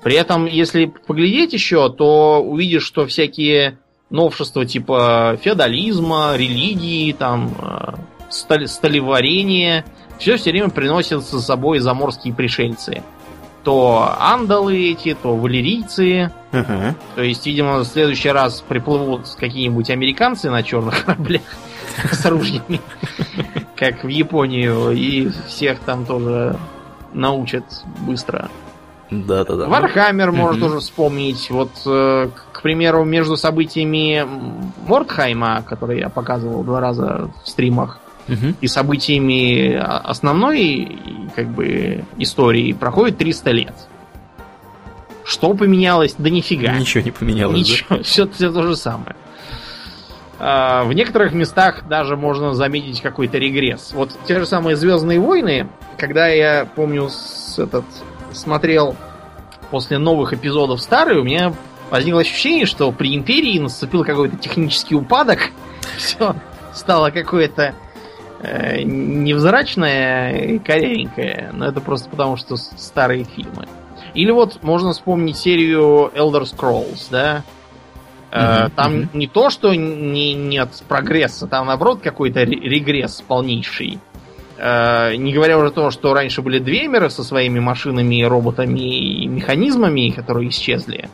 При 0.03 0.15
этом, 0.15 0.45
если 0.45 0.85
поглядеть 0.85 1.51
еще, 1.51 1.89
то 1.89 2.41
увидишь, 2.41 2.83
что 2.83 3.05
всякие 3.05 3.77
новшества 4.09 4.65
типа 4.65 5.37
феодализма, 5.41 6.37
религии, 6.37 7.11
там, 7.11 7.51
э, 7.61 7.93
стали- 8.29 8.67
сталеварения, 8.67 9.83
все 10.17 10.37
все 10.37 10.51
время 10.51 10.69
приносят 10.69 11.25
с 11.25 11.41
собой 11.41 11.79
заморские 11.79 12.33
пришельцы. 12.33 13.03
То 13.63 14.15
андалы 14.19 14.91
эти, 14.91 15.13
то 15.13 15.35
валерийцы. 15.35 16.31
Ага. 16.51 16.95
То 17.15 17.21
есть, 17.21 17.45
видимо, 17.45 17.79
в 17.79 17.85
следующий 17.85 18.29
раз 18.29 18.61
приплывут 18.67 19.27
какие-нибудь 19.39 19.89
американцы 19.89 20.49
на 20.49 20.63
черных 20.63 21.05
кораблях 21.05 21.41
с 22.11 22.25
ружьями, 22.25 22.81
как 23.75 24.03
в 24.03 24.07
Японию, 24.07 24.91
и 24.91 25.29
всех 25.47 25.79
там 25.79 26.05
тоже 26.05 26.57
научат 27.13 27.63
быстро. 28.01 28.49
Да-да-да. 29.11 29.67
Warhammer 29.67 30.31
может 30.31 30.61
тоже 30.61 30.79
вспомнить. 30.79 31.49
Вот, 31.49 31.71
э, 31.85 32.29
к 32.53 32.61
примеру, 32.61 33.03
между 33.05 33.37
событиями 33.37 34.25
Мордхайма, 34.87 35.63
который 35.63 35.99
я 35.99 36.09
показывал 36.09 36.63
два 36.63 36.79
раза 36.79 37.29
в 37.43 37.49
стримах, 37.49 37.99
И 38.61 38.67
событиями 38.67 39.73
а, 39.75 39.97
основной 39.99 40.97
как 41.35 41.47
бы 41.49 42.03
истории 42.17 42.73
проходит 42.73 43.17
300 43.17 43.51
лет. 43.51 43.73
Что 45.25 45.53
поменялось? 45.53 46.15
Да 46.17 46.29
нифига. 46.29 46.77
Ничего 46.77 47.03
не 47.03 47.11
поменялось. 47.11 47.53
да? 47.53 47.59
Ничего, 47.59 48.03
все, 48.03 48.25
то 48.25 48.63
же 48.63 48.75
самое. 48.75 49.15
А, 50.39 50.83
В 50.85 50.93
некоторых 50.93 51.33
местах 51.33 51.87
даже 51.87 52.15
можно 52.15 52.53
заметить 52.53 53.01
какой-то 53.01 53.37
регресс. 53.37 53.91
Вот 53.93 54.11
те 54.27 54.39
же 54.39 54.45
самые 54.45 54.75
Звездные 54.75 55.19
войны, 55.19 55.67
когда 55.97 56.27
я 56.27 56.65
помню 56.75 57.09
с 57.09 57.59
этот 57.59 57.85
смотрел 58.31 58.95
после 59.69 59.97
новых 59.97 60.33
эпизодов 60.33 60.81
старые, 60.81 61.19
у 61.19 61.23
меня 61.23 61.53
возникло 61.89 62.21
ощущение, 62.21 62.65
что 62.65 62.91
при 62.91 63.15
Империи 63.15 63.59
наступил 63.59 64.03
какой-то 64.03 64.37
технический 64.37 64.95
упадок. 64.95 65.49
Все 65.97 66.35
стало 66.73 67.09
какое-то 67.09 67.63
э, 67.63 67.73
невзрачная 68.41 70.37
и 70.45 70.59
корявенькая, 70.59 71.51
но 71.53 71.65
это 71.65 71.81
просто 71.81 72.09
потому, 72.09 72.37
что 72.37 72.55
старые 72.55 73.25
фильмы. 73.25 73.67
Или 74.13 74.31
вот 74.31 74.63
можно 74.63 74.93
вспомнить 74.93 75.37
серию 75.37 76.11
Elder 76.15 76.43
Scrolls, 76.43 77.07
да? 77.11 77.43
Uh-huh, 78.31 78.71
там 78.75 78.93
uh-huh. 78.93 79.07
не 79.13 79.27
то, 79.27 79.49
что 79.49 79.73
не, 79.73 80.35
нет 80.35 80.69
прогресса, 80.87 81.47
там 81.47 81.65
наоборот 81.65 82.01
какой-то 82.01 82.43
регресс 82.43 83.23
полнейший. 83.27 83.97
Э, 84.57 85.15
не 85.15 85.33
говоря 85.33 85.57
уже 85.57 85.69
о 85.69 85.71
том, 85.71 85.89
что 85.89 86.13
раньше 86.13 86.41
были 86.43 86.59
двемеры 86.59 87.09
со 87.09 87.23
своими 87.23 87.59
машинами, 87.59 88.21
роботами 88.21 89.23
и 89.23 89.25
механизмами, 89.25 90.11
которые 90.11 90.49
исчезли. 90.49 91.09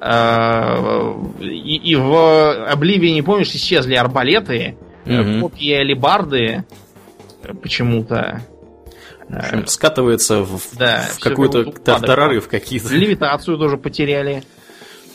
Э, 0.00 1.14
и, 1.40 1.76
и 1.76 1.94
в 1.94 2.66
Обливии, 2.68 3.10
не 3.10 3.22
помнишь, 3.22 3.54
исчезли 3.54 3.94
арбалеты, 3.94 4.76
угу. 5.04 5.48
копьи 5.48 5.72
алибарды 5.72 6.64
почему-то. 7.62 8.42
В 9.28 9.36
общем, 9.36 9.66
скатывается 9.66 10.42
в, 10.42 10.60
да, 10.74 11.06
в 11.12 11.18
какой-то 11.18 11.64
тартарары, 11.72 12.40
в 12.40 12.48
какие-то. 12.48 12.94
Левитацию 12.94 13.56
тоже 13.56 13.78
потеряли. 13.78 14.44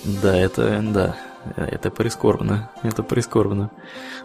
Да, 0.03 0.35
это 0.35 0.81
да. 0.81 1.15
Это 1.55 1.89
прискорбно. 1.89 2.69
Это 2.83 3.01
прискорбно. 3.01 3.71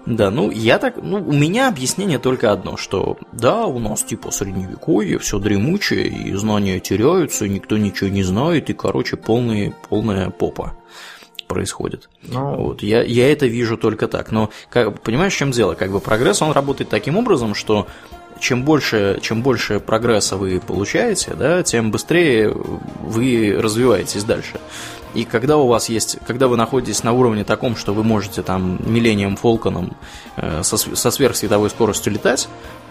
Да, 0.05 0.31
ну 0.31 0.51
я 0.51 0.79
так, 0.79 0.97
ну 0.97 1.19
у 1.19 1.33
меня 1.33 1.69
объяснение 1.69 2.19
только 2.19 2.53
одно, 2.53 2.77
что 2.77 3.17
да, 3.33 3.65
у 3.65 3.79
нас 3.79 4.03
типа 4.03 4.31
средневековье, 4.31 5.19
все 5.19 5.39
дремучее, 5.39 6.09
и 6.09 6.35
знания 6.35 6.81
теряются, 6.81 7.49
никто 7.49 7.79
ничего 7.79 8.11
не 8.11 8.23
знает, 8.23 8.69
и, 8.69 8.75
короче, 8.75 9.17
полный, 9.17 9.73
полная 9.89 10.31
попа 10.31 10.77
происходит. 11.47 12.09
Ну... 12.23 12.57
Вот, 12.57 12.83
я, 12.83 13.03
я 13.03 13.31
это 13.31 13.47
вижу 13.47 13.77
только 13.77 14.09
так. 14.09 14.31
Но 14.33 14.51
как, 14.71 15.01
понимаешь, 15.01 15.35
в 15.35 15.37
чем 15.37 15.51
дело? 15.51 15.75
Как 15.75 15.91
бы 15.91 16.01
прогресс, 16.01 16.43
он 16.43 16.53
работает 16.53 16.91
таким 16.91 17.17
образом, 17.17 17.55
что 17.55 17.87
чем 18.41 18.65
больше, 18.65 19.19
чем 19.23 19.43
больше 19.43 19.81
прогресса 19.81 20.37
вы 20.37 20.61
получаете, 20.61 21.35
да, 21.35 21.63
тем 21.63 21.91
быстрее 21.91 22.51
вы 22.51 23.57
развиваетесь 23.59 24.25
дальше. 24.25 24.61
И 25.15 25.25
когда 25.25 25.57
у 25.57 25.69
вас 25.69 25.89
есть, 25.89 26.19
когда 26.27 26.49
вы 26.49 26.57
находитесь 26.57 27.05
на 27.05 27.13
уровне 27.13 27.45
таком, 27.45 27.77
что 27.77 27.95
вы 27.95 28.03
можете 28.03 28.43
там 28.43 28.81
Миллением 28.85 29.37
Фолконом 29.37 29.97
э, 30.37 30.63
со, 30.65 30.77
со 30.77 31.11
сверхсветовой 31.11 31.71
скоростью 31.71 32.13
летать, 32.13 32.49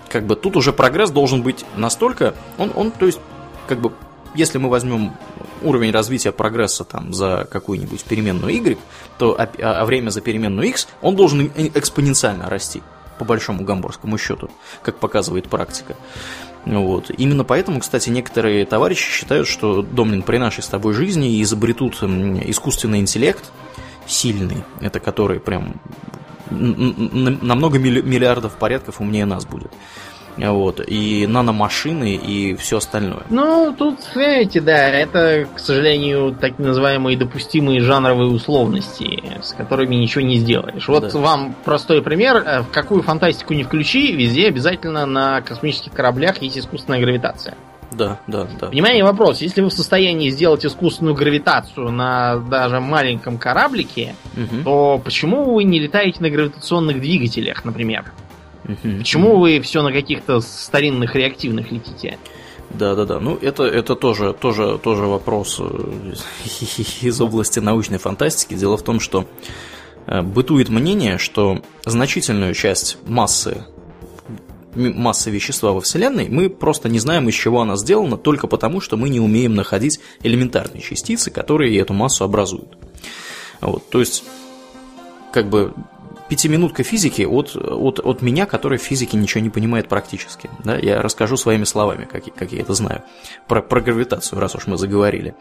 как 0.10 0.26
бы 0.26 0.36
тут 0.36 0.56
уже 0.56 0.72
прогресс 0.72 1.12
должен 1.12 1.42
быть 1.42 1.66
настолько, 1.76 2.34
он, 2.58 2.72
он, 2.76 2.92
то 2.92 3.06
есть, 3.06 3.20
как 3.68 3.80
бы, 3.82 3.92
если 4.36 4.58
мы 4.58 4.70
возьмем 4.70 5.14
уровень 5.62 5.92
развития 5.92 6.32
прогресса 6.32 6.84
там 6.84 7.14
за 7.14 7.48
какую-нибудь 7.50 8.04
переменную 8.04 8.54
y, 8.54 8.78
то 9.18 9.36
а, 9.40 9.50
а 9.82 9.86
время 9.86 10.10
за 10.10 10.22
переменную 10.22 10.68
x, 10.70 10.88
он 11.02 11.16
должен 11.16 11.52
экспоненциально 11.56 12.50
расти 12.50 12.82
по 13.20 13.26
большому 13.26 13.64
гамбургскому 13.64 14.18
счету, 14.18 14.50
как 14.82 15.00
показывает 15.00 15.48
практика. 15.48 15.96
Вот. 16.66 17.12
Именно 17.16 17.44
поэтому, 17.44 17.80
кстати, 17.80 18.10
некоторые 18.10 18.66
товарищи 18.66 19.10
считают, 19.10 19.48
что, 19.48 19.82
Домнин, 19.82 20.24
при 20.24 20.38
нашей 20.38 20.64
с 20.64 20.68
тобой 20.68 20.94
жизни 20.94 21.42
изобретут 21.42 22.02
искусственный 22.02 23.00
интеллект 23.00 23.52
сильный, 24.08 24.64
это 24.82 25.00
который 25.00 25.40
прям 25.40 25.80
на 26.50 27.56
много 27.56 27.80
миллиардов 27.80 28.54
порядков 28.54 29.00
умнее 29.00 29.26
нас 29.26 29.46
будет 29.46 29.72
вот, 30.38 30.82
и 30.86 31.28
наномашины, 31.28 32.16
и 32.16 32.56
все 32.56 32.78
остальное. 32.78 33.24
Ну, 33.30 33.74
тут, 33.78 34.00
знаете, 34.14 34.62
да, 34.62 34.90
это, 34.90 35.48
к 35.54 35.60
сожалению, 35.60 36.36
так 36.40 36.60
называемые 36.60 37.18
допустимые 37.18 37.82
жанровые 37.82 38.30
условности, 38.30 39.24
с 39.42 39.54
которыми 39.54 39.96
ничего 39.96 40.24
не 40.24 40.38
сделаешь. 40.38 40.88
Вот 40.88 41.12
да. 41.12 41.20
вам 41.20 41.56
простой 41.64 42.02
пример. 42.02 42.38
Э, 42.38 42.62
в 42.62 42.70
какую 42.70 43.04
фантастику 43.04 43.54
не 43.54 43.64
включи, 43.64 44.14
везде 44.14 44.48
обязательно 44.48 45.06
на 45.06 45.42
космических 45.42 45.92
кораблях 45.92 46.42
есть 46.42 46.58
искусственная 46.58 47.02
гравитация. 47.02 47.56
Да, 47.96 48.20
да, 48.28 48.48
да. 48.60 48.68
Внимание, 48.70 49.04
вопрос. 49.04 49.42
Если 49.42 49.62
вы 49.62 49.70
в 49.70 49.74
состоянии 49.74 50.30
сделать 50.30 50.66
искусственную 50.66 51.16
гравитацию 51.16 51.92
на 51.92 52.38
даже 52.38 52.80
маленьком 52.80 53.38
кораблике, 53.38 54.16
угу. 54.36 54.64
то 54.64 55.02
почему 55.04 55.54
вы 55.54 55.64
не 55.64 55.80
летаете 55.80 56.22
на 56.22 56.30
гравитационных 56.30 57.00
двигателях, 57.00 57.66
например? 57.66 58.12
Почему 58.64 59.40
вы 59.40 59.60
все 59.62 59.82
на 59.82 59.92
каких-то 59.92 60.40
старинных 60.40 61.16
реактивных 61.16 61.72
летите? 61.72 62.18
Да, 62.70 62.96
да, 62.96 63.06
да. 63.06 63.20
Ну, 63.20 63.38
это, 63.42 63.64
это 63.64 63.96
тоже, 63.96 64.34
тоже, 64.34 64.78
тоже 64.78 65.04
вопрос 65.04 65.58
э, 65.60 66.14
из 67.02 67.22
области 67.22 67.60
научной 67.60 67.98
фантастики. 68.00 68.56
Дело 68.56 68.78
в 68.78 68.84
том, 68.84 69.00
что 69.00 69.28
э, 70.08 70.22
бытует 70.22 70.70
мнение, 70.70 71.18
что 71.18 71.62
значительную 71.86 72.54
часть 72.54 72.98
массы 73.06 73.66
массы 74.76 75.30
вещества 75.30 75.72
во 75.72 75.82
Вселенной, 75.82 76.30
мы 76.30 76.50
просто 76.50 76.90
не 76.90 76.98
знаем, 76.98 77.30
из 77.30 77.36
чего 77.36 77.62
она 77.62 77.76
сделана, 77.76 78.18
только 78.18 78.48
потому, 78.48 78.82
что 78.82 78.98
мы 78.98 79.10
не 79.10 79.20
умеем 79.20 79.54
находить 79.54 80.00
элементарные 80.24 80.82
частицы, 80.82 81.30
которые 81.30 81.78
эту 81.78 81.94
массу 81.94 82.24
образуют. 82.24 82.76
Вот, 83.62 83.88
то 83.90 84.00
есть, 84.00 84.24
как 85.32 85.50
бы 85.50 85.74
пятиминутка 86.34 86.82
физики 86.82 87.22
от, 87.22 87.56
от, 87.56 88.00
от 88.00 88.24
меня, 88.24 88.48
который 88.48 88.80
в 88.80 88.82
физике 88.82 89.18
ничего 89.18 89.42
не 89.42 89.52
понимает 89.52 89.88
практически. 89.88 90.50
Да? 90.64 90.76
Я 90.78 91.00
расскажу 91.00 91.38
своими 91.38 91.64
словами, 91.64 92.06
как, 92.06 92.24
как 92.34 92.52
я 92.52 92.62
это 92.62 92.74
знаю, 92.74 93.04
про, 93.48 93.62
про 93.62 93.82
гравитацию, 93.82 94.40
раз 94.40 94.56
уж 94.56 94.66
мы 94.66 94.80
заговорили. 94.80 95.36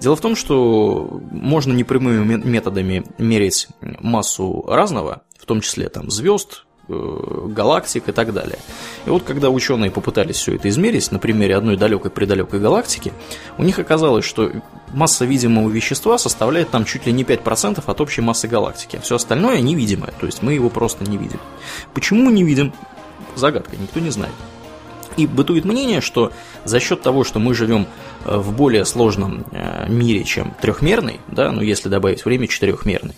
Дело 0.00 0.16
в 0.16 0.20
том, 0.20 0.36
что 0.36 1.22
можно 1.30 1.72
непрямыми 1.72 2.36
методами 2.44 3.06
мерить 3.16 3.68
массу 3.80 4.66
разного, 4.68 5.22
в 5.38 5.46
том 5.46 5.62
числе 5.62 5.88
там 5.88 6.10
звезд, 6.10 6.66
галактик 6.88 8.08
и 8.08 8.12
так 8.12 8.32
далее. 8.32 8.58
И 9.06 9.10
вот 9.10 9.22
когда 9.22 9.50
ученые 9.50 9.90
попытались 9.90 10.36
все 10.36 10.56
это 10.56 10.68
измерить 10.68 11.10
на 11.12 11.18
примере 11.18 11.56
одной 11.56 11.76
далекой-предалекой 11.76 12.60
галактики, 12.60 13.12
у 13.56 13.62
них 13.62 13.78
оказалось, 13.78 14.24
что 14.24 14.50
масса 14.92 15.24
видимого 15.24 15.70
вещества 15.70 16.18
составляет 16.18 16.70
там 16.70 16.84
чуть 16.84 17.06
ли 17.06 17.12
не 17.12 17.24
5% 17.24 17.82
от 17.84 18.00
общей 18.00 18.20
массы 18.20 18.48
галактики, 18.48 18.96
а 18.96 19.00
все 19.00 19.16
остальное 19.16 19.60
невидимое, 19.60 20.12
то 20.18 20.26
есть 20.26 20.42
мы 20.42 20.52
его 20.52 20.68
просто 20.68 21.04
не 21.04 21.16
видим. 21.16 21.40
Почему 21.94 22.30
не 22.30 22.44
видим? 22.44 22.72
Загадка, 23.34 23.76
никто 23.76 24.00
не 24.00 24.10
знает. 24.10 24.34
И 25.16 25.26
бытует 25.26 25.64
мнение, 25.64 26.00
что 26.00 26.32
за 26.64 26.80
счет 26.80 27.00
того, 27.00 27.24
что 27.24 27.38
мы 27.38 27.54
живем 27.54 27.86
э, 28.24 28.36
в 28.36 28.54
более 28.54 28.84
сложном 28.84 29.44
э, 29.52 29.88
мире, 29.88 30.24
чем 30.24 30.54
трехмерный, 30.60 31.20
да, 31.28 31.52
ну 31.52 31.62
если 31.62 31.88
добавить 31.88 32.24
время 32.24 32.48
четырехмерный, 32.48 33.14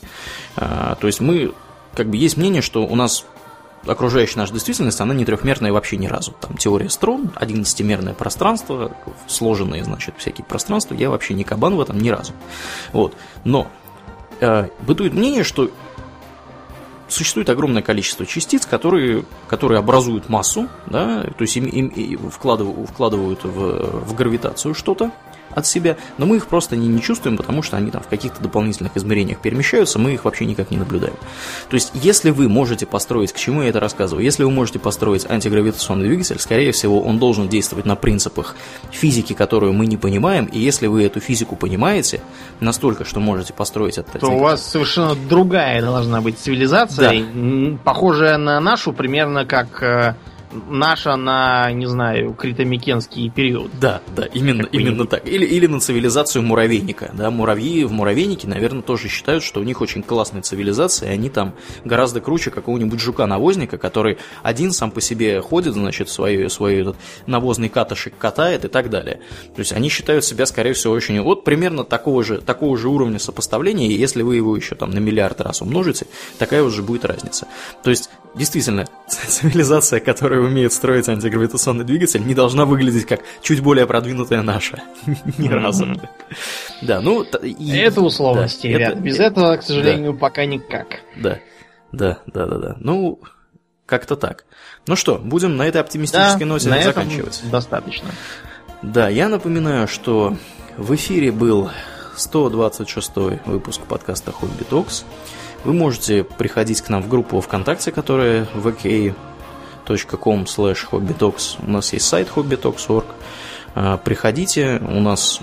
то 0.55 0.99
есть 1.03 1.21
мы 1.21 1.53
как 1.95 2.09
бы 2.09 2.17
есть 2.17 2.37
мнение, 2.37 2.63
что 2.63 2.87
у 2.87 2.95
нас 2.95 3.25
окружающая 3.87 4.39
наша 4.39 4.53
действительность, 4.53 5.01
она 5.01 5.15
не 5.15 5.25
трехмерная 5.25 5.73
вообще 5.73 5.97
ни 5.97 6.07
разу. 6.07 6.33
Там 6.41 6.57
теория 6.57 6.89
струн, 6.91 7.31
11-мерное 7.37 8.15
пространство, 8.15 8.97
сложенные, 9.27 9.85
значит, 9.85 10.15
всякие 10.19 10.45
пространства, 10.45 10.95
я 10.95 11.11
вообще 11.11 11.35
не 11.35 11.45
кабан 11.45 11.77
в 11.77 11.81
этом 11.81 11.99
ни 11.99 12.09
разу. 12.09 12.33
Вот. 12.93 13.15
Но 13.45 13.69
э, 14.41 14.69
бытует 14.81 15.15
мнение, 15.15 15.45
что 15.45 15.71
существует 17.09 17.49
огромное 17.51 17.83
количество 17.83 18.27
частиц, 18.27 18.67
которые, 18.67 19.25
которые 19.49 19.79
образуют 19.79 20.29
массу, 20.29 20.69
да, 20.87 21.23
то 21.23 21.43
есть 21.43 21.57
им, 21.57 21.67
им, 21.67 21.89
им 21.89 22.31
вкладывают, 22.31 22.91
вкладывают 22.91 23.45
в, 23.45 24.05
в 24.05 24.15
гравитацию 24.15 24.75
что-то, 24.75 25.13
от 25.57 25.67
себя, 25.67 25.97
но 26.19 26.27
мы 26.27 26.37
их 26.37 26.47
просто 26.47 26.77
не, 26.77 26.87
не 26.87 27.03
чувствуем, 27.03 27.37
потому 27.37 27.63
что 27.63 27.79
они 27.79 27.91
там 27.91 28.03
в 28.03 28.09
каких-то 28.09 28.43
дополнительных 28.43 28.97
измерениях 28.97 29.39
перемещаются, 29.39 29.99
мы 29.99 30.13
их 30.13 30.25
вообще 30.27 30.45
никак 30.45 30.71
не 30.71 30.77
наблюдаем. 30.77 31.17
То 31.71 31.75
есть, 31.75 31.91
если 31.95 32.31
вы 32.31 32.49
можете 32.49 32.85
построить, 32.85 33.33
к 33.33 33.37
чему 33.37 33.63
я 33.63 33.71
это 33.71 33.81
рассказываю, 33.81 34.23
если 34.23 34.45
вы 34.45 34.51
можете 34.51 34.79
построить 34.79 35.29
антигравитационный 35.29 36.09
двигатель, 36.09 36.39
скорее 36.39 36.73
всего, 36.73 37.01
он 37.01 37.19
должен 37.19 37.49
действовать 37.49 37.87
на 37.87 37.97
принципах 37.97 38.55
физики, 38.91 39.33
которую 39.33 39.73
мы 39.73 39.87
не 39.87 39.97
понимаем, 39.97 40.45
и 40.45 40.59
если 40.59 40.87
вы 40.89 41.05
эту 41.05 41.21
физику 41.21 41.57
понимаете 41.57 42.21
настолько, 42.61 43.07
что 43.07 43.21
можете 43.21 43.55
построить 43.55 43.97
это... 43.97 44.19
То 44.19 44.29
у 44.29 44.39
вас 44.41 44.63
совершенно 44.63 45.15
другая 45.15 45.81
должна 45.81 46.21
быть 46.21 46.39
цивилизация, 46.39 47.25
да. 47.33 47.79
похожая 47.83 48.37
на 48.37 48.61
нашу, 48.61 48.93
примерно 48.93 49.47
как 49.47 49.83
э, 49.83 50.15
наша 50.69 51.17
на, 51.17 51.71
не 51.73 51.87
знаю, 51.87 52.35
критомикенский 52.35 53.31
период. 53.31 53.71
Да, 53.81 54.01
да, 54.15 54.25
именно, 54.25 54.67
именно 54.73 55.07
так. 55.07 55.27
Или, 55.27 55.45
или 55.45 55.67
на 55.67 55.81
цивилизацию 55.81 56.43
муравейника. 56.43 57.11
Да, 57.15 57.31
муравьи 57.31 57.85
в 57.85 57.93
муравейнике, 57.93 58.49
наверное, 58.49 58.83
тоже 58.83 59.09
считают, 59.09 59.43
что 59.43 59.61
у 59.61 59.63
них 59.63 59.81
очень 59.81 60.03
классная 60.03 60.43
цивилизация, 60.43 61.11
и 61.11 61.15
они 61.15 61.31
там 61.31 61.55
гораздо 61.85 62.21
круче 62.21 62.51
какого-нибудь 62.51 63.01
жука-навозника, 63.01 63.79
который 63.79 64.19
один 64.43 64.73
сам 64.73 64.91
по 64.91 65.01
себе 65.01 65.41
ходит, 65.41 65.75
значит, 65.75 66.09
свой, 66.09 66.49
свой 66.51 66.77
этот 66.77 66.97
навозный 67.27 67.69
катышек 67.69 68.15
катает 68.19 68.65
и 68.65 68.69
так 68.69 68.91
далее. 68.91 69.21
То 69.55 69.61
есть 69.61 69.73
они 69.73 69.89
считают 69.89 70.25
себя, 70.25 70.47
скорее 70.47 70.73
всего, 70.73 70.93
очень... 70.95 71.21
Вот 71.21 71.45
примерно 71.45 71.85
такого 71.85 72.23
же, 72.23 72.41
такого 72.41 72.77
же 72.77 72.89
уровня 72.89 73.19
сопоставления, 73.19 73.89
и 73.89 73.95
если 73.95 74.23
вы 74.23 74.37
его 74.37 74.57
еще 74.57 74.75
там 74.75 74.91
на 74.91 74.99
миллиард 74.99 75.41
раз 75.41 75.63
умножите, 75.63 76.07
такая 76.39 76.63
уже 76.63 76.83
будет 76.83 77.05
разница. 77.05 77.47
То 77.83 77.91
есть, 77.91 78.11
действительно, 78.37 78.87
цивилизация, 79.09 80.01
которая 80.01 80.41
умеет 80.41 80.73
строить 80.73 81.09
антигравитационный 81.09 81.85
двигатель, 81.85 82.25
не 82.25 82.35
должна 82.35 82.65
выглядеть 82.65 83.07
как 83.07 83.21
чуть 83.43 83.61
более 83.61 83.87
продвинутая 83.87 84.43
наша. 84.43 84.83
Ни 85.39 85.49
разу. 85.49 85.87
Да, 86.83 87.01
ну... 87.01 87.25
Это 87.25 88.01
условности, 88.01 88.67
ребят. 88.67 89.01
Без 89.01 89.19
этого, 89.19 89.57
к 89.57 89.63
сожалению, 89.63 90.17
пока 90.17 90.45
никак. 90.45 91.01
Да. 91.17 91.39
Да, 91.93 92.19
да, 92.27 92.47
да, 92.47 92.59
да. 92.59 92.77
Ну, 92.81 93.21
Как-то 93.87 94.17
так. 94.17 94.45
Ну 94.87 94.97
что, 94.97 95.19
будем 95.19 95.57
на 95.57 95.67
этой 95.67 95.81
оптимистической 95.81 96.47
ноте 96.47 96.69
на 96.69 96.83
заканчивать. 96.83 97.43
достаточно. 97.51 98.09
Да, 98.83 99.09
я 99.09 99.29
напоминаю, 99.29 99.89
что 99.89 100.37
в 100.77 100.95
эфире 100.95 101.33
был 101.33 101.71
126 102.17 103.17
выпуск 103.47 103.81
подкаста 103.83 104.33
Хобби 104.33 104.65
Токс. 104.65 105.05
Вы 105.67 105.73
можете 105.73 106.23
приходить 106.23 106.81
к 106.81 106.89
нам 106.91 107.03
в 107.03 107.09
группу 107.09 107.41
ВКонтакте, 107.41 107.91
которая 107.91 108.47
vk.com 108.55 110.45
slash 110.45 110.79
hobbytalks. 110.93 111.57
У 111.67 111.71
нас 111.71 111.93
есть 111.93 112.07
сайт 112.07 112.29
hobbytalks.org. 112.37 113.05
А, 113.75 113.97
Приходите, 113.97 114.81
у 114.89 115.01
нас 115.01 115.41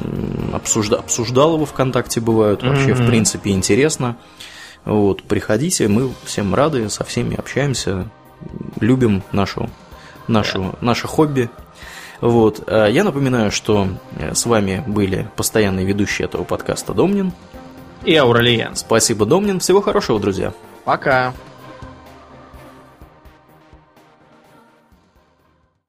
обсужда... 0.53 0.99
обсуждалово 0.99 1.65
ВКонтакте 1.65 2.21
бывают, 2.21 2.63
вообще, 2.63 2.93
в 2.93 3.01
Мгм. 3.01 3.07
принципе, 3.07 3.51
интересно. 3.51 4.15
Вот, 4.85 5.23
приходите, 5.23 5.89
мы 5.89 6.09
всем 6.23 6.55
рады, 6.55 6.89
со 6.89 7.03
всеми 7.03 7.35
общаемся, 7.35 8.09
любим 8.79 9.23
нашу, 9.33 9.69
нашу, 10.29 10.73
наше 10.79 11.05
хобби. 11.05 11.49
Вот. 12.21 12.63
а 12.67 12.87
Я 12.87 13.03
напоминаю, 13.03 13.51
что 13.51 13.89
э, 14.17 14.33
с 14.33 14.45
вами 14.45 14.85
были 14.87 15.27
постоянные 15.35 15.85
ведущие 15.85 16.27
этого 16.27 16.45
подкаста 16.45 16.93
Домнин. 16.93 17.33
И 18.05 18.15
Ауралиен. 18.15 18.75
Спасибо, 18.75 19.25
Домнин. 19.25 19.59
Всего 19.59 19.81
хорошего, 19.81 20.19
друзья. 20.19 20.53
Пока. 20.83 21.33